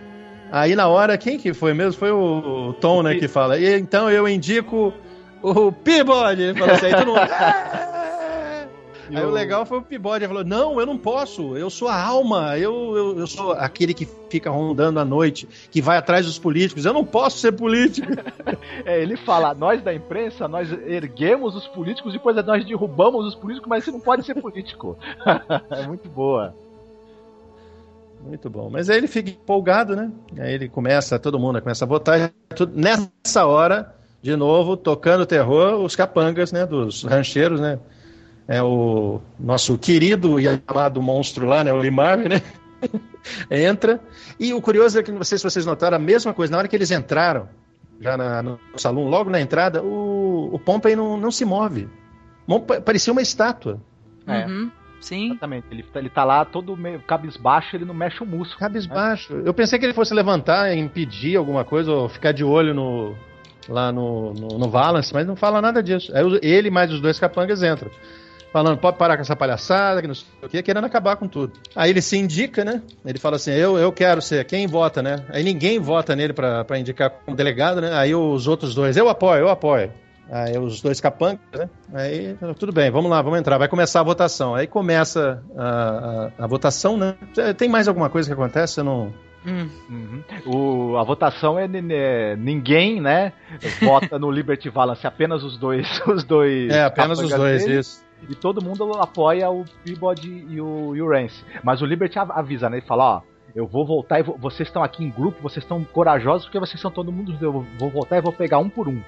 Aí 0.51 0.75
na 0.75 0.87
hora, 0.87 1.17
quem 1.17 1.39
que 1.39 1.51
foi 1.51 1.73
mesmo? 1.73 1.99
Foi 1.99 2.11
o, 2.11 2.73
Tom, 2.79 3.01
né, 3.01 3.15
que 3.15 3.27
fala. 3.27 3.57
E 3.57 3.79
então 3.79 4.09
eu 4.09 4.27
indico 4.27 4.93
o 5.41 5.71
Peabody. 5.71 6.43
Ele 6.43 6.59
falou 6.59 6.75
assim, 6.75 6.85
aí 6.85 6.95
todo 6.95 7.07
mundo. 7.07 7.21
Aí 9.13 9.25
o 9.25 9.29
legal 9.29 9.65
foi 9.65 9.77
o 9.79 9.81
Peabody, 9.81 10.23
ele 10.25 10.27
falou, 10.27 10.43
não, 10.43 10.79
eu 10.79 10.85
não 10.85 10.97
posso, 10.97 11.55
eu 11.57 11.69
sou 11.69 11.87
a 11.87 12.01
alma, 12.01 12.57
eu, 12.57 12.95
eu, 12.95 13.19
eu 13.19 13.27
sou 13.27 13.51
aquele 13.53 13.93
que 13.93 14.07
fica 14.29 14.49
rondando 14.49 14.99
à 14.99 15.05
noite, 15.05 15.47
que 15.71 15.81
vai 15.81 15.97
atrás 15.97 16.25
dos 16.25 16.37
políticos, 16.37 16.85
eu 16.85 16.93
não 16.93 17.05
posso 17.05 17.37
ser 17.39 17.51
político. 17.51 18.07
É, 18.85 19.01
ele 19.01 19.17
fala, 19.17 19.53
nós 19.53 19.81
da 19.81 19.93
imprensa, 19.93 20.47
nós 20.47 20.71
erguemos 20.71 21.55
os 21.55 21.67
políticos, 21.67 22.13
depois 22.13 22.35
nós 22.45 22.65
derrubamos 22.65 23.25
os 23.25 23.35
políticos, 23.35 23.67
mas 23.67 23.83
você 23.83 23.91
não 23.91 23.99
pode 23.99 24.23
ser 24.25 24.35
político. 24.35 24.97
é 25.71 25.85
muito 25.87 26.07
boa. 26.07 26.53
Muito 28.21 28.49
bom. 28.49 28.69
Mas 28.69 28.89
aí 28.89 28.97
ele 28.97 29.07
fica 29.07 29.29
empolgado, 29.29 29.95
né? 29.95 30.11
Aí 30.39 30.53
ele 30.53 30.69
começa, 30.69 31.19
todo 31.19 31.39
mundo 31.39 31.61
começa 31.61 31.85
a 31.85 31.87
votar. 31.87 32.31
Tudo- 32.55 32.73
Nessa 32.75 33.45
hora, 33.45 33.93
de 34.21 34.35
novo, 34.35 34.75
tocando 34.77 35.25
terror, 35.25 35.81
os 35.83 35.95
capangas, 35.95 36.51
né? 36.51 36.65
Dos 36.65 37.03
rancheiros, 37.03 37.59
né? 37.59 37.79
É 38.47 38.63
o 38.63 39.19
nosso 39.39 39.77
querido 39.77 40.39
e 40.39 40.45
amado 40.67 41.01
monstro 41.01 41.45
lá, 41.45 41.63
né? 41.63 41.73
O 41.73 41.81
Limar, 41.81 42.17
né? 42.17 42.41
Entra. 43.51 43.99
E 44.39 44.53
o 44.53 44.61
curioso 44.61 44.97
é 44.99 45.03
que, 45.03 45.11
não 45.11 45.23
sei 45.23 45.37
se 45.37 45.43
vocês 45.43 45.65
notaram, 45.65 45.97
a 45.97 45.99
mesma 45.99 46.33
coisa. 46.33 46.51
Na 46.51 46.57
hora 46.59 46.67
que 46.67 46.75
eles 46.75 46.91
entraram, 46.91 47.49
já 47.99 48.15
na- 48.15 48.41
no 48.43 48.59
salão, 48.77 49.03
logo 49.09 49.29
na 49.29 49.41
entrada, 49.41 49.83
o, 49.83 50.49
o 50.53 50.59
Pompey 50.59 50.95
não, 50.95 51.17
não 51.17 51.31
se 51.31 51.43
move. 51.43 51.89
Parecia 52.85 53.11
uma 53.11 53.21
estátua. 53.21 53.81
É. 54.25 54.45
Uhum, 54.45 54.71
sim. 55.01 55.31
Exatamente. 55.31 55.65
Ele, 55.69 55.83
ele 55.95 56.09
tá 56.09 56.23
lá 56.23 56.45
todo 56.45 56.77
meio 56.77 57.01
cabisbaixo, 57.01 57.75
ele 57.75 57.83
não 57.85 57.93
mexe 57.93 58.23
o 58.23 58.25
músculo. 58.25 58.59
Cabisbaixo. 58.59 59.33
Eu 59.43 59.53
pensei 59.53 59.77
que 59.77 59.85
ele 59.85 59.93
fosse 59.93 60.13
levantar, 60.13 60.73
impedir 60.75 61.35
alguma 61.35 61.65
coisa, 61.65 61.91
ou 61.91 62.07
ficar 62.07 62.31
de 62.31 62.45
olho 62.45 62.73
no, 62.73 63.13
lá 63.67 63.91
no, 63.91 64.33
no, 64.33 64.47
no 64.57 64.69
Valance, 64.69 65.13
mas 65.13 65.27
não 65.27 65.35
fala 65.35 65.61
nada 65.61 65.83
disso. 65.83 66.15
Aí 66.15 66.23
os- 66.23 66.39
ele 66.41 66.69
mais 66.69 66.91
os 66.93 67.01
dois 67.01 67.19
capangas 67.19 67.61
entram. 67.61 67.91
Falando, 68.51 68.77
pode 68.77 68.97
parar 68.97 69.17
com 69.17 69.21
essa 69.21 69.35
palhaçada, 69.35 70.01
que 70.01 70.07
não 70.07 70.15
sei 70.15 70.27
o 70.41 70.49
quê, 70.49 70.63
querendo 70.63 70.85
acabar 70.85 71.15
com 71.17 71.27
tudo. 71.27 71.53
Aí 71.75 71.89
ele 71.89 72.01
se 72.01 72.17
indica, 72.17 72.63
né? 72.63 72.81
Ele 73.05 73.19
fala 73.19 73.35
assim: 73.35 73.51
eu, 73.51 73.77
eu 73.77 73.91
quero 73.91 74.21
ser. 74.21 74.45
Quem 74.45 74.67
vota, 74.67 75.01
né? 75.01 75.25
Aí 75.29 75.43
ninguém 75.43 75.79
vota 75.79 76.15
nele 76.15 76.33
pra, 76.33 76.63
pra 76.63 76.79
indicar 76.79 77.09
como 77.09 77.35
delegado, 77.35 77.81
né? 77.81 77.93
Aí 77.93 78.15
os 78.15 78.47
outros 78.47 78.73
dois, 78.73 78.95
eu 78.97 79.09
apoio, 79.09 79.41
eu 79.41 79.49
apoio. 79.49 79.91
Aí 80.29 80.57
os 80.57 80.81
dois 80.81 80.99
capangas, 80.99 81.39
né? 81.53 81.69
Aí 81.93 82.37
tudo 82.57 82.73
bem, 82.73 82.91
vamos 82.91 83.09
lá, 83.09 83.21
vamos 83.21 83.39
entrar. 83.39 83.57
Vai 83.57 83.67
começar 83.67 84.01
a 84.01 84.03
votação. 84.03 84.55
Aí 84.55 84.67
começa 84.67 85.41
a, 85.55 86.31
a, 86.39 86.43
a 86.43 86.47
votação, 86.47 86.97
né? 86.97 87.15
Tem 87.57 87.69
mais 87.69 87.87
alguma 87.87 88.09
coisa 88.09 88.27
que 88.27 88.33
acontece? 88.33 88.79
Eu 88.79 88.83
não. 88.83 89.13
Uhum. 89.45 90.23
O, 90.45 90.97
a 90.97 91.03
votação 91.03 91.57
é, 91.57 91.65
é 91.91 92.35
ninguém, 92.35 92.99
né? 92.99 93.31
Vota 93.81 94.19
no 94.19 94.29
Liberty 94.29 94.69
Valance, 94.69 95.07
apenas 95.07 95.43
os 95.43 95.57
dois. 95.57 95.87
Os 96.05 96.23
dois 96.25 96.69
É, 96.69 96.83
apenas 96.83 97.19
os 97.19 97.29
dois, 97.29 97.63
dele. 97.63 97.79
isso. 97.79 98.05
E 98.29 98.35
todo 98.35 98.63
mundo 98.63 98.91
apoia 98.99 99.49
o 99.49 99.63
Peabody 99.83 100.45
e 100.49 100.59
o, 100.61 100.95
e 100.95 101.01
o 101.01 101.09
Rance. 101.09 101.43
Mas 101.63 101.81
o 101.81 101.85
Liberty 101.85 102.17
av- 102.19 102.31
avisa, 102.31 102.69
né? 102.69 102.77
Ele 102.77 102.85
fala, 102.85 103.17
ó, 103.17 103.21
eu 103.55 103.65
vou 103.67 103.85
voltar 103.85 104.19
e 104.19 104.23
vou- 104.23 104.37
vocês 104.37 104.67
estão 104.67 104.83
aqui 104.83 105.03
em 105.03 105.09
grupo, 105.09 105.41
vocês 105.41 105.63
estão 105.63 105.83
corajosos 105.83 106.45
porque 106.45 106.59
vocês 106.59 106.79
são 106.81 106.91
todo 106.91 107.11
mundo. 107.11 107.35
Eu 107.39 107.65
vou 107.79 107.89
voltar 107.89 108.17
e 108.17 108.21
vou 108.21 108.33
pegar 108.33 108.57
um 108.59 108.69
por 108.69 108.87
um. 108.87 109.01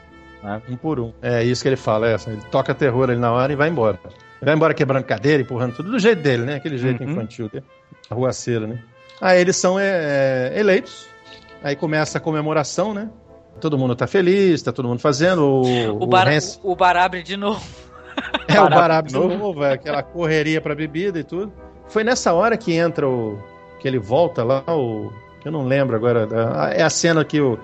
Né? 0.43 0.61
Um 0.69 0.75
por 0.75 0.99
um. 0.99 1.11
É 1.21 1.43
isso 1.43 1.61
que 1.61 1.67
ele 1.69 1.75
fala, 1.75 2.07
é, 2.09 2.15
ele 2.27 2.41
toca 2.51 2.73
terror 2.73 3.09
ali 3.09 3.19
na 3.19 3.31
hora 3.31 3.51
e 3.51 3.55
vai 3.55 3.67
embora. 3.69 3.99
Vai 4.41 4.53
embora 4.55 4.73
quebrando 4.73 5.03
cadeira, 5.03 5.41
empurrando 5.43 5.75
tudo, 5.75 5.91
do 5.91 5.99
jeito 5.99 6.21
dele, 6.21 6.43
né? 6.43 6.55
Aquele 6.55 6.77
jeito 6.77 7.03
Uhum. 7.03 7.11
infantil 7.11 7.49
dele. 7.49 7.65
Arruaceiro, 8.09 8.65
né? 8.67 8.79
Aí 9.19 9.41
eles 9.41 9.57
são 9.57 9.77
é, 9.77 10.51
é, 10.55 10.59
eleitos. 10.59 11.07
Aí 11.61 11.75
começa 11.75 12.17
a 12.19 12.21
comemoração, 12.21 12.93
né? 12.93 13.09
Todo 13.59 13.77
mundo 13.77 13.93
tá 13.95 14.07
feliz, 14.07 14.61
tá 14.61 14.71
todo 14.71 14.87
mundo 14.87 14.99
fazendo. 14.99 15.43
O, 15.45 15.63
O 16.03 16.07
bar, 16.07 16.29
Hans- 16.29 16.57
o 16.63 16.73
bar 16.75 16.95
abre 16.95 17.21
de 17.21 17.35
novo. 17.35 17.61
É 18.47 18.59
o 18.59 18.69
Barato 18.69 18.75
Barab 18.75 19.07
de 19.07 19.13
de 19.13 19.19
novo. 19.19 19.37
novo, 19.37 19.63
é 19.63 19.73
aquela 19.73 20.03
correria 20.03 20.61
pra 20.61 20.75
bebida 20.75 21.19
e 21.19 21.23
tudo. 21.23 21.51
Foi 21.87 22.03
nessa 22.03 22.33
hora 22.33 22.57
que 22.57 22.73
entra 22.73 23.07
o. 23.07 23.37
que 23.79 23.87
ele 23.87 23.99
volta 23.99 24.43
lá, 24.43 24.63
o. 24.67 25.11
que 25.41 25.47
eu 25.47 25.51
não 25.51 25.65
lembro 25.65 25.95
agora. 25.95 26.27
é 26.73 26.83
a 26.83 26.89
cena 26.89 27.23
que 27.23 27.39
o. 27.41 27.59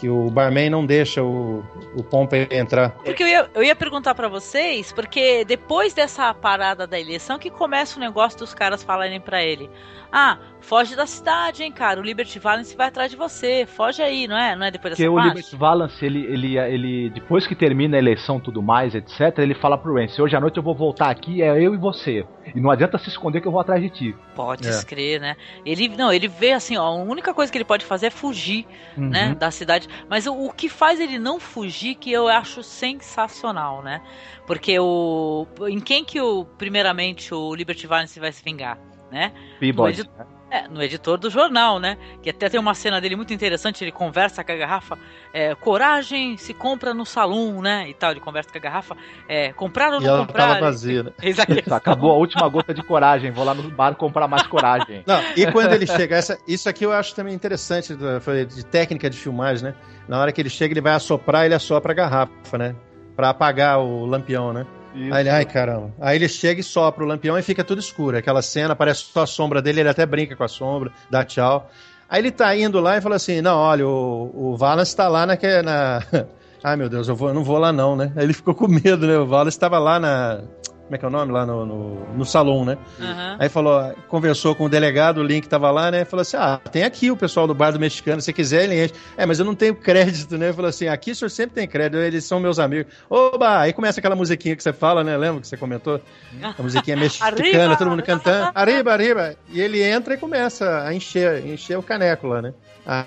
que 0.00 0.08
o 0.08 0.30
barman 0.30 0.70
não 0.70 0.86
deixa 0.86 1.22
o, 1.22 1.62
o 1.94 2.02
Pompey 2.02 2.48
entrar. 2.50 2.90
Porque 3.04 3.22
eu 3.22 3.28
ia, 3.28 3.50
eu 3.54 3.62
ia 3.62 3.76
perguntar 3.76 4.14
pra 4.14 4.28
vocês, 4.28 4.92
porque 4.92 5.44
depois 5.44 5.92
dessa 5.92 6.32
parada 6.32 6.86
da 6.86 6.98
eleição 6.98 7.38
que 7.38 7.50
começa 7.50 7.98
o 7.98 8.00
negócio 8.00 8.38
dos 8.38 8.54
caras 8.54 8.82
falarem 8.82 9.20
pra 9.20 9.42
ele: 9.42 9.68
"Ah, 10.10 10.38
foge 10.60 10.96
da 10.96 11.06
cidade, 11.06 11.62
hein, 11.62 11.70
cara. 11.72 12.00
O 12.00 12.02
Liberty 12.02 12.38
Valance 12.38 12.76
vai 12.76 12.88
atrás 12.88 13.10
de 13.10 13.16
você. 13.16 13.66
Foge 13.66 14.00
aí, 14.02 14.26
não 14.26 14.36
é? 14.38 14.56
Não 14.56 14.64
é 14.66 14.70
depois 14.70 14.92
Porque 14.94 15.02
dessa 15.02 15.12
o 15.12 15.16
parte?" 15.16 15.28
Liberty 15.28 15.56
Valance, 15.56 16.04
ele, 16.04 16.24
ele, 16.26 16.58
ele, 16.58 17.10
depois 17.10 17.46
que 17.46 17.54
termina 17.54 17.96
a 17.96 17.98
eleição 17.98 18.38
e 18.38 18.40
tudo 18.40 18.62
mais, 18.62 18.94
etc., 18.94 19.38
ele 19.38 19.54
fala 19.54 19.76
pro 19.76 19.94
Rance, 19.94 20.20
hoje 20.20 20.34
à 20.34 20.40
noite 20.40 20.56
eu 20.56 20.62
vou 20.62 20.74
voltar 20.74 21.10
aqui, 21.10 21.42
é 21.42 21.50
eu 21.62 21.74
e 21.74 21.76
você. 21.76 22.24
E 22.54 22.60
não 22.60 22.70
adianta 22.70 22.96
se 22.98 23.08
esconder 23.08 23.40
que 23.40 23.46
eu 23.46 23.52
vou 23.52 23.60
atrás 23.60 23.80
de 23.82 23.90
ti. 23.90 24.16
Pode 24.34 24.66
É. 24.66 24.82
crer, 24.82 25.20
né? 25.20 25.36
Ele 25.64 25.88
não, 25.88 26.12
ele 26.12 26.26
vê 26.26 26.52
assim, 26.52 26.76
ó, 26.76 26.82
a 26.86 26.94
única 26.94 27.32
coisa 27.34 27.52
que 27.52 27.58
ele 27.58 27.64
pode 27.64 27.84
fazer 27.84 28.06
é 28.06 28.10
fugir, 28.10 28.66
Uhum. 28.96 29.08
né, 29.10 29.34
da 29.38 29.50
cidade. 29.50 29.88
Mas 30.08 30.26
o, 30.26 30.34
o 30.34 30.52
que 30.52 30.68
faz 30.68 31.00
ele 31.00 31.18
não 31.18 31.38
fugir 31.40 31.94
que 31.94 32.10
eu 32.10 32.28
acho 32.28 32.62
sensacional, 32.62 33.82
né? 33.82 34.02
Porque 34.46 34.78
o 34.78 35.46
em 35.68 35.80
quem 35.80 36.04
que 36.04 36.20
o 36.20 36.44
primeiramente 36.44 37.34
o 37.34 37.54
Liberty 37.54 37.86
Valance 37.86 38.18
vai 38.18 38.32
se 38.32 38.42
vingar, 38.42 38.78
né? 39.10 39.32
Peabody, 39.58 39.98
No, 39.98 40.04
edi- 40.04 40.10
é, 40.50 40.66
no 40.68 40.82
editor 40.82 41.16
do 41.16 41.30
jornal, 41.30 41.78
né? 41.78 41.96
Que 42.22 42.30
até 42.30 42.48
tem 42.48 42.58
uma 42.58 42.74
cena 42.74 43.00
dele 43.00 43.16
muito 43.16 43.32
interessante, 43.32 43.84
ele 43.84 43.92
conversa 43.92 44.42
com 44.42 44.52
a 44.52 44.56
garrafa, 44.56 44.98
é, 45.32 45.54
coragem 45.54 46.36
se 46.36 46.52
compra 46.52 46.92
no 46.92 47.06
salão, 47.06 47.62
né? 47.62 47.88
E 47.88 47.94
tal, 47.94 48.10
ele 48.10 48.20
conversa 48.20 48.50
com 48.50 48.58
a 48.58 48.60
garrafa, 48.60 48.96
é, 49.28 49.52
comprar 49.52 49.92
ou 49.92 50.00
E 50.00 50.04
não 50.04 50.14
ela 50.16 50.26
comprar. 50.26 50.48
tava 50.48 50.60
vazia, 50.60 51.04
né? 51.04 51.12
Acabou 51.70 52.10
a 52.10 52.16
última 52.16 52.48
gota 52.48 52.74
de 52.74 52.82
coragem, 52.82 53.30
vou 53.30 53.44
lá 53.44 53.54
no 53.54 53.70
bar 53.70 53.94
comprar 53.94 54.26
mais 54.26 54.46
coragem. 54.46 55.02
Não, 55.06 55.20
e 55.36 55.50
quando 55.52 55.72
ele 55.72 55.86
chega, 55.86 56.16
essa, 56.16 56.38
isso 56.46 56.68
aqui 56.68 56.84
eu 56.84 56.92
acho 56.92 57.14
também 57.14 57.34
interessante 57.34 57.94
de 57.94 58.64
técnica 58.66 59.08
de 59.08 59.16
filmagem, 59.16 59.64
né? 59.64 59.74
Na 60.08 60.20
hora 60.20 60.32
que 60.32 60.40
ele 60.40 60.50
chega, 60.50 60.72
ele 60.72 60.80
vai 60.80 60.94
assoprar, 60.94 61.44
ele 61.44 61.54
assopra 61.54 61.92
a 61.92 61.94
garrafa, 61.94 62.58
né? 62.58 62.74
Pra 63.14 63.30
apagar 63.30 63.78
o 63.78 64.06
lampião, 64.06 64.52
né? 64.52 64.66
Aí 64.94 65.20
ele, 65.20 65.28
ai 65.30 65.44
caramba. 65.44 65.92
Aí 66.00 66.16
ele 66.16 66.28
chega 66.28 66.60
e 66.60 66.64
sopra 66.64 67.04
o 67.04 67.06
lampião 67.06 67.38
e 67.38 67.42
fica 67.42 67.62
tudo 67.62 67.78
escuro. 67.78 68.16
Aquela 68.16 68.42
cena, 68.42 68.74
parece 68.74 69.04
só 69.04 69.22
a 69.22 69.26
sombra 69.26 69.62
dele, 69.62 69.80
ele 69.80 69.88
até 69.88 70.04
brinca 70.04 70.34
com 70.34 70.44
a 70.44 70.48
sombra, 70.48 70.90
dá 71.10 71.24
tchau. 71.24 71.70
Aí 72.08 72.20
ele 72.20 72.30
tá 72.30 72.54
indo 72.56 72.80
lá 72.80 72.96
e 72.96 73.00
fala 73.00 73.16
assim: 73.16 73.40
Não, 73.40 73.56
olha, 73.56 73.86
o, 73.86 74.52
o 74.52 74.56
Valance 74.56 74.94
tá 74.94 75.08
lá 75.08 75.24
na. 75.26 75.38
na... 75.64 76.02
Ai 76.62 76.76
meu 76.76 76.88
Deus, 76.88 77.08
eu, 77.08 77.16
vou, 77.16 77.28
eu 77.28 77.34
não 77.34 77.44
vou 77.44 77.56
lá 77.56 77.72
não, 77.72 77.96
né? 77.96 78.12
Aí 78.16 78.24
ele 78.24 78.34
ficou 78.34 78.54
com 78.54 78.68
medo, 78.68 79.06
né? 79.06 79.16
O 79.16 79.26
Valance 79.26 79.56
estava 79.56 79.78
lá 79.78 79.98
na 79.98 80.42
como 80.90 80.96
é 80.96 80.98
que 80.98 81.04
é 81.04 81.08
o 81.08 81.10
nome? 81.10 81.32
Lá 81.32 81.46
no, 81.46 81.64
no, 81.64 82.16
no 82.16 82.24
salão, 82.24 82.64
né? 82.64 82.76
Uhum. 82.98 83.36
Aí 83.38 83.48
falou, 83.48 83.94
conversou 84.08 84.56
com 84.56 84.64
o 84.64 84.68
delegado, 84.68 85.18
o 85.18 85.22
Link 85.22 85.48
tava 85.48 85.70
lá, 85.70 85.88
né? 85.88 86.04
Falou 86.04 86.22
assim: 86.22 86.36
ah, 86.36 86.60
tem 86.72 86.82
aqui 86.82 87.12
o 87.12 87.16
pessoal 87.16 87.46
do 87.46 87.54
bar 87.54 87.70
do 87.70 87.78
mexicano, 87.78 88.20
se 88.20 88.32
quiser 88.32 88.64
ele 88.64 88.84
enche. 88.84 88.94
É, 89.16 89.24
mas 89.24 89.38
eu 89.38 89.44
não 89.44 89.54
tenho 89.54 89.72
crédito, 89.72 90.36
né? 90.36 90.52
Falou 90.52 90.68
assim: 90.68 90.88
aqui 90.88 91.12
o 91.12 91.14
senhor 91.14 91.28
sempre 91.28 91.54
tem 91.54 91.68
crédito, 91.68 92.00
eles 92.00 92.24
são 92.24 92.40
meus 92.40 92.58
amigos. 92.58 92.92
Oba! 93.08 93.60
Aí 93.60 93.72
começa 93.72 94.00
aquela 94.00 94.16
musiquinha 94.16 94.56
que 94.56 94.62
você 94.64 94.72
fala, 94.72 95.04
né? 95.04 95.16
Lembra 95.16 95.40
que 95.40 95.46
você 95.46 95.56
comentou? 95.56 96.00
A 96.42 96.60
musiquinha 96.60 96.96
mexicana, 96.98 97.76
todo 97.76 97.90
mundo 97.90 98.02
cantando. 98.02 98.50
Arriba, 98.52 98.92
arriba! 98.92 99.36
E 99.48 99.60
ele 99.60 99.80
entra 99.80 100.14
e 100.14 100.16
começa 100.16 100.82
a 100.82 100.92
encher, 100.92 101.46
encher 101.46 101.78
o 101.78 101.84
caneco 101.84 102.26
lá, 102.26 102.42
né? 102.42 102.52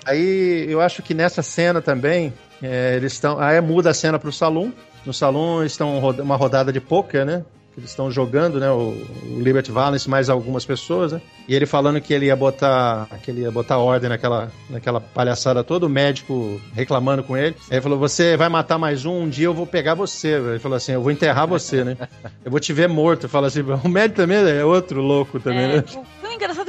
Aí 0.06 0.64
eu 0.70 0.80
acho 0.80 1.02
que 1.02 1.12
nessa 1.12 1.42
cena 1.42 1.82
também, 1.82 2.32
é, 2.62 2.96
eles 2.96 3.12
estão. 3.12 3.38
Aí 3.38 3.60
muda 3.60 3.90
a 3.90 3.94
cena 3.94 4.18
pro 4.18 4.32
salão. 4.32 4.72
No 5.04 5.12
salão 5.12 5.62
estão 5.62 5.98
uma 5.98 6.36
rodada 6.36 6.72
de 6.72 6.80
poker, 6.80 7.26
né? 7.26 7.44
Que 7.74 7.80
eles 7.80 7.90
estão 7.90 8.10
jogando, 8.10 8.60
né? 8.60 8.70
O, 8.70 8.94
o, 9.24 9.40
Liberty 9.40 9.72
Valance 9.72 10.08
mais 10.08 10.30
algumas 10.30 10.64
pessoas, 10.64 11.12
né? 11.12 11.20
E 11.48 11.54
ele 11.54 11.66
falando 11.66 12.00
que 12.00 12.14
ele 12.14 12.26
ia 12.26 12.36
botar, 12.36 13.08
que 13.22 13.30
ele 13.30 13.42
ia 13.42 13.50
botar 13.50 13.78
ordem 13.78 14.08
naquela, 14.08 14.50
naquela 14.70 15.00
palhaçada 15.00 15.64
toda, 15.64 15.84
o 15.84 15.88
médico 15.88 16.60
reclamando 16.72 17.22
com 17.24 17.36
ele. 17.36 17.56
Aí 17.68 17.76
ele 17.76 17.80
falou: 17.80 17.98
"Você 17.98 18.36
vai 18.36 18.48
matar 18.48 18.78
mais 18.78 19.04
um, 19.04 19.22
um 19.22 19.28
dia 19.28 19.46
eu 19.46 19.54
vou 19.54 19.66
pegar 19.66 19.94
você". 19.94 20.34
Ele 20.34 20.58
falou 20.60 20.76
assim: 20.76 20.92
"Eu 20.92 21.02
vou 21.02 21.10
enterrar 21.10 21.46
você, 21.46 21.82
né? 21.82 21.96
Eu 22.44 22.50
vou 22.50 22.60
te 22.60 22.72
ver 22.72 22.88
morto". 22.88 23.28
Fala 23.28 23.48
assim: 23.48 23.62
"O 23.62 23.88
médico 23.88 24.16
também 24.16 24.38
é 24.38 24.64
outro 24.64 25.02
louco 25.02 25.40
também, 25.40 25.64
é, 25.64 25.76
né?" 25.76 25.84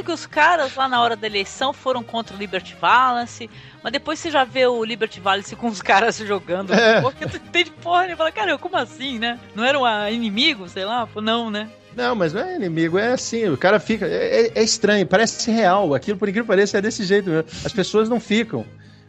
É 0.05 0.07
que 0.07 0.11
os 0.11 0.27
caras 0.27 0.75
lá 0.75 0.87
na 0.87 1.01
hora 1.01 1.15
da 1.15 1.25
eleição 1.25 1.73
foram 1.73 2.03
contra 2.03 2.35
o 2.35 2.39
Liberty 2.39 2.77
Valance, 2.79 3.49
mas 3.81 3.91
depois 3.91 4.19
você 4.19 4.29
já 4.29 4.43
vê 4.43 4.67
o 4.67 4.85
Liberty 4.85 5.19
Valance 5.19 5.55
com 5.55 5.65
os 5.65 5.81
caras 5.81 6.17
jogando. 6.17 6.71
É. 6.75 7.01
Porque 7.01 7.25
tu 7.25 7.37
entende 7.37 7.71
porra, 7.81 8.05
e 8.05 8.15
fala, 8.15 8.31
cara, 8.31 8.55
como 8.59 8.77
assim, 8.77 9.17
né? 9.17 9.39
Não 9.55 9.65
era 9.65 9.79
um 9.79 10.07
inimigo, 10.07 10.69
sei 10.69 10.85
lá? 10.85 11.09
Não, 11.15 11.49
né? 11.49 11.67
Não, 11.95 12.13
mas 12.13 12.33
não 12.33 12.41
é 12.41 12.55
inimigo, 12.55 12.99
é 12.99 13.13
assim, 13.13 13.49
o 13.49 13.57
cara 13.57 13.79
fica. 13.79 14.05
É, 14.05 14.51
é 14.53 14.63
estranho, 14.63 15.07
parece 15.07 15.49
real. 15.49 15.95
Aquilo, 15.95 16.19
por 16.19 16.29
incrível 16.29 16.45
que 16.45 16.49
pareça, 16.49 16.77
é 16.77 16.81
desse 16.81 17.03
jeito 17.03 17.27
mesmo. 17.27 17.49
As 17.65 17.73
pessoas 17.73 18.07
não 18.07 18.19
ficam. 18.19 18.63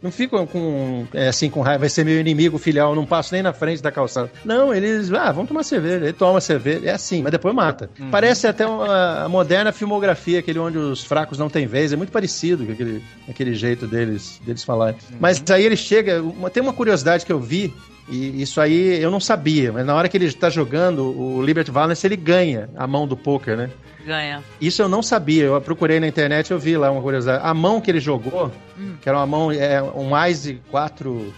Não 0.07 0.11
ficam 0.11 0.47
com, 0.47 1.05
é, 1.13 1.27
assim, 1.27 1.49
com 1.49 1.59
raiva, 1.59 1.79
vai 1.79 1.89
ser 1.89 2.05
meu 2.05 2.17
inimigo 2.17 2.57
filial, 2.57 2.95
não 2.95 3.05
passo 3.05 3.33
nem 3.33 3.43
na 3.43 3.51
frente 3.51 3.83
da 3.83 3.91
calçada. 3.91 4.31
Não, 4.45 4.73
eles, 4.73 5.11
ah, 5.11 5.33
vamos 5.33 5.49
tomar 5.49 5.63
cerveja. 5.63 6.05
Ele 6.05 6.13
toma 6.13 6.39
cerveja, 6.39 6.87
é 6.87 6.93
assim, 6.93 7.21
mas 7.21 7.33
depois 7.33 7.53
mata. 7.53 7.89
Uhum. 7.99 8.09
Parece 8.09 8.47
até 8.47 8.65
uma 8.65 9.25
a 9.25 9.27
moderna 9.27 9.73
filmografia, 9.73 10.39
aquele 10.39 10.59
onde 10.59 10.77
os 10.77 11.03
fracos 11.03 11.37
não 11.37 11.49
têm 11.49 11.67
vez, 11.67 11.91
é 11.91 11.97
muito 11.97 12.11
parecido 12.11 12.65
com 12.65 12.71
aquele, 12.71 13.03
aquele 13.27 13.53
jeito 13.53 13.85
deles, 13.85 14.39
deles 14.45 14.63
falarem. 14.63 14.95
Uhum. 15.11 15.17
Mas 15.19 15.43
aí 15.51 15.65
ele 15.65 15.75
chega, 15.75 16.21
uma, 16.21 16.49
tem 16.49 16.63
uma 16.63 16.71
curiosidade 16.71 17.25
que 17.25 17.31
eu 17.33 17.39
vi, 17.39 17.73
e 18.09 18.41
isso 18.41 18.61
aí 18.61 19.01
eu 19.01 19.11
não 19.11 19.19
sabia, 19.19 19.71
mas 19.71 19.85
na 19.85 19.93
hora 19.93 20.07
que 20.07 20.15
ele 20.15 20.25
está 20.25 20.49
jogando, 20.49 21.03
o 21.03 21.41
Liberty 21.41 21.71
Valance 21.71 22.05
ele 22.07 22.15
ganha 22.15 22.69
a 22.75 22.87
mão 22.87 23.07
do 23.07 23.17
poker, 23.17 23.57
né? 23.57 23.69
Ganha. 24.05 24.41
Isso 24.61 24.81
eu 24.81 24.87
não 24.87 25.03
sabia, 25.03 25.45
eu 25.45 25.61
procurei 25.61 25.99
na 25.99 26.07
internet 26.07 26.51
eu 26.51 26.59
vi 26.59 26.77
lá 26.77 26.89
uma 26.89 27.01
curiosidade. 27.01 27.41
A 27.45 27.53
mão 27.53 27.81
que 27.81 27.91
ele 27.91 27.99
jogou, 27.99 28.49
hum. 28.79 28.95
que 29.01 29.09
era 29.09 29.17
uma 29.17 29.27
mão, 29.27 29.51
é 29.51 29.81
um 29.81 30.25
Ice 30.27 30.61
4, 30.71 31.33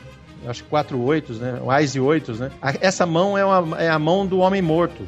acho 0.47 0.63
que 0.63 0.69
4 0.69 1.01
oitos, 1.01 1.39
né? 1.39 1.59
Um 1.63 1.75
Ice 1.79 1.99
8, 1.99 2.33
né? 2.33 2.51
Essa 2.79 3.05
mão 3.07 3.35
é, 3.35 3.43
uma, 3.43 3.81
é 3.81 3.89
a 3.89 3.97
mão 3.97 4.27
do 4.27 4.37
homem 4.37 4.61
morto. 4.61 5.07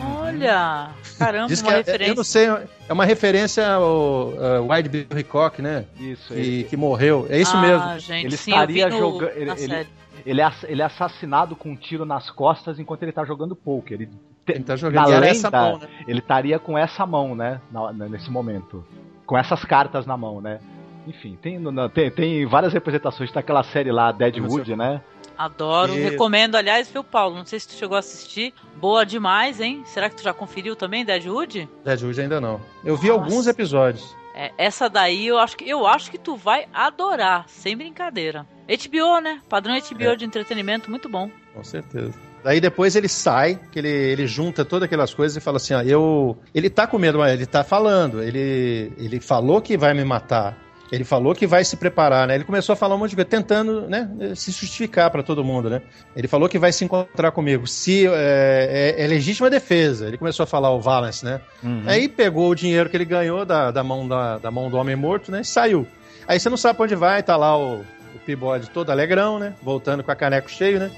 Olha, 0.00 0.90
caramba, 1.18 1.48
Diz 1.48 1.62
que 1.62 1.68
uma 1.68 1.74
é, 1.74 1.78
referência. 1.78 2.12
Eu 2.12 2.16
não 2.16 2.24
sei, 2.24 2.46
é 2.88 2.92
uma 2.92 3.04
referência 3.04 3.66
ao 3.66 4.28
uh, 4.28 4.70
Wild 4.70 4.88
Bill 4.88 5.18
Hickok, 5.18 5.62
né? 5.62 5.86
Isso, 5.98 6.34
que, 6.34 6.64
que 6.64 6.76
morreu. 6.76 7.26
É 7.28 7.40
isso 7.40 7.56
ah, 7.56 7.60
mesmo. 7.60 7.98
Gente, 7.98 8.26
ele 8.26 8.36
sim, 8.36 8.50
estaria 8.50 8.90
jogando. 8.90 9.30
Ele, 9.34 9.50
ele, 9.50 9.86
ele, 10.24 10.40
é, 10.40 10.50
ele 10.64 10.82
é 10.82 10.84
assassinado 10.84 11.56
com 11.56 11.70
um 11.70 11.76
tiro 11.76 12.04
nas 12.04 12.30
costas 12.30 12.78
enquanto 12.78 13.02
ele 13.02 13.12
tá 13.12 13.24
jogando 13.24 13.54
poker. 13.56 14.00
Ele, 14.00 14.10
ele 14.46 14.64
tá 14.64 14.76
jogando 14.76 15.02
na 15.02 15.06
lenda, 15.06 15.28
essa 15.28 15.50
mão, 15.50 15.78
né? 15.78 15.88
ele 16.06 16.18
estaria 16.20 16.58
com 16.58 16.76
essa 16.78 17.06
mão, 17.06 17.34
né? 17.34 17.60
Na, 17.70 17.92
nesse 17.92 18.30
momento. 18.30 18.84
Com 19.26 19.36
essas 19.36 19.64
cartas 19.64 20.06
na 20.06 20.16
mão, 20.16 20.40
né? 20.40 20.58
Enfim, 21.06 21.38
tem, 21.40 21.58
tem, 21.94 22.10
tem 22.10 22.46
várias 22.46 22.72
representações 22.72 23.32
daquela 23.32 23.62
série 23.62 23.90
lá, 23.90 24.12
Deadwood, 24.12 24.76
né? 24.76 25.00
Adoro, 25.38 25.94
E- 25.94 26.00
recomendo, 26.00 26.56
aliás, 26.56 26.90
viu, 26.90 27.04
Paulo? 27.04 27.36
Não 27.36 27.46
sei 27.46 27.60
se 27.60 27.68
tu 27.68 27.74
chegou 27.74 27.96
a 27.96 28.00
assistir. 28.00 28.52
Boa 28.76 29.06
demais, 29.06 29.60
hein? 29.60 29.82
Será 29.86 30.10
que 30.10 30.16
tu 30.16 30.22
já 30.22 30.34
conferiu 30.34 30.74
também, 30.74 31.04
Deadwood? 31.04 31.68
Deadwood 31.84 32.20
ainda 32.20 32.40
não. 32.40 32.60
Eu 32.84 32.96
vi 32.96 33.08
Nossa. 33.08 33.22
alguns 33.22 33.46
episódios. 33.46 34.16
É, 34.40 34.52
essa 34.56 34.88
daí 34.88 35.26
eu 35.26 35.36
acho 35.36 35.56
que 35.56 35.68
eu 35.68 35.84
acho 35.84 36.12
que 36.12 36.16
tu 36.16 36.36
vai 36.36 36.66
adorar, 36.72 37.44
sem 37.48 37.76
brincadeira. 37.76 38.46
HBO, 38.68 39.20
né? 39.20 39.40
Padrão 39.48 39.74
HBO 39.74 40.04
É. 40.12 40.14
de 40.16 40.24
entretenimento, 40.24 40.88
muito 40.88 41.08
bom. 41.08 41.28
Com 41.52 41.64
certeza. 41.64 42.14
Daí 42.44 42.60
depois 42.60 42.94
ele 42.94 43.08
sai, 43.08 43.58
que 43.72 43.80
ele, 43.80 43.88
ele 43.88 44.28
junta 44.28 44.64
todas 44.64 44.86
aquelas 44.86 45.12
coisas 45.12 45.36
e 45.36 45.40
fala 45.40 45.56
assim, 45.56 45.74
ó, 45.74 45.82
eu... 45.82 46.38
Ele 46.54 46.70
tá 46.70 46.86
com 46.86 46.98
medo, 46.98 47.18
mas 47.18 47.32
ele 47.32 47.46
tá 47.46 47.64
falando. 47.64 48.22
Ele, 48.22 48.92
ele 48.96 49.18
falou 49.18 49.60
que 49.60 49.76
vai 49.76 49.92
me 49.92 50.04
matar. 50.04 50.56
Ele 50.90 51.04
falou 51.04 51.34
que 51.34 51.46
vai 51.46 51.64
se 51.64 51.76
preparar, 51.76 52.26
né? 52.26 52.34
Ele 52.34 52.44
começou 52.44 52.72
a 52.72 52.76
falar 52.76 52.94
um 52.94 52.98
monte 52.98 53.10
de 53.10 53.16
coisa, 53.16 53.28
tentando, 53.28 53.82
né, 53.88 54.08
se 54.34 54.50
justificar 54.50 55.10
pra 55.10 55.22
todo 55.22 55.44
mundo, 55.44 55.68
né? 55.68 55.82
Ele 56.16 56.26
falou 56.26 56.48
que 56.48 56.58
vai 56.58 56.72
se 56.72 56.82
encontrar 56.84 57.30
comigo. 57.30 57.66
Se 57.66 58.06
é, 58.06 58.94
é- 58.98 59.04
é 59.04 59.06
legítima 59.06 59.50
defesa. 59.50 60.06
Ele 60.06 60.16
começou 60.16 60.44
a 60.44 60.46
falar 60.46 60.70
o 60.70 60.80
Valance, 60.80 61.24
né? 61.24 61.40
Uhum. 61.62 61.82
Aí 61.86 62.08
pegou 62.08 62.48
o 62.50 62.54
dinheiro 62.54 62.88
que 62.88 62.96
ele 62.96 63.04
ganhou 63.04 63.44
da, 63.44 63.70
da, 63.70 63.84
mão, 63.84 64.08
da, 64.08 64.38
da 64.38 64.50
mão 64.50 64.70
do 64.70 64.78
homem 64.78 64.96
morto, 64.96 65.30
né? 65.30 65.42
E 65.42 65.44
saiu. 65.44 65.86
Aí 66.26 66.40
você 66.40 66.48
não 66.48 66.56
sabe 66.56 66.76
pra 66.76 66.84
onde 66.84 66.94
vai, 66.94 67.22
tá 67.22 67.36
lá 67.36 67.56
o, 67.58 67.80
o 68.14 68.18
Peabody 68.24 68.70
todo 68.70 68.90
alegrão, 68.90 69.38
né? 69.38 69.52
Voltando 69.62 70.02
com 70.02 70.10
a 70.10 70.16
caneco 70.16 70.50
cheio, 70.50 70.78
né? 70.78 70.90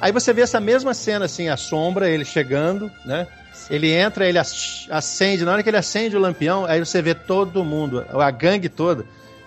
Aí 0.00 0.10
você 0.10 0.32
vê 0.32 0.40
essa 0.42 0.58
mesma 0.60 0.92
cena, 0.94 1.26
assim, 1.26 1.48
a 1.50 1.56
sombra, 1.56 2.08
ele 2.08 2.24
chegando, 2.24 2.90
né? 3.04 3.26
Ele 3.70 3.92
entra, 3.92 4.26
ele 4.28 4.38
ac- 4.38 4.86
acende, 4.90 5.44
na 5.44 5.52
hora 5.52 5.62
que 5.62 5.68
ele 5.70 5.76
acende 5.76 6.16
o 6.16 6.20
lampião, 6.20 6.64
aí 6.66 6.80
você 6.80 7.00
vê 7.00 7.14
todo 7.14 7.64
mundo, 7.64 8.04
a 8.10 8.30
gangue 8.30 8.68
toda, 8.68 9.04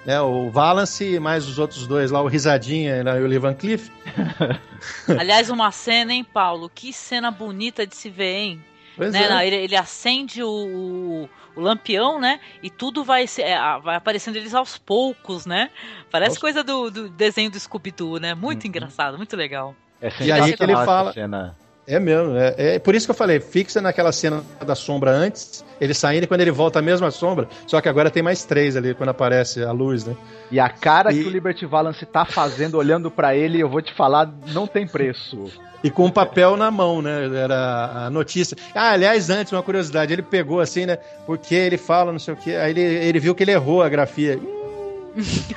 né? 0.08 0.20
O 0.22 0.50
Valance 0.50 1.04
e 1.06 1.20
mais 1.20 1.46
os 1.48 1.60
outros 1.60 1.86
dois 1.86 2.10
lá, 2.10 2.22
o 2.22 2.28
Risadinha 2.28 3.04
né? 3.04 3.20
e 3.20 3.24
o 3.24 3.28
Lee 3.28 3.38
Van 3.38 3.54
Cleef. 3.54 3.90
Aliás, 5.20 5.50
uma 5.50 5.72
cena, 5.72 6.14
hein, 6.14 6.24
Paulo? 6.24 6.72
Que 6.74 6.92
cena 6.94 7.30
bonita 7.30 7.86
de 7.86 7.96
se 7.96 8.10
ver, 8.10 8.34
hein? 8.36 8.64
Pois 8.96 9.14
Né, 9.14 9.24
é. 9.26 9.30
não, 9.30 9.42
ele, 9.42 9.56
ele 9.58 9.76
acende 9.76 10.42
o, 10.42 10.50
o, 10.50 11.30
o 11.56 11.62
lampião, 11.62 12.20
né? 12.20 12.40
E 12.64 12.70
tudo 12.70 13.04
vai, 13.04 13.28
se- 13.28 13.44
é, 13.44 13.56
vai 13.80 13.96
aparecendo 13.96 14.38
eles 14.38 14.56
aos 14.56 14.78
poucos, 14.78 15.46
né? 15.46 15.70
Parece 16.10 16.32
Aos- 16.32 16.40
coisa 16.40 16.64
do, 16.64 16.90
do 16.90 17.10
desenho 17.10 17.52
do 17.52 17.60
Scooby-Doo, 17.60 18.18
né? 18.20 18.34
Muito 18.34 18.64
Uhum. 18.64 18.70
engraçado, 18.70 19.16
muito 19.18 19.36
legal. 19.36 19.76
É 20.02 20.10
E 20.22 20.32
aí 20.32 20.56
que 20.56 20.64
ele 20.64 20.74
fala- 20.74 21.14
cena. 21.14 21.56
É 21.90 22.00
mesmo, 22.02 22.36
é, 22.36 22.54
é 22.76 22.80
por 22.80 22.94
isso 22.94 23.08
que 23.08 23.12
eu 23.12 23.16
falei, 23.16 23.40
fixa 23.40 23.80
naquela 23.82 24.12
cena 24.12 24.44
da 24.66 24.76
sombra 24.76 25.10
antes, 25.12 25.64
ele 25.80 25.94
saindo 25.94 26.26
e 26.26 26.28
quando 26.28 26.42
ele 26.42 26.52
volta 26.52 26.80
a 26.80 26.82
mesma 26.82 27.10
sombra, 27.12 27.48
só 27.66 27.80
que 27.80 27.88
agora 27.88 28.12
tem 28.12 28.22
mais 28.22 28.44
três 28.44 28.76
ali 28.76 28.94
quando 28.94 29.08
aparece 29.10 29.64
a 29.64 29.72
luz, 29.72 30.06
né? 30.06 30.14
E 30.52 30.60
a 30.60 30.68
cara 30.68 31.14
E- 31.14 31.22
que 31.24 31.28
o 31.28 31.32
Liberty 31.32 31.66
Valance 31.66 32.06
tá 32.06 32.26
fazendo, 32.26 32.78
olhando 32.78 33.10
pra 33.10 33.38
ele, 33.38 33.62
eu 33.62 33.70
vou 33.70 33.82
te 33.82 33.94
falar, 33.96 34.30
não 34.54 34.68
tem 34.68 34.86
preço. 34.86 35.46
E 35.82 35.90
com 35.90 36.08
o 36.08 36.12
papel 36.12 36.58
na 36.58 36.70
mão, 36.70 37.02
né? 37.02 37.30
Era 37.38 38.08
a 38.08 38.10
notícia. 38.10 38.58
Ah, 38.76 38.92
aliás, 38.92 39.30
antes, 39.30 39.54
uma 39.54 39.64
curiosidade, 39.64 40.12
ele 40.12 40.24
pegou 40.24 40.60
assim, 40.60 40.86
né? 40.88 40.98
Porque 41.26 41.56
ele 41.56 41.78
fala, 41.78 42.12
não 42.12 42.20
sei 42.20 42.34
o 42.34 42.38
quê, 42.38 42.52
aí 42.56 42.72
ele, 42.72 42.82
ele 42.82 43.20
viu 43.20 43.34
que 43.36 43.44
ele 43.44 43.52
errou 43.52 43.82
a 43.82 43.88
grafia. 43.88 44.38
Hum, 44.38 44.57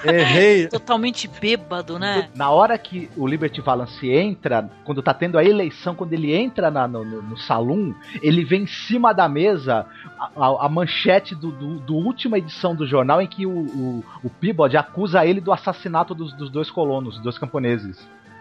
Errei. 0.05 0.67
Totalmente 0.69 1.29
bêbado, 1.29 1.99
né? 1.99 2.29
Na 2.35 2.51
hora 2.51 2.77
que 2.79 3.11
o 3.17 3.27
Liberty 3.27 3.61
Valance 3.61 4.09
entra, 4.11 4.71
quando 4.85 5.03
tá 5.03 5.13
tendo 5.15 5.39
a 5.39 5.45
eleição, 5.45 5.95
quando 5.95 6.13
ele 6.13 6.35
entra 6.35 6.71
na- 6.71 6.89
no, 6.89 7.05
no, 7.05 7.23
no 7.23 7.37
salão, 7.37 7.95
ele 8.23 8.45
vê 8.45 8.57
em 8.57 8.67
cima 8.67 9.13
da 9.13 9.29
mesa 9.29 9.87
a, 10.19 10.31
a- 10.47 10.67
a 10.67 10.69
manchete 10.69 11.35
do, 11.35 11.51
do, 11.51 11.79
do 11.81 11.95
última 11.97 12.39
edição 12.39 12.75
do 12.75 12.87
jornal 12.87 13.21
em 13.21 13.27
que 13.27 13.47
o, 13.47 13.51
o, 13.51 14.05
o 14.25 14.31
Peabody 14.31 14.77
acusa 14.77 15.25
ele 15.27 15.41
do 15.41 15.53
assassinato 15.53 16.15
dos, 16.15 16.33
dos 16.33 16.51
dois 16.51 16.71
colonos, 16.71 17.15
dos 17.15 17.23
dois 17.23 17.39
camponeses. 17.39 17.99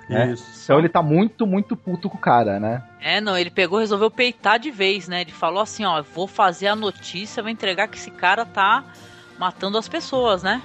né? 0.10 0.32
Isso. 0.32 0.64
Então 0.64 0.80
ele 0.80 0.90
tá 0.90 1.02
muito, 1.02 1.46
muito 1.46 1.76
puto 1.76 2.10
com 2.10 2.18
o 2.18 2.22
cara, 2.22 2.60
né? 2.60 2.84
É, 3.00 3.20
não, 3.22 3.38
ele 3.38 3.50
pegou 3.50 3.80
e 3.80 3.84
resolveu 3.84 4.10
peitar 4.10 4.58
de 4.60 4.72
vez, 4.72 5.08
né? 5.08 5.22
Ele 5.22 5.32
falou 5.32 5.62
assim, 5.62 5.86
ó, 5.86 6.02
vou 6.02 6.28
fazer 6.28 6.68
a 6.68 6.76
notícia, 6.76 7.44
vou 7.44 7.52
entregar 7.52 7.88
que 7.88 7.98
esse 7.98 8.12
cara 8.12 8.46
tá 8.46 8.84
matando 9.38 9.78
as 9.78 9.88
pessoas, 9.88 10.44
né? 10.44 10.62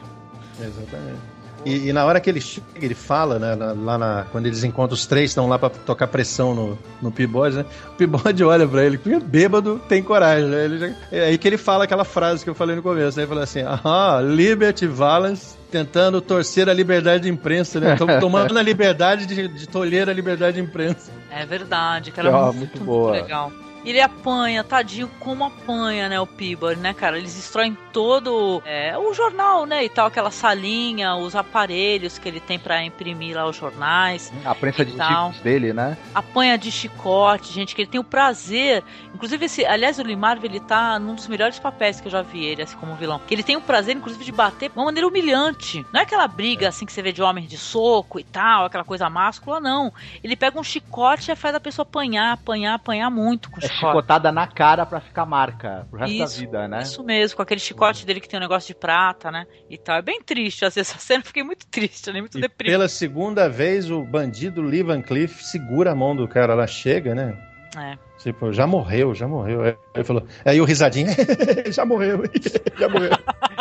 Exatamente. 0.60 1.34
E, 1.64 1.88
e 1.88 1.92
na 1.94 2.04
hora 2.04 2.20
que 2.20 2.28
ele 2.28 2.42
chega, 2.42 2.66
ele 2.76 2.94
fala, 2.94 3.38
né? 3.38 3.54
Lá, 3.54 3.72
lá 3.72 3.96
na, 3.98 4.26
quando 4.30 4.44
eles 4.44 4.62
encontram 4.64 4.94
os 4.94 5.06
três, 5.06 5.30
estão 5.30 5.48
lá 5.48 5.58
pra 5.58 5.70
tocar 5.70 6.06
pressão 6.08 6.54
no, 6.54 6.78
no 7.00 7.10
Peabody, 7.10 7.56
né? 7.56 7.64
O 7.88 7.94
Peabody 7.96 8.44
olha 8.44 8.68
pra 8.68 8.84
ele, 8.84 9.00
bêbado 9.24 9.80
tem 9.88 10.02
coragem, 10.02 10.46
né? 10.46 10.64
Ele 10.66 10.78
já- 10.78 10.92
é 11.10 11.24
aí 11.24 11.38
que 11.38 11.48
ele 11.48 11.56
fala 11.56 11.84
aquela 11.84 12.04
frase 12.04 12.44
que 12.44 12.50
eu 12.50 12.54
falei 12.54 12.76
no 12.76 12.82
começo, 12.82 13.16
né? 13.16 13.22
Ele 13.22 13.28
fala 13.30 13.44
assim, 13.44 13.62
ah, 13.66 14.20
Liberty 14.22 14.86
Valance 14.86 15.56
tentando 15.70 16.20
torcer 16.20 16.68
a 16.68 16.72
liberdade 16.74 17.22
de 17.24 17.30
imprensa, 17.30 17.80
né? 17.80 17.96
Tom- 17.96 18.06
Tomando 18.20 18.58
a 18.58 18.62
liberdade 18.62 19.24
de, 19.24 19.48
de 19.48 19.66
tolher 19.66 20.06
a 20.10 20.12
liberdade 20.12 20.58
de 20.58 20.62
imprensa. 20.62 21.10
É 21.30 21.46
verdade, 21.46 22.10
que 22.12 22.20
ela 22.20 22.28
Ah, 22.28 22.32
é 22.32 22.44
muito 22.44 22.56
muito, 22.58 22.76
muito 22.76 22.84
boa. 22.84 23.12
legal. 23.12 23.50
Ele 23.84 24.00
apanha, 24.00 24.64
tadinho, 24.64 25.10
como 25.20 25.44
apanha, 25.44 26.08
né, 26.08 26.20
o 26.20 26.26
Peabody, 26.26 26.80
né, 26.80 26.94
cara? 26.94 27.18
Eles 27.18 27.34
destroem 27.34 27.76
todo 27.92 28.62
é, 28.64 28.96
o 28.98 29.12
jornal, 29.12 29.66
né, 29.66 29.84
e 29.84 29.88
tal, 29.88 30.06
aquela 30.06 30.30
salinha, 30.30 31.14
os 31.16 31.36
aparelhos 31.36 32.18
que 32.18 32.28
ele 32.28 32.40
tem 32.40 32.58
pra 32.58 32.82
imprimir 32.82 33.36
lá 33.36 33.46
os 33.46 33.56
jornais. 33.56 34.32
A 34.44 34.54
prensa 34.54 34.84
de 34.84 34.92
tipos 34.92 35.40
dele, 35.40 35.72
né? 35.72 35.96
Apanha 36.14 36.56
de 36.56 36.70
chicote, 36.70 37.52
gente, 37.52 37.74
que 37.74 37.82
ele 37.82 37.90
tem 37.90 38.00
o 38.00 38.04
prazer. 38.04 38.82
Inclusive, 39.14 39.44
esse, 39.46 39.64
aliás, 39.64 39.98
o 39.98 40.02
Lee 40.02 40.16
ele 40.42 40.60
tá 40.60 40.98
num 40.98 41.14
dos 41.14 41.28
melhores 41.28 41.58
papéis 41.58 42.00
que 42.00 42.08
eu 42.08 42.12
já 42.12 42.22
vi 42.22 42.44
ele, 42.44 42.62
assim, 42.62 42.76
como 42.76 42.94
vilão. 42.94 43.20
Que 43.26 43.34
ele 43.34 43.42
tem 43.42 43.56
o 43.56 43.60
prazer, 43.60 43.96
inclusive, 43.96 44.24
de 44.24 44.32
bater 44.32 44.70
de 44.70 44.76
uma 44.76 44.86
maneira 44.86 45.06
humilhante. 45.06 45.84
Não 45.92 46.00
é 46.00 46.02
aquela 46.04 46.26
briga, 46.26 46.68
assim, 46.68 46.86
que 46.86 46.92
você 46.92 47.02
vê 47.02 47.12
de 47.12 47.22
homem 47.22 47.46
de 47.46 47.58
soco 47.58 48.18
e 48.18 48.24
tal, 48.24 48.64
aquela 48.64 48.84
coisa 48.84 49.08
máscula, 49.10 49.60
não. 49.60 49.92
Ele 50.22 50.36
pega 50.36 50.58
um 50.58 50.64
chicote 50.64 51.30
e 51.30 51.36
faz 51.36 51.54
a 51.54 51.60
pessoa 51.60 51.84
apanhar, 51.84 52.32
apanhar, 52.32 52.74
apanhar 52.74 53.10
muito 53.10 53.50
com 53.50 53.56
o 53.56 53.58
É 53.58 53.62
chicote. 53.62 53.73
Chicotada 53.74 54.32
na 54.32 54.46
cara 54.46 54.86
pra 54.86 55.00
ficar 55.00 55.26
marca 55.26 55.86
pro 55.90 55.98
resto 55.98 56.12
Isso, 56.14 56.22
da 56.22 56.40
vida, 56.40 56.68
né? 56.68 56.82
Isso 56.82 57.02
mesmo, 57.04 57.36
com 57.36 57.42
aquele 57.42 57.60
chicote 57.60 58.06
dele 58.06 58.20
que 58.20 58.28
tem 58.28 58.38
um 58.38 58.42
negócio 58.42 58.68
de 58.68 58.74
prata, 58.74 59.30
né? 59.30 59.46
E 59.68 59.76
tal. 59.76 59.96
É 59.96 60.02
bem 60.02 60.22
triste, 60.22 60.64
às 60.64 60.74
vezes, 60.74 60.90
essa 60.94 60.98
cena 60.98 61.20
eu 61.20 61.26
fiquei 61.26 61.42
muito 61.42 61.66
triste, 61.66 62.12
né? 62.12 62.20
Muito 62.20 62.38
E 62.38 62.40
deprimida. 62.40 62.76
pela 62.76 62.88
segunda 62.88 63.48
vez, 63.48 63.90
o 63.90 64.02
bandido 64.04 64.62
Lee 64.62 64.82
Van 64.82 65.02
Cleef 65.02 65.42
segura 65.42 65.92
a 65.92 65.94
mão 65.94 66.14
do 66.14 66.26
cara 66.28 66.54
lá, 66.54 66.66
chega, 66.66 67.14
né? 67.14 67.36
É. 67.76 67.98
Tipo, 68.18 68.52
já 68.52 68.66
morreu, 68.66 69.14
já 69.14 69.26
morreu. 69.26 69.62
Aí 69.62 69.76
ele 69.94 70.04
falou, 70.04 70.26
aí 70.44 70.60
o 70.60 70.64
risadinho, 70.64 71.08
já 71.70 71.84
morreu, 71.84 72.22
já 72.78 72.88
morreu. 72.88 73.10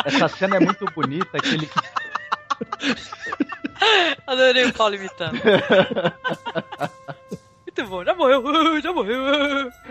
Essa 0.04 0.28
cena 0.28 0.56
é 0.56 0.60
muito 0.60 0.84
bonita, 0.94 1.38
que 1.40 1.48
ele 1.48 1.68
Adorei 4.26 4.66
o 4.66 4.72
Paulo 4.72 4.94
imitando. 4.94 5.38
Muito 7.76 7.90
bom, 7.90 8.04
já 8.04 8.14
morreu, 8.14 8.42
já 8.80 8.92
morreu. 8.92 9.18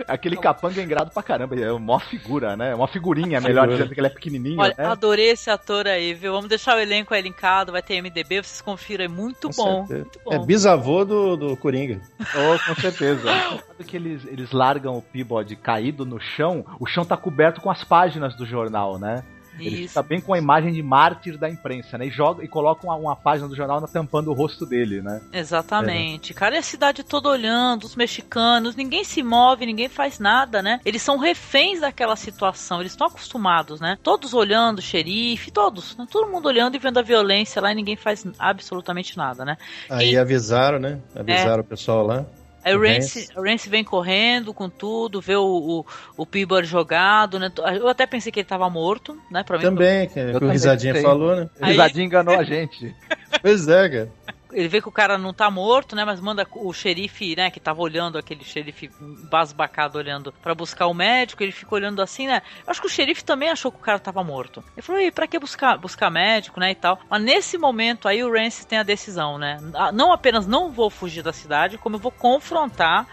Aquele 0.07 0.37
capanga 0.37 0.79
é 0.79 0.83
engrado 0.85 1.11
pra 1.11 1.21
caramba, 1.21 1.53
é 1.59 1.69
uma 1.71 1.99
figura, 1.99 2.55
né? 2.55 2.73
Uma 2.73 2.87
figurinha, 2.87 3.41
melhor 3.41 3.67
dizendo 3.67 3.93
que 3.93 3.99
ele 3.99 4.07
é 4.07 4.09
pequenininho, 4.09 4.61
Olha, 4.61 4.73
né? 4.77 4.85
adorei 4.85 5.31
esse 5.31 5.49
ator 5.49 5.85
aí, 5.87 6.13
viu? 6.13 6.31
Vamos 6.31 6.47
deixar 6.47 6.77
o 6.77 6.79
elenco 6.79 7.13
aí 7.13 7.21
linkado, 7.21 7.73
vai 7.73 7.81
ter 7.81 8.01
MDB, 8.01 8.41
vocês 8.41 8.61
confiram 8.61 9.03
aí. 9.03 9.09
Muito 9.11 9.49
bom, 9.49 9.85
muito 9.89 10.17
É 10.31 10.37
bom. 10.37 10.45
bisavô 10.45 11.03
do, 11.03 11.35
do 11.35 11.57
Coringa. 11.57 11.99
Oh, 12.21 12.57
com 12.73 12.79
certeza. 12.79 13.23
Sabe 13.27 13.83
que 13.85 13.97
eles, 13.97 14.25
eles 14.27 14.51
largam 14.53 14.97
o 14.97 15.01
Peabody 15.01 15.57
caído 15.57 16.05
no 16.05 16.21
chão, 16.21 16.65
o 16.79 16.85
chão 16.85 17.03
tá 17.03 17.17
coberto 17.17 17.59
com 17.59 17.69
as 17.69 17.83
páginas 17.83 18.33
do 18.35 18.45
jornal, 18.45 18.97
né? 18.97 19.23
Ele 19.59 19.81
Isso. 19.81 19.89
fica 19.89 20.01
bem 20.01 20.19
com 20.19 20.33
a 20.33 20.37
imagem 20.37 20.73
de 20.73 20.81
mártir 20.81 21.37
da 21.37 21.49
imprensa, 21.49 21.97
né? 21.97 22.07
E, 22.07 22.09
joga, 22.09 22.43
e 22.43 22.47
colocam 22.47 22.89
uma, 22.89 22.95
uma 22.95 23.15
página 23.15 23.47
do 23.47 23.55
jornal 23.55 23.79
na- 23.79 23.87
tampando 23.87 24.29
o 24.29 24.33
rosto 24.33 24.65
dele, 24.65 25.01
né? 25.01 25.21
Exatamente. 25.31 26.33
Cara, 26.33 26.55
e 26.55 26.57
a 26.57 26.63
cidade 26.63 27.03
toda 27.03 27.29
olhando, 27.29 27.83
os 27.83 27.95
mexicanos, 27.95 28.75
ninguém 28.75 29.03
se 29.03 29.21
move, 29.21 29.65
ninguém 29.65 29.87
faz 29.89 30.19
nada, 30.19 30.61
né? 30.61 30.79
Eles 30.83 31.01
são 31.01 31.17
reféns 31.17 31.81
daquela 31.81 32.15
situação, 32.15 32.79
eles 32.79 32.93
estão 32.93 33.07
acostumados, 33.07 33.79
né? 33.79 33.97
Todos 34.01 34.33
olhando, 34.33 34.79
o 34.79 34.81
xerife, 34.81 35.51
todos, 35.51 35.95
né? 35.97 36.07
todo 36.09 36.31
mundo 36.31 36.47
olhando 36.47 36.75
e 36.75 36.79
vendo 36.79 36.97
a 36.97 37.03
violência 37.03 37.61
lá 37.61 37.71
e 37.71 37.75
ninguém 37.75 37.95
faz 37.95 38.25
absolutamente 38.39 39.15
nada, 39.17 39.45
né? 39.45 39.57
Aí 39.89 40.17
avisaram, 40.17 40.79
né? 40.79 40.99
Avisaram 41.15 41.61
o 41.61 41.65
pessoal 41.65 42.05
lá. 42.05 42.25
Aí 42.63 42.75
o 42.75 42.79
O 42.79 42.81
Rance, 42.81 43.29
Rance 43.35 43.69
vem 43.69 43.83
correndo 43.83 44.53
com 44.53 44.69
tudo, 44.69 45.19
vê 45.19 45.35
o, 45.35 45.43
o, 45.43 45.85
o 46.17 46.25
Peabody 46.25 46.67
jogado, 46.67 47.37
né? 47.39 47.51
Eu 47.79 47.87
até 47.87 48.05
pensei 48.05 48.31
que 48.31 48.39
ele 48.39 48.47
tava 48.47 48.69
morto, 48.69 49.17
né? 49.29 49.43
Pra 49.43 49.57
mim, 49.57 49.63
Também, 49.63 50.07
que, 50.07 50.13
que 50.13 50.43
o 50.43 50.49
Risadinha 50.49 50.95
falou, 51.01 51.35
né? 51.35 51.49
O 51.61 51.65
Risadinha 51.65 52.05
enganou 52.05 52.35
a 52.35 52.43
gente. 52.45 52.95
Pois 53.41 53.67
é, 53.67 53.89
cara. 53.89 54.09
Ele 54.53 54.67
vê 54.67 54.81
que 54.81 54.87
o 54.87 54.91
cara 54.91 55.17
não 55.17 55.33
tá 55.33 55.49
morto, 55.49 55.95
né? 55.95 56.05
Mas 56.05 56.19
manda 56.19 56.47
o 56.51 56.71
xerife, 56.71 57.35
né? 57.35 57.49
Que 57.49 57.59
tava 57.59 57.81
olhando, 57.81 58.17
aquele 58.17 58.43
xerife 58.43 58.89
basbacado 59.29 59.97
olhando 59.97 60.31
pra 60.41 60.53
buscar 60.53 60.87
o 60.87 60.93
médico. 60.93 61.43
Ele 61.43 61.51
fica 61.51 61.75
olhando 61.75 62.01
assim, 62.01 62.27
né? 62.27 62.41
Eu 62.65 62.71
acho 62.71 62.81
que 62.81 62.87
o 62.87 62.89
xerife 62.89 63.23
também 63.23 63.49
achou 63.49 63.71
que 63.71 63.79
o 63.79 63.81
cara 63.81 63.99
tava 63.99 64.23
morto. 64.23 64.63
Ele 64.75 64.81
falou, 64.81 65.01
e 65.01 65.11
pra 65.11 65.27
que 65.27 65.39
buscar, 65.39 65.77
buscar 65.77 66.09
médico, 66.09 66.59
né? 66.59 66.71
E 66.71 66.75
tal. 66.75 66.99
Mas 67.09 67.21
nesse 67.21 67.57
momento 67.57 68.07
aí 68.07 68.23
o 68.23 68.31
Rance 68.31 68.65
tem 68.65 68.79
a 68.79 68.83
decisão, 68.83 69.37
né? 69.37 69.57
Ah, 69.73 69.91
Não 69.91 70.11
apenas 70.11 70.47
não 70.47 70.71
vou 70.71 70.89
fugir 70.89 71.23
da 71.23 71.33
cidade, 71.33 71.77
como 71.77 71.95
eu 71.95 71.99
vou 71.99 72.11
confrontar 72.11 73.07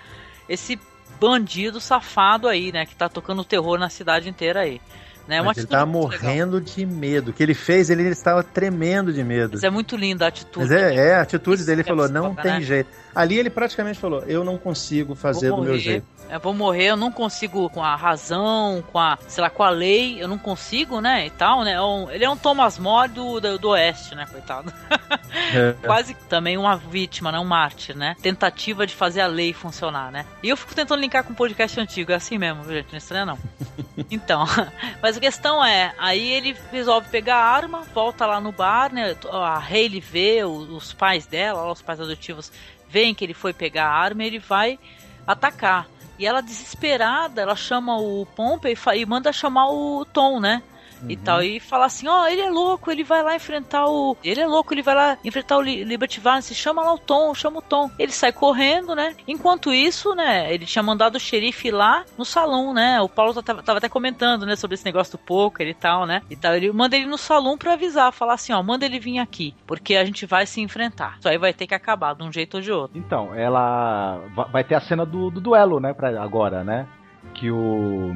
esse 0.48 0.78
bandido 1.20 1.80
safado 1.80 2.48
aí, 2.48 2.72
né? 2.72 2.86
Que 2.86 2.96
tá 2.96 3.08
tocando 3.08 3.44
terror 3.44 3.78
na 3.78 3.90
cidade 3.90 4.28
inteira 4.28 4.60
aí. 4.60 4.80
Né? 5.26 5.40
Uma 5.40 5.52
ele 5.56 5.66
tava 5.66 5.86
muito 5.86 6.08
legal. 6.08 6.22
morrendo 6.22 6.60
de 6.60 6.84
medo. 6.84 7.30
O 7.30 7.34
que 7.34 7.42
ele 7.42 7.54
fez, 7.54 7.90
ele 7.90 8.02
estava 8.08 8.42
tremendo 8.42 9.12
de 9.12 9.22
medo. 9.22 9.52
Mas 9.54 9.64
é 9.64 9.70
muito 9.70 9.96
linda 9.96 10.24
a 10.24 10.28
atitude. 10.28 10.68
Mas 10.68 10.72
é, 10.72 10.94
é, 10.94 11.14
a 11.14 11.22
atitude 11.22 11.64
dele 11.64 11.82
que 11.82 11.90
é 11.90 11.94
falou, 11.94 12.08
não 12.08 12.34
tem 12.34 12.52
né? 12.52 12.60
jeito. 12.60 12.88
Ali 13.14 13.38
ele 13.38 13.50
praticamente 13.50 13.98
falou, 13.98 14.22
eu 14.26 14.44
não 14.44 14.56
consigo 14.56 15.14
fazer 15.14 15.48
vou 15.48 15.58
do 15.58 15.62
morrer, 15.62 15.72
meu 15.72 15.80
jeito. 15.80 16.06
Eu 16.30 16.38
vou 16.38 16.54
morrer, 16.54 16.84
eu 16.84 16.96
não 16.96 17.10
consigo 17.10 17.68
com 17.70 17.82
a 17.82 17.96
razão, 17.96 18.84
com 18.92 18.98
a, 19.00 19.18
sei 19.26 19.42
lá, 19.42 19.50
com 19.50 19.64
a 19.64 19.70
lei, 19.70 20.22
eu 20.22 20.28
não 20.28 20.38
consigo, 20.38 21.00
né, 21.00 21.26
e 21.26 21.30
tal, 21.30 21.64
né? 21.64 21.72
É 21.72 22.14
Ele 22.14 22.24
é 22.24 22.30
um 22.30 22.36
Thomas 22.36 22.78
More 22.78 23.10
do, 23.10 23.40
do, 23.40 23.58
do 23.58 23.68
Oeste, 23.70 24.14
né, 24.14 24.26
coitado. 24.30 24.72
É. 25.52 25.74
Quase 25.84 26.14
também 26.28 26.58
uma 26.58 26.76
vítima, 26.76 27.30
né, 27.30 27.38
um 27.38 27.44
mártir, 27.44 27.96
né? 27.96 28.16
Tentativa 28.20 28.84
de 28.84 28.94
fazer 28.94 29.20
a 29.20 29.28
lei 29.28 29.52
funcionar, 29.52 30.10
né? 30.10 30.26
E 30.42 30.48
eu 30.48 30.56
fico 30.56 30.74
tentando 30.74 31.00
linkar 31.00 31.22
com 31.22 31.32
um 31.32 31.36
podcast 31.36 31.78
antigo, 31.80 32.10
é 32.10 32.16
assim 32.16 32.36
mesmo, 32.36 32.64
gente, 32.64 32.88
não 32.88 32.94
é 32.94 32.98
estranha 32.98 33.26
não. 33.26 33.38
Então, 34.10 34.44
mas 35.02 35.16
a 35.20 35.28
questão 35.30 35.62
é, 35.62 35.94
aí 35.98 36.32
ele 36.32 36.56
resolve 36.72 37.10
pegar 37.10 37.36
a 37.36 37.44
arma, 37.44 37.82
volta 37.92 38.24
lá 38.24 38.40
no 38.40 38.50
bar, 38.50 38.90
né? 38.90 39.14
A 39.30 39.58
Hayley 39.58 40.00
vê, 40.00 40.42
os 40.44 40.94
pais 40.94 41.26
dela, 41.26 41.70
os 41.70 41.82
pais 41.82 42.00
adotivos, 42.00 42.50
veem 42.88 43.14
que 43.14 43.22
ele 43.22 43.34
foi 43.34 43.52
pegar 43.52 43.84
a 43.84 43.94
arma 43.94 44.24
e 44.24 44.26
ele 44.28 44.38
vai 44.38 44.78
atacar. 45.26 45.86
E 46.18 46.26
ela, 46.26 46.40
desesperada, 46.40 47.42
ela 47.42 47.54
chama 47.54 47.98
o 47.98 48.24
Pompey 48.34 48.74
e 48.96 49.04
manda 49.04 49.30
chamar 49.30 49.70
o 49.70 50.06
Tom, 50.06 50.40
né? 50.40 50.62
E 51.08 51.16
tal, 51.16 51.42
e 51.42 51.58
fala 51.60 51.86
assim, 51.86 52.06
ó, 52.08 52.26
ele 52.26 52.40
é 52.42 52.50
louco, 52.50 52.90
ele 52.90 53.02
vai 53.04 53.22
lá 53.22 53.34
enfrentar 53.34 53.86
o... 53.86 54.16
Ele 54.22 54.40
é 54.40 54.46
louco, 54.46 54.72
ele 54.74 54.82
vai 54.82 54.94
lá 54.94 55.18
enfrentar 55.24 55.56
o 55.56 55.62
Li- 55.62 55.84
Liberty 55.84 56.20
Valance, 56.20 56.54
chama 56.54 56.82
lá 56.82 56.92
o 56.94 56.98
Tom, 56.98 57.34
chama 57.34 57.58
o 57.58 57.62
Tom. 57.62 57.90
Ele 57.98 58.12
sai 58.12 58.32
correndo, 58.32 58.94
né? 58.94 59.14
Enquanto 59.26 59.72
isso, 59.72 60.14
né, 60.14 60.52
ele 60.52 60.66
tinha 60.66 60.82
mandado 60.82 61.16
o 61.16 61.20
xerife 61.20 61.70
lá 61.70 62.04
no 62.18 62.24
salão, 62.24 62.72
né? 62.74 63.00
O 63.00 63.08
Paulo 63.08 63.42
tava, 63.42 63.62
tava 63.62 63.78
até 63.78 63.88
comentando, 63.88 64.44
né, 64.46 64.56
sobre 64.56 64.74
esse 64.74 64.84
negócio 64.84 65.12
do 65.12 65.18
poker 65.18 65.66
e 65.66 65.74
tal, 65.74 66.06
né? 66.06 66.22
E 66.30 66.36
tal, 66.36 66.54
ele 66.54 66.70
manda 66.72 66.96
ele 66.96 67.06
no 67.06 67.18
salão 67.18 67.56
pra 67.56 67.72
avisar, 67.72 68.12
falar 68.12 68.34
assim, 68.34 68.52
ó, 68.52 68.62
manda 68.62 68.84
ele 68.84 68.98
vir 68.98 69.18
aqui, 69.18 69.54
porque 69.66 69.96
a 69.96 70.04
gente 70.04 70.26
vai 70.26 70.46
se 70.46 70.60
enfrentar. 70.60 71.16
Isso 71.18 71.28
aí 71.28 71.38
vai 71.38 71.52
ter 71.52 71.66
que 71.66 71.74
acabar, 71.74 72.14
de 72.14 72.22
um 72.22 72.32
jeito 72.32 72.54
ou 72.58 72.60
de 72.60 72.70
outro. 72.72 72.98
Então, 72.98 73.34
ela 73.34 74.20
va- 74.34 74.44
vai 74.44 74.64
ter 74.64 74.74
a 74.74 74.80
cena 74.80 75.04
do, 75.06 75.30
do 75.30 75.40
duelo, 75.40 75.80
né, 75.80 75.92
pra 75.92 76.22
agora, 76.22 76.62
né? 76.64 76.86
Que 77.34 77.50
o, 77.50 78.14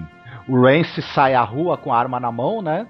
o 0.49 0.61
Rance 0.61 1.01
sai 1.15 1.35
à 1.35 1.43
rua 1.43 1.77
com 1.77 1.93
a 1.93 1.99
arma 1.99 2.19
na 2.21 2.31
mão, 2.33 2.61
né? 2.63 2.87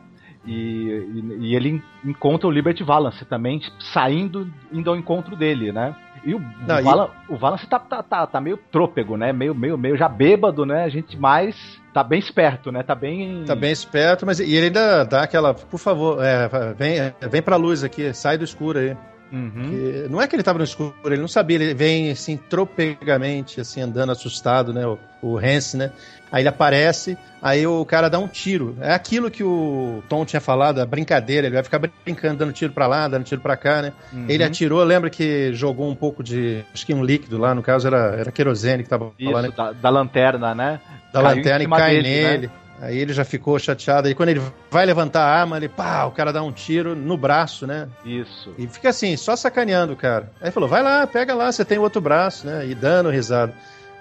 E, 0.47 0.52
e, 0.52 1.36
e 1.48 1.55
ele 1.56 1.68
en- 1.70 1.82
encontra 2.10 2.47
o 2.47 2.51
Liberty 2.51 2.82
Valance 2.85 3.24
também, 3.24 3.60
saindo, 3.93 4.51
indo 4.72 4.90
ao 4.90 4.97
encontro 4.97 5.35
dele, 5.35 5.72
né? 5.72 5.94
E 6.24 6.35
o, 6.35 6.40
Não, 6.66 6.81
e- 6.81 7.32
o 7.32 7.36
Valance 7.36 7.66
tá, 7.66 7.78
tá, 7.78 8.02
tá, 8.02 8.26
tá 8.26 8.40
meio 8.40 8.56
trôpego, 8.70 9.16
né? 9.16 9.32
Meio, 9.32 9.55
meio, 9.55 9.76
meio 9.78 9.97
já 9.97 10.09
bêbado, 10.09 10.64
né? 10.66 10.85
A 10.85 10.89
gente 10.89 11.16
mais 11.18 11.55
tá 11.94 12.02
bem 12.02 12.18
esperto, 12.18 12.70
né? 12.72 12.82
Tá 12.82 12.94
bem. 12.94 13.44
Tá 13.47 13.55
bem 13.55 13.70
esperto, 13.72 14.26
mas 14.26 14.40
e 14.40 14.55
ele 14.55 14.66
ainda 14.66 15.05
dá 15.05 15.22
aquela, 15.22 15.55
por 15.55 15.78
favor, 15.78 16.22
é, 16.22 16.48
vem, 16.74 16.97
vem 17.31 17.43
pra 17.43 17.56
luz 17.56 17.82
aqui, 17.85 18.12
sai 18.12 18.36
do 18.36 18.44
escuro 18.44 18.78
aí. 18.78 18.97
Uhum. 19.35 19.69
Que- 19.69 20.06
não 20.09 20.23
é 20.23 20.28
que 20.28 20.36
ele 20.36 20.43
tava 20.44 20.59
no 20.59 20.65
escuro, 20.65 20.94
ele 21.05 21.16
não 21.20 21.27
sabia, 21.27 21.56
ele 21.56 21.74
vem 21.74 22.11
assim, 22.12 22.36
tropegamente, 22.36 23.61
assim, 23.61 23.81
andando 23.81 24.12
assustado, 24.12 24.73
né? 24.73 24.86
O, 24.86 24.98
o 25.20 25.39
Hance, 25.39 25.77
né? 25.77 25.90
Aí 26.31 26.43
ele 26.43 26.48
aparece, 26.48 27.16
aí 27.43 27.66
o 27.66 27.85
cara 27.85 28.09
dá 28.09 28.19
um 28.19 28.27
tiro. 28.28 28.77
É 28.81 28.93
aquilo 28.93 29.31
que 29.31 29.43
o 29.44 30.02
Tom 30.09 30.24
tinha 30.24 30.40
falado, 30.40 30.81
a 30.81 30.86
brincadeira, 30.86 31.47
ele 31.47 31.55
vai 31.55 31.62
ficar 31.62 31.78
brincando, 32.05 32.39
dando 32.39 32.52
tiro 32.52 32.73
pra 32.73 32.86
lá, 32.86 33.06
dando 33.09 33.24
tiro 33.24 33.40
pra 33.40 33.56
cá, 33.56 33.82
né? 33.82 33.93
Uhum. 34.12 34.27
Ele 34.28 34.43
atirou, 34.43 34.82
lembra 34.82 35.11
que 35.11 35.52
jogou 35.52 35.89
um 35.89 35.94
pouco 35.94 36.23
de, 36.23 36.65
acho 36.73 36.85
que 36.86 36.94
um 36.94 37.05
líquido 37.05 37.39
lá, 37.39 37.55
no 37.55 37.62
caso 37.62 37.86
era, 37.86 38.16
era 38.19 38.32
querosene 38.32 38.82
que 38.82 38.89
tava 38.89 39.12
Isso, 39.19 39.31
lá, 39.31 39.43
né? 39.43 39.51
da, 39.56 39.73
da 39.73 39.90
lanterna, 39.90 40.55
né? 40.55 40.81
da 41.12 41.23
Caiu 41.23 41.36
lanterna 41.36 41.65
e 41.65 41.69
cai 41.69 42.02
dele, 42.02 42.47
né? 42.47 42.52
Aí 42.80 42.98
ele 42.98 43.12
já 43.12 43.24
ficou 43.24 43.59
chateado. 43.59 44.09
Aí 44.09 44.14
quando 44.14 44.30
ele 44.30 44.42
vai 44.70 44.84
levantar 44.84 45.22
a 45.22 45.40
arma, 45.40 45.56
ele 45.56 45.68
pá, 45.68 46.05
o 46.05 46.10
cara 46.10 46.32
dá 46.32 46.42
um 46.42 46.52
tiro 46.52 46.94
no 46.94 47.16
braço, 47.16 47.66
né? 47.66 47.88
Isso. 48.05 48.52
E 48.59 48.66
fica 48.66 48.90
assim, 48.90 49.16
só 49.16 49.36
sacaneando 49.36 49.92
o 49.92 49.96
cara. 49.96 50.32
Aí 50.40 50.51
falou: 50.51 50.68
vai 50.68 50.82
lá, 50.82 51.06
pega 51.06 51.34
lá, 51.34 51.51
você 51.51 51.64
tem 51.64 51.78
o 51.78 51.82
outro 51.82 52.01
braço, 52.01 52.46
né? 52.46 52.66
E 52.66 52.74
dando 52.74 53.10
risada. 53.10 53.55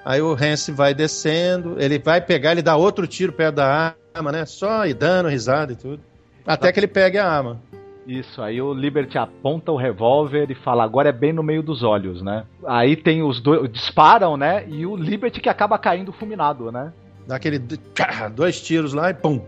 Aí 0.04 0.22
o 0.22 0.34
Hance 0.34 0.72
vai 0.72 0.94
descendo, 0.94 1.78
ele 1.80 1.98
vai 1.98 2.20
pegar, 2.20 2.52
ele 2.52 2.62
dá 2.62 2.76
outro 2.76 3.08
tiro 3.08 3.32
perto 3.32 3.56
da 3.56 3.95
arma, 4.14 4.32
né? 4.32 4.45
Só 4.45 4.86
e 4.86 4.94
dando 4.94 5.30
risada 5.30 5.72
e 5.72 5.76
tudo. 5.76 6.02
Até 6.45 6.72
que 6.72 6.80
ele 6.80 6.88
pegue 6.88 7.18
a 7.18 7.26
arma. 7.26 7.62
Isso, 8.06 8.41
aí 8.41 8.62
o 8.62 8.74
Liberty 8.74 9.18
aponta 9.18 9.72
o 9.72 9.78
revólver 9.78 10.52
e 10.52 10.56
fala, 10.56 10.84
agora 10.84 11.08
é 11.08 11.14
bem 11.14 11.32
no 11.32 11.41
meio 11.41 11.64
dos 11.64 11.84
olhos, 11.84 12.22
né? 12.22 12.44
Aí 12.66 12.98
tem 12.98 13.24
os 13.24 13.40
dois, 13.40 13.72
disparam, 13.72 14.36
né? 14.36 14.66
E 14.68 14.86
o 14.86 14.95
Liberty 14.95 15.40
que 15.40 15.48
acaba 15.48 15.78
caindo 15.78 16.12
fulminado, 16.12 16.70
né? 16.70 16.91
Dá 17.28 17.36
aquele 17.36 17.60
dois 18.34 18.62
tiros 18.62 18.94
lá 18.94 19.10
e 19.10 19.14
pum. 19.14 19.41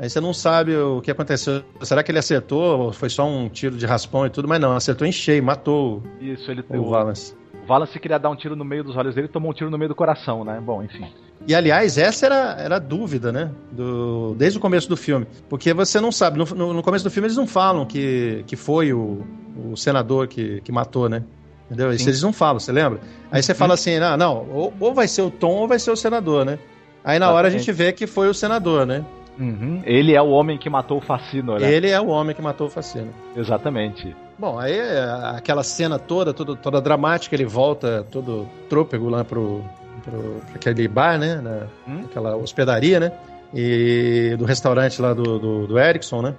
Aí 0.00 0.08
você 0.08 0.18
não 0.18 0.32
sabe 0.32 0.74
o 0.76 1.02
que 1.02 1.10
aconteceu. 1.10 1.62
Será 1.82 2.02
que 2.02 2.10
ele 2.10 2.18
acertou 2.18 2.86
ou 2.86 2.92
foi 2.92 3.10
só 3.10 3.26
um 3.26 3.50
tiro 3.50 3.76
de 3.76 3.84
raspão 3.84 4.24
e 4.24 4.30
tudo? 4.30 4.48
Mas 4.48 4.58
não, 4.58 4.74
acertou 4.74 5.06
em 5.06 5.12
cheio, 5.12 5.42
matou 5.42 6.02
Isso, 6.20 6.50
ele 6.50 6.64
o 6.70 6.88
Valance. 6.88 7.34
O 7.62 7.66
Valance 7.66 7.98
queria 7.98 8.18
dar 8.18 8.30
um 8.30 8.36
tiro 8.36 8.56
no 8.56 8.64
meio 8.64 8.82
dos 8.82 8.96
olhos 8.96 9.14
dele, 9.14 9.28
tomou 9.28 9.50
um 9.50 9.54
tiro 9.54 9.70
no 9.70 9.76
meio 9.76 9.90
do 9.90 9.94
coração, 9.94 10.42
né? 10.42 10.58
Bom, 10.64 10.82
enfim. 10.82 11.06
E 11.46 11.54
aliás, 11.54 11.98
essa 11.98 12.26
era, 12.26 12.56
era 12.58 12.76
a 12.76 12.78
dúvida, 12.78 13.30
né? 13.30 13.50
Do, 13.70 14.34
desde 14.38 14.58
o 14.58 14.60
começo 14.60 14.88
do 14.88 14.96
filme. 14.96 15.26
Porque 15.48 15.74
você 15.74 16.00
não 16.00 16.10
sabe, 16.10 16.38
no, 16.38 16.72
no, 16.72 16.82
começo 16.82 17.04
do 17.04 17.10
filme 17.10 17.26
eles 17.26 17.36
não 17.36 17.46
falam 17.46 17.84
que, 17.84 18.42
que 18.46 18.56
foi 18.56 18.92
o, 18.92 19.22
o 19.70 19.76
senador 19.76 20.28
que, 20.28 20.60
que 20.62 20.72
matou, 20.72 21.08
né? 21.08 21.22
Entendeu? 21.66 21.92
Isso 21.92 22.04
Sim. 22.04 22.10
eles 22.10 22.22
não 22.22 22.32
falam, 22.32 22.58
você 22.58 22.72
lembra? 22.72 23.00
Aí 23.30 23.42
você 23.42 23.54
fala 23.54 23.74
assim, 23.74 23.96
ah, 23.96 24.16
não, 24.16 24.48
ou, 24.50 24.72
ou 24.80 24.94
vai 24.94 25.06
ser 25.06 25.22
o 25.22 25.30
Tom 25.30 25.52
ou 25.52 25.68
vai 25.68 25.78
ser 25.78 25.90
o 25.90 25.96
senador, 25.96 26.44
né? 26.44 26.58
Aí 27.04 27.18
na 27.18 27.30
hora 27.30 27.48
a 27.48 27.50
gente 27.50 27.70
vê 27.72 27.92
que 27.92 28.06
foi 28.06 28.28
o 28.28 28.34
senador, 28.34 28.86
né? 28.86 29.04
Uhum. 29.38 29.80
Ele 29.86 30.14
é 30.14 30.20
o 30.20 30.28
homem 30.28 30.58
que 30.58 30.68
matou 30.68 30.98
o 30.98 31.00
Facino, 31.00 31.58
né? 31.58 31.72
Ele 31.72 31.88
é 31.88 31.98
o 32.00 32.08
homem 32.08 32.34
que 32.34 32.42
matou 32.42 32.66
o 32.66 32.70
Facino. 32.70 33.08
Exatamente. 33.34 34.14
Bom, 34.38 34.58
aí 34.58 34.72
é 34.72 35.02
aquela 35.36 35.62
cena 35.62 35.98
toda, 35.98 36.34
toda, 36.34 36.54
toda 36.56 36.80
dramática, 36.80 37.34
ele 37.34 37.46
volta 37.46 38.06
todo 38.10 38.46
trôpego 38.68 39.08
lá 39.08 39.24
pro, 39.24 39.64
pro, 40.04 40.42
aquele 40.54 40.86
bar, 40.86 41.18
né? 41.18 41.36
Na, 41.36 41.66
Hum? 41.88 42.02
Aquela 42.04 42.36
hospedaria, 42.36 43.00
né? 43.00 43.12
E 43.54 44.36
do 44.38 44.44
restaurante 44.44 45.00
lá 45.00 45.14
do, 45.14 45.38
do, 45.38 45.66
do 45.66 45.78
Erickson, 45.78 46.22
né? 46.22 46.34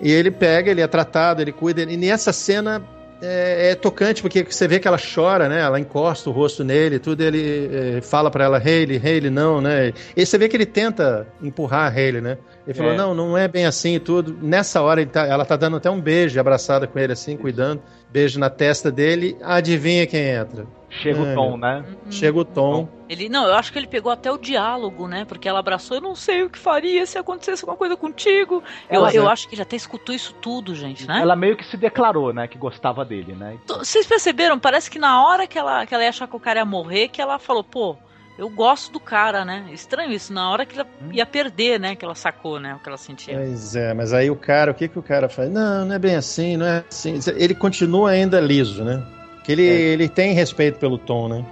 E 0.00 0.10
ele 0.10 0.30
pega, 0.30 0.70
ele 0.70 0.80
é 0.80 0.86
tratado, 0.86 1.40
ele 1.40 1.52
cuida. 1.52 1.82
E 1.82 1.96
nessa 1.96 2.32
cena 2.32 2.82
é, 3.22 3.70
é 3.70 3.74
tocante, 3.74 4.20
porque 4.22 4.44
você 4.44 4.66
vê 4.68 4.78
que 4.78 4.86
ela 4.88 4.98
chora, 4.98 5.48
né? 5.48 5.60
Ela 5.60 5.78
encosta 5.80 6.28
o 6.28 6.32
rosto 6.32 6.62
nele, 6.64 6.98
tudo, 6.98 7.22
ele 7.22 7.70
é, 7.96 8.00
fala 8.00 8.30
pra 8.30 8.44
ela, 8.44 8.58
Hayley, 8.58 9.00
Hayley, 9.02 9.30
não, 9.30 9.60
né? 9.60 9.92
E 10.16 10.24
você 10.26 10.36
vê 10.38 10.48
que 10.48 10.56
ele 10.56 10.66
tenta 10.66 11.26
empurrar 11.42 11.86
a 11.92 11.94
Hayley, 11.96 12.20
né? 12.20 12.38
Ele 12.66 12.74
falou, 12.74 12.92
É. 12.92 12.96
não, 12.96 13.14
não 13.14 13.36
é 13.38 13.46
bem 13.48 13.66
assim 13.66 13.94
e 13.96 14.00
tudo. 14.00 14.36
Nessa 14.42 14.80
hora 14.82 15.00
ele 15.02 15.10
tá- 15.10 15.26
ela 15.26 15.44
tá 15.44 15.56
dando 15.56 15.76
até 15.76 15.90
um 15.90 16.00
beijo, 16.00 16.38
abraçada 16.40 16.86
com 16.86 16.98
ele 16.98 17.12
assim, 17.12 17.36
cuidando. 17.36 17.82
Beijo 18.10 18.38
na 18.38 18.48
testa 18.48 18.90
dele. 18.90 19.36
Adivinha 19.42 20.06
quem 20.06 20.28
entra? 20.30 20.66
Chega 21.02 21.20
o 21.20 21.34
Tom, 21.34 21.56
né? 21.56 21.84
Chega 22.10 22.38
o 22.38 22.44
Tom. 22.44 22.88
Ele, 23.08 23.28
não, 23.28 23.46
eu 23.46 23.54
acho 23.54 23.72
que 23.72 23.78
ele 23.78 23.86
pegou 23.86 24.10
até 24.12 24.30
o 24.30 24.38
diálogo, 24.38 25.06
né? 25.08 25.24
Porque 25.24 25.48
ela 25.48 25.58
abraçou, 25.58 25.96
eu 25.96 26.00
não 26.00 26.14
sei 26.14 26.42
o 26.44 26.50
que 26.50 26.58
faria 26.58 27.04
se 27.04 27.18
acontecesse 27.18 27.62
alguma 27.64 27.76
coisa 27.76 27.96
contigo. 27.96 28.62
Eu, 28.88 28.96
Ela- 29.00 29.12
eu 29.14 29.28
acho 29.28 29.48
que 29.48 29.54
ele 29.54 29.62
até 29.62 29.76
escutou 29.76 30.14
isso 30.14 30.32
tudo, 30.40 30.74
gente, 30.74 31.06
né? 31.06 31.20
Ela 31.20 31.36
meio 31.36 31.56
que 31.56 31.64
se 31.64 31.76
declarou, 31.76 32.32
né? 32.32 32.46
Que 32.48 32.56
gostava 32.56 33.04
dele, 33.04 33.34
né? 33.34 33.58
Vocês 33.66 34.06
perceberam? 34.06 34.58
Parece 34.58 34.90
que 34.90 34.98
na 34.98 35.26
hora 35.26 35.46
que 35.46 35.58
ela, 35.58 35.84
que 35.84 35.94
ela 35.94 36.02
ia 36.04 36.08
achar 36.10 36.26
que 36.28 36.36
o 36.36 36.40
cara 36.40 36.60
ia 36.60 36.64
morrer, 36.64 37.08
que 37.08 37.20
ela 37.20 37.38
falou, 37.38 37.62
pô, 37.64 37.96
eu 38.38 38.48
gosto 38.48 38.90
do 38.92 38.98
cara, 38.98 39.44
né? 39.44 39.66
Estranho 39.72 40.10
isso, 40.12 40.32
na 40.32 40.50
hora 40.50 40.64
que 40.64 40.78
ela 40.78 40.88
ia 41.12 41.26
perder, 41.26 41.78
né? 41.78 41.94
Que 41.94 42.04
ela 42.04 42.14
sacou, 42.14 42.58
né? 42.58 42.74
O 42.74 42.78
que 42.78 42.88
ela 42.88 42.98
sentia. 42.98 43.36
Pois 43.36 43.76
é, 43.76 43.92
mas 43.94 44.12
aí 44.12 44.30
o 44.30 44.36
cara, 44.36 44.70
o 44.70 44.74
que 44.74 44.88
que 44.88 44.98
o 44.98 45.02
cara 45.02 45.28
faz? 45.28 45.50
Não, 45.50 45.84
não 45.84 45.94
é 45.94 45.98
bem 45.98 46.16
assim, 46.16 46.56
não 46.56 46.66
é 46.66 46.84
assim. 46.88 47.18
Ele 47.36 47.54
continua 47.54 48.10
ainda 48.10 48.40
liso, 48.40 48.82
né? 48.82 49.02
Que 49.44 49.52
ele, 49.52 49.62
ele 49.62 50.08
tem 50.08 50.32
respeito 50.32 50.78
pelo 50.78 50.98
Tom, 50.98 51.28
né? 51.28 51.44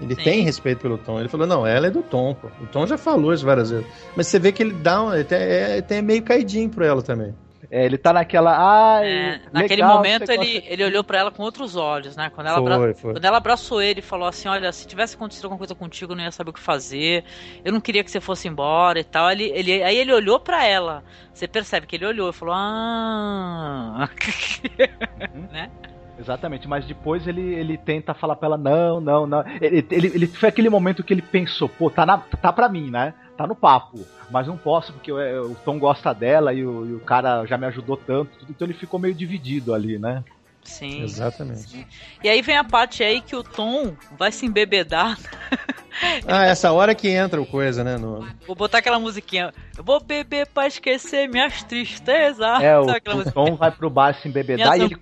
Ele 0.00 0.14
tem 0.14 0.42
respeito 0.42 0.80
pelo 0.80 0.96
Tom. 0.96 1.18
Ele 1.18 1.28
falou, 1.28 1.46
não, 1.46 1.66
ela 1.66 1.88
é 1.88 1.90
do 1.90 2.02
Tom, 2.02 2.32
pô. 2.34 2.46
O 2.62 2.66
Tom 2.66 2.86
já 2.86 2.96
falou 2.96 3.32
isso 3.32 3.44
várias 3.44 3.70
vezes. 3.70 3.86
Mas 4.14 4.28
você 4.28 4.38
vê 4.38 4.52
que 4.52 4.62
ele 4.62 4.72
dá 4.74 5.02
um, 5.02 5.12
ele 5.12 5.24
tem, 5.24 5.38
é, 5.38 5.72
ele 5.72 5.82
tem 5.82 6.00
meio 6.02 6.22
caidinho 6.22 6.68
pro 6.70 6.84
ela 6.84 7.02
também. 7.02 7.34
É, 7.70 7.84
ele 7.84 7.98
tá 7.98 8.12
naquela. 8.12 8.96
Ai, 8.96 9.06
É, 9.06 9.40
naquele 9.52 9.82
legal, 9.82 9.96
momento 9.96 10.24
você 10.24 10.32
ele, 10.34 10.64
ele 10.66 10.84
olhou 10.84 11.04
pra 11.04 11.18
ela 11.18 11.30
com 11.30 11.42
outros 11.42 11.76
olhos, 11.76 12.16
né? 12.16 12.30
Quando 12.34 12.46
ela, 12.46 12.62
Foi, 12.62 12.72
abra- 12.72 12.94
foi. 12.94 13.12
quando 13.12 13.24
ela 13.24 13.36
abraçou 13.36 13.82
ele 13.82 13.98
e 13.98 14.02
falou 14.02 14.26
assim: 14.26 14.48
Olha, 14.48 14.72
se 14.72 14.86
tivesse 14.86 15.16
acontecido 15.16 15.44
alguma 15.46 15.58
coisa 15.58 15.74
contigo, 15.74 16.12
eu 16.12 16.16
não 16.16 16.24
ia 16.24 16.30
saber 16.30 16.48
o 16.50 16.52
que 16.54 16.60
fazer. 16.60 17.24
Eu 17.62 17.72
não 17.72 17.80
queria 17.80 18.02
que 18.02 18.10
você 18.10 18.20
fosse 18.20 18.48
embora 18.48 19.00
e 19.00 19.04
tal. 19.04 19.30
Ele, 19.30 19.50
ele, 19.54 19.82
aí 19.82 19.98
ele 19.98 20.12
olhou 20.14 20.40
pra 20.40 20.64
ela. 20.64 21.02
Você 21.34 21.46
percebe 21.46 21.86
que 21.86 21.96
ele 21.96 22.06
olhou 22.06 22.30
e 22.30 22.32
falou: 22.32 22.54
Ah. 22.56 24.08
né? 25.52 25.70
Exatamente, 26.18 26.66
mas 26.66 26.84
depois 26.84 27.26
ele, 27.28 27.40
ele 27.54 27.78
tenta 27.78 28.12
falar 28.12 28.34
pra 28.34 28.46
ela, 28.46 28.58
não, 28.58 29.00
não, 29.00 29.26
não. 29.26 29.44
Ele, 29.60 29.86
ele, 29.90 30.06
ele 30.08 30.26
foi 30.26 30.48
aquele 30.48 30.68
momento 30.68 31.04
que 31.04 31.14
ele 31.14 31.22
pensou, 31.22 31.68
pô, 31.68 31.88
tá, 31.88 32.04
na, 32.04 32.18
tá 32.18 32.52
pra 32.52 32.68
mim, 32.68 32.90
né? 32.90 33.14
Tá 33.36 33.46
no 33.46 33.54
papo, 33.54 34.04
mas 34.28 34.48
não 34.48 34.56
posso 34.56 34.92
porque 34.92 35.12
eu- 35.12 35.20
eu- 35.20 35.52
o 35.52 35.54
Tom 35.64 35.78
gosta 35.78 36.12
dela 36.12 36.52
e 36.52 36.66
o, 36.66 36.86
e 36.86 36.94
o 36.94 37.00
cara 37.00 37.46
já 37.46 37.56
me 37.56 37.66
ajudou 37.66 37.96
tanto, 37.96 38.30
então 38.50 38.66
ele 38.66 38.74
ficou 38.74 38.98
meio 38.98 39.14
dividido 39.14 39.72
ali, 39.72 39.96
né? 39.96 40.24
Sim. 40.68 41.02
Exatamente. 41.02 41.86
E 42.22 42.28
aí 42.28 42.42
vem 42.42 42.56
a 42.56 42.62
parte 42.62 43.02
aí 43.02 43.22
que 43.22 43.34
o 43.34 43.42
Tom 43.42 43.96
vai 44.16 44.30
se 44.30 44.44
embebedar. 44.46 45.18
Ah, 46.28 46.44
essa 46.44 46.70
hora 46.70 46.94
que 46.94 47.08
entra 47.08 47.42
o 47.42 47.46
coisa, 47.46 47.82
né? 47.82 47.96
No... 47.96 48.24
Vou 48.46 48.54
botar 48.54 48.78
aquela 48.78 49.00
musiquinha. 49.00 49.52
Eu 49.76 49.82
vou 49.82 49.98
beber 50.00 50.46
pra 50.46 50.68
esquecer 50.68 51.28
minhas 51.28 51.64
tristezas. 51.64 52.62
É, 52.62 52.78
o, 52.78 52.84
o? 52.84 53.32
Tom 53.32 53.56
vai 53.56 53.72
pro 53.72 53.90
bar 53.90 54.14
se 54.14 54.28
embebedar 54.28 54.78
Minhas 54.78 54.90
e 54.90 54.94
ele. 54.94 54.96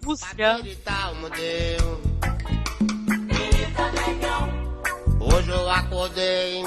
Hoje 5.21 5.51
eu 5.51 5.69
acordei 5.69 6.63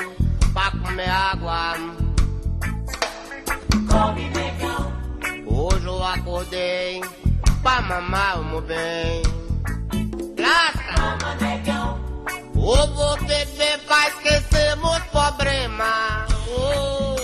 pra 0.54 0.72
comer 0.74 1.10
água. 1.10 1.74
Come, 3.90 4.30
negão. 4.30 4.94
Hoje 5.48 5.86
eu 5.88 6.04
acordei 6.04 7.02
pra 7.61 7.81
mamar 7.81 8.41
o 8.41 8.45
meu 8.45 8.61
bem. 8.61 9.22
Graça. 10.36 10.80
Toma, 10.95 11.36
negão. 11.36 11.99
Eu 12.56 12.88
vou 12.94 13.18
beber 13.18 13.80
pra 13.86 14.07
esquecer 14.10 14.76
meus 14.77 14.99
problemas. 15.06 16.27
Oh. 16.48 17.15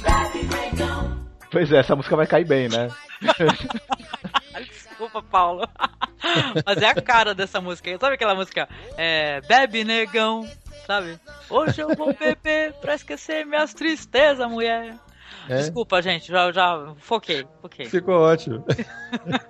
Bebe, 0.00 0.44
negão. 0.54 1.18
Pois 1.50 1.70
é, 1.72 1.78
essa 1.78 1.94
música 1.96 2.16
vai 2.16 2.26
cair 2.26 2.46
bem, 2.46 2.68
né? 2.68 2.88
Desculpa, 4.70 5.22
Paulo. 5.22 5.68
Mas 6.64 6.78
é 6.78 6.86
a 6.86 6.94
cara 6.94 7.34
dessa 7.34 7.60
música. 7.60 7.90
aí. 7.90 7.98
Sabe 7.98 8.14
aquela 8.14 8.34
música? 8.34 8.68
É, 8.96 9.40
Bebe, 9.42 9.84
negão. 9.84 10.48
Sabe? 10.86 11.18
Hoje 11.48 11.80
eu 11.80 11.94
vou 11.94 12.12
beber 12.14 12.72
pra 12.74 12.94
esquecer 12.94 13.46
minhas 13.46 13.72
tristezas, 13.72 14.48
mulher. 14.50 14.94
É. 15.48 15.56
Desculpa, 15.56 16.00
gente. 16.02 16.28
Já, 16.30 16.50
já 16.52 16.94
foquei. 16.98 17.44
foquei. 17.60 17.86
Ficou 17.86 18.14
ótimo. 18.20 18.64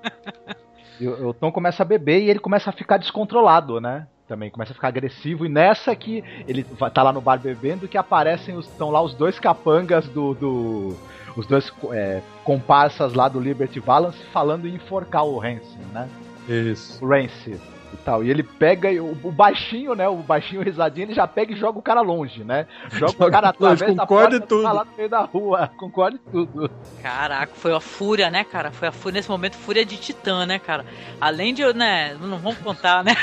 E 1.01 1.09
o, 1.09 1.29
o 1.31 1.35
Tom 1.35 1.51
começa 1.51 1.83
a 1.83 1.87
beber 1.87 2.23
e 2.23 2.31
ele 2.31 2.39
começa 2.39 2.71
a 2.71 2.73
ficar 2.73 2.97
descontrolado, 2.97 3.81
né? 3.81 4.07
Também 4.29 4.51
começa 4.51 4.71
a 4.73 4.75
ficar 4.75 4.89
agressivo. 4.89 5.45
E 5.45 5.49
nessa 5.49 5.97
que 5.97 6.23
ele 6.47 6.63
vai- 6.79 6.91
tá 6.91 7.03
lá 7.03 7.13
no 7.13 7.21
bar 7.21 7.39
bebendo, 7.41 7.89
que 7.89 7.99
aparecem, 7.99 8.55
os- 8.57 8.67
estão 8.69 8.91
lá 8.91 9.01
os 9.03 9.15
dois 9.15 9.39
capangas 9.41 10.07
do. 10.09 10.35
do- 10.35 10.97
os 11.37 11.47
dois 11.47 11.73
é, 11.93 12.21
comparsas 12.45 13.15
lá 13.15 13.27
do 13.27 13.41
Liberty 13.41 13.81
Valance 13.81 14.23
falando 14.33 14.69
em 14.69 14.75
enforcar 14.75 15.25
o 15.25 15.41
Hansen, 15.41 15.81
né? 15.93 16.09
Isso. 16.47 17.03
O 17.05 17.09
Rance 17.09 17.59
tal. 18.05 18.23
E 18.23 18.31
ele 18.31 18.43
pega 18.43 18.91
e 18.91 19.01
o, 19.01 19.17
o 19.23 19.33
baixinho, 19.33 19.95
né? 19.95 20.09
O 20.09 20.17
baixinho 20.17 20.63
risadinho, 20.63 21.07
ele 21.07 21.15
já 21.15 21.27
pega 21.27 21.53
e 21.53 21.57
joga 21.57 21.79
o 21.79 21.83
cara 21.83 22.01
longe, 22.01 22.45
né? 22.45 22.67
Joga, 22.91 23.13
Joga 23.13 23.27
o 23.27 23.31
cara 23.31 23.55
longe, 23.59 23.73
através 23.73 23.97
da 23.97 24.03
concorda 24.03 24.31
porta 24.31 24.37
e 24.37 24.49
tudo. 24.49 24.63
tá 24.63 24.73
lá 24.73 24.85
no 24.85 24.97
meio 24.97 25.09
da 25.09 25.21
rua. 25.21 25.71
Concorda 25.79 26.17
e 26.17 26.31
tudo. 26.31 26.71
Caraca, 27.03 27.53
foi 27.55 27.73
a 27.75 27.81
fúria, 27.81 28.31
né, 28.31 28.45
cara? 28.45 28.71
Foi 28.71 28.89
a 28.89 28.93
fúria, 28.93 29.17
nesse 29.17 29.29
momento, 29.29 29.57
fúria 29.57 29.85
de 29.85 29.97
titã, 29.97 30.47
né, 30.47 30.59
cara? 30.59 30.85
Além 31.21 31.55
de, 31.55 31.63
né, 31.73 32.17
não 32.21 32.39
vamos 32.39 32.59
contar, 32.59 33.03
né? 33.05 33.15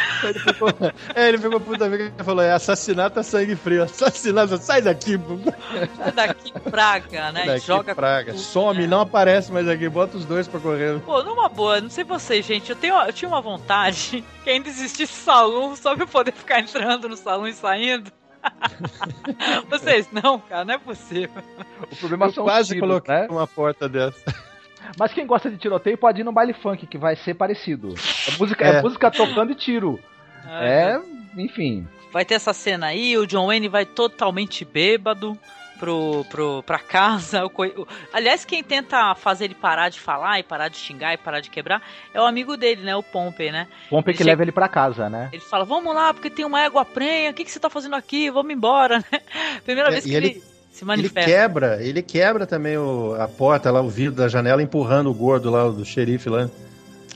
É, 1.16 1.28
ele 1.28 1.38
ficou 1.38 1.60
puta 1.60 1.90
vida 1.90 2.12
e 2.18 2.24
falou: 2.24 2.44
é 2.44 2.52
assassinato 2.52 3.20
a 3.20 3.24
sangue 3.24 3.56
frio. 3.56 3.84
Assassinato, 3.84 4.58
sai 4.58 4.82
daqui. 4.82 5.18
pô. 5.18 5.38
Sai 5.98 6.12
daqui, 6.12 6.52
praga, 6.70 7.32
né? 7.32 7.44
E 7.44 7.48
daqui, 7.48 7.66
joga 7.66 7.96
praga. 7.96 8.32
tudo, 8.34 8.42
Some, 8.42 8.82
né? 8.82 8.88
não 8.88 9.02
aparece 9.02 9.52
mais 9.52 9.68
aqui. 9.68 9.88
Bota 9.90 10.18
os 10.18 10.26
dois 10.26 10.48
pra 10.48 10.60
correr. 10.60 11.00
Pô, 11.02 11.24
numa 11.24 11.50
boa, 11.50 11.82
não 11.82 11.90
sei 11.90 12.04
vocês, 12.04 12.46
gente, 12.46 12.70
eu, 12.70 12.76
tenho, 12.76 12.96
eu 12.96 13.14
tinha 13.14 13.30
uma 13.30 13.42
vontade 13.42 14.24
que 14.44 14.50
ainda 14.50 14.69
existisse 14.70 15.14
salão 15.14 15.76
só 15.76 15.96
pra 15.96 16.04
eu 16.04 16.08
poder 16.08 16.32
ficar 16.32 16.60
entrando 16.60 17.10
no 17.10 17.18
salão 17.18 17.48
e 17.48 17.54
saindo. 17.54 18.12
vocês, 19.70 20.10
não, 20.12 20.40
cara, 20.40 20.64
não 20.64 20.74
é 20.74 20.78
possível. 20.78 21.44
O 21.92 21.96
problema 21.96 22.28
Eu 22.28 22.34
são 22.34 22.44
quase 22.46 22.62
os 22.62 22.68
tiros, 22.70 22.88
coloquei 22.88 23.16
né? 23.16 23.28
uma 23.30 23.48
porta 23.48 23.90
dessa. 23.90 24.24
Mas 24.98 25.14
quem 25.14 25.28
gosta 25.28 25.50
de 25.50 25.58
tiroteio 25.58 25.98
pode 25.98 26.22
ir 26.22 26.24
no 26.24 26.32
baile 26.32 26.54
funk, 26.54 26.88
que 26.88 26.98
vai 26.98 27.16
ser 27.16 27.34
parecido. 27.34 27.94
É 28.28 28.38
música, 28.38 28.66
é. 28.66 28.76
É. 28.78 28.82
música 28.82 29.12
tocando 29.12 29.52
e 29.52 29.56
tiro. 29.56 30.00
É, 30.48 31.00
enfim. 31.38 31.88
Vai 32.12 32.26
ter 32.26 32.36
essa 32.36 32.54
cena 32.54 32.88
aí, 32.88 33.18
o 33.18 33.28
John 33.28 33.48
Wayne 33.48 33.68
vai 33.68 33.86
totalmente 33.86 34.66
bêbado 34.66 35.38
pro, 35.80 36.26
pro, 36.30 36.64
pra 36.64 36.78
casa. 36.80 37.44
O 37.50 37.52
o- 37.82 37.88
Aliás, 38.14 38.46
quem 38.46 38.64
tenta 38.64 39.16
fazer 39.16 39.46
ele 39.46 39.56
parar 39.56 39.90
de 39.90 40.00
falar 40.00 40.40
e 40.40 40.44
parar 40.44 40.68
de 40.68 40.78
xingar 40.78 41.14
e 41.14 41.18
parar 41.18 41.40
de 41.40 41.50
quebrar 41.50 41.82
é 42.14 42.20
o 42.22 42.26
amigo 42.26 42.56
dele, 42.58 42.84
né? 42.84 42.96
O 42.96 43.02
Pompey, 43.04 43.52
né? 43.52 43.68
Pompey 43.90 44.14
que 44.14 44.20
chega- 44.20 44.32
leva 44.32 44.42
ele 44.44 44.52
pra 44.52 44.68
casa, 44.68 45.10
né? 45.10 45.30
Ele 45.32 45.42
fala, 45.42 45.64
vamos 45.66 45.94
lá, 45.96 46.14
porque 46.14 46.30
tem 46.30 46.46
uma 46.46 46.62
égua 46.62 46.84
prenha, 46.86 47.32
o 47.32 47.34
que, 47.34 47.44
que 47.46 47.52
você 47.52 47.60
tá 47.60 47.70
fazendo 47.70 47.96
aqui? 47.96 48.30
Vamos 48.30 48.52
embora, 48.54 49.00
né? 49.12 49.22
Primeira 49.66 49.90
É, 49.90 49.92
vez 49.94 50.04
que 50.04 50.14
ele... 50.14 50.28
ele- 50.28 50.44
se 50.72 50.84
Ele 50.84 50.88
manifesta. 50.88 51.30
quebra, 51.30 51.84
ele 51.84 52.02
quebra 52.02 52.46
também 52.46 52.78
o- 52.78 53.16
a 53.20 53.28
porta 53.28 53.70
lá, 53.72 53.82
o 53.82 53.90
vidro 53.90 54.14
da 54.16 54.28
janela, 54.30 54.62
empurrando 54.64 55.10
o 55.10 55.14
gordo 55.14 55.50
lá, 55.50 55.66
o 55.66 55.74
do 55.74 55.84
xerife 55.84 56.30
lá. 56.30 56.48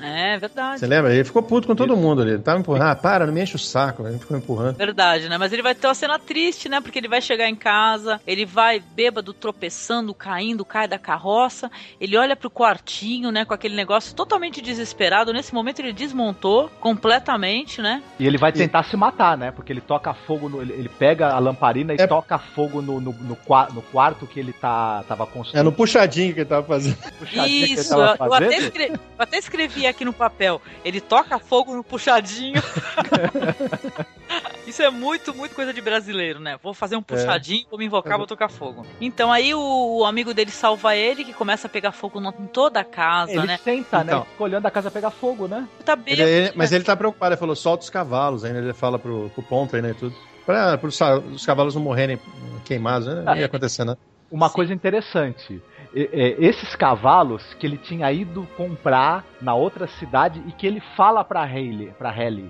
É 0.06 0.38
verdade. 0.38 0.80
Você 0.80 0.88
lembra? 0.88 1.14
Ele 1.14 1.24
ficou 1.24 1.42
puto 1.42 1.68
com 1.68 1.76
todo 1.76 1.96
mundo 1.96 2.22
ali. 2.22 2.32
Ele 2.32 2.42
tava 2.42 2.60
empurrando. 2.60 2.84
Ah, 2.90 2.96
para, 2.96 3.26
não 3.26 3.34
me 3.34 3.42
enche 3.42 3.56
o 3.56 3.60
saco. 3.60 4.06
Ele 4.06 4.20
ficou 4.20 4.36
empurrando. 4.38 4.76
Verdade, 4.76 5.30
né? 5.30 5.38
Mas 5.38 5.54
ele 5.54 5.62
vai 5.62 5.74
ter 5.74 5.88
uma 5.88 5.94
cena 5.96 6.20
triste, 6.20 6.68
né? 6.68 6.82
Porque 6.82 7.00
ele 7.00 7.08
vai 7.08 7.22
chegar 7.22 7.48
em 7.48 7.56
casa, 7.56 8.20
ele 8.28 8.46
vai 8.46 8.80
bêbado, 8.80 9.34
tropeçando, 9.34 10.14
caindo, 10.14 10.66
cai 10.66 10.88
da 10.88 11.00
carroça. 11.00 11.72
Ele 12.02 12.18
olha 12.18 12.36
pro 12.36 12.50
quartinho, 12.50 13.32
né? 13.32 13.46
Com 13.46 13.54
aquele 13.54 13.76
negócio 13.76 14.14
totalmente 14.14 14.62
desesperado. 14.62 15.32
Nesse 15.32 15.54
momento 15.54 15.80
ele 15.80 15.94
desmontou 15.94 16.70
completamente, 16.80 17.82
né? 17.82 18.02
E 18.20 18.26
ele 18.28 18.38
vai 18.38 18.52
tentar 18.52 18.84
se 18.84 18.98
matar, 18.98 19.38
né? 19.38 19.52
Porque 19.52 19.72
ele 19.72 19.82
toca 19.82 20.14
fogo, 20.14 20.50
no, 20.50 20.62
ele, 20.62 20.90
pega 20.90 21.30
a 21.30 21.40
lamparina 21.40 21.94
e 21.94 21.98
É. 22.02 22.08
toca 22.08 22.38
fogo 22.38 22.82
no, 22.82 23.00
no, 23.00 23.14
no, 23.14 23.38
no 23.74 23.82
quarto 23.84 24.26
que 24.28 24.40
ele 24.40 24.52
tá, 24.54 25.04
tava 25.08 25.26
construindo. 25.28 25.62
É 25.62 25.64
no 25.64 25.72
puxadinho 25.72 26.34
que 26.34 26.40
ele 26.42 26.50
tava 26.50 26.66
fazendo. 26.66 26.98
puxadinho 27.20 27.48
que 27.68 27.72
ele 27.72 27.74
Isso, 27.82 27.90
tava 27.90 28.02
eu, 28.02 28.26
eu 28.26 28.34
até 28.34 28.46
fazendo. 28.46 28.64
escre- 28.64 28.92
eu 28.94 29.00
até 29.20 29.38
escrevi 29.38 29.88
aqui 29.94 30.04
no 30.06 30.14
papel. 30.14 30.62
Ele 30.84 31.00
toca 31.00 31.38
fogo 31.40 31.74
no 31.76 31.84
puxadinho. 31.84 32.62
Isso 34.66 34.82
é 34.82 34.90
muito, 34.90 35.34
muito 35.36 35.54
coisa 35.54 35.74
de 35.74 35.82
brasileiro, 35.82 36.40
né? 36.40 36.58
Vou 36.64 36.74
fazer 36.74 36.96
um 36.96 37.02
puxadinho, 37.02 37.66
vou 37.70 37.78
me 37.78 37.86
invocar, 37.86 38.18
vou 38.18 38.26
tocar 38.26 38.50
fogo. 38.50 38.86
Então 39.00 39.32
aí 39.32 39.54
o, 39.54 40.00
o 40.00 40.06
amigo 40.06 40.34
dele 40.34 40.50
salva 40.52 40.96
ele, 40.96 41.24
que 41.24 41.34
começa 41.34 41.68
a 41.68 41.70
pegar 41.70 41.92
fogo 41.92 42.20
no- 42.20 42.34
em 42.40 42.48
toda 42.48 42.80
a 42.80 42.84
casa, 42.84 43.32
Ele 43.34 43.46
né? 43.46 43.60
senta, 43.64 43.98
né? 44.00 44.04
Então. 44.06 44.20
Ele 44.22 44.30
fica 44.32 44.44
olhando 44.44 44.66
a 44.66 44.72
casa 44.72 44.90
pegar 44.90 45.12
fogo, 45.12 45.48
né? 45.48 45.68
Tá 45.86 45.94
Ele- 45.94 46.02
bêbado. 46.04 46.30
ele- 46.30 46.52
mas 46.56 46.72
ele 46.72 46.84
tá 46.84 46.96
preocupado. 46.96 47.34
Ele 47.34 47.40
falou, 47.40 47.56
solta 47.56 47.84
os 47.84 47.90
cavalos 47.90 48.44
ainda. 48.44 48.60
Ele 48.60 48.74
fala 48.74 48.98
pro, 48.98 49.30
pro 49.30 49.44
ponto 49.44 49.76
aí, 49.76 49.82
né? 49.82 49.92
e 49.92 49.94
Tudo. 49.94 50.16
Pra, 50.46 50.78
pros 50.78 51.00
os 51.34 51.46
cavalos 51.46 51.76
não 51.76 51.82
morrerem 51.82 52.20
queimados, 52.66 53.08
né? 53.08 53.22
Não 53.22 53.36
ia 53.36 53.46
acontecer 53.46 53.84
nada. 53.84 54.00
Uma 54.32 54.50
coisa 54.50 54.74
interessante. 54.74 55.62
E- 55.94 56.10
é, 56.12 56.36
esses 56.46 56.76
cavalos 56.76 57.44
que 57.60 57.66
ele 57.68 57.78
tinha 57.78 58.12
ido 58.12 58.48
comprar 58.58 59.24
na 59.42 59.54
outra 59.54 59.88
cidade 59.88 60.42
e 60.48 60.52
que 60.52 60.66
ele 60.66 60.82
fala 60.96 61.24
pra 61.24 61.44
Hayley, 61.44 61.94
pra 61.98 62.10
Hayley 62.10 62.50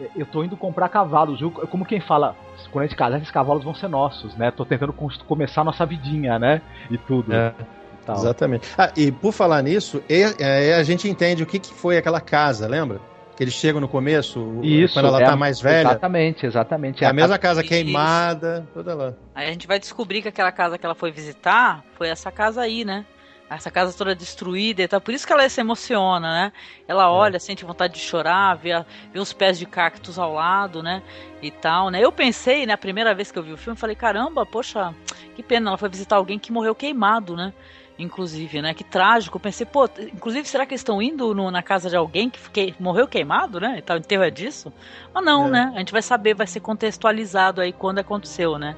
"É, 0.00 0.08
eu 0.16 0.26
tô 0.26 0.42
indo 0.44 0.56
comprar 0.56 0.88
cavalos, 0.88 1.38
viu? 1.40 1.50
Como 1.50 1.84
quem 1.84 2.00
fala, 2.00 2.34
quando 2.70 2.84
a 2.84 2.86
gente 2.86 2.96
casar, 2.96 3.16
esses 3.18 3.30
cavalos 3.30 3.62
vão 3.64 3.74
ser 3.74 3.88
nossos, 3.88 4.34
né? 4.36 4.50
Tô 4.50 4.64
tentando 4.64 4.92
começar 5.26 5.60
a 5.60 5.64
nossa 5.64 5.84
vidinha, 5.86 6.38
né? 6.38 6.60
E 6.90 6.96
tudo. 6.98 7.32
É. 7.32 7.52
E 7.58 8.04
tal. 8.06 8.16
Exatamente. 8.16 8.68
Ah, 8.76 8.90
e 8.96 9.12
por 9.12 9.32
falar 9.32 9.62
nisso, 9.62 10.02
e- 10.08 10.22
é, 10.42 10.74
a 10.74 10.82
gente 10.82 11.08
entende 11.08 11.42
o 11.42 11.46
que, 11.46 11.58
que 11.58 11.72
foi 11.74 11.96
aquela 11.98 12.20
casa, 12.20 12.66
lembra? 12.66 13.00
Que 13.42 13.44
eles 13.46 13.54
chegam 13.54 13.80
no 13.80 13.88
começo, 13.88 14.60
Isso, 14.62 14.94
quando 14.94 15.06
ela 15.08 15.20
é 15.20 15.24
tá 15.24 15.34
mais 15.34 15.60
velha. 15.60 15.88
Exatamente, 15.88 16.46
exatamente. 16.46 17.04
É 17.04 17.08
a 17.08 17.12
mesma 17.12 17.36
casa 17.40 17.60
Isso. 17.60 17.68
queimada, 17.70 18.64
toda 18.72 18.94
lá. 18.94 19.14
Aí 19.34 19.48
a 19.48 19.52
gente 19.52 19.66
vai 19.66 19.80
descobrir 19.80 20.22
que 20.22 20.28
aquela 20.28 20.52
casa 20.52 20.78
que 20.78 20.86
ela 20.86 20.94
foi 20.94 21.10
visitar 21.10 21.82
foi 21.98 22.06
essa 22.08 22.30
casa 22.30 22.60
aí, 22.60 22.84
né? 22.84 23.04
Essa 23.50 23.68
casa 23.68 23.92
toda 23.98 24.14
destruída 24.14 24.80
e 24.82 24.86
tal. 24.86 25.00
Por 25.00 25.12
isso 25.12 25.26
que 25.26 25.32
ela 25.32 25.46
se 25.48 25.60
emociona, 25.60 26.32
né? 26.32 26.52
Ela 26.86 27.10
olha, 27.10 27.40
sente 27.40 27.64
vontade 27.64 27.94
de 27.94 27.98
chorar, 27.98 28.54
vê, 28.54 28.70
a- 28.72 28.86
vê 29.12 29.18
os 29.18 29.32
pés 29.32 29.58
de 29.58 29.66
cactos 29.66 30.20
ao 30.20 30.32
lado, 30.34 30.80
né? 30.80 31.02
E 31.42 31.50
tal, 31.50 31.90
né? 31.90 32.00
Eu 32.00 32.12
pensei, 32.12 32.64
né, 32.64 32.74
a 32.74 32.78
primeira 32.78 33.12
vez 33.12 33.32
que 33.32 33.38
eu 33.40 33.42
vi 33.42 33.52
o 33.52 33.56
filme, 33.58 33.76
falei, 33.76 33.96
caramba, 33.96 34.46
poxa, 34.46 34.94
que 35.34 35.42
pena, 35.42 35.70
ela 35.70 35.76
foi 35.78 35.88
visitar 35.88 36.14
alguém 36.14 36.38
que 36.38 36.52
morreu 36.52 36.76
queimado, 36.76 37.34
né? 37.34 37.52
Inclusive, 37.98 38.62
né? 38.62 38.72
Que 38.74 38.82
trágico. 38.84 39.36
Eu 39.36 39.40
pensei, 39.40 39.66
pô, 39.66 39.88
inclusive, 40.12 40.48
será 40.48 40.64
que 40.66 40.72
eles 40.72 40.80
estão 40.80 41.00
indo 41.02 41.34
no- 41.34 41.50
na 41.50 41.62
casa 41.62 41.90
de 41.90 41.96
alguém 41.96 42.28
que 42.30 42.38
fiquei- 42.38 42.74
morreu 42.80 43.06
queimado, 43.06 43.60
né? 43.60 43.76
E 43.78 43.82
tal, 43.82 43.96
o 43.96 44.00
enterro 44.00 44.22
é 44.24 44.30
disso? 44.30 44.72
Mas 45.14 45.24
não, 45.24 45.46
É. 45.46 45.50
né? 45.50 45.72
A 45.74 45.78
gente 45.78 45.92
vai 45.92 46.02
saber, 46.02 46.34
vai 46.34 46.46
ser 46.46 46.60
contextualizado 46.60 47.60
aí 47.60 47.72
quando 47.72 47.98
aconteceu, 47.98 48.58
né? 48.58 48.74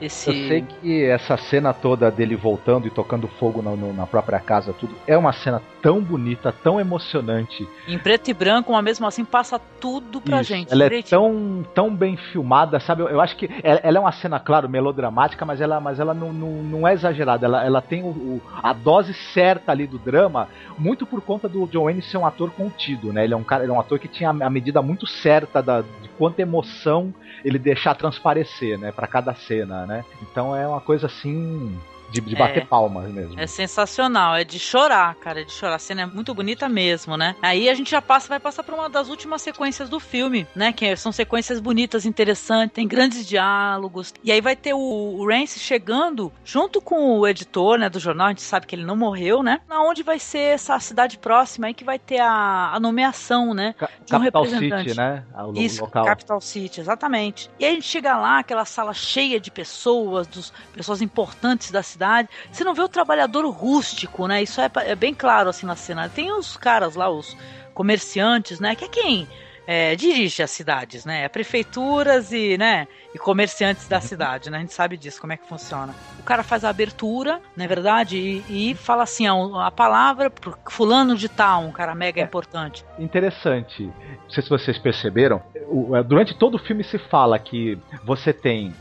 Esse... 0.00 0.28
Eu 0.30 0.48
sei 0.48 0.62
que 0.62 1.04
essa 1.04 1.36
cena 1.36 1.72
toda 1.72 2.10
dele 2.10 2.36
voltando 2.36 2.86
e 2.86 2.90
tocando 2.90 3.26
fogo 3.26 3.62
na, 3.62 3.74
na 3.92 4.06
própria 4.06 4.38
casa, 4.38 4.72
tudo, 4.72 4.94
é 5.06 5.16
uma 5.16 5.32
cena 5.32 5.62
tão 5.80 6.00
bonita, 6.02 6.52
tão 6.52 6.80
emocionante. 6.80 7.66
Em 7.88 7.98
preto 7.98 8.28
e 8.30 8.34
branco, 8.34 8.72
mas 8.72 8.84
mesmo 8.84 9.06
assim 9.06 9.24
passa 9.24 9.58
tudo 9.80 10.20
pra 10.20 10.40
Isso. 10.40 10.48
gente. 10.48 10.72
Ela 10.72 10.84
é 10.84 11.02
tão, 11.02 11.64
tão 11.74 11.94
bem 11.94 12.16
filmada, 12.16 12.78
sabe? 12.80 13.02
Eu, 13.02 13.08
eu 13.08 13.20
acho 13.20 13.36
que 13.36 13.48
ela, 13.62 13.80
ela 13.82 13.96
é 13.98 14.00
uma 14.00 14.12
cena, 14.12 14.38
claro, 14.38 14.68
melodramática, 14.68 15.44
mas 15.44 15.60
ela, 15.60 15.80
mas 15.80 15.98
ela 15.98 16.12
não, 16.12 16.32
não, 16.32 16.50
não 16.62 16.88
é 16.88 16.92
exagerada. 16.92 17.46
Ela, 17.46 17.64
ela 17.64 17.80
tem 17.80 18.02
o, 18.02 18.08
o- 18.08 18.42
a 18.62 18.72
dose 18.72 19.14
certa 19.32 19.72
ali 19.72 19.86
do 19.86 19.98
drama, 19.98 20.48
muito 20.78 21.06
por 21.06 21.20
conta 21.22 21.48
do 21.48 21.66
John 21.66 21.84
Wayne 21.84 22.02
ser 22.02 22.18
um 22.18 22.26
ator 22.26 22.50
contido, 22.50 23.12
né? 23.12 23.24
Ele 23.24 23.34
é 23.34 23.36
um 23.36 23.44
cara, 23.44 23.62
ele 23.62 23.72
é 23.72 23.74
um 23.74 23.80
ator 23.80 23.98
que 23.98 24.08
tinha 24.08 24.30
a 24.30 24.50
medida 24.50 24.82
muito 24.82 25.06
certa 25.06 25.62
da, 25.62 25.80
de 25.80 26.08
quanta 26.18 26.42
emoção 26.42 27.14
ele 27.46 27.60
deixar 27.60 27.94
transparecer, 27.94 28.76
né? 28.76 28.90
Para 28.90 29.06
cada 29.06 29.32
cena, 29.32 29.86
né? 29.86 30.04
Então 30.20 30.54
é 30.54 30.66
uma 30.66 30.80
coisa 30.80 31.06
assim 31.06 31.78
de, 32.10 32.20
de 32.20 32.34
É. 32.34 32.38
bater 32.38 32.66
palmas 32.66 33.10
mesmo. 33.10 33.38
É 33.38 33.46
sensacional, 33.46 34.36
é 34.36 34.44
de 34.44 34.58
chorar, 34.58 35.14
cara, 35.16 35.40
é 35.40 35.44
de 35.44 35.52
chorar. 35.52 35.76
A 35.76 35.78
cena 35.78 36.02
é 36.02 36.06
muito 36.06 36.34
bonita 36.34 36.68
mesmo, 36.68 37.16
né? 37.16 37.34
Aí 37.42 37.68
a 37.68 37.74
gente 37.74 37.90
já 37.90 38.00
passa, 38.00 38.28
vai 38.28 38.40
passar 38.40 38.62
pra 38.62 38.74
uma 38.74 38.88
das 38.88 39.08
últimas 39.08 39.42
sequências 39.42 39.88
do 39.88 40.00
filme, 40.00 40.46
né? 40.54 40.72
Que 40.72 40.96
são 40.96 41.12
sequências 41.12 41.60
bonitas, 41.60 42.06
interessantes, 42.06 42.74
tem 42.74 42.86
grandes 42.88 43.26
diálogos. 43.26 44.14
E 44.24 44.32
aí 44.32 44.40
vai 44.40 44.56
ter 44.56 44.74
o, 44.74 44.78
o 44.78 45.28
Rance 45.28 45.58
chegando 45.58 46.32
junto 46.44 46.80
com 46.80 47.18
o 47.18 47.26
editor, 47.26 47.78
né, 47.78 47.88
do 47.90 47.98
jornal, 47.98 48.28
a 48.28 48.30
gente 48.30 48.42
sabe 48.42 48.66
que 48.66 48.74
ele 48.74 48.84
não 48.84 48.96
morreu, 48.96 49.42
né? 49.42 49.60
Na 49.68 49.82
onde 49.82 50.02
vai 50.02 50.18
ser 50.18 50.54
essa 50.54 50.78
cidade 50.80 51.18
próxima 51.18 51.66
aí 51.66 51.74
que 51.74 51.84
vai 51.84 51.98
ter 51.98 52.18
a, 52.20 52.70
a 52.72 52.80
nomeação, 52.80 53.52
né? 53.54 53.74
de 53.78 54.14
um 54.14 54.18
Capital 54.18 54.42
representante. 54.44 54.88
City, 54.90 54.96
né? 55.00 55.24
O 55.36 55.52
Isso, 55.60 55.80
local. 55.82 56.04
Capital 56.04 56.40
City, 56.40 56.80
exatamente. 56.80 57.50
E 57.58 57.64
aí 57.64 57.72
a 57.72 57.74
gente 57.74 57.86
chega 57.88 58.16
lá, 58.16 58.38
aquela 58.38 58.64
sala 58.64 58.94
cheia 58.94 59.38
de 59.40 59.50
pessoas, 59.50 60.26
dos 60.26 60.52
pessoas 60.72 61.02
importantes 61.02 61.70
da 61.70 61.82
cidade. 61.82 61.95
Você 62.50 62.64
não 62.64 62.74
vê 62.74 62.82
o 62.82 62.88
trabalhador 62.88 63.48
rústico, 63.50 64.26
né? 64.26 64.42
Isso 64.42 64.60
é, 64.60 64.70
é 64.84 64.94
bem 64.94 65.14
claro 65.14 65.50
assim 65.50 65.66
na 65.66 65.76
cena. 65.76 66.08
Tem 66.08 66.30
os 66.32 66.56
caras 66.56 66.94
lá, 66.94 67.08
os 67.08 67.36
comerciantes, 67.74 68.60
né? 68.60 68.74
Que 68.74 68.84
é 68.84 68.88
quem 68.88 69.28
é, 69.66 69.96
dirige 69.96 70.42
as 70.42 70.50
cidades, 70.50 71.04
né? 71.04 71.28
Prefeituras 71.28 72.32
e, 72.32 72.56
né? 72.56 72.86
E 73.14 73.18
comerciantes 73.18 73.88
da 73.88 74.00
cidade, 74.00 74.48
né? 74.48 74.58
A 74.58 74.60
gente 74.60 74.72
sabe 74.72 74.96
disso, 74.96 75.20
como 75.20 75.32
é 75.32 75.36
que 75.36 75.46
funciona. 75.46 75.94
O 76.20 76.22
cara 76.22 76.42
faz 76.42 76.64
a 76.64 76.70
abertura, 76.70 77.40
não 77.56 77.64
é 77.64 77.68
verdade? 77.68 78.16
E, 78.16 78.70
e 78.70 78.74
fala 78.74 79.02
assim, 79.02 79.26
a, 79.26 79.66
a 79.66 79.70
palavra 79.70 80.30
pro 80.30 80.56
fulano 80.70 81.16
de 81.16 81.28
tal, 81.28 81.62
um 81.62 81.72
cara 81.72 81.94
mega 81.94 82.20
importante. 82.20 82.84
interessante. 82.98 83.82
Não 83.82 84.30
sei 84.30 84.42
se 84.42 84.48
vocês 84.48 84.78
perceberam. 84.78 85.42
é, 85.94 86.02
durante 86.02 86.34
todo 86.38 86.54
o 86.54 86.58
filme 86.58 86.84
se 86.84 86.98
fala 86.98 87.38
que 87.38 87.76
você 88.04 88.32
tem 88.32 88.72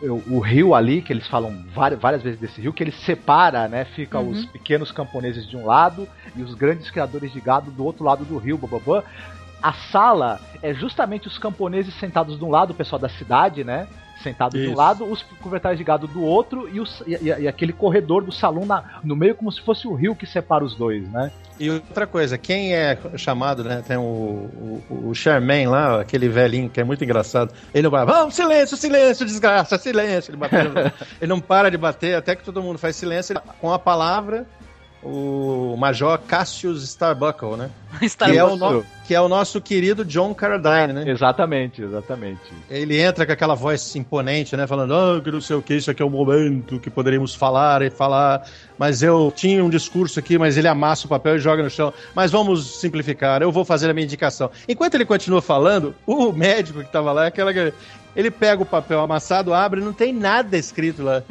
o, 0.00 0.38
rio 0.40 0.74
ali, 0.74 1.02
que 1.02 1.12
eles 1.12 1.26
falam 1.26 1.64
várias, 1.74 2.00
várias 2.00 2.22
vezes 2.22 2.38
desse 2.40 2.60
rio, 2.60 2.72
que 2.72 2.82
ele 2.82 2.92
separa, 2.92 3.68
né? 3.68 3.84
Fica 3.84 4.18
Uhum. 4.18 4.30
os 4.30 4.44
pequenos 4.46 4.90
camponeses 4.90 5.46
de 5.48 5.56
um 5.56 5.66
lado 5.66 6.08
e 6.36 6.42
os 6.42 6.54
grandes 6.54 6.90
criadores 6.90 7.32
de 7.32 7.40
gado 7.40 7.70
do 7.70 7.84
outro 7.84 8.04
lado 8.04 8.24
do 8.24 8.38
rio, 8.38 8.56
bababã. 8.58 9.02
A 9.62 9.72
sala 9.72 10.40
é 10.62 10.72
justamente 10.72 11.26
os 11.26 11.36
camponeses 11.36 11.92
sentados 11.94 12.38
de 12.38 12.44
um 12.44 12.50
lado, 12.50 12.70
o 12.70 12.74
pessoal 12.74 12.98
da 13.00 13.08
cidade, 13.08 13.64
né? 13.64 13.86
Sentado 14.22 14.52
de 14.52 14.66
um 14.66 14.70
Isso. 14.70 14.76
lado, 14.76 15.04
os 15.04 15.22
proprietários 15.22 15.78
de 15.78 15.84
gado 15.84 16.06
do 16.08 16.22
outro 16.22 16.68
e, 16.72 16.80
os- 16.80 17.02
e- 17.06 17.14
e- 17.14 17.42
e 17.42 17.48
aquele 17.48 17.72
corredor 17.72 18.24
do 18.24 18.32
salão 18.32 18.64
na- 18.66 18.82
no 19.04 19.14
meio, 19.14 19.34
como 19.34 19.50
se 19.52 19.60
fosse 19.60 19.86
o 19.86 19.94
rio 19.94 20.14
que 20.16 20.26
separa 20.26 20.64
os 20.64 20.74
dois, 20.74 21.08
né? 21.10 21.30
E 21.58 21.70
outra 21.70 22.06
coisa, 22.06 22.38
quem 22.38 22.74
é 22.74 22.96
chamado, 23.16 23.64
né? 23.64 23.82
Tem 23.86 23.96
o, 23.96 24.00
o, 24.02 25.10
o 25.10 25.14
lá, 25.66 26.00
aquele 26.00 26.28
velhinho 26.28 26.70
que 26.70 26.80
é 26.80 26.84
muito 26.84 27.02
engraçado. 27.02 27.52
Ele 27.74 27.82
não 27.82 27.90
vai, 27.90 28.04
vamos, 28.06 28.34
silêncio, 28.34 28.76
silêncio, 28.76 29.26
desgraça, 29.26 29.76
silêncio. 29.78 30.30
Ele, 30.30 30.36
batendo- 30.38 30.74
ele 31.20 31.28
não 31.28 31.40
para 31.40 31.70
de 31.70 31.76
bater 31.76 32.14
até 32.14 32.36
que 32.36 32.44
todo 32.44 32.62
mundo 32.62 32.78
faz 32.78 32.94
silêncio. 32.96 33.32
Ele- 33.32 33.40
com 33.60 33.72
a 33.72 33.78
palavra, 33.78 34.46
o 35.02 35.76
Major 35.78 36.18
Cassius 36.18 36.82
Starbuckle, 36.82 37.56
né? 37.56 37.70
Que 38.00 38.38
é, 38.38 38.44
o 38.44 38.56
no- 38.56 38.84
que 39.06 39.14
é 39.14 39.20
o 39.20 39.28
nosso 39.28 39.60
querido 39.62 40.04
John 40.04 40.34
Carradine, 40.34 40.92
né? 40.92 41.10
Exatamente, 41.10 41.80
exatamente. 41.82 42.40
Ele 42.68 43.00
entra 43.00 43.24
com 43.24 43.32
aquela 43.32 43.54
voz 43.54 43.96
imponente, 43.96 44.54
né? 44.56 44.66
Falando, 44.66 44.94
ah, 44.94 45.20
que 45.22 45.30
não 45.30 45.40
sei 45.40 45.56
o 45.56 45.62
que, 45.62 45.74
isso 45.74 45.90
aqui 45.90 46.02
é 46.02 46.04
o 46.04 46.10
momento 46.10 46.78
que 46.78 46.90
poderíamos 46.90 47.34
falar 47.34 47.80
e 47.80 47.88
falar. 47.88 48.42
Mas 48.76 49.02
eu 49.02 49.32
tinha 49.34 49.64
um 49.64 49.70
discurso 49.70 50.18
aqui, 50.18 50.36
mas 50.36 50.56
ele 50.58 50.68
amassa 50.68 51.06
o 51.06 51.08
papel 51.08 51.36
e 51.36 51.38
joga 51.38 51.62
no 51.62 51.70
chão. 51.70 51.92
Mas 52.14 52.30
vamos 52.30 52.78
simplificar, 52.80 53.40
eu 53.40 53.50
vou 53.50 53.64
fazer 53.64 53.88
a 53.88 53.94
minha 53.94 54.04
indicação. 54.04 54.50
Enquanto 54.68 54.94
ele 54.96 55.06
continua 55.06 55.40
falando, 55.40 55.94
o 56.06 56.30
médico 56.30 56.80
que 56.84 56.92
tava 56.92 57.10
lá, 57.12 57.26
aquela. 57.28 57.52
Ele 58.16 58.30
pega 58.30 58.62
o 58.62 58.66
papel 58.66 59.00
amassado, 59.00 59.54
abre, 59.54 59.80
não 59.80 59.92
tem 59.92 60.12
nada 60.12 60.56
escrito 60.56 61.02
lá. 61.02 61.22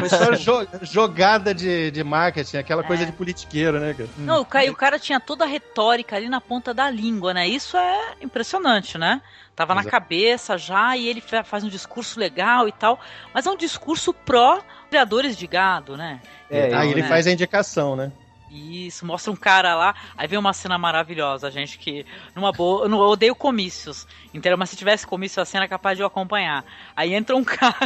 Foi 0.00 0.08
só 0.08 0.32
jo- 0.36 0.68
jogada 0.82 1.54
de, 1.54 1.90
de 1.90 2.02
marketing, 2.02 2.56
aquela 2.56 2.82
coisa 2.82 3.04
de 3.04 3.12
politiqueiro, 3.12 3.78
né, 3.78 3.92
cara? 3.92 4.08
Não, 4.18 4.40
o 4.40 4.44
cara, 4.46 4.70
o 4.70 4.76
cara 4.76 4.98
tinha 4.98 5.20
toda 5.20 5.44
a 5.44 5.48
retórica 5.48 6.16
ali 6.16 6.28
na 6.28 6.40
ponta 6.40 6.72
da 6.72 6.88
língua, 6.90 7.34
né? 7.34 7.46
Isso 7.46 7.76
é 7.76 8.14
impressionante, 8.22 8.96
né? 8.96 9.20
Tava 9.54 9.74
na 9.74 9.80
Exato. 9.82 9.90
cabeça 9.90 10.56
já 10.56 10.96
e 10.96 11.06
ele 11.06 11.20
fa- 11.20 11.44
faz 11.44 11.62
um 11.62 11.68
discurso 11.68 12.18
legal 12.18 12.66
e 12.66 12.72
tal, 12.72 12.98
mas 13.34 13.46
é 13.46 13.50
um 13.50 13.56
discurso 13.56 14.14
pró 14.14 14.62
criadores 14.88 15.36
de 15.36 15.46
gado, 15.46 15.96
né? 15.96 16.20
É, 16.48 16.74
aí 16.74 16.90
ele 16.90 17.02
né? 17.02 17.08
faz 17.08 17.26
a 17.26 17.30
indicação, 17.32 17.94
né? 17.94 18.10
Isso, 18.50 19.06
mostra 19.06 19.32
um 19.32 19.36
cara 19.36 19.76
lá, 19.76 19.94
aí 20.16 20.26
vem 20.26 20.38
uma 20.38 20.52
cena 20.52 20.76
maravilhosa, 20.76 21.50
gente, 21.50 21.78
que 21.78 22.04
numa 22.34 22.50
boa. 22.50 22.84
Eu, 22.84 22.88
não, 22.88 22.98
eu 22.98 23.08
odeio 23.10 23.34
comícios, 23.34 24.08
entendeu? 24.34 24.58
Mas 24.58 24.70
se 24.70 24.76
tivesse 24.76 25.06
comício, 25.06 25.40
a 25.40 25.44
cena 25.44 25.64
é 25.64 25.68
capaz 25.68 25.96
de 25.96 26.02
eu 26.02 26.06
acompanhar. 26.06 26.64
Aí 26.96 27.14
entra 27.14 27.36
um 27.36 27.44
cara. 27.44 27.76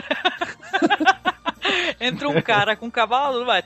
entra 2.01 2.29
um 2.29 2.41
cara 2.41 2.77
com 2.77 2.87
um 2.87 2.91
cavalo, 2.91 3.45
vai. 3.45 3.63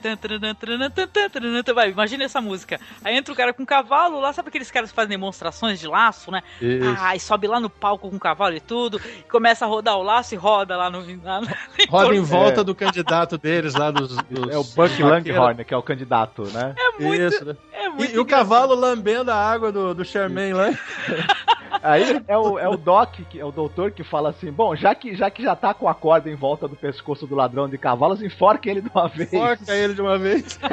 vai. 1.75 1.91
Imagina 1.91 2.25
essa 2.25 2.41
música. 2.41 2.81
Aí 3.05 3.17
entra 3.17 3.33
um 3.33 3.37
cara 3.37 3.53
com 3.53 3.63
um 3.63 3.67
cavalo 3.67 4.21
lá, 4.21 4.33
sabe 4.33 4.49
aqueles 4.49 4.71
caras 4.71 4.91
que 4.91 4.97
fazem 4.97 5.11
demonstrações 5.11 5.79
de 5.79 5.87
laço, 5.87 6.31
né? 6.31 6.43
ai 6.63 6.97
Ah, 7.13 7.17
e 7.17 7.21
sobe 7.21 7.47
lá 7.47 7.61
no 7.61 7.71
palco 7.71 8.09
com 8.09 8.17
o 8.17 8.21
cavalo 8.21 8.55
e 8.55 8.61
tudo, 8.61 9.01
e 9.19 9.23
começa 9.25 9.65
a 9.65 9.69
rodar 9.69 9.97
o 9.97 10.03
laço 10.03 10.35
e 10.35 10.37
roda 10.37 10.77
lá 10.77 10.91
no. 10.91 10.99
Lá 11.23 11.41
no... 11.41 11.49
roda 11.89 12.15
em 12.15 12.21
volta 12.21 12.61
é. 12.61 12.65
do 12.65 12.75
candidato 12.75 13.39
deles 13.39 13.75
lá 13.75 13.91
dos, 13.91 14.17
dos... 14.17 14.51
É 14.51 14.59
o 14.59 14.65
Buck 14.65 15.03
Langhorne, 15.03 15.65
que 15.65 15.75
é 15.75 15.77
o 15.77 15.83
candidato, 15.83 16.45
né? 16.45 16.75
É 16.77 16.88
muito, 17.03 17.23
Isso, 17.23 17.45
né? 17.45 17.57
é 17.73 17.89
muito 17.89 18.13
E, 18.13 18.15
e 18.15 18.19
o 18.19 18.25
cavalo 18.27 18.75
lambendo 18.75 19.31
a 19.31 19.37
água 19.37 19.71
do, 19.73 19.95
do 19.95 20.05
Charmaine 20.05 20.53
lá. 20.55 20.71
Aí 21.83 22.23
é 22.27 22.37
o, 22.37 22.59
é 22.59 22.69
o 22.69 22.77
Doc, 22.77 23.15
que 23.31 23.39
é 23.39 23.45
o 23.45 23.53
doutor, 23.53 23.93
que 23.93 24.03
fala 24.03 24.31
assim: 24.31 24.51
bom, 24.51 24.75
já 24.75 24.95
que, 24.95 25.15
já 25.15 25.31
que 25.31 25.43
já 25.43 25.55
tá 25.55 25.73
com 25.73 25.89
a 25.89 25.95
corda 25.95 26.29
em 26.29 26.35
volta 26.35 26.67
do 26.67 26.75
pescoço 26.75 27.25
do 27.27 27.37
ladrão 27.37 27.69
de 27.69 27.79
cavalos, 27.79 28.21
enforque 28.21 28.69
ele 28.69 28.81
de 28.81 28.91
uma 28.93 29.07
vez. 29.09 29.31
Forca 29.31 29.75
ele 29.75 29.95
de 29.95 30.01
uma 30.03 30.19
vez. 30.19 30.59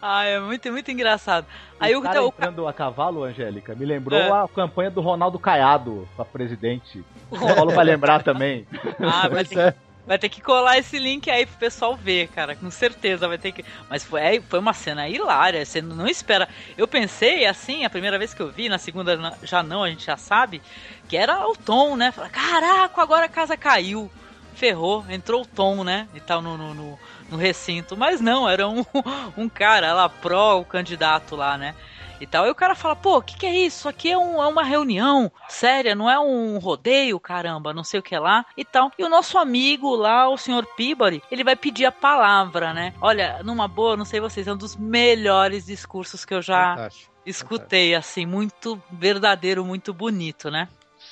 Ah, 0.00 0.24
é 0.24 0.38
muito, 0.38 0.70
muito 0.70 0.90
engraçado. 0.92 1.44
Aí 1.80 1.94
o 1.96 1.98
o, 1.98 2.02
cara 2.02 2.22
o, 2.22 2.28
entrando 2.28 2.68
a 2.68 2.72
cavalo, 2.72 3.24
Angélica, 3.24 3.74
me 3.74 3.84
lembrou 3.84 4.16
É. 4.18 4.30
a 4.30 4.46
campanha 4.46 4.92
do 4.92 5.00
Ronaldo 5.00 5.40
Caiado 5.40 6.08
pra 6.14 6.24
presidente. 6.24 7.04
O 7.30 7.36
Paulo 7.36 7.72
vai 7.72 7.84
lembrar 7.84 8.22
também. 8.22 8.64
Ah, 9.00 9.28
vai 9.28 9.44
ter, 9.44 9.72
que, 9.74 9.78
vai 10.08 10.18
ter 10.18 10.30
que 10.30 10.40
colar 10.40 10.78
esse 10.78 10.98
link 10.98 11.30
aí 11.30 11.44
pro 11.44 11.58
pessoal 11.58 11.94
ver, 11.94 12.28
cara. 12.28 12.56
Com 12.56 12.70
certeza 12.70 13.28
vai 13.28 13.36
ter 13.36 13.52
que. 13.52 13.62
Mas 13.90 14.02
foi, 14.02 14.20
é, 14.22 14.40
foi 14.40 14.58
uma 14.58 14.72
cena 14.72 15.06
hilária. 15.06 15.64
Você 15.64 15.82
não 15.82 16.08
espera. 16.08 16.48
Eu 16.78 16.88
pensei 16.88 17.44
assim, 17.44 17.84
a 17.84 17.90
primeira 17.90 18.18
vez 18.18 18.32
que 18.32 18.40
eu 18.40 18.50
vi, 18.50 18.70
na 18.70 18.78
segunda 18.78 19.36
já 19.42 19.62
não, 19.62 19.84
a 19.84 19.90
gente 19.90 20.06
já 20.06 20.16
sabe, 20.16 20.62
que 21.06 21.16
era 21.16 21.46
o 21.46 21.54
Tom, 21.54 21.94
né? 21.94 22.10
Fala, 22.10 22.30
caraca, 22.30 23.02
agora 23.02 23.26
a 23.26 23.28
casa 23.28 23.54
caiu. 23.54 24.10
Ferrou, 24.54 25.04
entrou 25.08 25.42
o 25.42 25.46
Tom, 25.46 25.84
né? 25.84 26.08
E 26.14 26.20
tal 26.20 26.40
no, 26.40 26.56
no, 26.56 26.74
no, 26.74 26.98
no 27.30 27.36
recinto. 27.36 27.94
Mas 27.94 28.18
não, 28.18 28.48
era 28.48 28.66
um, 28.66 28.84
um 29.36 29.48
cara 29.48 29.92
lá, 29.92 30.08
pró, 30.08 30.58
o 30.58 30.64
candidato 30.64 31.36
lá, 31.36 31.58
né? 31.58 31.74
E 32.20 32.26
tal. 32.26 32.44
Aí 32.44 32.50
o 32.50 32.54
cara 32.54 32.74
fala, 32.74 32.94
pô, 32.96 33.18
o 33.18 33.22
que, 33.22 33.36
que 33.36 33.46
é 33.46 33.54
isso? 33.54 33.78
Isso 33.78 33.88
aqui 33.88 34.10
é, 34.10 34.18
um- 34.18 34.42
é 34.42 34.46
uma 34.46 34.62
reunião 34.64 35.30
séria, 35.48 35.94
não 35.94 36.10
é 36.10 36.18
um 36.18 36.58
rodeio, 36.58 37.18
caramba, 37.20 37.72
não 37.72 37.84
sei 37.84 38.00
o 38.00 38.02
que 38.02 38.18
lá 38.18 38.44
e 38.56 38.64
tal. 38.64 38.90
E 38.98 39.04
o 39.04 39.08
nosso 39.08 39.38
amigo 39.38 39.94
lá, 39.94 40.28
o 40.28 40.36
senhor 40.36 40.66
Peabody, 40.76 41.22
ele 41.30 41.44
vai 41.44 41.54
pedir 41.56 41.84
a 41.86 41.92
palavra, 41.92 42.72
né? 42.74 42.92
Olha, 43.00 43.40
numa 43.44 43.68
boa, 43.68 43.96
não 43.96 44.04
sei 44.04 44.20
vocês, 44.20 44.46
é 44.48 44.52
um 44.52 44.56
dos 44.56 44.74
melhores 44.76 45.66
discursos 45.66 46.24
que 46.24 46.34
eu 46.34 46.42
já 46.42 46.74
Fantástico. 46.76 47.12
escutei, 47.24 47.94
assim, 47.94 48.26
muito 48.26 48.82
verdadeiro, 48.90 49.64
muito 49.64 49.92
bonito, 49.94 50.50
né? 50.50 50.68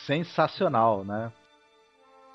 Sensacional, 0.06 1.04
né? 1.04 1.30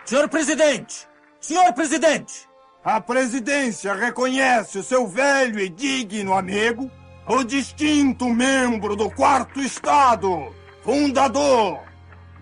Senhor 0.05 0.27
presidente! 0.29 1.07
Senhor 1.39 1.73
presidente! 1.73 2.47
A 2.83 2.99
presidência 2.99 3.93
reconhece 3.93 4.79
o 4.79 4.83
seu 4.83 5.07
velho 5.07 5.59
e 5.59 5.69
digno 5.69 6.33
amigo, 6.33 6.89
o 7.27 7.43
distinto 7.43 8.29
membro 8.29 8.95
do 8.95 9.09
quarto 9.09 9.59
estado, 9.59 10.53
fundador, 10.83 11.79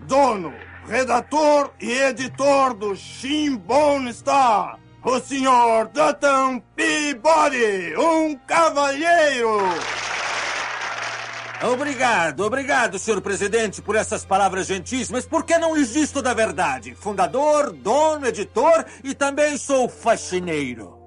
dono, 0.06 0.52
redator 0.86 1.70
e 1.80 1.90
editor 1.92 2.74
do 2.74 2.96
Shimbone 2.96 4.12
Star, 4.12 4.78
o 5.04 5.20
senhor 5.20 5.88
Dutton 5.88 6.62
Peabody, 6.74 7.94
um 7.96 8.36
cavalheiro. 8.46 9.60
Obrigado, 11.62 12.40
obrigado, 12.40 12.98
senhor 12.98 13.20
presidente, 13.20 13.82
por 13.82 13.94
essas 13.94 14.24
palavras 14.24 14.66
gentis, 14.66 15.10
mas 15.10 15.26
por 15.26 15.44
que 15.44 15.58
não 15.58 15.76
lhes 15.76 15.92
diz 15.92 16.10
toda 16.10 16.30
a 16.30 16.34
verdade? 16.34 16.94
Fundador, 16.94 17.70
dono, 17.70 18.26
editor 18.26 18.86
e 19.04 19.14
também 19.14 19.58
sou 19.58 19.86
faxineiro. 19.86 20.99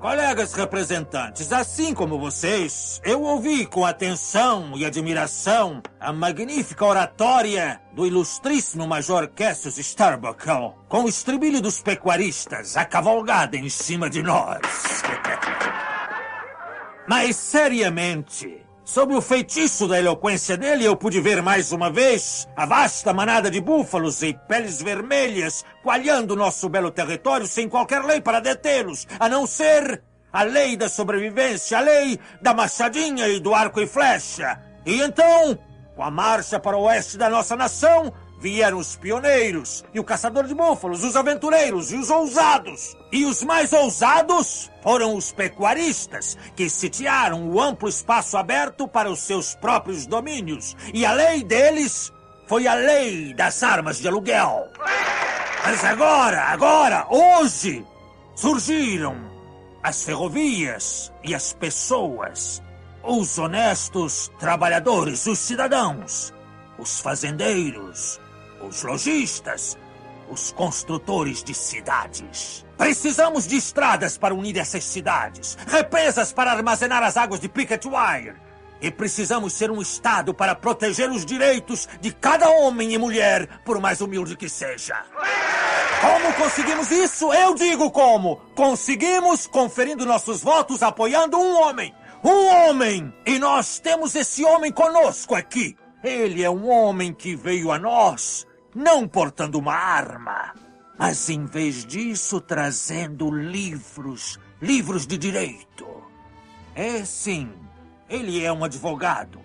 Colegas 0.00 0.54
representantes, 0.54 1.52
assim 1.52 1.92
como 1.92 2.20
vocês, 2.20 3.00
eu 3.04 3.20
ouvi 3.22 3.66
com 3.66 3.84
atenção 3.84 4.74
e 4.76 4.84
admiração 4.84 5.82
a 5.98 6.12
magnífica 6.12 6.84
oratória 6.84 7.80
do 7.92 8.06
ilustríssimo 8.06 8.86
Major 8.86 9.26
Cassius 9.26 9.76
Starbuckle, 9.76 10.74
com 10.88 11.02
o 11.02 11.08
estribilho 11.08 11.60
dos 11.60 11.82
pecuaristas, 11.82 12.76
a 12.76 12.84
cavalgada 12.84 13.56
em 13.56 13.68
cima 13.68 14.08
de 14.08 14.22
nós. 14.22 14.60
Mas 17.08 17.34
seriamente, 17.34 18.64
sob 18.88 19.14
o 19.14 19.20
feitiço 19.20 19.86
da 19.86 19.98
eloquência 19.98 20.56
dele, 20.56 20.82
eu 20.82 20.96
pude 20.96 21.20
ver 21.20 21.42
mais 21.42 21.72
uma 21.72 21.90
vez 21.90 22.48
a 22.56 22.64
vasta 22.64 23.12
manada 23.12 23.50
de 23.50 23.60
búfalos 23.60 24.22
e 24.22 24.32
peles 24.48 24.80
vermelhas 24.80 25.62
coalhando 25.82 26.34
nosso 26.34 26.70
belo 26.70 26.90
território 26.90 27.46
sem 27.46 27.68
qualquer 27.68 28.02
lei 28.02 28.18
para 28.18 28.40
detê-los, 28.40 29.06
a 29.20 29.28
não 29.28 29.46
ser 29.46 30.02
a 30.32 30.42
lei 30.42 30.74
da 30.74 30.88
sobrevivência, 30.88 31.76
a 31.76 31.82
lei 31.82 32.18
da 32.40 32.54
machadinha 32.54 33.28
e 33.28 33.38
do 33.38 33.54
arco 33.54 33.78
e 33.78 33.86
flecha. 33.86 34.58
E 34.86 35.02
então, 35.02 35.58
com 35.94 36.02
a 36.02 36.10
marcha 36.10 36.58
para 36.58 36.78
o 36.78 36.84
oeste 36.84 37.18
da 37.18 37.28
nossa 37.28 37.54
nação, 37.54 38.10
vieram 38.38 38.78
os 38.78 38.96
pioneiros, 38.96 39.84
e 39.92 39.98
o 39.98 40.04
caçador 40.04 40.44
de 40.44 40.54
búfalos, 40.54 41.02
os 41.02 41.16
aventureiros 41.16 41.92
e 41.92 41.96
os 41.96 42.08
ousados. 42.08 42.96
E 43.10 43.24
os 43.24 43.42
mais 43.42 43.72
ousados 43.72 44.70
foram 44.82 45.16
os 45.16 45.32
pecuaristas, 45.32 46.36
que 46.54 46.70
sitiaram 46.70 47.48
o 47.48 47.60
amplo 47.60 47.88
espaço 47.88 48.36
aberto 48.36 48.86
para 48.86 49.10
os 49.10 49.18
seus 49.20 49.54
próprios 49.54 50.06
domínios. 50.06 50.76
E 50.94 51.04
a 51.04 51.12
lei 51.12 51.42
deles 51.42 52.12
foi 52.46 52.66
a 52.66 52.74
lei 52.74 53.34
das 53.34 53.62
armas 53.62 53.98
de 53.98 54.08
aluguel. 54.08 54.68
Mas 55.64 55.84
agora, 55.84 56.44
agora, 56.44 57.06
hoje, 57.10 57.84
surgiram 58.34 59.16
as 59.82 60.04
ferrovias 60.04 61.12
e 61.24 61.34
as 61.34 61.52
pessoas, 61.52 62.62
os 63.02 63.38
honestos 63.38 64.30
trabalhadores, 64.38 65.26
os 65.26 65.38
cidadãos, 65.38 66.32
os 66.78 67.00
fazendeiros, 67.00 68.20
os 68.60 68.82
lojistas, 68.82 69.76
os 70.30 70.52
construtores 70.52 71.42
de 71.42 71.54
cidades. 71.54 72.64
Precisamos 72.76 73.46
de 73.46 73.56
estradas 73.56 74.16
para 74.16 74.34
unir 74.34 74.56
essas 74.58 74.84
cidades, 74.84 75.56
represas 75.66 76.32
para 76.32 76.52
armazenar 76.52 77.02
as 77.02 77.16
águas 77.16 77.40
de 77.40 77.48
Picket 77.48 77.84
Wire. 77.86 78.36
E 78.80 78.90
precisamos 78.90 79.52
ser 79.54 79.70
um 79.70 79.82
Estado 79.82 80.32
para 80.32 80.54
proteger 80.54 81.10
os 81.10 81.26
direitos 81.26 81.88
de 82.00 82.12
cada 82.12 82.48
homem 82.48 82.92
e 82.92 82.98
mulher, 82.98 83.48
por 83.64 83.80
mais 83.80 84.00
humilde 84.00 84.36
que 84.36 84.48
seja. 84.48 85.02
Como 86.00 86.32
conseguimos 86.34 86.90
isso? 86.92 87.32
Eu 87.32 87.54
digo 87.54 87.90
como. 87.90 88.36
Conseguimos 88.54 89.48
conferindo 89.48 90.06
nossos 90.06 90.42
votos 90.44 90.80
apoiando 90.80 91.36
um 91.36 91.60
homem. 91.60 91.92
Um 92.22 92.46
homem! 92.46 93.12
E 93.26 93.38
nós 93.38 93.80
temos 93.80 94.14
esse 94.14 94.44
homem 94.44 94.70
conosco 94.70 95.34
aqui. 95.34 95.76
Ele 96.02 96.44
é 96.44 96.50
um 96.50 96.68
homem 96.68 97.12
que 97.12 97.34
veio 97.34 97.72
a 97.72 97.78
nós, 97.78 98.46
não 98.78 99.08
portando 99.08 99.58
uma 99.58 99.74
arma, 99.74 100.54
mas 100.96 101.28
em 101.28 101.44
vez 101.46 101.84
disso 101.84 102.40
trazendo 102.40 103.28
livros, 103.28 104.38
livros 104.62 105.04
de 105.04 105.18
direito. 105.18 105.84
É 106.76 107.04
sim, 107.04 107.52
ele 108.08 108.44
é 108.44 108.52
um 108.52 108.62
advogado, 108.62 109.40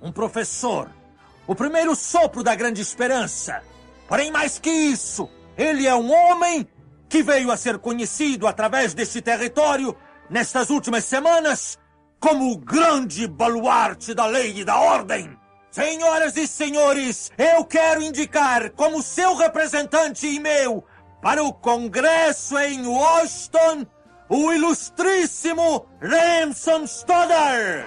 um 0.00 0.10
professor, 0.10 0.90
o 1.46 1.54
primeiro 1.54 1.94
sopro 1.94 2.42
da 2.42 2.54
grande 2.54 2.80
esperança. 2.80 3.62
Porém, 4.08 4.30
mais 4.30 4.58
que 4.58 4.70
isso, 4.70 5.28
ele 5.54 5.86
é 5.86 5.94
um 5.94 6.10
homem 6.10 6.66
que 7.10 7.22
veio 7.22 7.50
a 7.50 7.58
ser 7.58 7.76
conhecido 7.76 8.46
através 8.46 8.94
deste 8.94 9.20
território 9.20 9.94
nestas 10.30 10.70
últimas 10.70 11.04
semanas 11.04 11.78
como 12.18 12.50
o 12.50 12.56
grande 12.56 13.28
baluarte 13.28 14.14
da 14.14 14.24
lei 14.24 14.60
e 14.60 14.64
da 14.64 14.78
ordem. 14.78 15.37
Senhoras 15.70 16.36
e 16.36 16.46
senhores, 16.46 17.30
eu 17.36 17.64
quero 17.64 18.02
indicar 18.02 18.70
como 18.70 19.02
seu 19.02 19.34
representante 19.34 20.26
e 20.26 20.40
meu 20.40 20.84
para 21.20 21.42
o 21.42 21.52
Congresso 21.52 22.58
em 22.58 22.86
Washington 22.86 23.86
o 24.28 24.52
ilustríssimo 24.52 25.86
Ramson 26.00 26.84
Stoddard. 26.84 27.86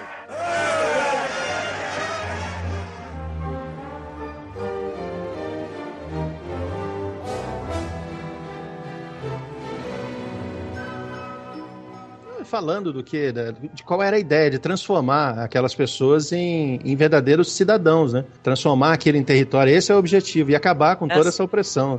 Falando 12.52 12.92
do 12.92 13.02
que, 13.02 13.32
de 13.72 13.82
qual 13.82 14.02
era 14.02 14.16
a 14.16 14.20
ideia 14.20 14.50
de 14.50 14.58
transformar 14.58 15.38
aquelas 15.38 15.74
pessoas 15.74 16.32
em, 16.32 16.78
em 16.84 16.94
verdadeiros 16.94 17.50
cidadãos, 17.50 18.12
né? 18.12 18.26
Transformar 18.42 18.92
aquilo 18.92 19.16
em 19.16 19.24
território, 19.24 19.72
esse 19.72 19.90
é 19.90 19.94
o 19.94 19.98
objetivo, 19.98 20.50
e 20.50 20.54
acabar 20.54 20.96
com 20.96 21.08
toda 21.08 21.20
Essa- 21.20 21.28
essa 21.30 21.44
opressão. 21.44 21.98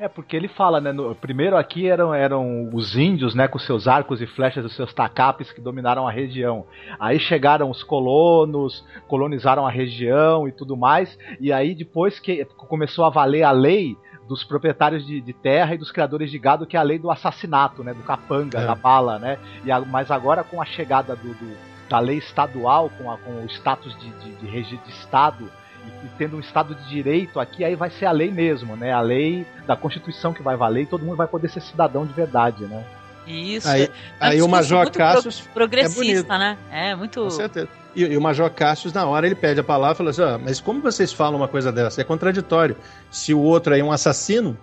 É, 0.00 0.08
porque 0.08 0.34
ele 0.34 0.48
fala, 0.48 0.80
né? 0.80 0.92
no- 0.92 1.14
primeiro 1.14 1.58
aqui 1.58 1.86
eram, 1.86 2.14
eram 2.14 2.70
os 2.72 2.96
índios, 2.96 3.34
né? 3.34 3.46
Com 3.46 3.58
seus 3.58 3.86
arcos 3.86 4.22
e 4.22 4.26
flechas, 4.26 4.64
os 4.64 4.74
seus 4.74 4.94
tacapes 4.94 5.52
que 5.52 5.60
dominaram 5.60 6.08
a 6.08 6.10
região. 6.10 6.64
Aí 6.98 7.18
chegaram 7.20 7.70
os 7.70 7.82
colonos, 7.82 8.82
colonizaram 9.06 9.66
a 9.66 9.70
região 9.70 10.48
e 10.48 10.52
tudo 10.52 10.74
mais. 10.74 11.16
E 11.38 11.52
aí, 11.52 11.74
depois 11.74 12.18
que 12.18 12.44
começou 12.56 13.04
a 13.04 13.10
valer 13.10 13.42
a 13.42 13.52
lei, 13.52 13.94
dos 14.28 14.42
proprietários 14.44 15.06
de, 15.06 15.20
de 15.20 15.32
terra 15.32 15.74
e 15.74 15.78
dos 15.78 15.90
criadores 15.90 16.30
de 16.30 16.38
gado, 16.38 16.66
que 16.66 16.76
é 16.76 16.80
a 16.80 16.82
lei 16.82 16.98
do 16.98 17.10
assassinato, 17.10 17.82
né? 17.84 17.92
Do 17.94 18.02
capanga, 18.02 18.58
É. 18.60 18.66
da 18.66 18.74
bala, 18.74 19.18
né? 19.18 19.38
E 19.64 19.70
a- 19.70 19.80
mas 19.80 20.10
agora 20.10 20.42
com 20.42 20.60
a 20.60 20.64
chegada 20.64 21.14
do, 21.14 21.28
do- 21.34 21.56
da 21.88 21.98
lei 21.98 22.18
estadual, 22.18 22.90
com, 22.98 23.10
a- 23.10 23.18
com 23.18 23.30
o 23.44 23.46
status 23.46 23.94
de, 23.98 24.08
de, 24.10 24.32
de 24.36 24.46
regi- 24.46 24.80
de 24.84 24.90
Estado, 24.92 25.50
e, 25.84 26.06
e 26.06 26.08
tendo 26.16 26.36
um 26.36 26.40
Estado 26.40 26.74
de 26.74 26.88
direito 26.88 27.38
aqui, 27.38 27.62
aí 27.62 27.74
vai 27.76 27.90
ser 27.90 28.06
a 28.06 28.12
lei 28.12 28.30
mesmo, 28.30 28.74
né? 28.76 28.92
A 28.92 29.00
lei 29.02 29.46
da 29.66 29.76
Constituição 29.76 30.32
que 30.32 30.42
vai 30.42 30.56
valer 30.56 30.82
e 30.82 30.86
todo 30.86 31.04
mundo 31.04 31.16
vai 31.16 31.26
poder 31.28 31.48
ser 31.50 31.60
cidadão 31.60 32.06
de 32.06 32.12
verdade, 32.14 32.64
né? 32.64 32.82
Isso. 33.26 33.68
Aí- 33.68 33.82
É 34.20 34.26
um 34.26 34.30
aí 34.30 34.42
o 34.42 34.48
Major 34.48 34.78
muito 34.82 34.92
pro- 34.92 34.98
Cassius 34.98 35.44
é 35.46 35.52
progressista, 35.52 36.02
bonito. 36.02 36.28
né? 36.38 36.58
É 36.70 36.94
muito. 36.94 37.22
Com 37.24 37.30
certeza. 37.30 37.68
E, 37.94 38.02
e 38.02 38.16
o 38.16 38.20
Major 38.20 38.50
Cassius, 38.50 38.92
na 38.92 39.06
hora, 39.06 39.26
ele 39.26 39.34
pede 39.34 39.60
a 39.60 39.64
palavra 39.64 39.94
e 39.94 39.98
fala 39.98 40.10
assim: 40.10 40.22
"Ah, 40.22 40.40
mas 40.42 40.60
como 40.60 40.80
vocês 40.80 41.12
falam 41.12 41.36
uma 41.36 41.48
coisa 41.48 41.70
dessa? 41.70 42.00
É 42.00 42.04
contraditório. 42.04 42.76
Se 43.10 43.32
o 43.32 43.40
outro 43.40 43.74
aí 43.74 43.80
é 43.80 43.84
um 43.84 43.92
assassino, 43.92 44.56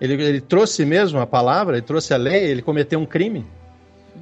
ele, 0.00 0.14
ele 0.22 0.40
trouxe 0.40 0.84
mesmo 0.84 1.20
a 1.20 1.26
palavra, 1.26 1.76
ele 1.76 1.86
trouxe 1.86 2.14
a 2.14 2.16
lei, 2.16 2.44
ele 2.44 2.62
cometeu 2.62 2.98
um 2.98 3.06
crime. 3.06 3.46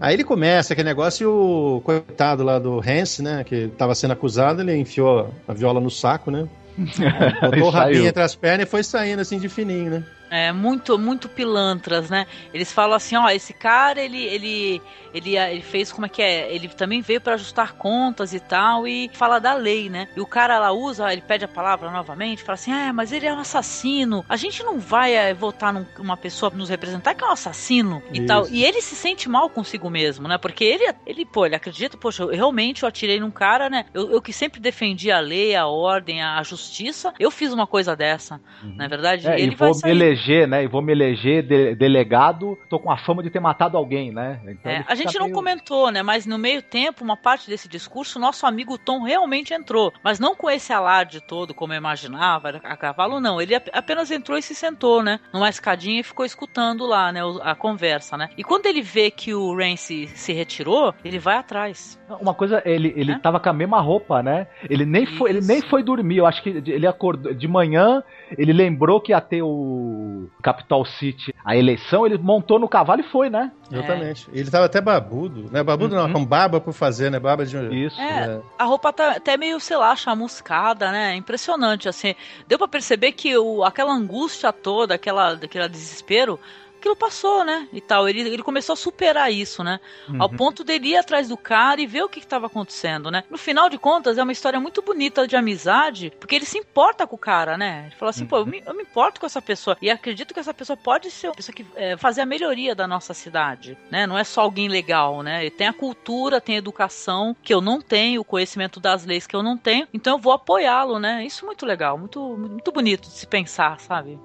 Aí 0.00 0.14
ele 0.14 0.24
começa 0.24 0.72
aquele 0.72 0.88
negócio 0.88 1.24
e 1.24 1.26
o 1.26 1.80
coitado 1.82 2.44
lá 2.44 2.58
do 2.58 2.80
Hans, 2.80 3.18
né, 3.18 3.42
que 3.42 3.54
estava 3.54 3.94
sendo 3.94 4.12
acusado, 4.12 4.60
ele 4.60 4.76
enfiou 4.76 5.32
a 5.46 5.52
viola 5.52 5.80
no 5.80 5.90
saco, 5.90 6.30
né? 6.30 6.46
Botou 7.40 7.68
o 7.68 7.70
rabinho 7.70 8.06
entre 8.06 8.22
as 8.22 8.34
pernas 8.34 8.66
e 8.66 8.70
foi 8.70 8.84
saindo 8.84 9.20
assim 9.20 9.38
de 9.38 9.48
fininho, 9.48 9.90
né? 9.90 10.04
É, 10.30 10.52
muito, 10.52 10.98
muito 10.98 11.28
pilantras, 11.28 12.10
né? 12.10 12.26
Eles 12.52 12.72
falam 12.72 12.94
assim, 12.96 13.16
ó, 13.16 13.28
esse 13.30 13.54
cara, 13.54 14.00
ele, 14.00 14.22
ele, 14.22 14.82
ele, 15.14 15.36
ele 15.36 15.62
fez 15.62 15.90
como 15.90 16.06
é 16.06 16.08
que 16.08 16.20
é? 16.20 16.52
Ele 16.54 16.68
também 16.68 17.00
veio 17.00 17.20
para 17.20 17.34
ajustar 17.34 17.74
contas 17.74 18.34
e 18.34 18.40
tal, 18.40 18.86
e 18.86 19.10
fala 19.14 19.38
da 19.38 19.54
lei, 19.54 19.88
né? 19.88 20.06
E 20.14 20.20
o 20.20 20.26
cara 20.26 20.58
lá 20.58 20.70
usa, 20.70 21.10
ele 21.12 21.22
pede 21.22 21.44
a 21.44 21.48
palavra 21.48 21.90
novamente, 21.90 22.42
fala 22.42 22.54
assim, 22.54 22.72
é, 22.72 22.92
mas 22.92 23.10
ele 23.12 23.26
é 23.26 23.32
um 23.32 23.38
assassino. 23.38 24.24
A 24.28 24.36
gente 24.36 24.62
não 24.62 24.78
vai 24.78 25.14
é, 25.14 25.32
votar 25.32 25.72
num- 25.72 25.86
numa 25.98 26.16
pessoa 26.16 26.50
pra 26.50 26.58
nos 26.58 26.68
representar 26.68 27.14
que 27.14 27.24
é 27.24 27.26
um 27.26 27.32
assassino 27.32 28.02
e 28.12 28.18
Isso. 28.18 28.26
tal. 28.26 28.48
E 28.48 28.64
ele 28.64 28.80
se 28.82 28.94
sente 28.94 29.28
mal 29.28 29.48
consigo 29.48 29.88
mesmo, 29.88 30.28
né? 30.28 30.36
Porque 30.38 30.64
ele, 30.64 30.84
ele 31.06 31.24
pô, 31.24 31.46
ele 31.46 31.56
acredita, 31.56 31.96
poxa, 31.96 32.22
eu, 32.24 32.28
realmente 32.28 32.82
eu 32.82 32.88
atirei 32.88 33.18
num 33.20 33.30
cara, 33.30 33.70
né? 33.70 33.84
Eu, 33.94 34.10
eu 34.10 34.20
que 34.22 34.32
sempre 34.32 34.60
defendi 34.60 35.10
a 35.10 35.20
lei, 35.20 35.54
a 35.56 35.66
ordem, 35.66 36.22
a 36.22 36.42
justiça, 36.42 37.12
eu 37.18 37.30
fiz 37.30 37.52
uma 37.52 37.66
coisa 37.66 37.96
dessa, 37.96 38.40
na 38.76 38.88
verdade. 38.88 39.26
É, 39.28 39.38
e 39.38 39.42
ele 39.42 39.56
vai 39.56 39.72
sair. 39.74 40.17
Eleger, 40.18 40.48
né? 40.48 40.64
E 40.64 40.66
vou 40.66 40.82
me 40.82 40.92
eleger 40.92 41.42
de- 41.42 41.74
delegado, 41.74 42.58
tô 42.68 42.78
com 42.78 42.90
a 42.90 42.96
fama 42.96 43.22
de 43.22 43.30
ter 43.30 43.40
matado 43.40 43.76
alguém, 43.76 44.12
né? 44.12 44.40
Então 44.48 44.70
É, 44.70 44.84
a 44.86 44.94
gente 44.94 45.16
não 45.18 45.26
meio- 45.26 45.34
comentou, 45.34 45.90
né? 45.90 46.02
Mas 46.02 46.26
no 46.26 46.36
meio 46.38 46.60
tempo, 46.62 47.04
uma 47.04 47.16
parte 47.16 47.48
desse 47.48 47.68
discurso, 47.68 48.18
nosso 48.18 48.46
amigo 48.46 48.76
Tom 48.76 49.02
realmente 49.02 49.54
entrou. 49.54 49.92
Mas 50.02 50.18
não 50.18 50.34
com 50.34 50.50
esse 50.50 50.72
alarde 50.72 51.20
todo, 51.20 51.54
como 51.54 51.72
eu 51.72 51.76
imaginava, 51.78 52.60
a 52.62 52.76
cavalo, 52.76 53.20
não. 53.20 53.40
Ele 53.40 53.54
ap- 53.54 53.68
apenas 53.72 54.10
entrou 54.10 54.36
e 54.36 54.42
se 54.42 54.54
sentou, 54.54 55.02
né? 55.02 55.20
Numa 55.32 55.48
escadinha 55.48 56.00
e 56.00 56.04
ficou 56.04 56.24
escutando 56.24 56.86
lá, 56.86 57.12
né? 57.12 57.20
A 57.42 57.54
conversa, 57.54 58.16
né? 58.16 58.28
E 58.36 58.42
quando 58.44 58.66
ele 58.66 58.82
vê 58.82 59.10
que 59.10 59.32
o 59.34 59.54
Rance 59.56 60.06
se 60.08 60.32
retirou, 60.32 60.94
ele 61.04 61.18
vai 61.18 61.36
atrás. 61.36 61.98
Uma 62.20 62.34
coisa, 62.34 62.62
ele, 62.64 62.92
ele 62.96 63.18
tava 63.18 63.38
com 63.38 63.48
a 63.48 63.52
mesma 63.52 63.80
roupa, 63.80 64.22
né? 64.22 64.46
Ele 64.68 64.84
nem, 64.84 65.04
foi, 65.06 65.30
ele 65.30 65.40
nem 65.40 65.60
foi 65.60 65.82
dormir. 65.82 66.16
Eu 66.18 66.26
acho 66.26 66.42
que 66.42 66.48
ele 66.66 66.86
acordou 66.86 67.34
de 67.34 67.46
manhã, 67.46 68.02
ele 68.36 68.52
lembrou 68.52 69.00
que 69.00 69.12
ia 69.12 69.20
ter 69.20 69.42
o 69.42 70.28
Capital 70.42 70.84
City, 70.84 71.34
a 71.44 71.56
eleição, 71.56 72.04
ele 72.04 72.18
montou 72.18 72.58
no 72.58 72.68
cavalo 72.68 73.00
e 73.00 73.04
foi, 73.04 73.30
né? 73.30 73.52
Exatamente. 73.70 74.28
Ele 74.32 74.50
tava 74.50 74.66
até 74.66 74.80
babudo, 74.80 75.50
né? 75.50 75.62
Babudo 75.62 75.94
não, 75.94 76.12
com 76.12 76.24
barba 76.24 76.60
por 76.60 76.72
fazer, 76.72 77.10
né? 77.10 77.18
Barba 77.18 77.44
de. 77.44 77.56
Isso. 77.86 78.00
É, 78.00 78.40
a 78.58 78.64
roupa 78.64 78.92
tá 78.92 79.12
até 79.12 79.36
meio, 79.36 79.60
sei 79.60 79.76
lá, 79.76 79.94
chamuscada, 79.94 80.90
né? 80.90 81.14
Impressionante, 81.16 81.88
assim. 81.88 82.14
Deu 82.46 82.58
pra 82.58 82.68
perceber 82.68 83.12
que 83.12 83.36
o, 83.36 83.64
aquela 83.64 83.92
angústia 83.92 84.52
toda, 84.52 84.94
aquela, 84.94 85.32
aquele 85.32 85.68
desespero, 85.68 86.38
aquilo 86.78 86.96
passou, 86.96 87.44
né? 87.44 87.68
E 87.72 87.80
tal. 87.80 88.08
Ele, 88.08 88.20
ele 88.20 88.42
começou 88.42 88.72
a 88.72 88.76
superar 88.76 89.32
isso, 89.32 89.62
né? 89.62 89.80
Ao 90.18 90.28
Uhum. 90.28 90.36
ponto 90.36 90.64
dele 90.64 90.88
ir 90.88 90.96
atrás 90.96 91.28
do 91.28 91.36
cara 91.36 91.80
e 91.80 91.86
ver 91.86 92.02
o 92.02 92.08
que 92.08 92.18
estava 92.18 92.46
acontecendo, 92.46 93.10
né? 93.10 93.24
No 93.30 93.36
final 93.38 93.68
de 93.68 93.78
contas, 93.78 94.16
é 94.18 94.22
uma 94.22 94.32
história 94.32 94.58
muito 94.60 94.80
bonita 94.82 95.26
de 95.26 95.36
amizade, 95.36 96.12
porque 96.18 96.34
ele 96.34 96.44
se 96.44 96.58
importa 96.58 97.06
com 97.06 97.16
o 97.16 97.18
cara, 97.18 97.56
né? 97.58 97.84
Ele 97.86 97.94
fala 97.96 98.10
assim, 98.10 98.26
pô, 98.26 98.38
eu 98.38 98.46
me, 98.46 98.62
eu 98.64 98.74
me 98.74 98.82
importo 98.82 99.20
com 99.20 99.26
essa 99.26 99.42
pessoa. 99.42 99.76
E 99.82 99.90
acredito 99.90 100.32
que 100.32 100.40
essa 100.40 100.54
pessoa 100.54 100.76
pode 100.76 101.10
ser 101.10 101.28
uma 101.28 101.34
pessoa 101.34 101.54
que 101.54 101.66
é, 101.74 101.96
fazer 101.96 102.20
a 102.20 102.26
melhoria 102.26 102.74
da 102.74 102.86
nossa 102.86 103.12
cidade, 103.14 103.76
né? 103.90 104.06
Não 104.06 104.16
é 104.18 104.24
só 104.24 104.42
alguém 104.42 104.68
legal, 104.68 105.22
né? 105.22 105.40
Ele 105.42 105.50
tem 105.50 105.66
a 105.66 105.72
cultura, 105.72 106.40
tem 106.40 106.54
a 106.54 106.58
educação 106.58 107.36
que 107.42 107.52
eu 107.52 107.60
não 107.60 107.80
tenho, 107.80 108.20
o 108.20 108.24
conhecimento 108.24 108.78
das 108.80 109.04
leis 109.04 109.26
que 109.26 109.34
eu 109.36 109.42
não 109.42 109.56
tenho, 109.56 109.86
então 109.92 110.14
eu 110.16 110.18
vou 110.20 110.32
apoiá-lo, 110.32 110.98
né? 110.98 111.24
Isso 111.24 111.44
é 111.44 111.46
muito 111.46 111.66
legal, 111.66 111.98
muito, 111.98 112.20
muito 112.38 112.70
bonito 112.72 113.02
de 113.08 113.14
se 113.14 113.26
pensar, 113.26 113.80
sabe? 113.80 114.18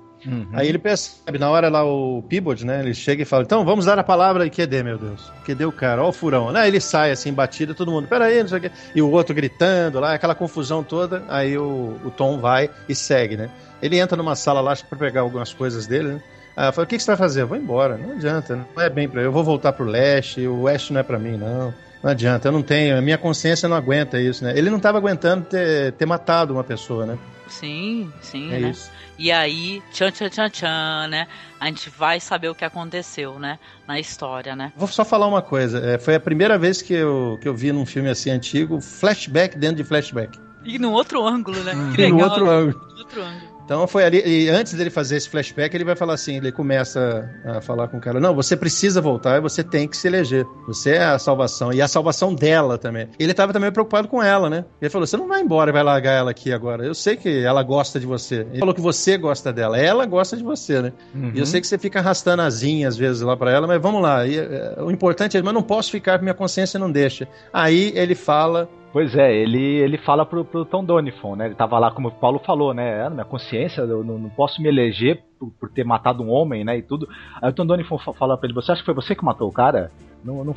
Aí 0.53 0.67
ele 0.67 0.77
percebe, 0.77 1.37
na 1.37 1.49
hora 1.49 1.69
lá 1.69 1.83
o 1.83 2.23
Peabody, 2.23 2.65
né? 2.65 2.81
Ele 2.81 2.93
chega 2.93 3.23
e 3.23 3.25
fala: 3.25 3.43
Então, 3.43 3.65
vamos 3.65 3.85
dar 3.85 3.99
a 3.99 4.03
palavra 4.03 4.45
e 4.45 4.49
QD, 4.49 4.83
meu 4.83 4.97
Deus. 4.97 5.31
QD 5.45 5.65
o 5.65 5.71
cara, 5.71 6.03
ó 6.03 6.09
o 6.09 6.13
furão. 6.13 6.51
Né? 6.51 6.67
Ele 6.67 6.79
sai 6.79 7.11
assim, 7.11 7.33
batido, 7.33 7.73
todo 7.73 7.91
mundo, 7.91 8.07
peraí, 8.07 8.41
não 8.41 8.47
sei 8.47 8.57
o 8.57 8.61
quê. 8.61 8.71
E 8.95 9.01
o 9.01 9.09
outro 9.09 9.35
gritando 9.35 9.99
lá, 9.99 10.13
aquela 10.13 10.35
confusão 10.35 10.83
toda. 10.83 11.23
Aí 11.27 11.57
o, 11.57 11.99
o 12.03 12.11
Tom 12.11 12.39
vai 12.39 12.69
e 12.87 12.95
segue, 12.95 13.35
né? 13.37 13.49
Ele 13.81 13.97
entra 13.97 14.15
numa 14.15 14.35
sala 14.35 14.61
lá, 14.61 14.71
acho 14.71 14.83
que 14.83 14.89
pra 14.89 14.99
pegar 14.99 15.21
algumas 15.21 15.53
coisas 15.53 15.85
dele, 15.87 16.09
né? 16.09 16.23
Aí 16.55 16.71
fala: 16.71 16.85
O 16.85 16.87
que, 16.87 16.97
que 16.97 17.03
você 17.03 17.11
vai 17.11 17.17
fazer? 17.17 17.41
Eu 17.41 17.47
vou 17.47 17.57
embora. 17.57 17.97
Não 17.97 18.11
adianta, 18.11 18.55
não 18.55 18.81
é 18.81 18.89
bem 18.89 19.09
pra 19.09 19.21
eu. 19.21 19.25
Eu 19.25 19.31
vou 19.31 19.43
voltar 19.43 19.73
pro 19.73 19.85
leste, 19.85 20.47
o 20.47 20.61
oeste 20.61 20.93
não 20.93 20.99
é 20.99 21.03
pra 21.03 21.19
mim, 21.19 21.37
não. 21.37 21.73
Não 22.03 22.11
adianta, 22.11 22.49
eu 22.49 22.51
não 22.51 22.61
tenho, 22.61 22.97
a 22.97 23.01
minha 23.01 23.17
consciência 23.17 23.69
não 23.69 23.77
aguenta 23.77 24.19
isso, 24.19 24.43
né? 24.43 24.53
Ele 24.57 24.69
não 24.69 24.77
tava 24.77 24.97
aguentando 24.97 25.45
ter, 25.45 25.93
ter 25.93 26.05
matado 26.05 26.53
uma 26.53 26.63
pessoa, 26.63 27.05
né? 27.05 27.17
Sim, 27.47 28.11
sim, 28.21 28.51
É 28.53 28.59
né? 28.59 28.69
isso. 28.69 28.89
E 29.19 29.31
aí, 29.31 29.81
tchan, 29.91 30.11
tchan, 30.11 30.29
tchan, 30.29 30.49
tchan, 30.49 31.07
né? 31.09 31.27
A 31.59 31.67
gente 31.67 31.89
vai 31.89 32.19
saber 32.19 32.49
o 32.49 32.55
que 32.55 32.65
aconteceu, 32.65 33.37
né? 33.37 33.59
Na 33.87 33.99
história, 33.99 34.55
né? 34.55 34.71
Vou 34.75 34.87
só 34.87 35.05
falar 35.05 35.27
uma 35.27 35.41
coisa. 35.41 35.79
é, 35.79 35.97
foi 35.97 36.15
a 36.15 36.19
primeira 36.19 36.57
vez 36.57 36.81
que 36.81 36.93
eu, 36.93 37.37
que 37.41 37.47
eu 37.47 37.53
vi 37.53 37.71
num 37.71 37.85
filme 37.85 38.09
assim 38.09 38.29
antigo, 38.31 38.81
flashback 38.81 39.57
dentro 39.57 39.77
de 39.77 39.83
flashback. 39.83 40.39
E 40.63 40.79
no 40.79 40.91
outro 40.91 41.25
ângulo, 41.25 41.61
né? 41.63 41.73
Que 41.95 42.03
E 42.03 42.09
no 42.09 42.15
legal, 42.15 42.29
outro 42.29 42.49
ângulo. 42.49 42.87
No 42.91 42.97
outro 42.99 43.21
ângulo. 43.23 43.52
Então 43.65 43.87
foi 43.87 44.03
ali, 44.03 44.21
e 44.25 44.49
antes 44.49 44.73
dele 44.73 44.89
fazer 44.89 45.17
esse 45.17 45.29
flashback, 45.29 45.75
ele 45.75 45.85
vai 45.85 45.95
falar 45.95 46.13
assim, 46.13 46.37
ele 46.37 46.51
começa 46.51 47.29
a 47.45 47.61
falar 47.61 47.87
com 47.87 47.97
o 47.97 48.01
cara, 48.01 48.19
não, 48.19 48.35
você 48.35 48.57
precisa 48.57 49.01
voltar 49.01 49.37
e 49.37 49.41
você 49.41 49.63
tem 49.63 49.87
que 49.87 49.95
se 49.95 50.07
eleger. 50.07 50.45
Você 50.67 50.91
é 50.91 51.03
a 51.03 51.19
salvação, 51.19 51.71
e 51.71 51.81
a 51.81 51.87
salvação 51.87 52.33
dela 52.33 52.77
também. 52.77 53.07
Ele 53.17 53.31
estava 53.31 53.53
também 53.53 53.71
preocupado 53.71 54.07
com 54.07 54.21
ela, 54.21 54.49
né? 54.49 54.65
Ele 54.81 54.89
falou, 54.89 55.07
você 55.07 55.17
não 55.17 55.27
vai 55.27 55.41
embora 55.41 55.69
e 55.69 55.73
vai 55.73 55.83
largar 55.83 56.11
ela 56.11 56.31
aqui 56.31 56.51
agora. 56.51 56.85
Eu 56.85 56.93
sei 56.93 57.15
que 57.15 57.43
ela 57.43 57.63
gosta 57.63 57.99
de 57.99 58.05
você. 58.05 58.45
Ele 58.51 58.59
falou 58.59 58.73
que 58.73 58.81
você 58.81 59.17
gosta 59.17 59.53
dela, 59.53 59.77
ela 59.77 60.05
gosta 60.05 60.35
de 60.35 60.43
você, 60.43 60.81
né? 60.81 60.93
E 61.33 61.39
eu 61.39 61.45
sei 61.45 61.61
que 61.61 61.67
você 61.67 61.77
fica 61.77 61.99
arrastando 61.99 62.41
asinha 62.41 62.87
às 62.87 62.97
vezes 62.97 63.21
lá 63.21 63.37
pra 63.37 63.51
ela, 63.51 63.65
mas 63.65 63.81
vamos 63.81 64.01
lá. 64.01 64.25
E, 64.25 64.37
é, 64.37 64.75
o 64.79 64.91
importante 64.91 65.37
é, 65.37 65.41
mas 65.41 65.53
não 65.53 65.63
posso 65.63 65.89
ficar, 65.89 66.21
minha 66.21 66.33
consciência 66.33 66.79
não 66.79 66.91
deixa. 66.91 67.27
Aí 67.51 67.93
ele 67.95 68.15
fala 68.15 68.69
Pois 68.93 69.15
é, 69.15 69.35
ele, 69.35 69.59
ele 69.59 69.97
fala 69.97 70.23
pro, 70.23 70.45
pro 70.45 70.63
Tom 70.63 70.85
Donifon, 70.85 71.35
né? 71.35 71.47
Ele 71.47 71.55
tava 71.55 71.79
lá, 71.79 71.89
como 71.89 72.09
o 72.09 72.11
Paulo 72.11 72.37
falou, 72.37 72.75
né? 72.75 73.03
"Ah, 73.03 73.09
minha 73.09 73.25
consciência, 73.25 73.81
eu 73.81 74.03
não, 74.03 74.19
não 74.19 74.29
posso 74.29 74.61
me 74.61 74.69
eleger 74.69 75.23
por, 75.39 75.49
por 75.59 75.69
ter 75.71 75.83
matado 75.83 76.21
um 76.21 76.29
homem, 76.29 76.63
né? 76.63 76.77
E 76.77 76.83
tudo. 76.83 77.09
Aí 77.41 77.49
o 77.49 77.53
Tom 77.53 77.65
Donifon 77.65 77.97
fa- 77.97 78.13
fala 78.13 78.37
pra 78.37 78.45
ele: 78.45 78.53
Você 78.53 78.71
acha 78.71 78.81
que 78.81 78.85
foi 78.85 78.93
você 78.93 79.15
que 79.15 79.25
matou 79.25 79.49
o 79.49 79.51
cara? 79.51 79.91
Não, 80.23 80.43
não, 80.45 80.55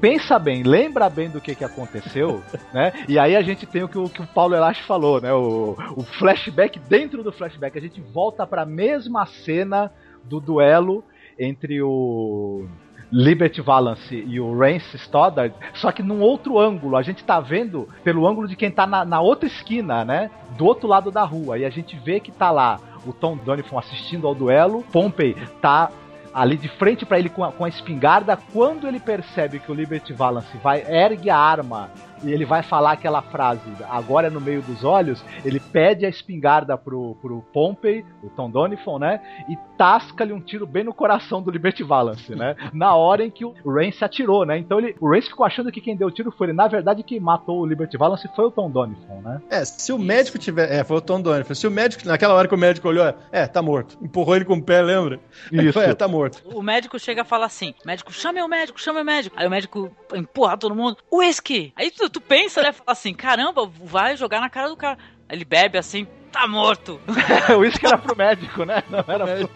pensa 0.00 0.38
bem, 0.38 0.62
lembra 0.62 1.10
bem 1.10 1.28
do 1.28 1.40
que, 1.40 1.54
que 1.56 1.64
aconteceu, 1.64 2.40
né? 2.72 2.92
E 3.08 3.18
aí 3.18 3.34
a 3.34 3.42
gente 3.42 3.66
tem 3.66 3.82
o 3.82 3.88
que, 3.88 3.98
o 3.98 4.08
que 4.08 4.22
o 4.22 4.26
Paulo 4.28 4.54
Elache 4.54 4.84
falou, 4.84 5.20
né? 5.20 5.32
O, 5.34 5.76
o 5.96 6.02
flashback 6.04 6.78
dentro 6.78 7.24
do 7.24 7.32
flashback. 7.32 7.76
A 7.76 7.82
gente 7.82 8.00
volta 8.00 8.46
pra 8.46 8.64
mesma 8.64 9.26
cena 9.26 9.90
do 10.22 10.38
duelo 10.40 11.02
entre 11.38 11.82
o 11.82 12.64
Liberty 13.12 13.60
Valance 13.60 14.14
e 14.14 14.40
o 14.40 14.56
Rance 14.58 14.96
Stoddard, 14.96 15.54
só 15.74 15.92
que 15.92 16.02
num 16.02 16.20
outro 16.20 16.58
ângulo. 16.58 16.96
A 16.96 17.02
gente 17.02 17.24
tá 17.24 17.40
vendo 17.40 17.88
pelo 18.02 18.26
ângulo 18.26 18.48
de 18.48 18.56
quem 18.56 18.70
tá 18.70 18.86
na, 18.86 19.04
na 19.04 19.20
outra 19.20 19.46
esquina, 19.46 20.04
né? 20.04 20.30
Do 20.56 20.64
outro 20.64 20.88
lado 20.88 21.10
da 21.10 21.24
rua. 21.24 21.58
E 21.58 21.64
a 21.64 21.70
gente 21.70 21.96
vê 21.96 22.20
que 22.20 22.32
tá 22.32 22.50
lá 22.50 22.80
o 23.06 23.12
Tom 23.12 23.36
Donifon 23.36 23.78
assistindo 23.78 24.26
ao 24.26 24.34
duelo. 24.34 24.84
Pompey 24.92 25.34
tá 25.60 25.90
ali 26.34 26.56
de 26.56 26.68
frente 26.68 27.06
pra 27.06 27.18
ele 27.18 27.30
com 27.30 27.44
a, 27.44 27.52
com 27.52 27.64
a 27.64 27.68
espingarda. 27.68 28.36
Quando 28.52 28.86
ele 28.86 29.00
percebe 29.00 29.58
que 29.58 29.70
o 29.70 29.74
Liberty 29.74 30.12
Valance 30.12 30.56
vai 30.58 30.82
ergue 30.86 31.30
a 31.30 31.38
arma 31.38 31.90
e 32.22 32.32
ele 32.32 32.44
vai 32.44 32.62
falar 32.62 32.92
aquela 32.92 33.22
frase, 33.22 33.60
agora 33.88 34.28
é 34.28 34.30
no 34.30 34.40
meio 34.40 34.62
dos 34.62 34.84
olhos, 34.84 35.24
ele 35.44 35.60
pede 35.60 36.06
a 36.06 36.08
espingarda 36.08 36.76
pro, 36.76 37.16
pro 37.20 37.42
Pompey, 37.52 38.04
o 38.22 38.28
Tom 38.30 38.50
Donifon, 38.50 38.98
né? 38.98 39.20
E 39.48 39.56
tasca-lhe 39.76 40.32
um 40.32 40.40
tiro 40.40 40.66
bem 40.66 40.84
no 40.84 40.94
coração 40.94 41.42
do 41.42 41.50
Liberty 41.50 41.82
Valance, 41.82 42.34
né? 42.34 42.56
Na 42.72 42.94
hora 42.94 43.24
em 43.24 43.30
que 43.30 43.44
o 43.44 43.54
Rance 43.64 44.04
atirou, 44.04 44.44
né? 44.44 44.58
Então 44.58 44.78
ele, 44.78 44.96
o 45.00 45.10
Rance 45.10 45.28
ficou 45.28 45.44
achando 45.44 45.70
que 45.70 45.80
quem 45.80 45.96
deu 45.96 46.08
o 46.08 46.10
tiro 46.10 46.30
foi 46.30 46.48
ele. 46.48 46.56
Na 46.56 46.68
verdade, 46.68 47.02
quem 47.02 47.20
matou 47.20 47.60
o 47.60 47.66
Liberty 47.66 47.96
Valance 47.96 48.28
foi 48.34 48.46
o 48.46 48.50
Tom 48.50 48.70
Donifon, 48.70 49.20
né? 49.20 49.40
É, 49.50 49.64
se 49.64 49.92
o 49.92 49.98
médico 49.98 50.38
tiver. 50.38 50.70
É, 50.70 50.84
foi 50.84 50.96
o 50.96 51.00
Tom 51.00 51.20
Donovan. 51.20 51.54
Se 51.54 51.66
o 51.66 51.70
médico, 51.70 52.06
naquela 52.06 52.34
hora 52.34 52.48
que 52.48 52.54
o 52.54 52.58
médico 52.58 52.88
olhou, 52.88 53.14
é, 53.30 53.46
tá 53.46 53.62
morto. 53.62 53.98
Empurrou 54.02 54.36
ele 54.36 54.44
com 54.44 54.54
o 54.54 54.62
pé, 54.62 54.82
lembra? 54.82 55.20
Isso. 55.52 55.72
Foi, 55.72 55.84
é, 55.84 55.94
tá 55.94 56.08
morto. 56.08 56.42
O 56.44 56.62
médico 56.62 56.98
chega 56.98 57.22
e 57.22 57.24
fala 57.24 57.46
assim: 57.46 57.74
médico, 57.84 58.12
chame 58.12 58.40
o 58.42 58.48
médico, 58.48 58.80
chame 58.80 59.00
o 59.00 59.04
médico. 59.04 59.36
Aí 59.38 59.46
o 59.46 59.50
médico 59.50 59.90
empurra 60.14 60.56
todo 60.56 60.74
mundo, 60.74 60.96
whisky. 61.12 61.72
Aí 61.76 61.90
tu, 61.90 62.05
tu 62.08 62.20
pensa, 62.20 62.62
né? 62.62 62.72
Fala 62.72 62.92
assim: 62.92 63.12
caramba, 63.14 63.70
vai 63.82 64.16
jogar 64.16 64.40
na 64.40 64.48
cara 64.50 64.68
do 64.68 64.76
cara. 64.76 64.98
Aí 65.28 65.36
ele 65.36 65.44
bebe 65.44 65.76
assim, 65.78 66.06
tá 66.32 66.46
morto. 66.46 67.00
Isso 67.66 67.78
que 67.78 67.86
era 67.86 67.98
pro 67.98 68.16
médico, 68.16 68.64
né? 68.64 68.82
Não 68.90 69.04
era 69.06 69.26
pro... 69.26 69.50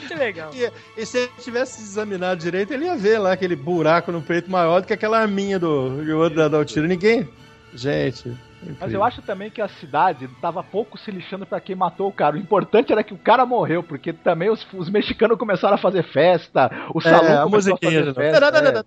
Muito 0.00 0.14
legal. 0.16 0.50
E, 0.54 0.70
e 1.00 1.06
se 1.06 1.18
ele 1.18 1.32
tivesse 1.40 1.82
examinado 1.82 2.40
direito, 2.40 2.72
ele 2.72 2.84
ia 2.84 2.96
ver 2.96 3.18
lá 3.18 3.32
aquele 3.32 3.56
buraco 3.56 4.12
no 4.12 4.22
peito 4.22 4.50
maior 4.50 4.80
do 4.80 4.86
que 4.86 4.92
aquela 4.92 5.18
arminha 5.20 5.58
do, 5.58 6.04
do 6.04 6.18
outro 6.18 6.48
da- 6.48 6.58
o 6.58 6.64
tiro. 6.64 6.86
Ninguém. 6.86 7.28
Gente. 7.74 8.36
Mas 8.80 8.92
eu 8.92 9.04
acho 9.04 9.22
também 9.22 9.50
que 9.50 9.60
a 9.60 9.68
cidade 9.68 10.28
tava 10.40 10.62
pouco 10.62 10.98
se 10.98 11.10
lixando 11.10 11.46
pra 11.46 11.60
quem 11.60 11.76
matou 11.76 12.08
o 12.08 12.12
cara. 12.12 12.36
O 12.36 12.38
importante 12.38 12.92
era 12.92 13.04
que 13.04 13.14
o 13.14 13.18
cara 13.18 13.46
morreu, 13.46 13.82
porque 13.82 14.12
também 14.12 14.50
os, 14.50 14.66
os 14.74 14.90
mexicanos 14.90 15.38
começaram 15.38 15.74
a 15.74 15.78
fazer 15.78 16.02
festa, 16.02 16.70
o 16.94 17.00
salão 17.00 17.24
É, 17.24 17.38
a 17.38 17.42
começou 17.42 17.74
a 17.74 17.78
musiquinha 17.78 18.00
fazer 18.00 18.14
festa. 18.14 18.50
novo. 18.50 18.78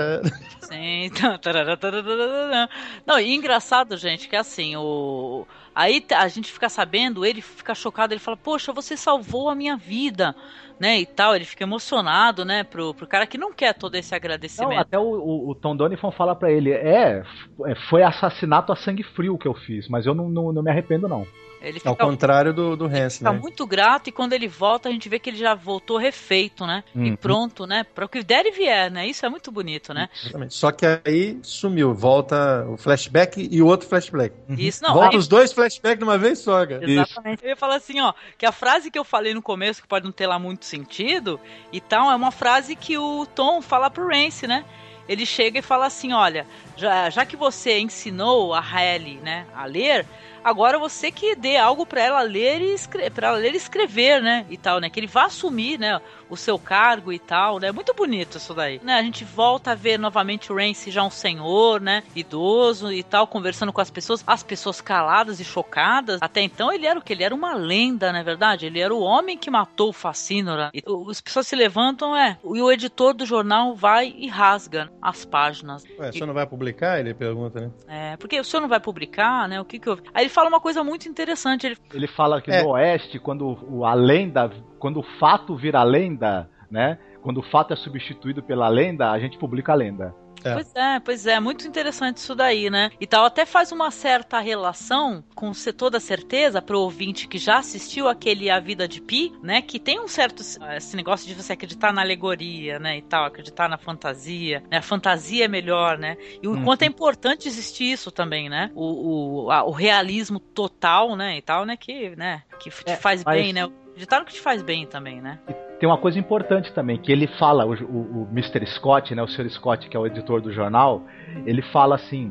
é. 0.00 0.22
Sim. 0.60 1.10
tarará. 1.40 2.68
Não, 3.06 3.18
e 3.18 3.34
engraçado, 3.34 3.96
gente, 3.96 4.28
que 4.28 4.36
assim, 4.36 4.76
o. 4.76 5.46
Aí 5.74 6.04
a 6.14 6.28
gente 6.28 6.52
fica 6.52 6.68
sabendo, 6.68 7.24
ele 7.24 7.40
fica 7.40 7.74
chocado, 7.74 8.12
ele 8.12 8.20
fala, 8.20 8.36
poxa, 8.36 8.72
você 8.72 8.96
salvou 8.96 9.48
a 9.48 9.54
minha 9.54 9.76
vida, 9.76 10.34
né? 10.82 10.98
E 10.98 11.06
tal, 11.06 11.34
ele 11.36 11.44
fica 11.44 11.62
emocionado, 11.64 12.44
né? 12.44 12.64
Pro, 12.64 12.92
pro 12.92 13.06
cara 13.06 13.26
que 13.26 13.38
não 13.38 13.52
quer 13.52 13.72
todo 13.72 13.94
esse 13.94 14.10
Não, 14.10 14.16
agradecimento. 14.16 14.80
até 14.80 14.98
o, 14.98 15.02
o, 15.02 15.50
o 15.50 15.54
Tom 15.54 15.76
Donifon 15.76 16.10
fala 16.10 16.34
pra 16.34 16.50
ele, 16.50 16.72
é, 16.72 17.20
f- 17.24 17.74
foi 17.88 18.02
assassinato 18.02 18.72
a 18.72 18.76
sangue 18.76 19.04
frio 19.04 19.38
que 19.38 19.46
eu 19.46 19.54
fiz, 19.54 19.88
mas 19.88 20.04
eu 20.06 20.14
não, 20.14 20.28
não, 20.28 20.52
não 20.52 20.62
me 20.62 20.70
arrependo 20.70 21.06
não. 21.08 21.24
Ele 21.64 21.80
Ao 21.84 21.94
fica, 21.94 22.04
contrário 22.04 22.52
do, 22.52 22.76
do 22.76 22.86
Hans, 22.86 23.18
fica 23.18 23.32
né? 23.32 23.38
muito 23.38 23.64
grato 23.64 24.08
e 24.08 24.12
quando 24.12 24.32
ele 24.32 24.48
volta, 24.48 24.88
a 24.88 24.92
gente 24.92 25.08
vê 25.08 25.20
que 25.20 25.30
ele 25.30 25.36
já 25.36 25.54
voltou 25.54 25.96
refeito, 25.96 26.66
né? 26.66 26.82
E 26.92 27.10
Uhum. 27.10 27.14
pronto, 27.16 27.66
né? 27.68 27.84
Para 27.84 28.04
o 28.04 28.08
que 28.08 28.20
der 28.24 28.44
e 28.46 28.50
vier, 28.50 28.90
né? 28.90 29.06
Isso 29.06 29.24
é 29.24 29.28
muito 29.28 29.52
bonito, 29.52 29.94
né? 29.94 30.08
Exatamente. 30.24 30.54
Só 30.54 30.72
que 30.72 30.84
aí 30.84 31.38
sumiu. 31.40 31.94
Volta 31.94 32.66
o 32.68 32.76
flashback 32.76 33.48
e 33.48 33.62
o 33.62 33.66
outro 33.68 33.86
flashback. 33.88 34.34
Isso, 34.58 34.82
não, 34.82 34.92
Volta 34.94 35.10
aí- 35.14 35.16
os 35.16 35.28
dois 35.28 35.52
flashbacks 35.52 35.98
de 35.98 36.02
uma 36.04 36.18
vez 36.18 36.40
só, 36.40 36.66
cara. 36.66 36.80
Exatamente. 36.84 37.44
Eu 37.44 37.50
ia 37.50 37.56
falar 37.56 37.76
assim, 37.76 38.00
ó, 38.00 38.12
que 38.36 38.44
a 38.44 38.50
frase 38.50 38.90
que 38.90 38.98
eu 38.98 39.04
falei 39.04 39.32
no 39.32 39.40
começo, 39.40 39.80
que 39.80 39.86
pode 39.86 40.04
não 40.04 40.10
ter 40.12 40.26
lá 40.26 40.40
muito 40.40 40.64
sentido 40.72 41.38
e 41.72 41.80
tal, 41.80 42.10
é 42.10 42.14
uma 42.14 42.30
frase 42.30 42.74
que 42.74 42.96
o 42.96 43.26
Tom 43.26 43.60
fala 43.60 43.90
pro 43.90 44.08
Rance, 44.08 44.46
né? 44.46 44.64
Ele 45.08 45.26
chega 45.26 45.58
e 45.58 45.62
fala 45.62 45.86
assim, 45.86 46.12
olha, 46.12 46.46
já, 46.82 47.08
já 47.10 47.24
que 47.24 47.36
você 47.36 47.78
ensinou 47.78 48.52
a 48.52 48.60
Halle, 48.60 49.18
né, 49.22 49.46
a 49.54 49.64
ler, 49.64 50.04
agora 50.44 50.78
você 50.78 51.10
que 51.12 51.36
dê 51.36 51.56
algo 51.56 51.86
pra 51.86 52.02
ela 52.02 52.22
ler 52.22 52.60
e 52.60 53.10
para 53.10 53.28
ela 53.28 53.38
ler 53.38 53.54
e 53.54 53.56
escrever, 53.56 54.20
né, 54.20 54.44
e 54.50 54.56
tal, 54.56 54.80
né, 54.80 54.90
que 54.90 54.98
ele 54.98 55.06
vá 55.06 55.26
assumir, 55.26 55.78
né, 55.78 56.00
o 56.28 56.36
seu 56.36 56.58
cargo 56.58 57.12
e 57.12 57.18
tal, 57.18 57.58
né, 57.60 57.70
muito 57.70 57.92
bonito 57.94 58.38
isso 58.38 58.52
daí. 58.54 58.80
Né, 58.82 58.94
a 58.94 59.02
gente 59.02 59.22
volta 59.24 59.70
a 59.72 59.74
ver 59.74 59.98
novamente 59.98 60.50
o 60.52 60.56
Rance 60.56 60.90
já 60.90 61.04
um 61.04 61.10
senhor, 61.10 61.80
né, 61.80 62.02
idoso 62.16 62.90
e 62.92 63.02
tal, 63.02 63.26
conversando 63.26 63.72
com 63.72 63.80
as 63.80 63.90
pessoas, 63.90 64.24
as 64.26 64.42
pessoas 64.42 64.80
caladas 64.80 65.38
e 65.38 65.44
chocadas. 65.44 66.18
Até 66.20 66.40
então 66.40 66.72
ele 66.72 66.86
era 66.86 66.98
o 66.98 67.02
que? 67.02 67.12
Ele 67.12 67.22
era 67.22 67.34
uma 67.34 67.54
lenda, 67.54 68.10
não 68.12 68.18
é 68.18 68.24
verdade? 68.24 68.66
Ele 68.66 68.80
era 68.80 68.92
o 68.94 69.00
homem 69.00 69.36
que 69.38 69.50
matou 69.50 69.90
o 69.90 69.92
Facínora. 69.92 70.70
E 70.74 70.82
as 71.10 71.20
pessoas 71.20 71.46
se 71.46 71.54
levantam, 71.54 72.16
é, 72.16 72.38
e 72.42 72.60
o 72.60 72.72
editor 72.72 73.14
do 73.14 73.24
jornal 73.26 73.74
vai 73.76 74.12
e 74.16 74.26
rasga 74.26 74.90
as 75.00 75.24
páginas. 75.24 75.84
Ué, 75.98 76.08
E- 76.08 76.18
você 76.18 76.26
não 76.26 76.34
vai 76.34 76.46
publicar? 76.46 76.71
Ele 77.00 77.14
pergunta, 77.14 77.60
né? 77.60 77.70
é, 77.88 78.16
porque 78.16 78.38
o 78.38 78.44
senhor 78.44 78.60
não 78.62 78.68
vai 78.68 78.80
publicar, 78.80 79.48
né? 79.48 79.60
O 79.60 79.64
que 79.64 79.78
que 79.78 79.88
houve? 79.88 80.02
Aí 80.14 80.24
ele 80.24 80.30
fala 80.30 80.48
uma 80.48 80.60
coisa 80.60 80.82
muito 80.82 81.08
interessante. 81.08 81.66
Ele, 81.66 81.76
Ele 81.92 82.06
fala 82.06 82.40
que 82.40 82.50
É. 82.50 82.62
no 82.62 82.70
Oeste, 82.70 83.18
quando 83.18 83.58
o, 83.68 83.84
a 83.84 83.94
lenda, 83.94 84.50
quando 84.78 85.00
o 85.00 85.02
fato 85.18 85.56
vira 85.56 85.82
lenda, 85.82 86.48
né? 86.70 86.98
Quando 87.22 87.38
o 87.38 87.42
fato 87.42 87.72
é 87.72 87.76
substituído 87.76 88.42
pela 88.42 88.68
lenda, 88.68 89.10
a 89.10 89.18
gente 89.18 89.38
publica 89.38 89.72
a 89.72 89.76
lenda. 89.76 90.14
Pois 90.42 90.72
é, 90.74 91.00
pois 91.00 91.26
é, 91.26 91.38
muito 91.40 91.66
interessante 91.66 92.16
isso 92.18 92.34
daí, 92.34 92.68
né? 92.70 92.90
E 93.00 93.06
tal, 93.06 93.24
até 93.24 93.44
faz 93.46 93.70
uma 93.72 93.90
certa 93.90 94.40
relação 94.40 95.22
com 95.34 95.52
ser 95.54 95.72
toda 95.72 96.00
certeza 96.00 96.60
pro 96.62 96.80
ouvinte 96.80 97.28
que 97.28 97.38
já 97.38 97.58
assistiu 97.58 98.08
aquele 98.08 98.50
A 98.50 98.58
Vida 98.60 98.86
de 98.88 99.00
Pi, 99.00 99.32
né? 99.42 99.62
Que 99.62 99.78
tem 99.78 100.00
um 100.00 100.08
certo 100.08 100.40
esse 100.42 100.96
negócio 100.96 101.26
de 101.26 101.34
você 101.34 101.52
acreditar 101.52 101.92
na 101.92 102.02
alegoria, 102.02 102.78
né? 102.78 102.98
E 102.98 103.02
tal, 103.02 103.24
acreditar 103.24 103.68
na 103.68 103.78
fantasia, 103.78 104.62
né? 104.70 104.78
A 104.78 104.82
fantasia 104.82 105.44
é 105.44 105.48
melhor, 105.48 105.98
né? 105.98 106.16
E 106.42 106.48
o 106.48 106.52
Uhum. 106.52 106.64
quanto 106.64 106.82
é 106.82 106.86
importante 106.86 107.48
existir 107.48 107.92
isso 107.92 108.10
também, 108.10 108.48
né? 108.48 108.70
O, 108.74 109.44
o, 109.46 109.50
a- 109.50 109.64
o 109.64 109.70
realismo 109.70 110.38
total, 110.40 111.16
né? 111.16 111.36
E 111.36 111.42
tal, 111.42 111.64
né? 111.64 111.76
Que, 111.76 112.14
né? 112.16 112.42
Que 112.58 112.70
te 112.70 112.96
faz 112.96 113.22
mas- 113.24 113.36
bem, 113.36 113.52
né? 113.52 113.62
Acreditar 113.92 114.20
no 114.20 114.24
que 114.26 114.32
te 114.34 114.40
faz 114.40 114.62
bem 114.62 114.86
também, 114.86 115.20
né? 115.20 115.38
Tem 115.82 115.88
uma 115.88 115.98
coisa 115.98 116.16
importante 116.16 116.72
também, 116.72 116.96
que 116.96 117.10
ele 117.10 117.26
fala, 117.26 117.66
o, 117.66 117.72
o, 117.72 118.22
o 118.22 118.28
Mr. 118.30 118.64
Scott, 118.66 119.16
né, 119.16 119.20
o 119.20 119.26
Sr. 119.26 119.50
Scott, 119.50 119.88
que 119.88 119.96
é 119.96 119.98
o 119.98 120.06
editor 120.06 120.40
do 120.40 120.52
jornal, 120.52 121.02
ele 121.44 121.60
fala 121.60 121.96
assim, 121.96 122.30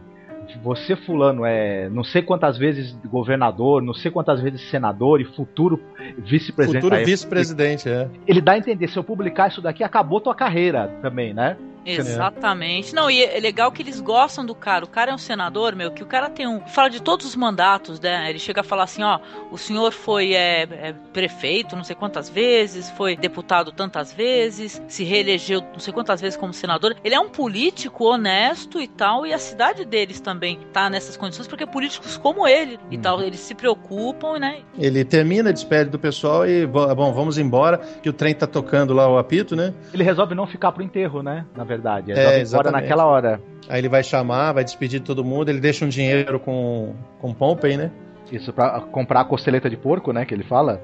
você 0.63 0.95
fulano 0.95 1.43
é 1.43 1.89
não 1.89 2.01
sei 2.01 2.21
quantas 2.21 2.57
vezes 2.57 2.93
governador, 3.05 3.81
não 3.81 3.93
sei 3.93 4.09
quantas 4.09 4.39
vezes 4.39 4.61
senador 4.69 5.19
e 5.19 5.25
futuro 5.25 5.81
vice-presidente. 6.19 6.81
Futuro 6.81 7.03
vice-presidente, 7.03 7.89
é. 7.89 8.07
Ele 8.25 8.39
dá 8.39 8.53
a 8.53 8.57
entender, 8.57 8.87
se 8.87 8.97
eu 8.97 9.03
publicar 9.03 9.49
isso 9.49 9.61
daqui, 9.61 9.83
acabou 9.83 10.21
tua 10.21 10.33
carreira 10.33 10.87
também, 11.01 11.33
né? 11.33 11.57
Exatamente. 11.85 12.93
Não, 12.93 13.09
e 13.09 13.23
é 13.23 13.39
legal 13.39 13.71
que 13.71 13.81
eles 13.81 13.99
gostam 13.99 14.45
do 14.45 14.53
cara. 14.53 14.85
O 14.85 14.87
cara 14.87 15.11
é 15.11 15.13
um 15.13 15.17
senador, 15.17 15.75
meu, 15.75 15.91
que 15.91 16.03
o 16.03 16.05
cara 16.05 16.29
tem 16.29 16.47
um. 16.47 16.61
Fala 16.67 16.89
de 16.89 17.01
todos 17.01 17.25
os 17.25 17.35
mandatos, 17.35 17.99
né? 17.99 18.29
Ele 18.29 18.39
chega 18.39 18.61
a 18.61 18.63
falar 18.63 18.83
assim: 18.83 19.03
ó, 19.03 19.19
o 19.51 19.57
senhor 19.57 19.91
foi 19.91 20.33
é, 20.33 20.63
é, 20.63 20.93
prefeito 21.13 21.75
não 21.75 21.83
sei 21.83 21.95
quantas 21.95 22.29
vezes, 22.29 22.89
foi 22.91 23.15
deputado 23.15 23.71
tantas 23.71 24.13
vezes, 24.13 24.81
se 24.87 25.03
reelegeu 25.03 25.61
não 25.73 25.79
sei 25.79 25.93
quantas 25.93 26.21
vezes 26.21 26.37
como 26.37 26.53
senador. 26.53 26.95
Ele 27.03 27.15
é 27.15 27.19
um 27.19 27.29
político 27.29 28.05
honesto 28.05 28.79
e 28.81 28.87
tal, 28.87 29.25
e 29.25 29.33
a 29.33 29.39
cidade 29.39 29.85
deles 29.85 30.19
também 30.19 30.59
tá 30.71 30.89
nessas 30.89 31.17
condições, 31.17 31.47
porque 31.47 31.65
políticos 31.65 32.17
como 32.17 32.47
ele 32.47 32.79
e 32.89 32.97
tal, 32.97 33.21
eles 33.21 33.39
se 33.39 33.55
preocupam, 33.55 34.37
né? 34.39 34.59
Ele 34.77 35.03
termina, 35.03 35.51
despede 35.51 35.89
do 35.89 35.99
pessoal 35.99 36.47
e, 36.47 36.65
bo- 36.65 36.93
bom, 36.95 37.11
vamos 37.13 37.37
embora, 37.37 37.77
que 38.01 38.09
o 38.09 38.13
trem 38.13 38.33
tá 38.33 38.45
tocando 38.47 38.93
lá 38.93 39.07
o 39.07 39.17
apito, 39.17 39.55
né? 39.55 39.73
Ele 39.93 40.03
resolve 40.03 40.35
não 40.35 40.45
ficar 40.45 40.71
pro 40.71 40.83
enterro, 40.83 41.21
né? 41.23 41.45
Na 41.55 41.63
verdade. 41.75 42.11
Ele 42.11 42.19
É, 42.19 42.23
embora 42.23 42.39
exatamente. 42.41 42.81
naquela 42.81 43.05
hora. 43.05 43.41
Aí 43.69 43.79
ele 43.79 43.89
vai 43.89 44.03
chamar, 44.03 44.51
vai 44.53 44.63
despedir 44.63 44.99
de 44.99 45.05
todo 45.05 45.23
mundo, 45.23 45.49
ele 45.49 45.59
deixa 45.59 45.85
um 45.85 45.89
dinheiro 45.89 46.39
com, 46.39 46.93
com 47.19 47.33
Pompey, 47.33 47.77
né? 47.77 47.91
Isso, 48.31 48.51
pra 48.53 48.79
comprar 48.81 49.21
a 49.21 49.25
costeleta 49.25 49.69
de 49.69 49.77
porco, 49.77 50.11
né? 50.13 50.25
Que 50.25 50.33
ele 50.33 50.43
fala. 50.43 50.81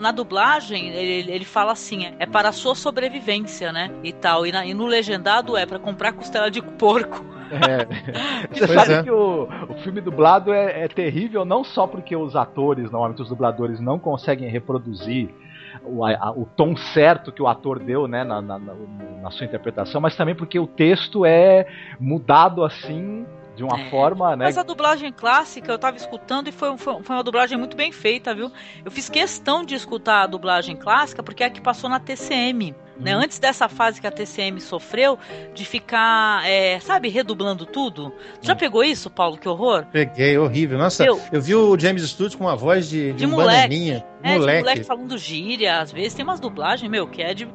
Na 0.00 0.12
dublagem, 0.12 0.88
ele, 0.90 1.30
ele 1.30 1.44
fala 1.44 1.72
assim: 1.72 2.08
é 2.18 2.26
para 2.26 2.48
a 2.50 2.52
sua 2.52 2.74
sobrevivência, 2.74 3.72
né? 3.72 3.90
E 4.04 4.12
tal. 4.12 4.46
E, 4.46 4.52
na- 4.52 4.64
e 4.66 4.74
no 4.74 4.86
legendado 4.86 5.56
é 5.56 5.64
para 5.66 5.78
comprar 5.78 6.12
costela 6.12 6.50
de 6.50 6.62
porco. 6.62 7.24
É. 7.50 7.86
Você 8.52 8.66
Pois 8.66 8.80
sabe 8.80 8.92
é. 8.94 9.02
que 9.02 9.10
o, 9.10 9.48
o 9.68 9.74
filme 9.82 10.00
dublado 10.00 10.52
é, 10.52 10.84
é 10.84 10.88
terrível 10.88 11.44
não 11.44 11.62
só 11.64 11.86
porque 11.86 12.14
os 12.16 12.34
atores, 12.36 12.90
normalmente 12.90 13.22
os 13.22 13.28
dubladores, 13.28 13.80
não 13.80 13.98
conseguem 13.98 14.48
reproduzir 14.48 15.28
o, 15.84 16.04
a- 16.04 16.32
o 16.36 16.46
tom 16.46 16.76
certo 16.76 17.32
que 17.32 17.42
o 17.42 17.46
ator 17.48 17.78
deu 17.78 18.06
né, 18.06 18.24
na, 18.24 18.40
na- 18.40 18.58
na- 18.58 19.30
sua 19.30 19.44
interpretação, 19.44 20.00
mas 20.00 20.14
também 20.16 20.34
porque 20.34 20.58
o 20.58 20.66
texto 20.66 21.24
é 21.26 21.66
mudado 21.98 22.64
assim, 22.64 23.26
de 23.56 23.64
uma 23.64 23.76
forma, 23.90 24.36
né? 24.36 24.44
Mas 24.44 24.56
a 24.58 24.62
dublagem 24.62 25.12
clássica 25.12 25.72
eu 25.72 25.78
tava 25.78 25.96
escutando 25.96 26.46
e 26.48 26.52
foi, 26.52 26.76
foi, 26.78 27.02
foi 27.02 27.16
uma 27.16 27.24
dublagem 27.24 27.58
muito 27.58 27.76
bem 27.76 27.90
feita, 27.90 28.34
viu? 28.34 28.52
Eu 28.84 28.90
fiz 28.90 29.08
questão 29.08 29.64
de 29.64 29.74
escutar 29.74 30.22
a 30.22 30.26
dublagem 30.26 30.76
clássica 30.76 31.22
porque 31.22 31.42
é 31.42 31.46
a 31.46 31.50
que 31.50 31.60
passou 31.60 31.90
na 31.90 31.98
TCM. 31.98 32.74
Né? 32.98 33.12
Antes 33.12 33.38
dessa 33.38 33.68
fase 33.68 34.00
que 34.00 34.06
a 34.06 34.10
TCM 34.10 34.60
sofreu, 34.60 35.18
de 35.54 35.64
ficar, 35.64 36.46
é, 36.48 36.80
sabe, 36.80 37.08
redublando 37.08 37.66
tudo. 37.66 38.12
Já 38.40 38.54
pegou 38.56 38.82
isso, 38.82 39.10
Paulo? 39.10 39.36
Que 39.36 39.48
horror? 39.48 39.84
Peguei, 39.92 40.38
horrível. 40.38 40.78
Nossa, 40.78 41.04
Meu. 41.04 41.20
eu 41.32 41.40
vi 41.40 41.54
o 41.54 41.78
James 41.78 42.02
Stewart 42.08 42.36
com 42.36 42.44
uma 42.44 42.56
voz 42.56 42.88
de, 42.88 43.12
de, 43.12 43.18
De 43.18 43.26
um 43.26 43.30
moleque. 43.30 43.56
bananinha. 43.68 44.04
É, 44.22 44.32
de 44.32 44.38
moleque. 44.38 44.58
moleque 44.60 44.84
falando 44.84 45.18
gíria, 45.18 45.78
às 45.80 45.92
vezes 45.92 46.14
tem 46.14 46.24
umas 46.24 46.40
dublagens, 46.40 46.90
meu, 46.90 47.06
que 47.06 47.22
é 47.22 47.32
de 47.34 47.46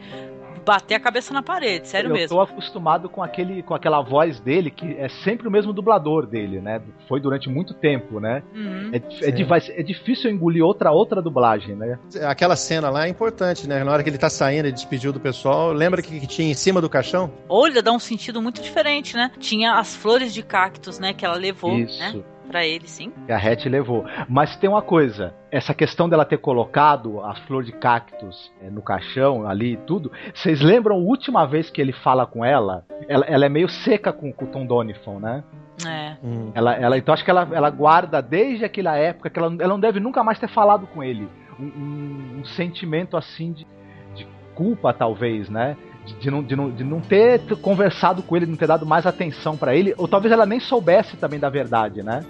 bater 0.65 0.95
a 0.95 0.99
cabeça 0.99 1.33
na 1.33 1.41
parede, 1.41 1.87
sério 1.87 2.09
eu 2.09 2.13
mesmo. 2.13 2.35
tô 2.35 2.41
acostumado 2.41 3.09
com 3.09 3.23
aquele 3.23 3.63
com 3.63 3.73
aquela 3.73 4.01
voz 4.01 4.39
dele 4.39 4.69
que 4.69 4.95
é 4.97 5.09
sempre 5.23 5.47
o 5.47 5.51
mesmo 5.51 5.73
dublador 5.73 6.25
dele, 6.25 6.59
né? 6.61 6.81
Foi 7.07 7.19
durante 7.19 7.49
muito 7.49 7.73
tempo, 7.73 8.19
né? 8.19 8.43
Uhum. 8.53 8.91
É, 8.93 8.97
é, 8.97 9.59
ser- 9.59 9.79
é 9.79 9.83
difícil 9.83 10.29
engolir 10.31 10.63
outra 10.63 10.91
outra 10.91 11.21
dublagem, 11.21 11.75
né? 11.75 11.97
Aquela 12.23 12.55
cena 12.55 12.89
lá 12.89 13.05
é 13.05 13.09
importante, 13.09 13.67
né? 13.67 13.83
Na 13.83 13.91
hora 13.91 14.03
que 14.03 14.09
ele 14.09 14.17
tá 14.17 14.29
saindo 14.29 14.67
e 14.67 14.71
despediu 14.71 15.11
do 15.11 15.19
pessoal, 15.19 15.71
lembra 15.71 16.01
que, 16.01 16.19
que 16.19 16.27
tinha 16.27 16.49
em 16.49 16.53
cima 16.53 16.81
do 16.81 16.89
caixão? 16.89 17.31
Olha, 17.47 17.81
dá 17.81 17.91
um 17.91 17.99
sentido 17.99 18.41
muito 18.41 18.61
diferente, 18.61 19.15
né? 19.15 19.31
Tinha 19.39 19.73
as 19.75 19.95
flores 19.95 20.33
de 20.33 20.43
cactos, 20.43 20.99
né, 20.99 21.13
que 21.13 21.25
ela 21.25 21.35
levou, 21.35 21.77
Isso. 21.77 21.99
né? 21.99 22.21
Pra 22.51 22.65
ele, 22.65 22.85
sim. 22.87 23.11
que 23.25 23.31
a 23.31 23.37
Hatch 23.37 23.65
levou. 23.65 24.05
Mas 24.27 24.55
tem 24.57 24.69
uma 24.69 24.81
coisa, 24.81 25.33
essa 25.49 25.73
questão 25.73 26.09
dela 26.09 26.25
ter 26.25 26.37
colocado 26.37 27.21
a 27.21 27.33
flor 27.47 27.63
de 27.63 27.71
cactus 27.71 28.51
é, 28.61 28.69
no 28.69 28.81
caixão 28.81 29.47
ali 29.47 29.73
e 29.73 29.77
tudo. 29.77 30.11
Vocês 30.33 30.59
lembram 30.61 30.95
a 30.97 30.99
última 30.99 31.45
vez 31.47 31.69
que 31.69 31.79
ele 31.81 31.93
fala 31.93 32.25
com 32.25 32.43
ela? 32.43 32.83
Ela, 33.07 33.25
ela 33.25 33.45
é 33.45 33.49
meio 33.49 33.69
seca 33.69 34.11
com, 34.11 34.31
com 34.33 34.45
o 34.45 34.47
Tom 34.49 34.65
Donifon, 34.65 35.19
né? 35.19 35.43
É. 35.87 36.17
Ela, 36.53 36.75
ela, 36.75 36.97
então 36.97 37.13
acho 37.13 37.23
que 37.23 37.31
ela, 37.31 37.47
ela 37.51 37.69
guarda 37.69 38.21
desde 38.21 38.65
aquela 38.65 38.95
época 38.97 39.29
que 39.29 39.39
ela, 39.39 39.47
ela 39.59 39.69
não 39.69 39.79
deve 39.79 39.99
nunca 39.99 40.23
mais 40.23 40.37
ter 40.37 40.49
falado 40.49 40.85
com 40.87 41.01
ele. 41.03 41.27
Um, 41.59 41.63
um- 41.65 42.39
um 42.41 42.45
sentimento 42.45 43.15
assim 43.17 43.51
de, 43.53 43.65
de 44.13 44.27
culpa, 44.53 44.93
talvez, 44.93 45.49
né? 45.49 45.77
De, 46.05 46.15
de 46.15 46.31
não, 46.31 46.43
de, 46.43 46.55
não, 46.55 46.69
de 46.71 46.83
não 46.83 46.99
ter 46.99 47.41
conversado 47.61 48.21
com 48.23 48.35
ele, 48.35 48.45
de 48.45 48.51
não 48.51 48.57
ter 48.57 48.67
dado 48.67 48.85
mais 48.85 49.05
atenção 49.05 49.55
pra 49.55 49.73
ele. 49.75 49.93
Ou 49.97 50.07
talvez 50.07 50.31
ela 50.33 50.45
nem 50.45 50.59
soubesse 50.59 51.15
também 51.17 51.39
da 51.39 51.49
verdade, 51.49 52.03
né? 52.03 52.23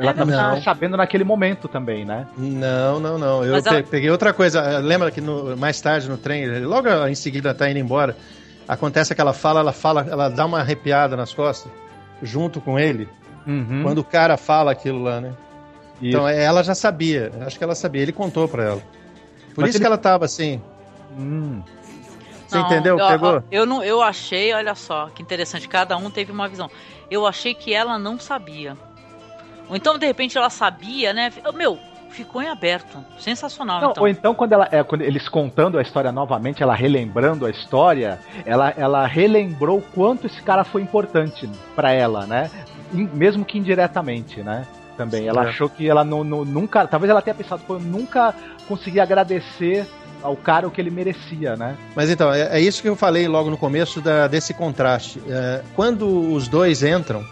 Ela 0.00 0.14
também 0.14 0.36
Não. 0.36 0.62
sabendo 0.62 0.96
naquele 0.96 1.24
momento 1.24 1.68
também, 1.68 2.04
né? 2.04 2.26
Não, 2.36 2.98
não, 3.00 3.18
não. 3.18 3.44
Eu 3.44 3.62
pe- 3.62 3.68
ela- 3.68 3.82
peguei 3.82 4.10
outra 4.10 4.32
coisa. 4.32 4.60
Eh, 4.60 4.78
Lembra 4.78 5.10
que 5.10 5.20
no- 5.20 5.56
mais 5.56 5.80
tarde 5.80 6.08
no 6.08 6.16
trem, 6.16 6.60
logo 6.64 6.88
em 7.06 7.14
seguida 7.14 7.52
tá 7.54 7.68
indo 7.70 7.78
embora, 7.78 8.16
acontece 8.66 9.12
aquela 9.12 9.32
fala, 9.32 9.60
ela 9.60 9.72
fala, 9.72 10.06
ela 10.08 10.28
dá 10.28 10.46
uma 10.46 10.60
arrepiada 10.60 11.16
nas 11.16 11.32
costas, 11.34 11.70
junto 12.22 12.60
com 12.60 12.78
ele, 12.78 13.08
Uhum. 13.46 13.82
quando 13.82 13.98
o 13.98 14.04
cara 14.04 14.36
fala 14.36 14.72
aquilo 14.72 15.02
lá, 15.02 15.20
né? 15.20 15.32
Isso. 16.00 16.16
Então 16.16 16.26
ela 16.28 16.62
já 16.64 16.74
sabia, 16.74 17.30
acho 17.46 17.58
que 17.58 17.64
ela 17.64 17.74
sabia, 17.74 18.02
ele 18.02 18.12
contou 18.12 18.48
pra 18.48 18.64
ela. 18.64 18.82
Por 19.54 19.62
Mas 19.62 19.70
isso 19.70 19.78
ele- 19.78 19.82
que 19.84 19.86
ela 19.86 19.98
tava 19.98 20.24
assim. 20.24 20.60
Hum. 21.18 21.62
Você 22.46 22.58
Não, 22.58 22.66
entendeu? 22.66 22.98
eu, 22.98 23.06
Pegou? 23.06 23.42
Eu, 23.50 23.66
não, 23.66 23.82
eu 23.84 24.02
achei, 24.02 24.52
olha 24.52 24.74
só, 24.74 25.08
que 25.14 25.22
interessante, 25.22 25.68
cada 25.68 25.96
um 25.96 26.10
teve 26.10 26.32
uma 26.32 26.48
visão. 26.48 26.68
Eu 27.10 27.26
achei 27.26 27.54
que 27.54 27.72
ela 27.72 27.96
não 27.98 28.18
sabia. 28.18 28.76
Ou 29.70 29.76
então, 29.76 29.96
de 29.96 30.04
repente, 30.06 30.36
ela 30.36 30.50
sabia, 30.50 31.12
né? 31.12 31.32
Meu, 31.54 31.78
ficou 32.10 32.42
em 32.42 32.48
aberto. 32.48 32.98
Sensacional, 33.18 33.80
Não, 33.80 33.90
então. 33.92 34.02
Ou 34.02 34.08
então, 34.08 34.34
quando, 34.34 34.52
ela, 34.52 34.68
é, 34.70 34.82
quando 34.82 35.02
eles 35.02 35.28
contando 35.28 35.78
a 35.78 35.82
história 35.82 36.10
novamente, 36.10 36.62
ela 36.62 36.74
relembrando 36.74 37.46
a 37.46 37.50
história, 37.50 38.18
ela, 38.44 38.74
ela 38.76 39.06
relembrou 39.06 39.78
o 39.78 39.82
quanto 39.82 40.26
esse 40.26 40.42
cara 40.42 40.64
foi 40.64 40.82
importante 40.82 41.48
pra 41.76 41.92
ela, 41.92 42.26
né? 42.26 42.50
In- 42.92 43.08
mesmo 43.14 43.44
que 43.44 43.56
indiretamente, 43.58 44.42
né? 44.42 44.66
Também. 44.96 45.26
Ela 45.28 45.44
É. 45.44 45.48
achou 45.48 45.68
que 45.68 45.88
ela 45.88 46.04
não, 46.04 46.24
não- 46.24 46.44
nunca. 46.44 46.86
Talvez 46.86 47.08
ela 47.08 47.22
tenha 47.22 47.34
pensado, 47.34 47.62
pô, 47.66 47.74
eu 47.74 47.80
nunca 47.80 48.34
consegui 48.68 48.98
agradecer 49.00 49.86
ao 50.22 50.36
cara 50.36 50.66
o 50.66 50.70
que 50.70 50.78
ele 50.80 50.90
merecia, 50.90 51.56
né? 51.56 51.76
Mas 51.94 52.10
então, 52.10 52.30
é, 52.34 52.58
é 52.58 52.60
isso 52.60 52.82
que 52.82 52.88
eu 52.88 52.96
falei 52.96 53.26
logo 53.26 53.48
no 53.48 53.56
começo 53.56 54.00
da- 54.02 54.26
desse 54.26 54.52
contraste. 54.52 55.22
É, 55.28 55.62
quando 55.74 56.06
os 56.34 56.48
dois 56.48 56.82
entram 56.82 57.24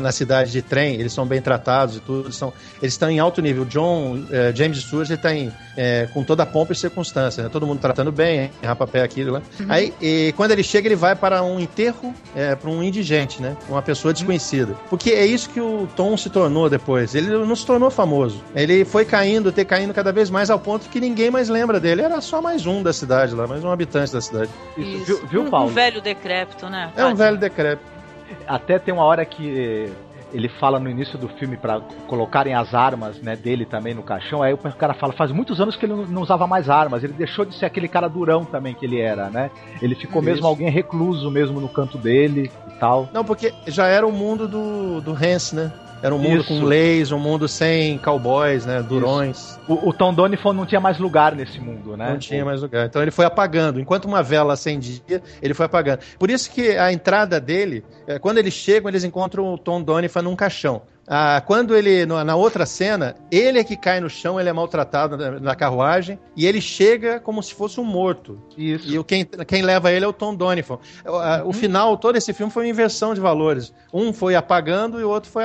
na, 0.00 0.12
cidade 0.12 0.50
de 0.50 0.62
trem, 0.62 0.94
eles 0.94 1.12
são 1.12 1.26
bem 1.26 1.40
tratados 1.40 1.96
e 1.96 2.00
tudo, 2.00 2.26
eles, 2.26 2.36
são, 2.36 2.52
eles 2.80 2.94
estão 2.94 3.10
em 3.10 3.18
alto 3.18 3.40
nível. 3.40 3.64
John, 3.64 4.24
é, 4.30 4.52
James 4.54 4.78
Stewart, 4.78 5.08
ele 5.08 5.14
está 5.14 5.34
em, 5.34 5.52
é, 5.76 6.08
com 6.12 6.24
toda 6.24 6.42
a 6.42 6.46
pompa 6.46 6.72
e 6.72 6.76
circunstância, 6.76 7.42
né? 7.42 7.48
todo 7.48 7.66
mundo 7.66 7.80
tratando 7.80 8.10
bem, 8.10 8.40
hein? 8.40 8.50
rapapé 8.62 9.02
aquilo 9.02 9.32
lá. 9.32 9.42
Aí, 9.68 9.92
e 10.00 10.32
quando 10.36 10.52
ele 10.52 10.62
chega, 10.62 10.88
ele 10.88 10.96
vai 10.96 11.14
para 11.14 11.42
um 11.42 11.60
enterro, 11.60 12.14
é, 12.34 12.54
para 12.54 12.70
um 12.70 12.82
indigente, 12.82 13.40
né? 13.40 13.56
Uma 13.68 13.82
pessoa 13.82 14.12
desconhecida. 14.12 14.74
Porque 14.88 15.10
é 15.10 15.26
isso 15.26 15.50
que 15.50 15.60
o 15.60 15.88
Tom 15.96 16.16
se 16.16 16.30
tornou 16.30 16.68
depois. 16.68 17.14
Ele 17.14 17.28
não 17.28 17.56
se 17.56 17.66
tornou 17.66 17.90
famoso. 17.90 18.42
Ele 18.54 18.84
foi 18.84 19.04
caindo, 19.04 19.52
ter 19.52 19.64
caindo 19.64 19.92
cada 19.94 20.12
vez 20.12 20.30
mais 20.30 20.50
ao 20.50 20.58
ponto 20.58 20.88
que 20.88 21.00
ninguém 21.00 21.30
mais 21.30 21.48
lembra 21.48 21.80
dele. 21.80 22.02
Era 22.02 22.20
só 22.20 22.40
mais 22.40 22.66
um 22.66 22.82
da 22.82 22.92
cidade 22.92 23.34
lá, 23.34 23.46
mais 23.46 23.64
um 23.64 23.70
habitante 23.70 24.12
da 24.12 24.20
cidade. 24.20 24.50
Isso, 24.76 24.88
Isso. 24.88 25.04
viu, 25.04 25.26
viu, 25.26 25.42
um, 25.42 25.50
Paulo? 25.50 25.70
um 25.70 25.74
velho 25.74 26.00
decrépito, 26.00 26.68
né? 26.68 26.92
É 26.96 27.04
um 27.04 27.14
velho 27.14 27.36
decrépito. 27.36 27.97
Até 28.46 28.78
tem 28.78 28.92
uma 28.94 29.04
hora 29.04 29.24
que 29.24 29.92
ele 30.32 30.48
fala 30.48 30.78
no 30.78 30.90
início 30.90 31.18
do 31.18 31.28
filme 31.28 31.56
pra 31.56 31.80
colocarem 32.06 32.54
as 32.54 32.74
armas 32.74 33.20
né, 33.22 33.34
dele 33.34 33.64
também 33.64 33.94
no 33.94 34.02
caixão. 34.02 34.42
Aí 34.42 34.52
o 34.52 34.58
cara 34.58 34.94
fala: 34.94 35.12
faz 35.12 35.30
muitos 35.32 35.60
anos 35.60 35.76
que 35.76 35.86
ele 35.86 35.94
não- 35.94 36.22
usava 36.22 36.46
mais 36.46 36.68
armas. 36.68 37.02
Ele 37.02 37.12
deixou 37.14 37.44
de 37.44 37.54
ser 37.54 37.66
aquele 37.66 37.88
cara 37.88 38.08
durão 38.08 38.44
também 38.44 38.74
que 38.74 38.84
ele 38.84 39.00
era, 39.00 39.30
né? 39.30 39.50
Ele 39.80 39.94
ficou 39.94 40.20
mesmo 40.20 40.40
Isso. 40.40 40.46
alguém 40.46 40.70
recluso 40.70 41.30
mesmo 41.30 41.60
no 41.60 41.68
canto 41.68 41.96
dele 41.98 42.50
e 42.66 42.70
tal. 42.78 43.08
Não, 43.12 43.24
porque 43.24 43.52
já 43.66 43.86
era 43.86 44.06
o 44.06 44.12
mundo 44.12 44.46
do, 44.46 45.00
do 45.00 45.12
Hans, 45.12 45.52
né? 45.52 45.72
Era 46.02 46.14
um 46.14 46.18
mundo 46.18 46.42
Isso. 46.42 46.48
com 46.48 46.64
leis, 46.64 47.10
um 47.10 47.18
mundo 47.18 47.48
sem 47.48 47.98
cowboys, 47.98 48.64
né? 48.64 48.82
Durões. 48.82 49.58
O, 49.66 49.88
o 49.88 49.92
Tom 49.92 50.14
Donifon 50.14 50.52
não 50.52 50.64
tinha 50.64 50.80
mais 50.80 50.98
lugar 50.98 51.34
nesse 51.34 51.60
mundo, 51.60 51.96
né? 51.96 52.10
Não 52.10 52.18
tinha 52.18 52.44
mais 52.44 52.62
lugar. 52.62 52.86
Então 52.86 53.02
ele 53.02 53.10
foi 53.10 53.24
apagando. 53.24 53.80
Enquanto 53.80 54.04
uma 54.04 54.22
vela 54.22 54.52
acendia, 54.54 55.22
ele 55.42 55.54
foi 55.54 55.66
apagando. 55.66 56.00
Por 56.18 56.30
isso 56.30 56.50
que 56.50 56.76
a 56.76 56.92
entrada 56.92 57.40
dele, 57.40 57.84
é, 58.06 58.18
quando 58.18 58.38
eles 58.38 58.54
chegam, 58.54 58.88
eles 58.88 59.02
encontram 59.02 59.52
o 59.52 59.58
Tom 59.58 59.82
Donovan 59.82 60.22
num 60.22 60.36
caixão. 60.36 60.82
Ah, 61.10 61.42
quando 61.46 61.74
ele, 61.74 62.04
na 62.04 62.36
outra 62.36 62.66
cena, 62.66 63.14
ele 63.30 63.58
é 63.58 63.64
que 63.64 63.76
cai 63.76 63.98
no 63.98 64.10
chão, 64.10 64.38
ele 64.38 64.48
é 64.48 64.52
maltratado 64.52 65.16
na, 65.16 65.40
na 65.40 65.54
carruagem, 65.54 66.18
e 66.36 66.44
ele 66.46 66.60
chega 66.60 67.18
como 67.18 67.42
se 67.42 67.54
fosse 67.54 67.80
um 67.80 67.84
morto. 67.84 68.38
Isso. 68.58 68.90
E 68.92 68.98
o, 68.98 69.02
quem, 69.04 69.24
quem 69.46 69.62
leva 69.62 69.90
ele 69.90 70.04
é 70.04 70.08
o 70.08 70.12
Tom 70.12 70.34
Donovan. 70.34 70.78
O, 71.06 71.14
a- 71.16 71.42
o 71.46 71.52
final, 71.52 71.96
todo 71.96 72.16
esse 72.16 72.32
filme 72.34 72.52
foi 72.52 72.64
uma 72.64 72.68
inversão 72.70 73.14
de 73.14 73.20
valores. 73.20 73.72
Um 73.92 74.12
foi 74.12 74.34
apagando 74.34 75.00
e 75.00 75.04
o 75.04 75.08
outro 75.08 75.30
foi, 75.30 75.44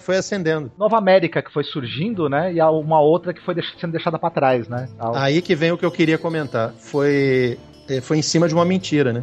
foi- 0.00 0.16
acendendo. 0.16 0.72
Nova 0.78 0.96
América 0.96 1.42
que 1.42 1.52
foi 1.52 1.64
surgindo, 1.64 2.28
né? 2.28 2.54
E 2.54 2.60
uma 2.62 3.00
outra 3.00 3.34
que 3.34 3.42
foi 3.44 3.54
deix- 3.54 3.74
sendo 3.78 3.90
deixada 3.92 4.18
pra 4.18 4.30
trás, 4.30 4.68
né? 4.68 4.88
A- 4.98 5.24
Aí 5.24 5.42
que 5.42 5.54
vem 5.54 5.70
o 5.70 5.76
que 5.76 5.84
eu 5.84 5.90
queria 5.90 6.16
comentar. 6.16 6.72
Foi, 6.78 7.58
eh, 7.90 8.00
foi 8.00 8.16
em 8.16 8.22
cima 8.22 8.48
de 8.48 8.54
uma 8.54 8.64
mentira, 8.64 9.12
né? 9.12 9.22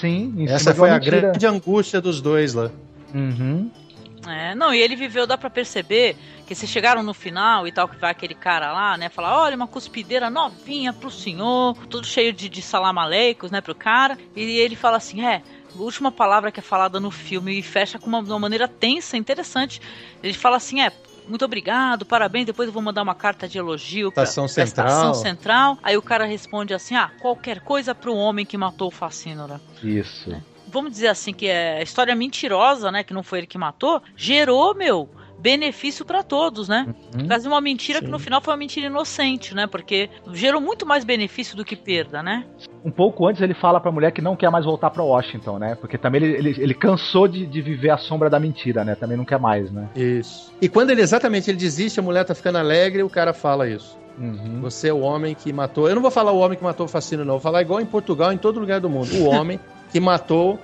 Sim, 0.00 0.32
em 0.38 0.44
Essa 0.46 0.58
cima 0.58 0.72
de 0.72 0.78
foi 0.78 0.88
uma 0.88 0.96
a 0.96 0.98
mentira. 0.98 1.20
grande 1.20 1.46
angústia 1.46 2.00
dos 2.00 2.20
dois 2.22 2.54
lá. 2.54 2.70
Uhum. 3.14 3.70
É, 4.30 4.54
não, 4.54 4.72
e 4.72 4.80
ele 4.80 4.96
viveu, 4.96 5.26
dá 5.26 5.38
pra 5.38 5.50
perceber 5.50 6.16
que 6.46 6.54
se 6.54 6.66
chegaram 6.66 7.02
no 7.02 7.12
final 7.12 7.66
e 7.66 7.72
tal, 7.72 7.88
que 7.88 7.96
vai 7.96 8.10
aquele 8.10 8.34
cara 8.34 8.72
lá, 8.72 8.96
né, 8.96 9.08
falar, 9.08 9.38
olha, 9.42 9.54
uma 9.54 9.66
cuspideira 9.66 10.30
novinha 10.30 10.92
pro 10.92 11.10
senhor, 11.10 11.76
tudo 11.88 12.06
cheio 12.06 12.32
de, 12.32 12.48
de 12.48 12.62
salamalecos, 12.62 13.50
né, 13.50 13.60
pro 13.60 13.74
cara, 13.74 14.18
e 14.34 14.58
ele 14.58 14.74
fala 14.74 14.96
assim, 14.96 15.24
é, 15.24 15.42
última 15.76 16.10
palavra 16.10 16.50
que 16.50 16.60
é 16.60 16.62
falada 16.62 16.98
no 16.98 17.10
filme 17.10 17.58
e 17.58 17.62
fecha 17.62 17.98
com 17.98 18.06
uma, 18.06 18.20
uma 18.20 18.38
maneira 18.38 18.66
tensa, 18.66 19.16
interessante, 19.16 19.80
ele 20.22 20.32
fala 20.32 20.56
assim, 20.56 20.80
é, 20.80 20.90
muito 21.28 21.44
obrigado, 21.44 22.06
parabéns, 22.06 22.46
depois 22.46 22.66
eu 22.66 22.72
vou 22.72 22.82
mandar 22.82 23.02
uma 23.02 23.14
carta 23.14 23.46
de 23.46 23.58
elogio 23.58 24.10
pra, 24.10 24.22
Estação 24.22 24.44
pra 24.44 24.52
Central. 24.66 24.86
Estação 24.86 25.14
Central, 25.14 25.78
aí 25.82 25.96
o 25.96 26.02
cara 26.02 26.24
responde 26.24 26.72
assim, 26.72 26.94
ah, 26.96 27.10
qualquer 27.20 27.60
coisa 27.60 27.94
pro 27.94 28.14
homem 28.14 28.46
que 28.46 28.56
matou 28.56 28.88
o 28.88 28.90
Facínora. 28.90 29.60
Isso. 29.82 30.34
Vamos 30.70 30.92
dizer 30.92 31.08
assim, 31.08 31.32
que 31.32 31.46
é 31.46 31.78
a 31.78 31.82
história 31.82 32.14
mentirosa, 32.14 32.90
né? 32.90 33.02
Que 33.02 33.14
não 33.14 33.22
foi 33.22 33.38
ele 33.40 33.46
que 33.46 33.58
matou, 33.58 34.02
gerou, 34.16 34.74
meu, 34.74 35.08
benefício 35.38 36.04
pra 36.04 36.22
todos, 36.22 36.68
né? 36.68 36.86
Uhum. 37.14 37.48
Uma 37.48 37.60
mentira 37.60 38.00
que 38.00 38.08
no 38.08 38.18
final 38.18 38.40
foi 38.42 38.52
uma 38.52 38.58
mentira 38.58 38.86
inocente, 38.86 39.54
né? 39.54 39.66
Porque 39.66 40.10
gerou 40.32 40.60
muito 40.60 40.84
mais 40.84 41.04
benefício 41.04 41.56
do 41.56 41.64
que 41.64 41.76
perda, 41.76 42.22
né? 42.22 42.44
Um 42.84 42.90
pouco 42.90 43.26
antes 43.26 43.40
ele 43.40 43.54
fala 43.54 43.80
pra 43.80 43.90
mulher 43.90 44.12
que 44.12 44.20
não 44.20 44.36
quer 44.36 44.50
mais 44.50 44.64
voltar 44.64 44.90
pra 44.90 45.02
Washington, 45.02 45.58
né? 45.58 45.74
Porque 45.76 45.96
também 45.96 46.22
ele, 46.22 46.36
ele, 46.36 46.62
ele 46.62 46.74
cansou 46.74 47.26
de, 47.28 47.46
de 47.46 47.62
viver 47.62 47.90
a 47.90 47.98
sombra 47.98 48.28
da 48.28 48.38
mentira, 48.38 48.84
né? 48.84 48.94
Também 48.94 49.16
não 49.16 49.24
quer 49.24 49.38
mais, 49.38 49.70
né? 49.70 49.88
Isso. 49.94 50.52
E 50.60 50.68
quando 50.68 50.90
ele 50.90 51.00
exatamente 51.00 51.50
ele 51.50 51.58
desiste, 51.58 52.00
a 52.00 52.02
mulher 52.02 52.24
tá 52.24 52.34
ficando 52.34 52.58
alegre, 52.58 53.02
o 53.02 53.10
cara 53.10 53.32
fala 53.32 53.68
isso. 53.68 53.96
Uhum. 54.18 54.60
Você 54.62 54.88
é 54.88 54.92
o 54.92 55.00
homem 55.00 55.34
que 55.34 55.52
matou. 55.52 55.88
Eu 55.88 55.94
não 55.94 56.02
vou 56.02 56.10
falar 56.10 56.32
o 56.32 56.38
homem 56.38 56.58
que 56.58 56.64
matou 56.64 56.86
o 56.86 56.88
Facino, 56.88 57.24
não. 57.24 57.34
Vou 57.34 57.40
falar 57.40 57.62
igual 57.62 57.80
em 57.80 57.86
Portugal, 57.86 58.32
em 58.32 58.38
todo 58.38 58.58
lugar 58.58 58.80
do 58.80 58.90
mundo. 58.90 59.14
O 59.16 59.26
homem 59.26 59.60
que 59.92 60.00
matou 60.00 60.58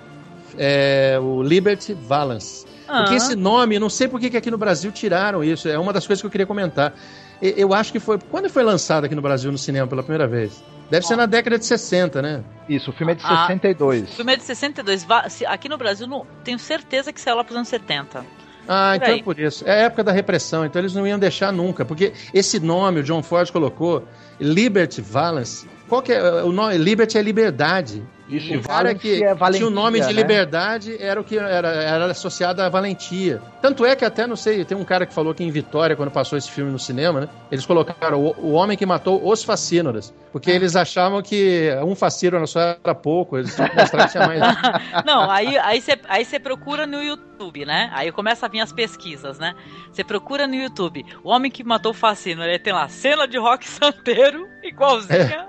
é, 0.59 1.19
o 1.21 1.43
Liberty 1.43 1.95
Valance. 1.95 2.65
Porque 2.87 3.15
Ah. 3.15 3.17
esse 3.17 3.35
nome, 3.35 3.79
não 3.79 3.89
sei 3.91 4.07
por 4.07 4.21
que 4.21 4.29
que 4.31 4.37
aqui 4.37 4.51
no 4.51 4.59
Brasil 4.59 4.93
tiraram 4.93 5.43
isso. 5.43 5.69
É 5.69 5.79
uma 5.79 5.93
das 5.93 6.07
coisas 6.07 6.21
que 6.21 6.27
eu 6.27 6.31
queria 6.31 6.47
comentar. 6.47 6.95
Eu 7.43 7.75
acho 7.75 7.91
que 7.91 7.99
foi. 7.99 8.19
Quando 8.31 8.49
foi 8.49 8.63
lançado 8.63 9.05
aqui 9.05 9.15
no 9.15 9.23
Brasil 9.23 9.51
no 9.51 9.59
cinema 9.59 9.87
pela 9.87 10.03
primeira 10.03 10.27
vez? 10.29 10.63
Deve 10.91 11.05
ser 11.07 11.17
na 11.17 11.27
década 11.27 11.59
de 11.59 11.65
60, 11.65 12.21
né? 12.23 12.43
Isso, 12.69 12.91
o 12.91 12.93
filme 12.93 13.13
é 13.13 13.15
de 13.17 13.23
Ah. 13.25 13.47
62. 13.47 14.03
O 14.05 14.17
filme 14.17 14.33
é 14.35 14.37
de 14.37 14.43
62. 14.45 15.03
Va- 15.03 15.29
se- 15.29 15.45
Aqui 15.47 15.69
no 15.69 15.77
Brasil, 15.79 16.07
não, 16.07 16.27
tenho 16.45 16.59
certeza 16.59 17.13
que 17.13 17.21
saiu 17.21 17.37
lá 17.37 17.43
pros 17.43 17.57
anos 17.57 17.69
70. 17.69 18.25
Ah, 18.69 18.91
Por 18.93 18.97
então 19.03 19.15
aí. 19.15 19.21
é 19.21 19.23
por 19.23 19.39
isso. 19.39 19.65
É 19.67 19.73
a 19.73 19.85
época 19.87 20.05
da 20.05 20.13
repressão, 20.13 20.65
então 20.65 20.81
eles 20.81 20.95
não 20.95 21.07
iam 21.07 21.19
deixar 21.19 21.53
nunca. 21.53 21.85
Porque 21.85 22.13
esse 22.33 22.61
nome, 22.61 23.01
o 23.01 23.03
John 23.03 23.23
Ford 23.23 23.51
colocou, 23.51 24.05
Liberty 24.39 25.01
Valance. 25.01 25.67
Qual 25.89 26.01
que 26.03 26.13
é 26.13 26.43
o 26.43 26.53
nome? 26.53 26.77
Liberty 26.79 27.19
é 27.19 27.23
liberdade. 27.23 28.03
Isso, 28.29 28.55
o 28.55 28.63
cara 28.63 28.95
que 28.95 29.23
é 29.23 29.35
tinha 29.53 29.67
o 29.67 29.71
nome 29.71 29.99
de 29.99 30.05
valentia, 30.05 30.07
né? 30.07 30.13
liberdade 30.13 30.97
era 30.99 31.21
o 31.21 31.25
que 31.25 31.37
era, 31.37 31.69
era 31.69 32.07
associado 32.07 32.63
à 32.63 32.69
valentia. 32.69 33.41
Tanto 33.61 33.85
é 33.85 33.95
que 33.95 34.05
até, 34.05 34.27
não 34.27 34.37
sei, 34.37 34.65
tem 34.65 34.77
um 34.77 34.85
cara 34.85 35.05
que 35.05 35.13
falou 35.13 35.35
que 35.35 35.45
em 35.45 35.51
Vitória, 35.51 35.95
quando 35.95 36.11
passou 36.11 36.39
esse 36.39 36.51
filme 36.51 36.71
no 36.71 36.79
cinema, 36.79 37.21
né? 37.23 37.29
Eles 37.51 37.67
colocaram 37.67 38.21
o, 38.21 38.35
o 38.39 38.53
homem 38.53 38.77
que 38.77 38.87
matou 38.87 39.27
os 39.31 39.45
facínoras. 39.45 40.13
Porque 40.33 40.51
Ah. 40.51 40.55
eles 40.55 40.75
achavam 40.75 41.23
que 41.23 41.71
um 41.85 41.95
facínora 41.95 42.47
só 42.47 42.61
era 42.61 42.95
pouco, 42.95 43.39
eles 43.39 43.55
tinham 43.55 43.69
que 43.69 43.77
mostrar 43.77 44.07
que 44.07 44.13
tinha 44.13 44.27
mais. 44.27 44.41
Não, 45.05 45.31
aí 45.31 45.57
aí 45.59 45.81
você 45.81 45.99
aí 46.09 46.25
você 46.25 46.41
procura 46.41 46.87
no 46.87 47.03
YouTube, 47.03 47.65
né? 47.65 47.91
Aí 47.93 48.11
começa 48.11 48.47
a 48.47 48.49
vir 48.49 48.61
as 48.61 48.73
pesquisas, 48.73 49.39
né? 49.39 49.55
Você 49.93 50.03
procura 50.03 50.47
no 50.47 50.55
YouTube, 50.55 51.05
o 51.23 51.29
homem 51.31 51.51
que 51.51 51.63
matou 51.63 51.93
o 51.93 51.95
Facino, 51.95 52.43
ele 52.43 52.59
tem 52.59 52.73
lá 52.73 52.89
cena 52.89 53.29
de 53.29 53.39
rock 53.39 53.69
santeiro, 53.69 54.47
igualzinha 54.65 55.47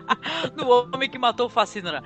do 0.56 0.68
homem 0.68 1.08
que 1.08 1.18
matou 1.18 1.46
o 1.46 1.50
Facínora. 1.50 2.02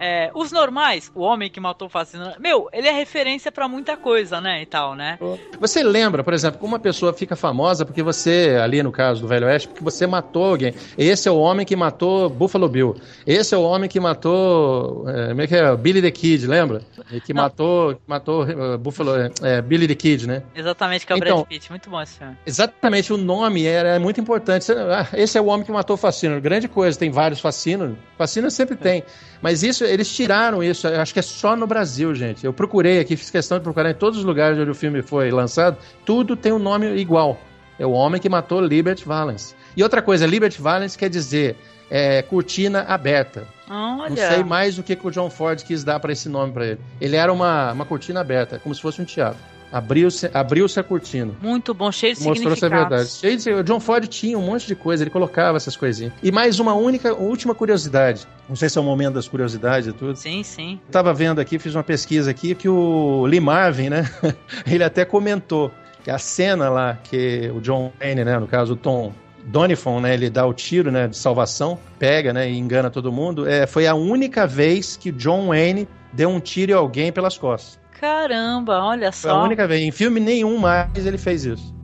É, 0.00 0.30
os 0.34 0.52
normais, 0.52 1.10
o 1.14 1.20
homem 1.22 1.50
que 1.50 1.58
matou 1.60 1.86
o 1.88 1.90
Facínora. 1.90 2.36
Meu, 2.38 2.68
ele 2.72 2.88
é 2.88 2.92
referência 2.92 3.50
pra 3.50 3.68
muita 3.68 3.96
coisa, 3.96 4.40
né? 4.40 4.62
E 4.62 4.66
tal, 4.66 4.94
né? 4.94 5.18
Você 5.60 5.82
lembra, 5.82 6.22
por 6.22 6.34
exemplo, 6.34 6.58
como 6.60 6.72
uma 6.74 6.78
pessoa 6.78 7.12
fica 7.12 7.34
famosa 7.36 7.84
porque 7.84 8.02
você, 8.02 8.58
ali 8.62 8.82
no 8.82 8.92
caso 8.92 9.22
do 9.22 9.28
Velho 9.28 9.46
Oeste, 9.46 9.68
porque 9.68 9.82
você 9.82 10.06
matou 10.06 10.44
alguém. 10.44 10.74
Esse 10.98 11.28
é 11.28 11.30
o 11.32 11.38
homem 11.38 11.64
que 11.64 11.74
matou 11.76 12.28
Buffalo 12.28 12.68
Bill. 12.68 12.96
Esse 13.26 13.54
é 13.54 13.58
o 13.58 13.62
homem 13.62 13.88
que 13.88 13.98
matou. 14.00 15.04
É, 15.08 15.28
como 15.28 15.42
é 15.42 15.46
que 15.46 15.54
é? 15.54 15.76
Billy 15.76 16.02
the 16.02 16.10
Kid, 16.10 16.46
lembra? 16.46 16.82
E 17.10 17.20
que 17.20 17.32
matou, 17.32 17.98
matou 18.06 18.44
uh, 18.44 18.78
Buffalo, 18.78 19.16
é, 19.16 19.30
é, 19.42 19.62
Billy 19.62 19.86
the 19.88 19.94
Kid, 19.94 20.26
né? 20.26 20.42
Exatamente, 20.54 21.06
que 21.06 21.12
é 21.12 21.16
o 21.16 21.18
Então- 21.18 21.36
Brad 21.38 21.46
Pitt. 21.48 21.70
Muito 21.70 21.90
bom 21.90 22.00
esse 22.00 22.18
filme. 22.18 22.36
Exatamente, 22.46 23.12
o 23.12 23.16
nome 23.16 23.64
era 23.66 23.98
muito 23.98 24.20
importante. 24.20 24.70
Ah, 24.72 25.06
esse 25.14 25.36
é 25.38 25.40
o 25.40 25.46
homem 25.46 25.64
que 25.64 25.72
matou 25.72 25.94
o 25.94 25.96
Facino. 25.96 26.40
Grande 26.40 26.68
coisa, 26.68 26.98
tem 26.98 27.10
vários 27.10 27.40
Facino. 27.40 27.96
Facino 28.16 28.50
sempre 28.50 28.76
tem. 28.76 29.04
Mas 29.42 29.62
isso 29.62 29.84
eles 29.86 30.14
tiraram 30.14 30.62
isso. 30.62 30.86
Acho 30.86 31.12
que 31.12 31.18
é 31.18 31.22
só 31.22 31.56
no 31.56 31.66
Brasil, 31.66 32.14
gente. 32.14 32.44
Eu 32.44 32.52
procurei 32.52 33.00
aqui, 33.00 33.16
fiz 33.16 33.30
questão 33.30 33.58
de 33.58 33.64
procurar 33.64 33.90
em 33.90 33.94
todos 33.94 34.18
os 34.18 34.24
lugares 34.24 34.58
onde 34.58 34.70
o 34.70 34.74
filme 34.74 35.02
foi 35.02 35.30
lançado. 35.30 35.76
Tudo 36.04 36.36
tem 36.36 36.52
um 36.52 36.58
nome 36.58 36.96
igual. 36.96 37.40
É 37.78 37.86
o 37.86 37.90
homem 37.90 38.20
que 38.20 38.28
matou 38.28 38.60
Liberty 38.60 39.04
Valance. 39.04 39.54
E 39.76 39.82
outra 39.82 40.00
coisa, 40.00 40.26
Liberty 40.26 40.60
Valance 40.60 40.96
quer 40.96 41.10
dizer 41.10 41.56
é, 41.90 42.22
cortina 42.22 42.82
aberta. 42.82 43.46
Olha. 43.68 44.10
Não 44.10 44.16
sei 44.16 44.44
mais 44.44 44.78
o 44.78 44.82
que, 44.82 44.96
que 44.96 45.06
o 45.06 45.10
John 45.10 45.30
Ford 45.30 45.62
quis 45.62 45.84
dar 45.84 46.00
para 46.00 46.12
esse 46.12 46.28
nome 46.28 46.52
para 46.52 46.66
ele. 46.66 46.80
Ele 47.00 47.16
era 47.16 47.32
uma, 47.32 47.72
uma 47.72 47.84
cortina 47.84 48.20
aberta, 48.20 48.58
como 48.58 48.74
se 48.74 48.80
fosse 48.80 49.00
um 49.00 49.04
teatro. 49.04 49.40
Abriu-se 49.72 50.30
abriu 50.32 50.66
a 50.76 50.82
cortina. 50.82 51.32
Muito 51.40 51.74
bom, 51.74 51.90
cheio 51.90 52.14
de 52.14 52.22
Mostrou 52.22 52.52
é 52.52 52.68
verdade. 52.68 53.08
Cheio 53.08 53.36
de, 53.36 53.50
o 53.52 53.64
John 53.64 53.80
Ford 53.80 54.06
tinha 54.06 54.38
um 54.38 54.42
monte 54.42 54.66
de 54.66 54.74
coisa, 54.74 55.02
ele 55.02 55.10
colocava 55.10 55.56
essas 55.56 55.76
coisinhas. 55.76 56.12
E 56.22 56.30
mais 56.30 56.58
uma 56.60 56.74
única, 56.74 57.14
última 57.14 57.54
curiosidade. 57.54 58.26
Não 58.48 58.56
sei 58.56 58.68
se 58.68 58.78
é 58.78 58.80
o 58.80 58.84
momento 58.84 59.14
das 59.14 59.26
curiosidades 59.26 59.88
e 59.88 59.92
tudo. 59.92 60.16
Sim, 60.16 60.42
sim. 60.42 60.80
Eu 60.86 60.92
tava 60.92 61.12
vendo 61.12 61.40
aqui, 61.40 61.58
fiz 61.58 61.74
uma 61.74 61.82
pesquisa 61.82 62.30
aqui, 62.30 62.54
que 62.54 62.68
o 62.68 63.26
Lee 63.26 63.40
Marvin, 63.40 63.90
né? 63.90 64.08
ele 64.66 64.84
até 64.84 65.04
comentou 65.04 65.70
que 66.04 66.10
a 66.10 66.18
cena 66.18 66.68
lá 66.68 66.98
que 67.02 67.50
o 67.54 67.60
John 67.60 67.92
Wayne, 67.98 68.24
né? 68.24 68.38
No 68.38 68.46
caso, 68.46 68.74
o 68.74 68.76
Tom 68.76 69.12
Donifon, 69.44 70.00
né? 70.00 70.14
Ele 70.14 70.30
dá 70.30 70.46
o 70.46 70.54
tiro, 70.54 70.90
né? 70.90 71.08
De 71.08 71.16
salvação, 71.16 71.78
pega, 71.98 72.32
né? 72.32 72.48
E 72.50 72.56
engana 72.56 72.90
todo 72.90 73.10
mundo. 73.12 73.48
É, 73.48 73.66
foi 73.66 73.86
a 73.86 73.94
única 73.94 74.46
vez 74.46 74.96
que 74.96 75.10
John 75.10 75.48
Wayne 75.48 75.88
deu 76.12 76.28
um 76.28 76.40
tiro 76.40 76.72
em 76.72 76.74
alguém 76.74 77.10
pelas 77.10 77.36
costas. 77.36 77.78
Caramba, 78.00 78.80
olha 78.84 79.10
Foi 79.20 79.30
a 79.30 79.34
só. 79.34 79.42
única 79.42 79.66
vez. 79.66 79.82
Em 79.82 79.90
filme 79.92 80.20
nenhum 80.20 80.58
mais 80.58 80.88
ele 81.06 81.18
fez 81.18 81.44
isso. 81.44 81.75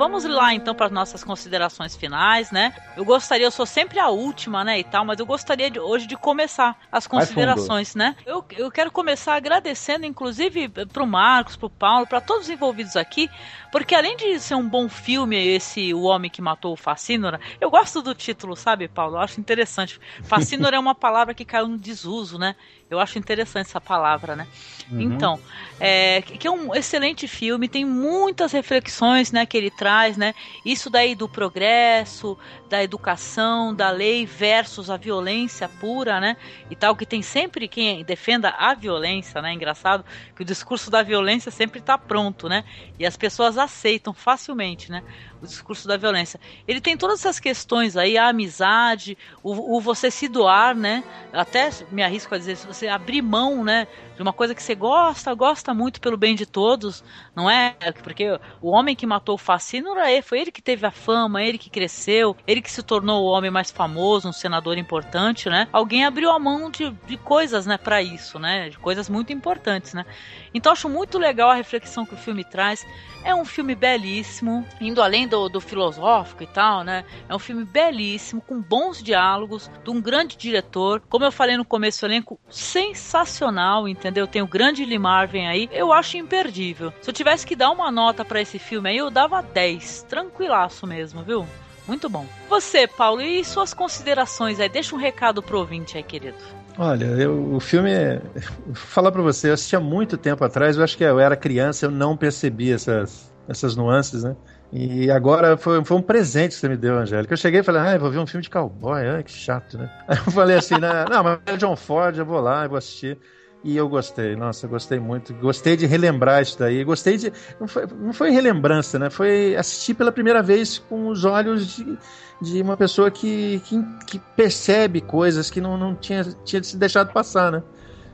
Vamos 0.00 0.24
lá 0.24 0.54
então 0.54 0.74
para 0.74 0.86
as 0.86 0.92
nossas 0.92 1.22
considerações 1.22 1.94
finais, 1.94 2.50
né? 2.50 2.74
Eu 2.96 3.04
gostaria, 3.04 3.44
eu 3.44 3.50
sou 3.50 3.66
sempre 3.66 3.98
a 3.98 4.08
última, 4.08 4.64
né, 4.64 4.78
e 4.78 4.82
tal, 4.82 5.04
mas 5.04 5.20
eu 5.20 5.26
gostaria 5.26 5.70
de, 5.70 5.78
hoje 5.78 6.06
de 6.06 6.16
começar 6.16 6.74
as 6.90 7.06
considerações, 7.06 7.94
né? 7.94 8.16
Eu, 8.24 8.42
eu 8.56 8.70
quero 8.70 8.90
começar 8.90 9.34
agradecendo, 9.34 10.06
inclusive, 10.06 10.70
pro 10.90 11.06
Marcos, 11.06 11.54
pro 11.54 11.68
Paulo, 11.68 12.06
para 12.06 12.18
todos 12.18 12.44
os 12.44 12.50
envolvidos 12.50 12.96
aqui, 12.96 13.28
porque 13.70 13.94
além 13.94 14.16
de 14.16 14.38
ser 14.40 14.54
um 14.54 14.68
bom 14.68 14.88
filme, 14.88 15.36
esse 15.36 15.94
O 15.94 16.02
Homem 16.02 16.30
que 16.30 16.42
Matou 16.42 16.72
o 16.72 16.76
Facínora, 16.76 17.40
eu 17.60 17.70
gosto 17.70 18.02
do 18.02 18.14
título, 18.14 18.56
sabe, 18.56 18.88
Paulo? 18.88 19.16
Eu 19.16 19.20
acho 19.20 19.40
interessante. 19.40 20.00
Facínora 20.22 20.76
é 20.76 20.80
uma 20.80 20.94
palavra 20.94 21.34
que 21.34 21.44
caiu 21.44 21.68
no 21.68 21.78
desuso, 21.78 22.38
né? 22.38 22.56
Eu 22.90 22.98
acho 22.98 23.18
interessante 23.18 23.66
essa 23.66 23.80
palavra, 23.80 24.34
né? 24.34 24.48
Uhum. 24.90 25.00
Então, 25.00 25.40
é, 25.78 26.20
que 26.22 26.48
é 26.48 26.50
um 26.50 26.74
excelente 26.74 27.28
filme, 27.28 27.68
tem 27.68 27.84
muitas 27.84 28.50
reflexões, 28.50 29.30
né, 29.30 29.46
que 29.46 29.56
ele 29.56 29.70
traz, 29.70 30.16
né? 30.16 30.34
Isso 30.64 30.90
daí 30.90 31.14
do 31.14 31.28
progresso, 31.28 32.36
da 32.68 32.82
educação, 32.82 33.72
da 33.72 33.90
lei 33.90 34.26
versus 34.26 34.90
a 34.90 34.96
violência 34.96 35.68
pura, 35.68 36.20
né? 36.20 36.36
E 36.68 36.74
tal, 36.74 36.96
que 36.96 37.06
tem 37.06 37.22
sempre 37.22 37.68
quem 37.68 38.02
defenda 38.04 38.50
a 38.50 38.74
violência, 38.74 39.40
né? 39.40 39.52
Engraçado 39.52 40.04
que 40.34 40.42
o 40.42 40.44
discurso 40.44 40.90
da 40.90 41.02
violência 41.02 41.52
sempre 41.52 41.78
está 41.78 41.96
pronto, 41.96 42.48
né? 42.48 42.64
E 42.98 43.06
as 43.06 43.16
pessoas 43.16 43.56
aceitam 43.60 44.12
facilmente, 44.14 44.90
né? 44.90 45.02
O 45.42 45.46
discurso 45.46 45.88
da 45.88 45.96
violência. 45.96 46.38
Ele 46.68 46.80
tem 46.80 46.96
todas 46.96 47.20
essas 47.20 47.40
questões 47.40 47.96
aí, 47.96 48.18
a 48.18 48.28
amizade, 48.28 49.16
o, 49.42 49.76
o 49.76 49.80
você 49.80 50.10
se 50.10 50.28
doar, 50.28 50.74
né? 50.74 51.02
Até 51.32 51.70
me 51.90 52.02
arrisco 52.02 52.34
a 52.34 52.38
dizer, 52.38 52.56
se 52.56 52.66
você 52.66 52.88
abrir 52.88 53.22
mão, 53.22 53.64
né? 53.64 53.86
De 54.16 54.22
uma 54.22 54.34
coisa 54.34 54.54
que 54.54 54.62
você 54.62 54.74
gosta, 54.74 55.32
gosta 55.32 55.72
muito 55.72 55.98
pelo 55.98 56.18
bem 56.18 56.34
de 56.34 56.44
todos, 56.44 57.02
não 57.34 57.48
é? 57.48 57.74
Porque 58.02 58.38
o 58.60 58.70
homem 58.70 58.94
que 58.94 59.06
matou 59.06 59.36
o 59.36 59.38
Facínora 59.38 60.10
é, 60.10 60.20
foi 60.20 60.40
ele 60.40 60.52
que 60.52 60.60
teve 60.60 60.84
a 60.86 60.90
fama, 60.90 61.42
ele 61.42 61.56
que 61.56 61.70
cresceu, 61.70 62.36
ele 62.46 62.60
que 62.60 62.70
se 62.70 62.82
tornou 62.82 63.24
o 63.24 63.30
homem 63.30 63.50
mais 63.50 63.70
famoso, 63.70 64.28
um 64.28 64.32
senador 64.32 64.76
importante, 64.76 65.48
né? 65.48 65.68
Alguém 65.72 66.04
abriu 66.04 66.30
a 66.30 66.38
mão 66.38 66.70
de, 66.70 66.90
de 67.06 67.16
coisas, 67.16 67.64
né, 67.64 67.78
para 67.78 68.02
isso, 68.02 68.38
né? 68.38 68.68
De 68.68 68.78
coisas 68.78 69.08
muito 69.08 69.32
importantes, 69.32 69.94
né? 69.94 70.04
Então 70.52 70.72
acho 70.72 70.88
muito 70.88 71.18
legal 71.18 71.48
a 71.48 71.54
reflexão 71.54 72.04
que 72.04 72.14
o 72.14 72.18
filme 72.18 72.44
traz. 72.44 72.86
É 73.24 73.34
um 73.34 73.44
filme 73.44 73.74
belíssimo, 73.74 74.66
indo 74.80 75.02
além 75.02 75.28
do, 75.30 75.48
do 75.48 75.60
filosófico 75.60 76.42
e 76.42 76.46
tal, 76.46 76.84
né? 76.84 77.04
É 77.28 77.34
um 77.34 77.38
filme 77.38 77.64
belíssimo, 77.64 78.40
com 78.42 78.60
bons 78.60 79.02
diálogos, 79.02 79.70
de 79.82 79.90
um 79.90 80.00
grande 80.00 80.36
diretor. 80.36 81.00
Como 81.08 81.24
eu 81.24 81.32
falei 81.32 81.56
no 81.56 81.64
começo, 81.64 82.04
o 82.04 82.08
elenco 82.08 82.38
sensacional, 82.50 83.88
entendeu? 83.88 84.26
Tem 84.26 84.42
o 84.42 84.46
grande 84.46 84.84
Lee 84.84 84.98
Marvin 84.98 85.46
aí. 85.46 85.68
Eu 85.72 85.92
acho 85.92 86.16
imperdível. 86.16 86.92
Se 87.00 87.08
eu 87.08 87.14
tivesse 87.14 87.46
que 87.46 87.56
dar 87.56 87.70
uma 87.70 87.90
nota 87.90 88.24
para 88.24 88.40
esse 88.40 88.58
filme 88.58 88.90
aí, 88.90 88.96
eu 88.98 89.10
dava 89.10 89.40
10. 89.42 90.04
Tranquilaço 90.08 90.86
mesmo, 90.86 91.22
viu? 91.22 91.46
Muito 91.86 92.08
bom. 92.08 92.26
Você, 92.48 92.86
Paulo, 92.86 93.20
e 93.22 93.44
suas 93.44 93.72
considerações 93.72 94.60
aí? 94.60 94.68
Deixa 94.68 94.94
um 94.94 94.98
recado 94.98 95.42
pro 95.42 95.58
ouvinte 95.58 95.96
aí, 95.96 96.02
querido. 96.02 96.36
Olha, 96.78 97.04
eu- 97.06 97.54
o 97.54 97.58
filme. 97.60 97.90
é- 97.90 98.20
Vou 98.66 98.74
falar 98.74 99.10
pra 99.10 99.22
você, 99.22 99.48
eu 99.48 99.54
assisti 99.54 99.74
há 99.74 99.80
muito 99.80 100.16
tempo 100.16 100.44
atrás, 100.44 100.76
eu 100.76 100.84
acho 100.84 100.96
que 100.96 101.02
eu 101.04 101.18
era 101.18 101.36
criança, 101.36 101.86
eu 101.86 101.90
não 101.90 102.16
percebi 102.16 102.70
essas, 102.72 103.32
essas 103.48 103.74
nuances, 103.74 104.22
né? 104.22 104.36
E 104.72 105.10
agora 105.10 105.56
foi, 105.56 105.84
foi 105.84 105.96
um 105.96 106.02
presente 106.02 106.54
que 106.54 106.60
você 106.60 106.68
me 106.68 106.76
deu, 106.76 106.96
Angélica. 106.96 107.32
Eu 107.32 107.36
cheguei 107.36 107.60
e 107.60 107.62
falei, 107.62 107.82
ah, 107.82 107.98
vou 107.98 108.10
ver 108.10 108.18
um 108.18 108.26
filme 108.26 108.42
de 108.42 108.50
cowboy, 108.50 109.04
ai, 109.04 109.22
que 109.24 109.32
chato, 109.32 109.76
né? 109.76 109.90
Aí 110.06 110.16
eu 110.24 110.32
falei 110.32 110.56
assim, 110.56 110.78
né, 110.78 111.04
não, 111.10 111.24
mas 111.24 111.40
é 111.46 111.56
John 111.56 111.74
Ford, 111.74 112.16
eu 112.16 112.24
vou 112.24 112.40
lá, 112.40 112.64
eu 112.64 112.68
vou 112.68 112.78
assistir. 112.78 113.18
E 113.62 113.76
eu 113.76 113.88
gostei, 113.88 114.36
nossa, 114.36 114.66
gostei 114.66 114.98
muito. 114.98 115.34
Gostei 115.34 115.76
de 115.76 115.84
relembrar 115.86 116.40
isso 116.40 116.58
daí. 116.58 116.82
Gostei 116.82 117.18
de. 117.18 117.30
Não 117.60 117.68
foi, 117.68 117.86
não 117.86 118.12
foi 118.12 118.30
relembrança, 118.30 118.98
né? 118.98 119.10
Foi 119.10 119.54
assistir 119.54 119.92
pela 119.94 120.10
primeira 120.10 120.42
vez 120.42 120.78
com 120.78 121.08
os 121.08 121.26
olhos 121.26 121.66
de, 121.66 121.98
de 122.40 122.62
uma 122.62 122.74
pessoa 122.76 123.10
que, 123.10 123.60
que, 123.66 123.84
que 124.06 124.18
percebe 124.34 125.02
coisas 125.02 125.50
que 125.50 125.60
não, 125.60 125.76
não 125.76 125.94
tinha, 125.94 126.24
tinha 126.42 126.62
se 126.62 126.76
deixado 126.76 127.12
passar, 127.12 127.52
né? 127.52 127.62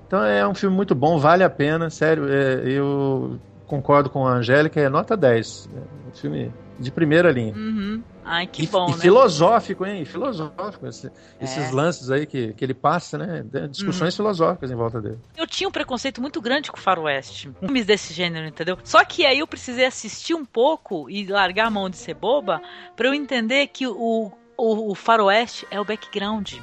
Então 0.06 0.24
é 0.24 0.46
um 0.46 0.54
filme 0.54 0.74
muito 0.74 0.96
bom, 0.96 1.16
vale 1.18 1.44
a 1.44 1.50
pena, 1.50 1.90
sério. 1.90 2.26
é, 2.28 2.62
eu 2.68 3.38
concordo 3.66 4.08
com 4.10 4.26
a 4.26 4.32
Angélica, 4.32 4.80
é 4.80 4.88
nota 4.88 5.16
10. 5.16 5.68
É 5.74 6.08
um 6.08 6.12
filme 6.12 6.52
de 6.78 6.90
primeira 6.90 7.30
linha. 7.30 7.54
Uhum. 7.54 8.02
Ai, 8.24 8.46
que 8.46 8.64
E, 8.64 8.66
bom, 8.66 8.88
e 8.88 8.92
né? 8.92 8.98
filosófico, 8.98 9.86
hein? 9.86 10.04
Filosófico. 10.04 10.86
esse- 10.86 11.10
esses 11.40 11.68
É. 11.68 11.72
lances 11.72 12.10
aí 12.10 12.26
que, 12.26 12.52
que 12.52 12.64
ele 12.64 12.74
passa, 12.74 13.16
né? 13.16 13.44
Discussões 13.70 14.14
filosóficas 14.14 14.70
em 14.70 14.74
volta 14.74 15.00
dele. 15.00 15.18
Eu 15.36 15.46
tinha 15.46 15.68
um 15.68 15.72
preconceito 15.72 16.20
muito 16.20 16.40
grande 16.40 16.70
com 16.70 16.76
o 16.76 16.80
faroeste. 16.80 17.50
Filmes 17.60 17.86
desse 17.86 18.12
gênero, 18.12 18.46
entendeu? 18.46 18.76
Só 18.84 19.04
que 19.04 19.24
aí 19.24 19.38
eu 19.38 19.46
precisei 19.46 19.86
assistir 19.86 20.34
um 20.34 20.44
pouco 20.44 21.08
e 21.08 21.24
largar 21.26 21.68
a 21.68 21.70
mão 21.70 21.88
de 21.88 21.96
ser 21.96 22.14
boba 22.14 22.60
pra 22.96 23.06
eu 23.08 23.14
entender 23.14 23.68
que 23.68 23.86
o, 23.86 24.30
o, 24.56 24.90
o 24.90 24.94
faroeste 24.94 25.66
é 25.70 25.80
o 25.80 25.84
background 25.84 26.54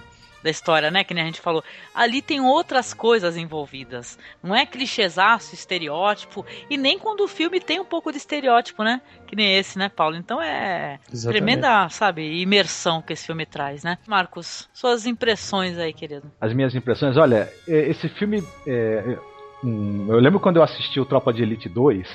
da 0.44 0.50
história, 0.50 0.92
né? 0.92 1.04
Que 1.04 1.14
nem 1.14 1.24
a 1.24 1.26
gente 1.26 1.40
falou. 1.40 1.64
Ali 1.96 2.22
tem 2.22 2.42
outras 2.42 2.94
coisas 2.94 3.38
envolvidas. 3.38 4.20
Não 4.44 4.54
é 4.54 4.66
clichêsaço, 4.66 5.56
estereótipo. 5.56 6.46
E 6.70 6.78
nem 6.78 7.00
quando 7.00 7.22
o 7.22 7.28
filme 7.28 7.60
tem 7.60 7.80
um 7.80 7.86
pouco 7.86 8.12
de 8.12 8.18
estereótipo, 8.18 8.84
né? 8.84 9.02
Que 9.26 9.36
nem 9.36 9.58
esse, 9.58 9.80
né, 9.80 9.90
Paulo? 9.90 10.18
Então 10.18 10.42
é 10.42 11.00
Exatamente. 11.12 11.44
tremenda, 11.44 11.90
sabe, 11.90 12.42
imersão 12.42 13.02
que 13.02 13.14
esse 13.14 13.26
filme 13.26 13.46
traz, 13.46 13.84
né? 13.84 13.98
Marcos, 14.06 14.70
suas 14.74 15.08
impressões 15.08 15.78
aí, 15.78 15.94
querido. 15.94 16.30
As 16.42 16.54
minhas 16.54 16.76
impressões, 16.76 17.16
olha, 17.16 17.50
é, 17.68 17.90
esse 17.90 18.10
filme. 18.10 18.44
é, 18.68 19.18
hum, 19.64 20.08
eu 20.10 20.20
lembro 20.20 20.40
quando 20.40 20.58
eu 20.58 20.64
assisti 20.64 21.00
o 21.00 21.06
Tropa 21.06 21.32
de 21.32 21.42
Elite 21.42 21.70
2, 21.70 22.08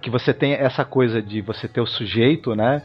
que 0.00 0.08
você 0.08 0.32
tem 0.32 0.54
essa 0.54 0.84
coisa 0.84 1.20
de 1.20 1.42
você 1.42 1.68
ter 1.68 1.80
o 1.80 1.86
sujeito, 1.86 2.54
né? 2.54 2.82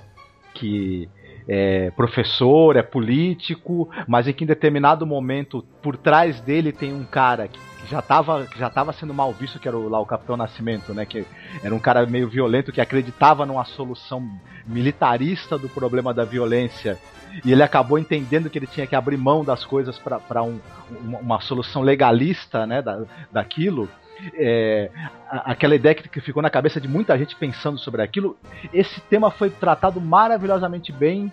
Que 0.54 1.10
é 1.48 1.92
professor, 1.92 2.76
é 2.76 2.82
político, 2.82 3.90
mas 4.08 4.28
em 4.28 4.34
que 4.34 4.44
em 4.44 4.48
determinado 4.48 5.06
momento, 5.06 5.64
por 5.82 5.96
trás 5.98 6.40
dele 6.42 6.72
tem 6.72 6.94
um 6.94 7.04
cara 7.04 7.48
que 7.48 7.60
que 7.86 7.92
já 7.92 8.00
estava 8.00 8.48
já 8.58 8.70
tava 8.70 8.92
sendo 8.92 9.14
mal 9.14 9.32
visto, 9.32 9.60
que 9.60 9.68
era 9.68 9.78
o, 9.78 9.88
lá 9.88 10.00
o 10.00 10.06
Capitão 10.06 10.36
Nascimento, 10.36 10.94
né? 10.94 11.06
Que 11.06 11.26
era 11.64 11.74
um 11.74 11.80
cara 11.80 12.06
meio 12.06 12.28
violento 12.28 12.72
que 12.72 12.82
acreditava 12.82 13.46
numa 13.46 13.64
solução 13.64 14.28
militarista 14.66 15.58
do 15.58 15.70
problema 15.70 16.14
da 16.14 16.26
violência. 16.26 16.98
E 17.44 17.52
ele 17.52 17.64
acabou 17.64 18.00
entendendo 18.00 18.50
que 18.50 18.58
ele 18.58 18.68
tinha 18.68 18.88
que 18.88 18.96
abrir 18.96 19.18
mão 19.18 19.44
das 19.44 19.64
coisas 19.64 20.00
para 20.00 20.42
um, 20.42 20.60
uma, 21.04 21.20
uma 21.20 21.42
solução 21.42 21.82
legalista 21.82 22.66
né, 22.66 22.82
da, 22.82 23.04
daquilo. 23.32 23.90
É, 24.36 24.90
aquela 25.30 25.76
ideia 25.76 25.96
que, 25.96 26.22
ficou 26.22 26.42
na 26.42 26.50
cabeça 26.50 26.80
de 26.80 26.88
muita 26.88 27.18
gente 27.18 27.36
pensando 27.36 27.78
sobre 27.78 28.02
aquilo. 28.02 28.38
Esse 28.74 29.00
tema 29.02 29.30
foi 29.32 29.50
tratado 29.50 30.00
maravilhosamente 30.02 30.92
bem 30.92 31.32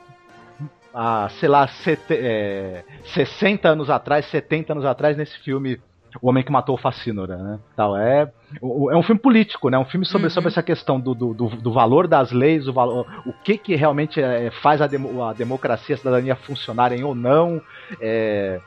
há, 0.94 1.28
sei 1.40 1.48
lá, 1.48 1.66
sete, 1.68 2.14
é, 2.14 2.84
60 3.14 3.68
anos 3.68 3.90
atrás, 3.90 4.26
70 4.26 4.72
anos 4.72 4.84
atrás, 4.84 5.16
nesse 5.16 5.38
filme 5.38 5.80
O 6.20 6.28
Homem 6.28 6.44
que 6.44 6.52
Matou 6.52 6.74
o 6.74 6.78
Facínora, 6.78 7.36
né? 7.36 7.58
Tal, 7.74 7.96
é, 7.96 8.30
é 8.60 8.96
um 8.96 9.02
filme 9.02 9.20
político, 9.20 9.70
né? 9.70 9.78
Um 9.78 9.84
filme 9.86 10.04
sobre, 10.04 10.28
sobre 10.28 10.50
essa 10.50 10.62
questão 10.62 11.00
do, 11.00 11.14
do, 11.14 11.32
do, 11.32 11.48
do 11.48 11.72
valor 11.72 12.06
das 12.06 12.30
leis, 12.32 12.68
o, 12.68 12.72
valor, 12.72 13.06
o 13.24 13.32
que 13.32 13.56
que 13.56 13.74
realmente 13.74 14.20
é, 14.20 14.50
faz 14.62 14.82
a, 14.82 14.86
demo- 14.86 15.24
a 15.24 15.32
democracia, 15.32 15.94
a 15.94 15.98
cidadania 15.98 16.36
funcionarem 16.36 17.02
ou 17.02 17.14
não, 17.14 17.62
é, 18.00 18.60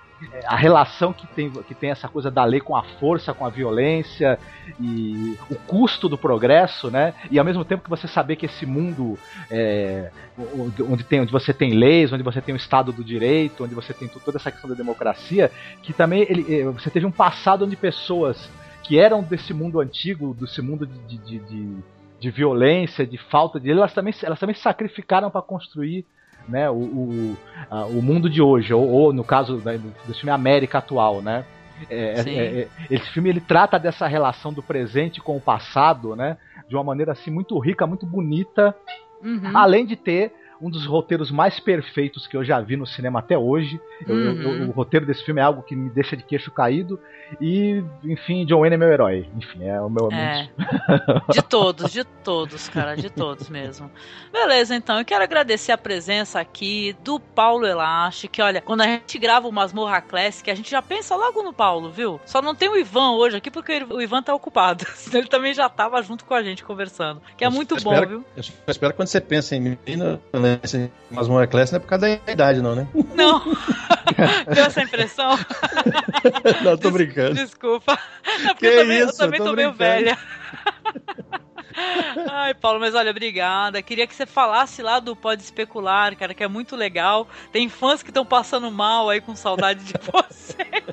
a 0.45 0.55
relação 0.55 1.13
que 1.13 1.27
tem, 1.27 1.49
que 1.49 1.73
tem 1.73 1.91
essa 1.91 2.07
coisa 2.07 2.29
da 2.29 2.43
lei 2.43 2.59
com 2.59 2.75
a 2.75 2.83
força, 2.83 3.33
com 3.33 3.45
a 3.45 3.49
violência 3.49 4.39
e 4.79 5.37
o 5.49 5.55
custo 5.55 6.09
do 6.09 6.17
progresso, 6.17 6.89
né? 6.91 7.13
E 7.31 7.39
ao 7.39 7.45
mesmo 7.45 7.63
tempo 7.65 7.83
que 7.83 7.89
você 7.89 8.07
saber 8.07 8.35
que 8.35 8.45
esse 8.45 8.65
mundo 8.65 9.17
é, 9.49 10.11
onde, 10.89 11.03
tem, 11.03 11.21
onde 11.21 11.31
você 11.31 11.53
tem 11.53 11.73
leis, 11.73 12.11
onde 12.11 12.23
você 12.23 12.41
tem 12.41 12.53
o 12.53 12.57
Estado 12.57 12.91
do 12.91 13.03
Direito, 13.03 13.63
onde 13.63 13.75
você 13.75 13.93
tem 13.93 14.07
toda 14.07 14.37
essa 14.37 14.51
questão 14.51 14.69
da 14.69 14.75
democracia, 14.75 15.51
que 15.81 15.93
também 15.93 16.25
ele, 16.29 16.61
eh, 16.61 16.65
você 16.65 16.89
teve 16.89 17.05
um 17.05 17.11
passado 17.11 17.65
onde 17.65 17.75
pessoas 17.75 18.49
que 18.83 18.99
eram 18.99 19.23
desse 19.23 19.53
mundo 19.53 19.79
antigo, 19.79 20.35
desse 20.39 20.61
mundo 20.61 20.85
de, 20.85 21.17
de, 21.17 21.39
de, 21.39 21.75
de 22.19 22.31
violência, 22.31 23.05
de 23.05 23.17
falta 23.17 23.59
de. 23.59 23.71
Elas 23.71 23.93
também, 23.93 24.13
elas 24.21 24.39
também 24.39 24.55
se 24.55 24.61
sacrificaram 24.61 25.31
para 25.31 25.41
construir 25.41 26.05
né, 26.47 26.69
o, 26.69 26.75
o, 26.75 27.37
a, 27.69 27.85
o 27.85 28.01
mundo 28.01 28.29
de 28.29 28.41
hoje, 28.41 28.73
ou, 28.73 28.87
ou 28.87 29.13
no 29.13 29.23
caso 29.23 29.61
né, 29.63 29.79
desse 30.05 30.19
filme 30.19 30.31
América 30.31 30.79
atual, 30.79 31.21
né? 31.21 31.45
É, 31.89 32.21
é, 32.21 32.59
é, 32.61 32.67
esse 32.89 33.09
filme 33.11 33.29
ele 33.29 33.41
trata 33.41 33.77
dessa 33.77 34.07
relação 34.07 34.53
do 34.53 34.63
presente 34.63 35.19
com 35.19 35.35
o 35.35 35.41
passado, 35.41 36.15
né? 36.15 36.37
De 36.69 36.75
uma 36.75 36.83
maneira 36.83 37.11
assim 37.11 37.29
muito 37.29 37.57
rica, 37.59 37.85
muito 37.85 38.05
bonita, 38.05 38.73
uhum. 39.21 39.51
além 39.53 39.85
de 39.85 39.95
ter 39.95 40.31
um 40.61 40.69
dos 40.69 40.85
roteiros 40.85 41.31
mais 41.31 41.59
perfeitos 41.59 42.27
que 42.27 42.35
eu 42.35 42.43
já 42.43 42.59
vi 42.61 42.75
no 42.75 42.85
cinema 42.85 43.19
até 43.19 43.37
hoje. 43.37 43.79
Eu, 44.07 44.15
uhum. 44.15 44.41
eu, 44.41 44.69
o 44.69 44.71
roteiro 44.71 45.05
desse 45.05 45.23
filme 45.23 45.41
é 45.41 45.43
algo 45.43 45.63
que 45.63 45.75
me 45.75 45.89
deixa 45.89 46.15
de 46.15 46.23
queixo 46.23 46.51
caído. 46.51 46.99
E, 47.41 47.83
enfim, 48.03 48.45
John 48.45 48.59
Wayne 48.59 48.75
é 48.75 48.77
meu 48.77 48.89
herói. 48.89 49.29
Enfim, 49.35 49.63
é 49.63 49.79
o 49.81 49.89
meu 49.89 50.09
é. 50.11 50.49
De 51.31 51.41
todos, 51.41 51.91
de 51.91 52.03
todos, 52.03 52.69
cara, 52.69 52.95
de 52.95 53.09
todos 53.09 53.49
mesmo. 53.49 53.91
Beleza, 54.31 54.75
então, 54.75 54.99
eu 54.99 55.05
quero 55.05 55.23
agradecer 55.23 55.71
a 55.71 55.77
presença 55.77 56.39
aqui 56.39 56.95
do 57.03 57.19
Paulo 57.19 57.65
Elache, 57.65 58.27
que 58.27 58.41
olha, 58.41 58.61
quando 58.61 58.81
a 58.81 58.87
gente 58.87 59.17
grava 59.17 59.47
o 59.47 59.51
Masmorra 59.51 60.01
Classic, 60.01 60.49
a 60.49 60.55
gente 60.55 60.69
já 60.69 60.81
pensa 60.81 61.15
logo 61.15 61.43
no 61.43 61.53
Paulo, 61.53 61.89
viu? 61.89 62.19
Só 62.25 62.41
não 62.41 62.55
tem 62.55 62.69
o 62.69 62.77
Ivan 62.77 63.11
hoje 63.11 63.37
aqui 63.37 63.49
porque 63.49 63.85
o 63.89 64.01
Ivan 64.01 64.21
tá 64.21 64.33
ocupado. 64.33 64.85
Senão 64.95 65.19
ele 65.19 65.27
também 65.27 65.53
já 65.53 65.67
tava 65.67 66.01
junto 66.01 66.25
com 66.25 66.33
a 66.33 66.43
gente 66.43 66.63
conversando. 66.63 67.21
Que 67.37 67.43
é 67.43 67.47
eu 67.47 67.51
muito 67.51 67.75
bom, 67.81 67.93
espero, 67.93 68.09
viu? 68.09 68.25
Eu 68.35 68.43
espero 68.71 68.93
que 68.93 68.97
quando 68.97 69.07
você 69.07 69.21
pensa 69.21 69.55
em 69.55 69.61
mim, 69.61 69.77
né, 70.45 70.89
Masmorra 71.09 71.47
Classic 71.47 71.73
não 71.73 71.77
é 71.77 71.81
por 71.81 71.87
causa 71.87 72.19
da 72.25 72.31
idade, 72.31 72.61
não, 72.61 72.75
né? 72.75 72.87
Não. 73.13 73.41
Deu 74.53 74.65
essa 74.65 74.81
impressão? 74.81 75.37
não, 76.63 76.77
tô 76.77 76.91
brincando. 76.91 77.35
Desculpa. 77.35 77.97
É 78.23 78.53
que 78.53 78.65
eu 78.65 78.81
também, 78.81 78.99
isso? 78.99 79.13
eu 79.13 79.17
também 79.17 79.39
tô, 79.39 79.45
tô 79.45 79.53
meio 79.53 79.73
velha. 79.73 80.17
Ai, 82.31 82.53
Paulo, 82.53 82.79
mas 82.79 82.95
olha, 82.95 83.11
obrigada. 83.11 83.81
Queria 83.81 84.07
que 84.07 84.15
você 84.15 84.25
falasse 84.25 84.81
lá 84.81 84.99
do 84.99 85.15
Pode 85.15 85.41
Especular, 85.41 86.15
cara, 86.15 86.33
que 86.33 86.43
é 86.43 86.47
muito 86.47 86.75
legal. 86.75 87.27
Tem 87.51 87.67
fãs 87.67 88.01
que 88.01 88.09
estão 88.09 88.25
passando 88.25 88.71
mal 88.71 89.09
aí 89.09 89.19
com 89.19 89.35
saudade 89.35 89.83
de 89.83 89.93
vocês. 89.99 90.85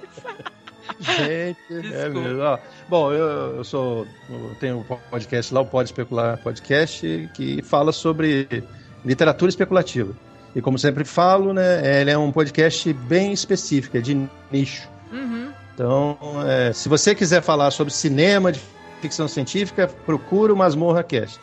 Gente, 0.98 1.94
é 1.94 2.08
mesmo. 2.08 2.42
Ó, 2.42 2.58
bom, 2.88 3.12
eu, 3.12 3.56
eu 3.56 3.64
sou. 3.64 4.06
Eu 4.28 4.56
tenho 4.58 4.78
um 4.78 4.82
podcast 4.82 5.54
lá, 5.54 5.60
o 5.60 5.66
Pode 5.66 5.88
Especular 5.88 6.38
Podcast, 6.38 7.30
que 7.34 7.62
fala 7.62 7.92
sobre 7.92 8.64
literatura 9.04 9.48
especulativa. 9.48 10.12
E 10.54 10.60
como 10.60 10.78
sempre 10.78 11.04
falo, 11.04 11.52
né, 11.52 12.00
ele 12.00 12.10
é 12.10 12.18
um 12.18 12.30
podcast 12.30 12.92
bem 12.92 13.32
específico, 13.32 13.96
é 13.96 14.00
de 14.00 14.28
nicho. 14.50 14.88
Uhum. 15.10 15.48
Então, 15.74 16.18
é, 16.46 16.72
se 16.72 16.88
você 16.88 17.14
quiser 17.14 17.42
falar 17.42 17.70
sobre 17.70 17.92
cinema 17.92 18.52
de 18.52 18.60
ficção 19.00 19.26
científica, 19.26 19.88
procura 20.04 20.52
o 20.52 20.56
Masmorra 20.56 21.02
Cast. 21.02 21.40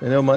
Entendeu? 0.00 0.22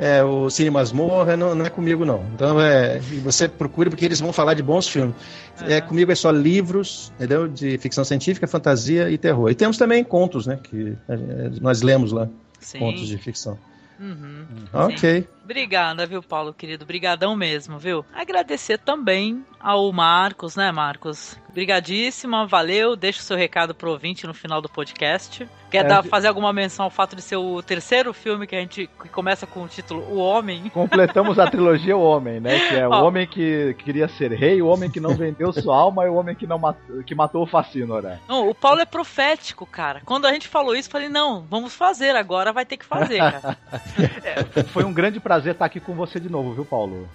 É, 0.00 0.24
o 0.24 0.50
Cine 0.50 0.70
Masmorra 0.70 1.36
não, 1.36 1.54
não, 1.54 1.64
é 1.64 1.70
comigo, 1.70 2.04
não. 2.04 2.24
Então, 2.34 2.60
é, 2.60 2.98
você 3.22 3.46
procure 3.46 3.90
porque 3.90 4.04
eles 4.04 4.18
vão 4.18 4.32
falar 4.32 4.54
de 4.54 4.62
bons 4.62 4.88
filmes. 4.88 5.14
Uhum. 5.60 5.68
É, 5.68 5.80
comigo 5.80 6.10
é 6.10 6.14
só 6.14 6.30
livros, 6.30 7.12
entendeu? 7.14 7.46
De 7.46 7.78
ficção 7.78 8.02
científica, 8.02 8.48
fantasia 8.48 9.10
e 9.10 9.18
terror. 9.18 9.50
E 9.50 9.54
temos 9.54 9.76
também 9.76 10.02
contos, 10.02 10.46
né? 10.46 10.58
Que 10.60 10.96
é, 11.08 11.50
nós 11.60 11.82
lemos 11.82 12.10
lá. 12.10 12.28
Sim. 12.58 12.78
Contos 12.78 13.06
de 13.06 13.18
ficção. 13.18 13.58
Uhum, 14.02 14.46
ok. 14.72 15.28
Obrigada, 15.44 16.04
viu, 16.06 16.20
Paulo, 16.20 16.52
querido? 16.52 16.84
Brigadão 16.84 17.36
mesmo, 17.36 17.78
viu? 17.78 18.04
Agradecer 18.12 18.78
também 18.78 19.46
ao 19.60 19.92
Marcos, 19.92 20.56
né, 20.56 20.72
Marcos? 20.72 21.38
Brigadíssima, 21.52 22.46
valeu. 22.46 22.96
Deixa 22.96 23.20
o 23.20 23.22
seu 23.22 23.36
recado 23.36 23.74
pro 23.74 23.90
ouvinte 23.90 24.26
no 24.26 24.34
final 24.34 24.60
do 24.60 24.68
podcast. 24.68 25.48
Quer 25.70 25.84
é, 25.84 25.88
dar, 25.88 26.02
fazer 26.02 26.28
alguma 26.28 26.52
menção 26.52 26.84
ao 26.84 26.90
fato 26.90 27.16
de 27.16 27.22
ser 27.22 27.36
o 27.36 27.62
terceiro 27.62 28.12
filme 28.12 28.46
que 28.46 28.56
a 28.56 28.60
gente 28.60 28.86
que 28.86 29.08
começa 29.08 29.46
com 29.46 29.62
o 29.62 29.68
título 29.68 30.02
O 30.10 30.18
Homem? 30.18 30.68
Completamos 30.70 31.38
a 31.38 31.46
trilogia 31.46 31.96
O 31.96 32.02
Homem, 32.02 32.40
né? 32.40 32.58
Que 32.68 32.76
é 32.76 32.86
o 32.86 32.90
Ó, 32.92 33.04
homem 33.04 33.26
que 33.26 33.74
queria 33.78 34.08
ser 34.08 34.32
rei, 34.32 34.60
o 34.60 34.66
homem 34.66 34.90
que 34.90 35.00
não 35.00 35.14
vendeu 35.14 35.52
sua 35.52 35.76
alma 35.76 36.04
e 36.04 36.08
o 36.08 36.14
homem 36.14 36.34
que, 36.34 36.46
não 36.46 36.58
matou, 36.58 37.02
que 37.02 37.14
matou 37.14 37.42
o 37.42 37.46
Facínora. 37.46 38.10
Né? 38.10 38.20
Não, 38.28 38.48
o 38.48 38.54
Paulo 38.54 38.80
é 38.80 38.84
profético, 38.84 39.64
cara. 39.66 40.02
Quando 40.04 40.26
a 40.26 40.32
gente 40.32 40.48
falou 40.48 40.74
isso, 40.74 40.90
falei, 40.90 41.08
não, 41.08 41.44
vamos 41.48 41.74
fazer, 41.74 42.16
agora 42.16 42.52
vai 42.52 42.66
ter 42.66 42.76
que 42.76 42.84
fazer, 42.84 43.18
cara. 43.18 43.56
é, 44.24 44.62
foi 44.64 44.84
um 44.84 44.92
grande 44.92 45.20
prazer 45.20 45.52
estar 45.52 45.64
aqui 45.64 45.80
com 45.80 45.94
você 45.94 46.18
de 46.18 46.30
novo, 46.30 46.52
viu, 46.52 46.64
Paulo? 46.64 47.08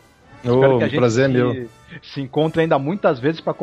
Oh, 0.43 0.55
Espero 0.55 0.77
que 0.77 0.83
a 0.83 0.87
gente 0.87 0.97
prazer 0.97 1.25
é 1.25 1.27
meu. 1.27 1.69
se 2.01 2.21
encontre 2.21 2.61
ainda 2.61 2.77
muitas 2.77 3.19
vezes 3.19 3.41
para 3.41 3.53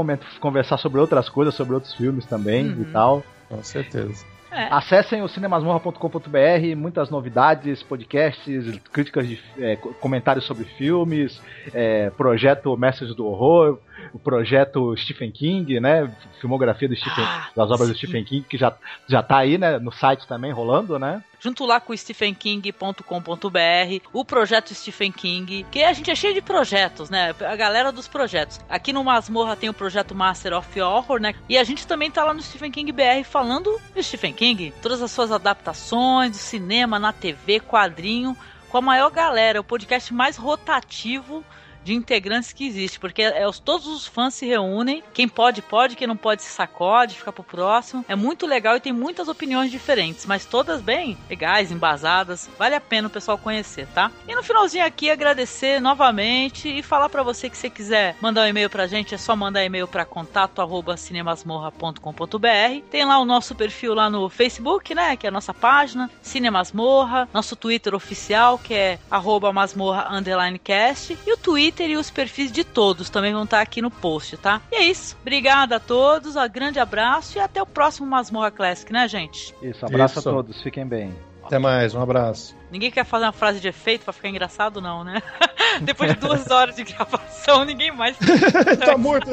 conversar 0.40 0.78
sobre 0.78 1.01
outras 1.01 1.28
coisas, 1.28 1.55
sobre 1.55 1.74
outros 1.74 1.94
filmes 1.94 2.26
também 2.26 2.66
uhum. 2.66 2.82
e 2.82 2.84
tal. 2.86 3.22
Com 3.48 3.62
certeza. 3.62 4.24
É. 4.55 4.68
Acessem 4.70 5.20
o 5.20 5.28
cinemasmorra.com.br, 5.28 6.76
muitas 6.76 7.10
novidades, 7.10 7.82
podcasts, 7.82 8.80
críticas 8.92 9.26
de 9.26 9.40
é, 9.59 9.74
comentários 10.01 10.46
sobre 10.46 10.64
filmes, 10.64 11.42
é, 11.72 12.09
projeto 12.10 12.76
Mestres 12.76 13.16
do 13.16 13.26
Horror, 13.26 13.80
o 14.12 14.18
projeto 14.18 14.97
Stephen 14.97 15.31
King, 15.31 15.81
né? 15.81 16.10
Filmografia 16.40 16.89
do 16.89 16.97
Stephen, 16.97 17.24
ah, 17.24 17.48
das 17.55 17.70
obras 17.70 17.89
sim. 17.89 17.93
do 17.93 17.97
Stephen 17.97 18.24
King, 18.24 18.47
que 18.48 18.56
já, 18.56 18.74
já 19.09 19.22
tá 19.22 19.39
aí, 19.39 19.59
né? 19.59 19.78
No 19.78 19.93
site 19.93 20.26
também 20.26 20.52
rolando, 20.52 20.98
né? 20.98 21.22
Junto 21.40 21.66
lá 21.66 21.78
com 21.78 21.94
stephenking.com.br, 21.94 24.09
o 24.12 24.24
projeto 24.24 24.74
Stephen 24.74 25.12
King, 25.12 25.66
que 25.70 25.82
a 25.82 25.93
gente 25.93 26.10
é 26.10 26.14
cheio 26.14 26.32
de 26.32 26.40
projetos, 26.40 27.10
né? 27.10 27.35
A 27.40 27.55
galera 27.55 27.93
dos 27.93 28.09
projetos. 28.09 28.60
Aqui 28.68 28.93
no 28.93 29.05
Masmorra 29.05 29.55
tem 29.55 29.68
o 29.68 29.74
projeto 29.74 30.14
Master 30.14 30.55
of 30.55 30.81
Horror, 30.81 31.20
né? 31.20 31.35
E 31.48 31.59
a 31.59 31.64
gente 31.64 31.86
também 31.86 32.10
tá 32.10 32.24
lá 32.24 32.32
no 32.32 32.40
Stephen 32.40 32.70
King 32.70 32.90
BR 32.93 33.24
falando 33.24 33.78
do 33.94 34.02
Stephen 34.02 34.32
King, 34.32 34.72
todas 34.81 35.02
as 35.02 35.10
suas 35.10 35.31
adaptações, 35.31 36.31
do 36.31 36.39
cinema, 36.39 36.98
na 36.98 37.12
TV, 37.12 37.60
quadrinho, 37.60 38.36
com 38.70 38.78
a 38.78 38.82
maior 38.82 39.10
galera, 39.10 39.60
o 39.60 39.64
podcast 39.64 40.14
mais 40.14 40.36
rotativo 40.36 41.44
de 41.85 41.94
integrantes 41.94 42.52
que 42.52 42.66
existe, 42.66 42.98
porque 42.98 43.23
é, 43.23 43.44
todos 43.65 43.86
os 43.86 44.06
fãs 44.06 44.35
se 44.35 44.47
reúnem, 44.47 45.02
quem 45.12 45.28
pode, 45.28 45.62
pode, 45.62 45.97
quem 45.97 46.06
não 46.06 46.16
pode 46.16 46.43
se 46.43 46.51
sacode, 46.51 47.16
fica 47.16 47.32
pro 47.32 47.44
próximo. 47.44 48.05
É 48.09 48.16
muito 48.16 48.47
legal 48.47 48.77
e 48.77 48.81
tem 48.81 48.93
muitas 48.93 49.28
opiniões 49.28 49.70
diferentes, 49.70 50.27
mas 50.27 50.47
todas 50.47 50.81
bem 50.81 51.16
legais, 51.28 51.70
embasadas. 51.70 52.48
Vale 52.59 52.74
a 52.74 52.81
pena 52.81 53.09
o 53.09 53.11
pessoal 53.11 53.36
conhecer, 53.36 53.86
tá? 53.94 54.11
E 54.27 54.35
no 54.35 54.43
finalzinho 54.43 54.85
aqui, 54.85 55.11
agradecer 55.11 55.81
novamente 55.81 56.69
e 56.69 56.82
falar 56.82 57.09
para 57.09 57.23
você 57.23 57.51
que 57.51 57.59
você 57.59 57.69
quiser 57.69 58.16
mandar 58.20 58.43
um 58.43 58.48
e-mail 58.48 58.70
pra 58.70 58.86
gente, 58.86 59.15
é 59.15 59.19
só 59.19 59.36
mandar 59.36 59.65
e-mail 59.65 59.86
para 59.86 60.05
contato 60.05 60.62
arroba 60.62 60.97
cinemasmorra.com.br. 60.97 62.82
Tem 62.90 63.05
lá 63.05 63.19
o 63.19 63.24
nosso 63.24 63.55
perfil 63.55 63.94
lá 63.94 64.09
no 64.09 64.28
Facebook, 64.28 64.94
né? 64.94 65.16
Que 65.16 65.27
é 65.27 65.28
a 65.28 65.32
nossa 65.32 65.52
página, 65.52 66.11
Cinemasmorra, 66.23 67.28
nosso 67.32 67.56
Twitter 67.56 67.94
oficial, 67.94 68.59
que 68.59 68.74
é 68.74 68.98
arroba 69.11 69.52
masmorra 69.52 70.09
underline 70.11 70.59
cast, 70.59 71.19
e 71.27 71.32
o 71.32 71.36
Twitter 71.36 71.73
Twitter 71.74 71.90
e 71.90 71.96
os 71.96 72.10
perfis 72.10 72.52
de 72.52 72.62
todos 72.62 73.10
também 73.10 73.32
vão 73.32 73.42
estar 73.42 73.60
aqui 73.60 73.82
no 73.82 73.90
post, 73.90 74.36
tá? 74.36 74.60
E 74.70 74.76
é 74.76 74.82
isso. 74.84 75.16
Obrigada 75.20 75.76
a 75.76 75.80
todos, 75.80 76.36
um 76.36 76.48
grande 76.48 76.78
abraço 76.78 77.36
e 77.36 77.40
até 77.40 77.60
o 77.60 77.66
próximo 77.66 78.06
Masmorra 78.06 78.51
Classic, 78.51 78.92
né, 78.92 79.09
gente? 79.09 79.55
Isso, 79.60 79.84
abraço 79.84 80.20
isso. 80.20 80.28
a 80.28 80.32
todos, 80.32 80.62
fiquem 80.62 80.86
bem. 80.86 81.12
Até 81.42 81.59
mais, 81.59 81.94
um 81.94 82.01
abraço. 82.01 82.56
Ninguém 82.70 82.90
quer 82.90 83.05
fazer 83.05 83.26
uma 83.26 83.32
frase 83.32 83.60
de 83.60 83.68
efeito 83.68 84.05
para 84.05 84.12
ficar 84.12 84.28
engraçado, 84.28 84.80
não, 84.80 85.05
né? 85.05 85.20
Depois 85.82 86.14
de 86.14 86.20
duas 86.20 86.51
horas 86.51 86.76
de 86.76 86.84
gravação, 86.84 87.64
ninguém 87.64 87.92
mais. 87.92 88.16
tá 88.82 88.96
morto! 88.96 89.30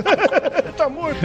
tá 0.76 0.90
morto! 0.90 1.20